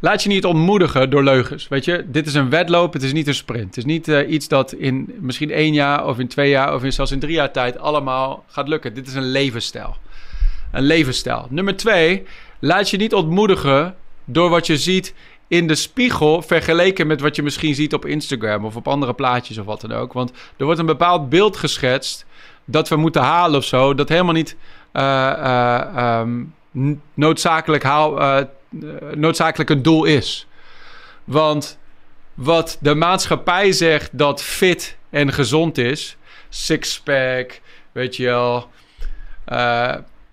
Laat 0.00 0.22
je 0.22 0.28
niet 0.28 0.44
ontmoedigen 0.44 1.10
door 1.10 1.22
leugens. 1.22 1.68
Weet 1.68 1.84
je, 1.84 2.04
dit 2.10 2.26
is 2.26 2.34
een 2.34 2.50
wedloop, 2.50 2.92
het 2.92 3.02
is 3.02 3.12
niet 3.12 3.26
een 3.26 3.34
sprint. 3.34 3.66
Het 3.66 3.76
is 3.76 3.84
niet 3.84 4.08
uh, 4.08 4.30
iets 4.30 4.48
dat 4.48 4.72
in 4.72 5.14
misschien 5.20 5.50
één 5.50 5.72
jaar 5.72 6.06
of 6.06 6.18
in 6.18 6.28
twee 6.28 6.50
jaar 6.50 6.74
of 6.74 6.84
in, 6.84 6.92
zelfs 6.92 7.10
in 7.10 7.20
drie 7.20 7.34
jaar 7.34 7.52
tijd 7.52 7.78
allemaal 7.78 8.44
gaat 8.48 8.68
lukken. 8.68 8.94
Dit 8.94 9.06
is 9.06 9.14
een 9.14 9.30
levensstijl. 9.30 9.96
Een 10.72 10.82
levensstijl. 10.82 11.46
Nummer 11.50 11.76
twee, 11.76 12.26
laat 12.58 12.90
je 12.90 12.96
niet 12.96 13.14
ontmoedigen 13.14 13.96
door 14.24 14.50
wat 14.50 14.66
je 14.66 14.76
ziet 14.76 15.14
in 15.48 15.66
de 15.66 15.74
spiegel 15.74 16.42
vergeleken 16.42 17.06
met 17.06 17.20
wat 17.20 17.36
je 17.36 17.42
misschien 17.42 17.74
ziet 17.74 17.94
op 17.94 18.04
Instagram 18.04 18.64
of 18.64 18.76
op 18.76 18.88
andere 18.88 19.14
plaatjes 19.14 19.58
of 19.58 19.66
wat 19.66 19.80
dan 19.80 19.92
ook. 19.92 20.12
Want 20.12 20.32
er 20.56 20.64
wordt 20.64 20.80
een 20.80 20.86
bepaald 20.86 21.28
beeld 21.28 21.56
geschetst 21.56 22.26
dat 22.64 22.88
we 22.88 22.96
moeten 22.96 23.22
halen 23.22 23.58
of 23.58 23.64
zo, 23.64 23.94
dat 23.94 24.08
helemaal 24.08 24.32
niet 24.32 24.56
uh, 24.92 25.02
uh, 25.02 26.20
um, 26.20 26.54
noodzakelijk 27.14 27.82
haal, 27.82 28.20
uh, 28.20 28.38
noodzakelijk 29.14 29.70
een 29.70 29.82
doel 29.82 30.04
is. 30.04 30.46
Want 31.24 31.78
wat 32.34 32.78
de 32.80 32.94
maatschappij 32.94 33.72
zegt 33.72 34.18
dat 34.18 34.42
fit 34.42 34.96
en 35.10 35.32
gezond 35.32 35.78
is, 35.78 36.16
sixpack, 36.48 37.60
weet 37.92 38.16
je 38.16 38.24
wel, 38.24 38.70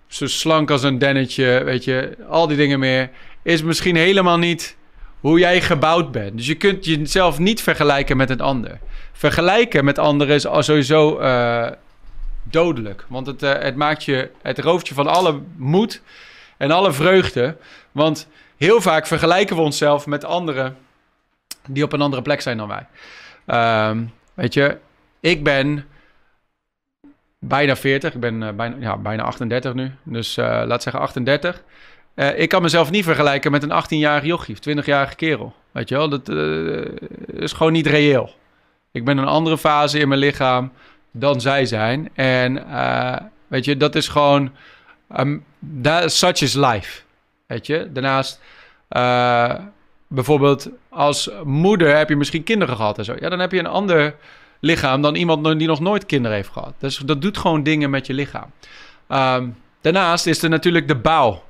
zo 0.08 0.28
slank 0.28 0.72
als 0.72 0.84
een 0.84 0.98
dennetje, 0.98 1.62
weet 1.64 1.84
je, 1.84 2.18
al 2.30 2.48
die 2.48 2.58
dingen 2.58 2.80
meer, 2.80 3.10
is 3.44 3.64
misschien 3.64 3.96
helemaal 3.96 4.38
niet 4.38 4.78
hoe 5.24 5.40
jij 5.40 5.62
gebouwd 5.62 6.12
bent. 6.12 6.38
Dus 6.38 6.48
je 6.48 6.56
kunt 6.56 6.86
jezelf 6.86 7.40
niet 7.40 7.62
vergelijken 7.62 8.18
met 8.18 8.30
een 8.30 8.42
ander. 8.42 8.80
Vergelijken 9.12 9.86
met 9.86 10.00
anderen 10.00 10.36
is 10.36 10.48
sowieso 10.60 11.20
uh, 11.22 11.68
dodelijk. 12.44 13.06
Want 13.08 13.28
het, 13.28 13.44
uh, 13.44 13.54
het 13.54 13.76
maakt 13.76 14.04
je, 14.04 14.30
het 14.42 14.60
rooft 14.60 14.88
je 14.88 14.94
van 14.94 15.08
alle 15.08 15.42
moed 15.58 16.02
en 16.58 16.72
alle 16.72 16.92
vreugde. 16.92 17.58
Want 17.92 18.28
heel 18.58 18.82
vaak 18.82 19.08
vergelijken 19.08 19.56
we 19.56 19.62
onszelf 19.62 20.06
met 20.06 20.26
anderen 20.26 20.78
die 21.68 21.84
op 21.84 21.94
een 21.94 22.02
andere 22.02 22.22
plek 22.22 22.42
zijn 22.42 22.58
dan 22.58 22.68
wij. 22.68 22.88
Um, 23.90 24.14
weet 24.34 24.54
je, 24.54 24.78
ik 25.20 25.44
ben 25.44 25.86
bijna 27.40 27.76
40. 27.76 28.14
Ik 28.14 28.20
ben 28.20 28.42
uh, 28.42 28.50
bijna, 28.50 28.76
ja, 28.80 28.98
bijna 28.98 29.24
38 29.24 29.74
nu. 29.74 29.92
Dus 30.04 30.36
laat 30.36 30.84
zeggen 30.84 31.02
38. 31.02 31.64
Uh, 32.16 32.40
ik 32.40 32.50
kan 32.50 32.62
mezelf 32.62 32.92
niet 32.92 33.04
vergelijken 33.04 33.52
met 33.52 33.64
een 33.64 33.84
18-jarige 33.84 34.28
jochie 34.28 34.56
of 34.56 34.84
20-jarige 34.84 35.16
kerel. 35.16 35.54
Weet 35.72 35.90
je 35.90 35.96
wel, 35.96 36.10
dat 36.10 36.30
is 37.34 37.54
gewoon 37.54 37.72
niet 37.72 37.88
reëel. 37.88 38.36
Ik 38.92 39.06
ben 39.06 39.18
een 39.18 39.28
andere 39.28 39.58
fase 39.58 40.00
in 40.00 40.08
mijn 40.08 40.20
lichaam 40.20 40.72
dan 41.12 41.42
zij 41.42 41.66
zijn. 41.66 42.10
En 42.14 42.66
weet 43.48 43.66
je, 43.66 43.78
dat 43.78 43.96
is 43.96 44.08
gewoon... 44.08 44.52
Um, 45.18 45.46
such 46.06 46.42
is 46.42 46.54
life. 46.54 47.02
Weet 47.48 47.66
je, 47.66 47.90
daarnaast... 47.92 48.42
bijvoorbeeld 50.08 50.70
als 50.90 51.30
moeder 51.44 51.98
heb 51.98 52.10
je 52.10 52.16
misschien 52.16 52.44
kinderen 52.44 52.76
gehad 52.76 52.98
en 52.98 53.06
zo. 53.06 53.16
Ja, 53.20 53.30
dan 53.30 53.40
heb 53.40 53.52
je 53.52 53.60
een 53.60 53.68
ander 53.68 54.16
lichaam 54.64 55.02
dan 55.02 55.16
iemand 55.16 55.60
die 55.60 55.68
nog 55.68 55.80
nooit 55.80 56.06
kinderen 56.06 56.38
heeft 56.38 56.50
gehad. 56.50 56.74
Dus 56.78 56.98
dat 56.98 57.22
doet 57.22 57.38
gewoon 57.38 57.64
dingen 57.64 57.90
met 57.90 58.08
je 58.08 58.14
lichaam. 58.14 58.52
Um, 59.10 59.58
daarnaast 59.82 60.28
is 60.28 60.44
er 60.44 60.50
natuurlijk 60.50 60.88
de 60.88 60.96
bouw. 60.96 61.44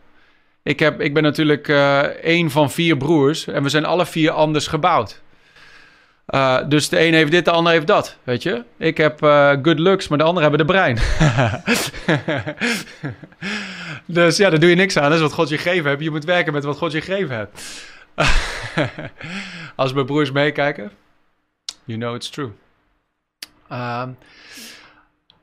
Ik, 0.64 0.80
heb, 0.80 1.02
ik 1.02 1.14
ben 1.14 1.24
natuurlijk 1.24 1.68
uh, 1.68 2.00
één 2.02 2.52
van 2.52 2.72
vier 2.72 2.98
broers 2.98 3.48
en 3.48 3.64
we 3.64 3.70
zijn 3.70 3.86
alle 3.86 4.06
vier 4.06 4.32
anders 4.32 4.68
gebouwd. 4.68 5.22
Uh, 6.30 6.60
dus 6.68 6.90
de 6.90 7.06
een 7.06 7.14
heeft 7.14 7.32
dit, 7.32 7.46
de 7.46 7.52
ander 7.52 7.74
heeft 7.74 7.88
dat, 7.88 8.18
weet 8.24 8.44
je. 8.44 8.64
Ik 8.78 8.98
heb 8.98 9.24
uh, 9.24 9.50
good 9.62 9.80
looks, 9.80 10.08
maar 10.08 10.18
de 10.18 10.24
anderen 10.24 10.50
hebben 10.50 10.68
de 10.68 10.74
brein. 10.74 10.98
dus 14.20 14.38
ja, 14.38 14.50
daar 14.50 14.60
doe 14.60 14.70
je 14.70 14.76
niks 14.76 14.98
aan. 14.98 15.04
Dat 15.04 15.14
is 15.14 15.22
wat 15.22 15.34
God 15.34 15.50
je 15.50 15.58
gegeven 15.58 15.90
hebt. 15.90 16.04
Je 16.04 16.12
moet 16.12 16.26
werken 16.26 16.54
met 16.54 16.64
wat 16.64 16.78
God 16.78 16.92
je 16.92 17.02
gegeven 17.02 17.36
hebt. 17.36 17.62
Als 19.76 19.94
mijn 19.94 20.06
broers 20.06 20.32
meekijken, 20.32 20.92
you 21.84 22.00
know 22.00 22.16
it's 22.16 22.30
true. 22.30 22.52
Uh, 23.72 24.04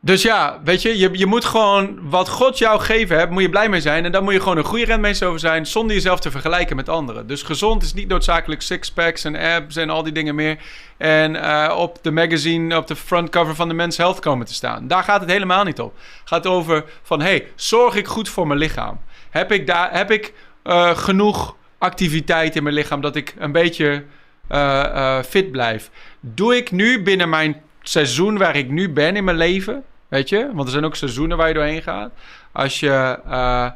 dus 0.02 0.22
ja, 0.22 0.60
weet 0.64 0.82
je, 0.82 0.98
je, 0.98 1.10
je 1.12 1.26
moet 1.26 1.44
gewoon 1.44 1.98
wat 2.02 2.28
God 2.28 2.58
jou 2.58 2.80
gegeven 2.80 3.18
hebt, 3.18 3.30
moet 3.30 3.42
je 3.42 3.50
blij 3.50 3.68
mee 3.68 3.80
zijn. 3.80 4.04
En 4.04 4.12
dan 4.12 4.24
moet 4.24 4.32
je 4.32 4.40
gewoon 4.40 4.56
een 4.56 4.64
goede 4.64 4.84
renmeester 4.84 5.28
over 5.28 5.40
zijn, 5.40 5.66
zonder 5.66 5.94
jezelf 5.94 6.20
te 6.20 6.30
vergelijken 6.30 6.76
met 6.76 6.88
anderen. 6.88 7.26
Dus 7.26 7.42
gezond 7.42 7.82
is 7.82 7.94
niet 7.94 8.08
noodzakelijk 8.08 8.62
sixpacks 8.62 9.24
en 9.24 9.36
abs 9.36 9.76
en 9.76 9.90
al 9.90 10.02
die 10.02 10.12
dingen 10.12 10.34
meer. 10.34 10.58
En 10.96 11.34
uh, 11.34 11.74
op 11.76 11.98
de 12.02 12.10
magazine, 12.10 12.76
op 12.76 12.86
de 12.86 12.96
frontcover 12.96 13.54
van 13.54 13.68
de 13.68 13.74
Men's 13.74 13.96
Health 13.96 14.20
komen 14.20 14.46
te 14.46 14.54
staan. 14.54 14.88
Daar 14.88 15.02
gaat 15.02 15.20
het 15.20 15.30
helemaal 15.30 15.64
niet 15.64 15.80
op. 15.80 15.94
Het 15.96 16.28
gaat 16.28 16.46
over 16.46 16.84
van, 17.02 17.20
hey, 17.20 17.46
zorg 17.54 17.94
ik 17.94 18.06
goed 18.06 18.28
voor 18.28 18.46
mijn 18.46 18.58
lichaam? 18.58 19.00
Heb 19.30 19.52
ik, 19.52 19.66
daar, 19.66 19.92
heb 19.92 20.10
ik 20.10 20.32
uh, 20.64 20.96
genoeg 20.96 21.56
activiteit 21.78 22.56
in 22.56 22.62
mijn 22.62 22.74
lichaam 22.74 23.00
dat 23.00 23.16
ik 23.16 23.34
een 23.38 23.52
beetje 23.52 24.04
uh, 24.50 25.22
fit 25.22 25.50
blijf? 25.50 25.90
Doe 26.20 26.56
ik 26.56 26.70
nu 26.70 27.02
binnen 27.02 27.28
mijn 27.28 27.62
seizoen 27.82 28.38
waar 28.38 28.56
ik 28.56 28.70
nu 28.70 28.92
ben 28.92 29.16
in 29.16 29.24
mijn 29.24 29.36
leven. 29.36 29.84
Weet 30.10 30.28
je? 30.28 30.50
Want 30.52 30.66
er 30.66 30.72
zijn 30.72 30.84
ook 30.84 30.96
seizoenen 30.96 31.36
waar 31.36 31.48
je 31.48 31.54
doorheen 31.54 31.82
gaat. 31.82 32.12
Als 32.52 32.80
je 32.80 33.18
uh, 33.26 33.70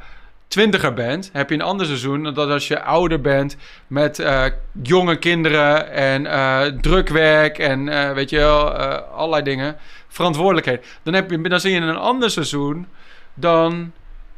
twintiger 0.49 0.95
bent, 0.95 1.31
heb 1.33 1.49
je 1.49 1.55
een 1.55 1.63
ander 1.63 1.87
seizoen 1.87 2.23
dan 2.35 2.51
als 2.51 2.69
je 2.69 2.83
ouder 2.83 3.21
bent 3.21 3.57
met 3.87 4.19
uh, 4.19 4.45
jonge 4.83 5.17
kinderen 5.17 5.91
en 5.91 6.25
uh, 6.25 6.63
drukwerk 6.81 7.59
en 7.59 8.15
weet 8.15 8.31
je 8.31 8.37
wel, 8.37 8.73
allerlei 8.75 9.43
dingen. 9.43 9.77
Verantwoordelijkheid. 10.09 10.99
Dan, 11.03 11.15
heb 11.15 11.31
je, 11.31 11.41
dan 11.41 11.61
zit 11.61 11.73
je 11.73 11.77
in 11.77 11.83
een 11.83 11.97
ander 11.97 12.31
seizoen 12.31 12.87
dan 13.35 13.93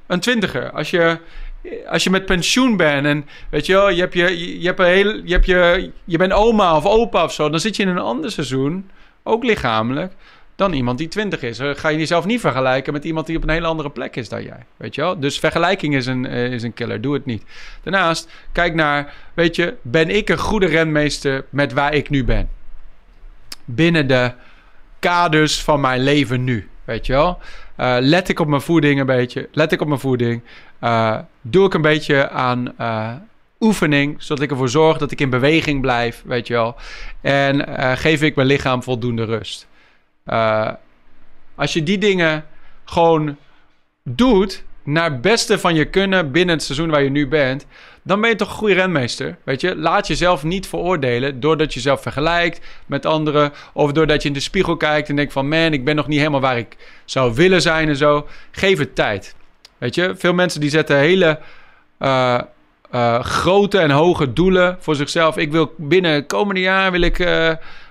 een 0.06 0.20
twintiger. 0.20 0.70
Als 0.70 0.90
je 0.90 1.18
als 1.86 2.04
je 2.04 2.10
met 2.10 2.26
pensioen 2.26 2.76
bent 2.76 3.06
en 3.06 3.26
weet 3.50 3.66
je 3.66 3.72
wel, 3.72 3.88
je, 3.88 4.00
hebt 4.00 4.14
je, 4.14 4.60
je, 4.60 4.66
hebt 4.66 4.78
een 4.78 4.86
heel, 4.86 5.20
je, 5.24 5.32
hebt 5.32 5.46
je, 5.46 5.90
je 6.04 6.18
bent 6.18 6.32
oma 6.32 6.76
of 6.76 6.84
opa 6.84 7.24
of 7.24 7.32
zo, 7.32 7.50
dan 7.50 7.60
zit 7.60 7.76
je 7.76 7.82
in 7.82 7.88
een 7.88 7.98
ander 7.98 8.30
seizoen 8.30 8.90
ook 9.22 9.44
lichamelijk, 9.44 10.12
dan 10.56 10.72
iemand 10.72 10.98
die 10.98 11.08
20 11.08 11.42
is. 11.42 11.58
Ga 11.62 11.88
je 11.88 11.98
jezelf 11.98 12.24
niet 12.24 12.40
vergelijken 12.40 12.92
met 12.92 13.04
iemand 13.04 13.26
die 13.26 13.36
op 13.36 13.42
een 13.42 13.48
hele 13.48 13.66
andere 13.66 13.90
plek 13.90 14.16
is 14.16 14.28
dan 14.28 14.42
jij. 14.42 14.64
Weet 14.76 14.94
je 14.94 15.00
wel? 15.00 15.20
Dus 15.20 15.38
vergelijking 15.38 15.94
is 15.94 16.06
een, 16.06 16.24
uh, 16.24 16.52
is 16.52 16.62
een 16.62 16.74
killer. 16.74 17.00
Doe 17.00 17.14
het 17.14 17.26
niet. 17.26 17.42
Daarnaast, 17.82 18.30
kijk 18.52 18.74
naar, 18.74 19.14
weet 19.34 19.56
je, 19.56 19.74
ben 19.82 20.10
ik 20.10 20.28
een 20.28 20.38
goede 20.38 20.66
renmeester 20.66 21.44
met 21.50 21.72
waar 21.72 21.94
ik 21.94 22.10
nu 22.10 22.24
ben? 22.24 22.48
Binnen 23.64 24.06
de 24.06 24.32
kaders 24.98 25.62
van 25.62 25.80
mijn 25.80 26.00
leven 26.00 26.44
nu. 26.44 26.68
Weet 26.84 27.06
je 27.06 27.12
wel? 27.12 27.38
Uh, 27.78 27.96
let 28.00 28.28
ik 28.28 28.40
op 28.40 28.46
mijn 28.46 28.60
voeding 28.60 29.00
een 29.00 29.06
beetje? 29.06 29.48
Let 29.52 29.72
ik 29.72 29.80
op 29.80 29.88
mijn 29.88 30.00
voeding? 30.00 30.42
Doe 31.40 31.66
ik 31.66 31.74
een 31.74 31.82
beetje 31.82 32.30
aan 32.30 32.74
oefening, 33.60 34.22
zodat 34.22 34.44
ik 34.44 34.50
ervoor 34.50 34.68
zorg 34.68 34.98
dat 34.98 35.10
ik 35.10 35.20
in 35.20 35.30
beweging 35.30 35.80
blijf, 35.80 36.22
weet 36.26 36.46
je 36.46 36.54
wel. 36.54 36.76
En 37.20 37.64
geef 37.98 38.22
ik 38.22 38.34
mijn 38.34 38.48
lichaam 38.48 38.82
voldoende 38.82 39.24
rust. 39.24 39.66
Uh, 40.26 40.70
als 41.54 41.72
je 41.72 41.82
die 41.82 41.98
dingen 41.98 42.44
gewoon 42.84 43.36
doet, 44.02 44.64
naar 44.86 45.10
het 45.10 45.20
beste 45.20 45.58
van 45.58 45.74
je 45.74 45.84
kunnen 45.84 46.30
binnen 46.30 46.54
het 46.54 46.64
seizoen 46.64 46.90
waar 46.90 47.02
je 47.02 47.10
nu 47.10 47.28
bent, 47.28 47.66
dan 48.02 48.20
ben 48.20 48.30
je 48.30 48.36
toch 48.36 48.48
een 48.48 48.54
goede 48.54 48.74
renmeester. 48.74 49.36
Weet 49.44 49.60
je, 49.60 49.76
laat 49.76 50.06
jezelf 50.06 50.42
niet 50.42 50.66
veroordelen 50.66 51.40
doordat 51.40 51.68
je 51.68 51.74
jezelf 51.74 52.02
vergelijkt 52.02 52.60
met 52.86 53.06
anderen. 53.06 53.52
Of 53.72 53.92
doordat 53.92 54.22
je 54.22 54.28
in 54.28 54.34
de 54.34 54.40
spiegel 54.40 54.76
kijkt 54.76 55.08
en 55.08 55.16
denkt 55.16 55.32
van 55.32 55.48
man, 55.48 55.72
ik 55.72 55.84
ben 55.84 55.96
nog 55.96 56.06
niet 56.06 56.18
helemaal 56.18 56.40
waar 56.40 56.58
ik 56.58 56.76
zou 57.04 57.34
willen 57.34 57.62
zijn 57.62 57.88
en 57.88 57.96
zo. 57.96 58.26
Geef 58.50 58.78
het 58.78 58.94
tijd. 58.94 59.34
Weet 59.78 59.94
je, 59.94 60.14
veel 60.16 60.34
mensen 60.34 60.60
die 60.60 60.70
zetten 60.70 60.96
hele 60.96 61.38
uh, 61.98 62.40
uh, 62.94 63.20
grote 63.20 63.78
en 63.78 63.90
hoge 63.90 64.32
doelen 64.32 64.76
voor 64.80 64.94
zichzelf. 64.94 65.36
Ik 65.36 65.52
wil 65.52 65.74
binnen 65.76 66.12
het 66.12 66.26
komende 66.26 66.60
jaar 66.60 66.90
wil 66.90 67.00
ik 67.00 67.18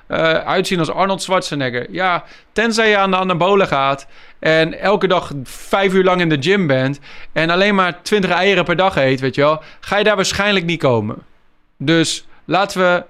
uitzien 0.08 0.80
als 0.80 0.92
Arnold 0.92 1.22
Schwarzenegger. 1.22 1.92
Ja, 1.92 2.24
tenzij 2.52 2.90
je 2.90 2.98
aan 2.98 3.12
de 3.12 3.18
anabolen 3.18 3.68
gaat 3.68 4.08
en 4.40 4.80
elke 4.80 5.08
dag 5.08 5.32
vijf 5.44 5.94
uur 5.94 6.04
lang 6.04 6.22
in 6.22 6.30
de 6.30 6.38
gym 6.40 6.68
bent 6.68 7.00
en 7.32 7.50
alleen 7.50 7.76
maar 7.76 8.04
20 8.04 8.30
eieren 8.30 8.64
per 8.64 8.76
dag 8.76 8.96
eet, 8.96 9.20
weet 9.20 9.36
je 9.36 9.42
wel, 9.42 9.64
ga 9.80 9.98
je 9.98 10.04
daar 10.04 10.16
waarschijnlijk 10.16 10.66
niet 10.66 10.80
komen. 10.80 11.18
Dus 11.78 12.28
laten 12.46 12.80
we 12.80 13.04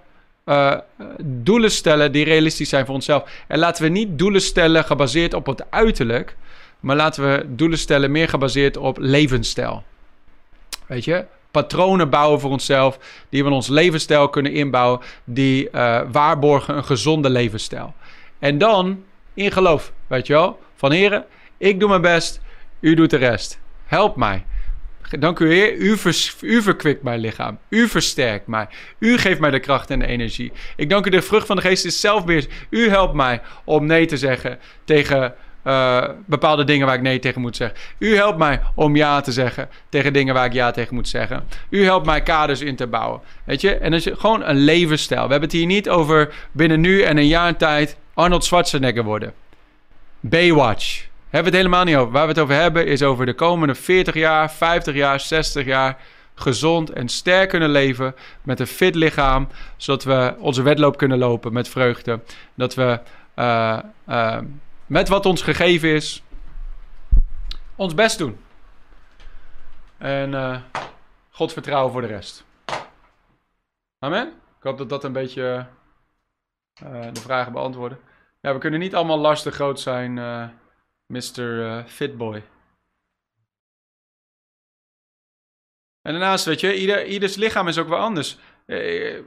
uh, 0.46 0.78
doelen 1.24 1.72
stellen 1.72 2.12
die 2.12 2.26
realistisch 2.26 2.70
zijn 2.70 2.86
voor 2.86 2.96
onszelf. 2.96 3.30
En 3.48 3.60
laten 3.60 3.84
we 3.84 3.90
niet 3.90 4.18
doelen 4.18 4.42
stellen 4.42 4.84
gebaseerd 4.84 5.34
op 5.34 5.46
het 5.46 5.72
uiterlijk, 5.72 6.36
maar 6.80 6.96
laten 6.96 7.24
we 7.24 7.46
doelen 7.48 7.78
stellen 7.78 8.12
meer 8.12 8.30
gebaseerd 8.30 8.78
op 8.78 8.98
levensstijl. 9.00 9.84
Weet 10.88 11.04
je? 11.04 11.26
Patronen 11.62 12.10
bouwen 12.10 12.40
voor 12.40 12.52
onszelf, 12.52 13.00
die 13.30 13.44
we 13.44 13.50
in 13.50 13.56
ons 13.56 13.68
levensstijl 13.68 14.30
kunnen 14.30 14.52
inbouwen, 14.52 15.00
die 15.24 15.70
uh, 15.72 16.02
waarborgen 16.12 16.78
een 16.78 16.84
gezonde 16.84 17.30
levensstijl. 17.30 17.94
En 18.40 18.58
dan 18.58 19.04
in 19.34 19.52
geloof, 19.52 19.94
weet 20.08 20.28
je 20.28 20.34
wel? 20.34 20.60
Van 20.76 20.92
heren, 20.92 21.26
ik 21.58 21.80
doe 21.80 21.90
mijn 21.90 22.02
best, 22.02 22.42
u 22.80 22.94
doet 22.94 23.10
de 23.10 23.18
rest. 23.18 23.60
Help 23.86 24.16
mij. 24.16 24.46
Dank 25.20 25.40
u 25.40 25.54
Heer, 25.54 25.74
u, 25.74 25.98
vers, 25.98 26.36
u 26.42 26.62
verkwikt 26.62 27.04
mijn 27.04 27.20
lichaam. 27.20 27.60
U 27.70 27.88
versterkt 27.88 28.48
mij. 28.48 28.68
U 29.00 29.18
geeft 29.18 29.40
mij 29.40 29.52
de 29.52 29.60
kracht 29.60 29.90
en 29.90 30.00
de 30.00 30.06
energie. 30.06 30.52
Ik 30.76 30.90
dank 30.90 31.06
u, 31.06 31.10
de 31.10 31.22
vrucht 31.22 31.48
van 31.48 31.56
de 31.56 31.62
geest 31.62 31.86
is 31.86 32.00
zelfbeheers. 32.00 32.48
U 32.70 32.90
helpt 32.90 33.14
mij 33.14 33.42
om 33.64 33.86
nee 33.86 34.06
te 34.06 34.18
zeggen 34.18 34.60
tegen 34.84 35.36
uh, 35.66 36.04
bepaalde 36.26 36.64
dingen 36.64 36.86
waar 36.86 36.96
ik 36.96 37.02
nee 37.02 37.20
tegen 37.20 37.42
moet 37.42 37.56
zeggen. 37.56 37.78
U 37.98 38.16
helpt 38.16 38.38
mij 38.38 38.62
om 38.76 38.96
ja 38.96 39.22
te 39.22 39.32
zeggen 39.32 39.70
tegen 39.90 40.14
dingen 40.14 40.34
waar 40.34 40.46
ik 40.46 40.54
ja 40.54 40.72
tegen 40.72 40.96
moet 40.96 41.08
zeggen. 41.08 41.44
U 41.70 41.84
helpt 41.84 42.06
mij 42.06 42.22
kaders 42.22 42.62
in 42.62 42.76
te 42.76 42.88
bouwen. 42.88 43.22
Weet 43.44 43.62
je? 43.62 43.76
En 43.76 43.92
dat 43.92 44.06
is 44.06 44.14
gewoon 44.18 44.44
een 44.44 44.58
levensstijl. 44.58 45.26
We 45.26 45.32
hebben 45.32 45.50
het 45.50 45.58
hier 45.58 45.66
niet 45.66 45.90
over 45.90 46.34
binnen 46.52 46.82
nu 46.82 47.02
en 47.02 47.18
een 47.18 47.28
jaar 47.28 47.58
tijd 47.58 47.98
Arnold 48.14 48.44
Schwarzenegger 48.44 49.04
worden. 49.04 49.34
Baywatch. 50.20 51.08
Hebben 51.30 51.52
we 51.52 51.58
het 51.58 51.68
helemaal 51.68 51.84
niet 51.84 51.96
over. 51.96 52.12
Waar 52.12 52.24
we 52.24 52.32
het 52.32 52.40
over 52.40 52.56
hebben 52.56 52.88
is 52.88 53.04
over 53.04 53.26
de 53.26 53.34
komende 53.34 53.76
40 53.76 54.14
jaar, 54.14 54.52
50 54.52 54.96
jaar, 54.96 55.20
60 55.20 55.66
jaar 55.66 55.98
gezond 56.36 56.90
en 56.90 57.10
sterk 57.10 57.50
kunnen 57.50 57.70
leven 57.70 58.16
met 58.42 58.60
een 58.60 58.68
fit 58.68 58.96
lichaam, 58.96 59.48
zodat 59.78 60.04
we 60.04 60.34
onze 60.40 60.62
wedloop 60.62 60.98
kunnen 60.98 61.18
lopen 61.18 61.54
met 61.54 61.70
vreugde. 61.70 62.20
Dat 62.56 62.76
we 62.76 63.00
uh, 63.36 63.80
uh, 64.10 64.38
met 64.86 65.08
wat 65.08 65.26
ons 65.26 65.42
gegeven 65.42 65.90
is, 65.90 66.24
ons 67.76 67.94
best 67.94 68.18
doen. 68.18 68.38
En 69.98 70.32
uh, 70.32 70.62
God 71.30 71.54
vertrouwen 71.54 71.92
voor 71.92 72.02
de 72.02 72.08
rest. 72.08 72.46
Amen. 74.00 74.28
Ik 74.28 74.64
hoop 74.64 74.78
dat 74.78 74.90
dat 74.90 75.04
een 75.04 75.12
beetje 75.12 75.68
de 77.14 77.22
vragen 77.22 77.52
beantwoorden. 77.52 78.00
Ja, 78.42 78.54
we 78.54 78.60
kunnen 78.60 78.80
niet 78.80 78.96
allemaal 78.96 79.18
lastig 79.18 79.54
groot 79.54 79.80
zijn, 79.80 80.18
uh, 80.18 80.48
Mr. 81.06 81.40
Uh, 81.40 81.86
Fitboy. 81.86 82.44
En 86.02 86.12
daarnaast, 86.12 86.46
weet 86.46 86.60
je, 86.60 86.80
ieder, 86.80 87.06
ieders 87.06 87.36
lichaam 87.36 87.68
is 87.68 87.78
ook 87.78 87.88
wel 87.88 88.00
anders. 88.00 88.38
Eh, 88.66 89.20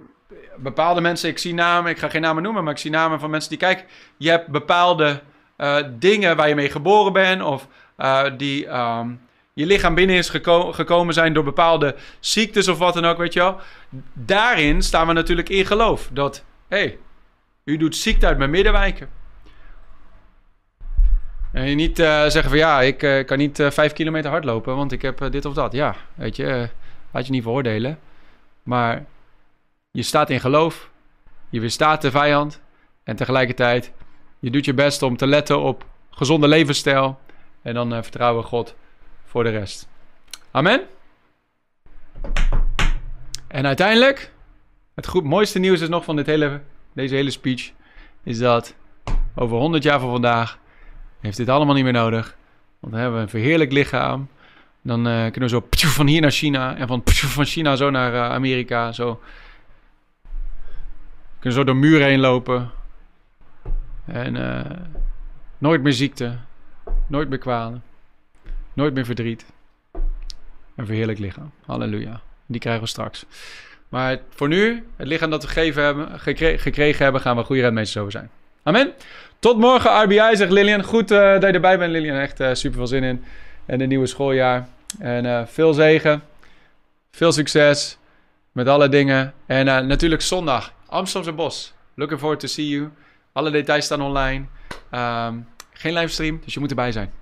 bepaalde 0.56 1.00
mensen, 1.00 1.28
ik 1.28 1.38
zie 1.38 1.54
namen, 1.54 1.90
ik 1.90 1.98
ga 1.98 2.08
geen 2.08 2.20
namen 2.20 2.42
noemen, 2.42 2.64
maar 2.64 2.72
ik 2.72 2.78
zie 2.78 2.90
namen 2.90 3.20
van 3.20 3.30
mensen 3.30 3.50
die 3.50 3.58
kijken. 3.58 3.86
Je 4.16 4.30
hebt 4.30 4.48
bepaalde 4.48 5.22
dingen 5.98 6.36
waar 6.36 6.48
je 6.48 6.54
mee 6.54 6.70
geboren 6.70 7.12
bent, 7.12 7.42
of 7.42 7.68
uh, 7.98 8.24
die 8.36 8.66
um, 8.66 9.20
je 9.52 9.66
lichaam 9.66 9.94
binnen 9.94 10.16
is 10.16 10.28
geko 10.28 10.72
gekomen 10.72 11.14
zijn 11.14 11.32
door 11.32 11.44
bepaalde 11.44 11.96
ziektes 12.20 12.68
of 12.68 12.78
wat 12.78 12.94
dan 12.94 13.04
ook, 13.04 13.18
weet 13.18 13.32
je. 13.32 13.54
Daarin 14.12 14.82
staan 14.82 15.06
we 15.06 15.12
natuurlijk 15.12 15.48
in 15.48 15.66
geloof. 15.66 16.08
Dat, 16.12 16.44
hé, 16.68 16.78
hey, 16.78 16.98
u 17.64 17.76
doet 17.76 17.96
ziekte 17.96 18.26
uit 18.26 18.38
mijn 18.38 18.50
middenwijken. 18.50 19.08
En 21.52 21.76
niet 21.76 21.98
uh, 21.98 22.06
zeggen 22.06 22.48
van 22.48 22.58
ja, 22.58 22.80
ik 22.80 23.26
kan 23.26 23.38
niet 23.38 23.62
vijf 23.68 23.92
kilometer 23.92 24.30
hardlopen, 24.30 24.76
want 24.76 24.92
ik 24.92 25.02
heb 25.02 25.28
dit 25.30 25.44
of 25.44 25.54
dat. 25.54 25.72
Ja, 25.72 25.94
weet 26.14 26.36
je, 26.36 26.68
laat 27.12 27.26
je 27.26 27.32
niet 27.32 27.42
veroordelen. 27.42 27.98
Maar 28.62 29.04
je 29.90 30.02
staat 30.02 30.30
in 30.30 30.40
geloof, 30.40 30.90
je 31.48 31.60
weerstaat 31.60 32.02
de 32.02 32.10
vijand 32.10 32.60
en 33.04 33.16
tegelijkertijd 33.16 33.92
je 34.38 34.50
doet 34.50 34.64
je 34.64 34.74
best 34.74 35.02
om 35.02 35.16
te 35.16 35.26
letten 35.26 35.60
op 35.60 35.84
gezonde 36.10 36.48
levensstijl 36.48 37.18
en 37.62 37.74
dan 37.74 37.90
vertrouwen 37.90 38.44
God 38.44 38.74
voor 39.24 39.44
de 39.44 39.50
rest. 39.50 39.88
Amen. 40.50 40.82
En 43.46 43.66
uiteindelijk, 43.66 44.32
het 44.94 45.06
goed, 45.06 45.24
mooiste 45.24 45.58
nieuws 45.58 45.80
is 45.80 45.88
nog 45.88 46.04
van 46.04 46.16
dit 46.16 46.26
hele 46.26 46.60
deze 46.92 47.14
hele 47.14 47.30
speech, 47.30 47.72
is 48.22 48.38
dat 48.38 48.74
over 49.34 49.56
100 49.56 49.82
jaar 49.82 50.00
van 50.00 50.10
vandaag 50.10 50.58
heeft 51.20 51.36
dit 51.36 51.48
allemaal 51.48 51.74
niet 51.74 51.84
meer 51.84 51.92
nodig. 51.92 52.36
Want 52.80 52.92
dan 52.92 53.02
hebben 53.02 53.18
we 53.18 53.24
een 53.24 53.30
verheerlijk 53.30 53.72
lichaam. 53.72 54.28
Dan 54.82 55.06
uh, 55.06 55.20
kunnen 55.30 55.40
we 55.40 55.48
zo 55.48 55.66
van 55.70 56.06
hier 56.06 56.20
naar 56.20 56.30
China 56.30 56.76
en 56.76 56.88
van, 56.88 57.02
van 57.36 57.44
China 57.44 57.76
zo 57.76 57.90
naar 57.90 58.12
uh, 58.12 58.30
Amerika. 58.30 58.92
Zo. 58.92 59.20
We 60.22 61.44
kunnen 61.44 61.58
zo 61.58 61.64
door 61.64 61.76
muren 61.76 62.06
heen 62.06 62.20
lopen. 62.20 62.70
En 64.12 64.36
uh, 64.36 64.60
nooit 65.58 65.82
meer 65.82 65.92
ziekte. 65.92 66.36
Nooit 67.06 67.28
meer 67.28 67.38
kwalen. 67.38 67.82
Nooit 68.72 68.94
meer 68.94 69.04
verdriet. 69.04 69.44
Een 70.76 70.86
verheerlijk 70.86 71.18
lichaam. 71.18 71.50
Halleluja. 71.66 72.20
Die 72.46 72.60
krijgen 72.60 72.82
we 72.82 72.88
straks. 72.88 73.24
Maar 73.88 74.18
voor 74.30 74.48
nu, 74.48 74.86
het 74.96 75.06
lichaam 75.06 75.30
dat 75.30 75.42
we 75.42 75.48
gegeven 75.48 75.82
hebben, 75.82 76.20
gekre 76.20 76.58
gekregen 76.58 77.02
hebben, 77.02 77.20
gaan 77.20 77.36
we 77.36 77.44
goede 77.44 77.62
redmeesters 77.62 77.96
over 77.98 78.12
zijn. 78.12 78.30
Amen. 78.62 78.92
Tot 79.38 79.58
morgen, 79.58 80.02
RBI, 80.02 80.36
zegt 80.36 80.50
Lilian. 80.50 80.84
Goed 80.84 81.10
uh, 81.10 81.18
dat 81.18 81.42
je 81.42 81.50
erbij 81.52 81.78
bent, 81.78 81.92
Lilian. 81.92 82.16
Echt 82.16 82.40
uh, 82.40 82.48
super 82.52 82.78
veel 82.78 82.86
zin 82.86 83.02
in. 83.02 83.24
En 83.66 83.80
een 83.80 83.88
nieuwe 83.88 84.06
schooljaar. 84.06 84.68
En 84.98 85.48
veel 85.48 85.72
zegen. 85.72 86.22
Veel 87.10 87.32
succes. 87.32 87.98
Met 88.52 88.68
alle 88.68 88.88
dingen. 88.88 89.34
En 89.46 89.64
natuurlijk 89.64 90.22
zondag, 90.22 90.72
Amsterdamse 90.86 91.36
Bos. 91.36 91.72
Looking 91.94 92.18
forward 92.18 92.40
to 92.40 92.46
see 92.46 92.68
you. 92.68 92.90
Alle 93.32 93.50
details 93.50 93.84
staan 93.84 94.02
online. 94.02 94.46
Um, 94.90 95.46
geen 95.72 95.92
livestream, 95.92 96.40
dus 96.44 96.54
je 96.54 96.60
moet 96.60 96.70
erbij 96.70 96.92
zijn. 96.92 97.12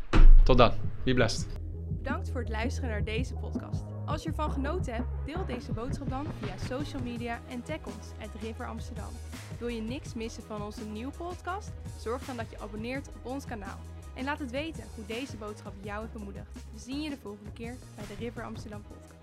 Tot 0.45 0.59
dan. 0.59 0.73
Be 1.05 1.15
blessed. 1.15 1.47
Bedankt 1.89 2.31
voor 2.31 2.41
het 2.41 2.49
luisteren 2.49 2.91
naar 2.91 3.05
deze 3.05 3.35
podcast. 3.35 3.85
Als 4.07 4.23
je 4.23 4.29
ervan 4.29 4.53
genoten 4.53 4.95
hebt, 4.95 5.09
deel 5.25 5.47
deze 5.47 5.73
boodschap 5.73 6.09
dan 6.09 6.27
via 6.41 6.77
social 6.77 7.03
media 7.03 7.41
en 7.49 7.63
tag 7.63 7.79
ons 7.85 8.07
at 8.23 8.43
River 8.43 8.67
Amsterdam. 8.67 9.09
Wil 9.59 9.69
je 9.69 9.81
niks 9.81 10.15
missen 10.15 10.43
van 10.43 10.63
onze 10.63 10.85
nieuwe 10.85 11.13
podcast? 11.17 11.73
Zorg 12.01 12.25
dan 12.25 12.37
dat 12.37 12.51
je 12.51 12.61
abonneert 12.61 13.09
op 13.09 13.33
ons 13.33 13.45
kanaal. 13.45 13.79
En 14.15 14.25
laat 14.25 14.39
het 14.39 14.51
weten 14.51 14.85
hoe 14.95 15.07
deze 15.07 15.37
boodschap 15.37 15.73
jou 15.81 16.01
heeft 16.01 16.13
bemoedigd. 16.13 16.53
We 16.73 16.79
zien 16.79 17.03
je 17.03 17.11
de 17.11 17.19
volgende 17.23 17.53
keer 17.53 17.77
bij 17.95 18.05
de 18.07 18.25
River 18.25 18.45
Amsterdam 18.45 18.83
podcast. 18.83 19.16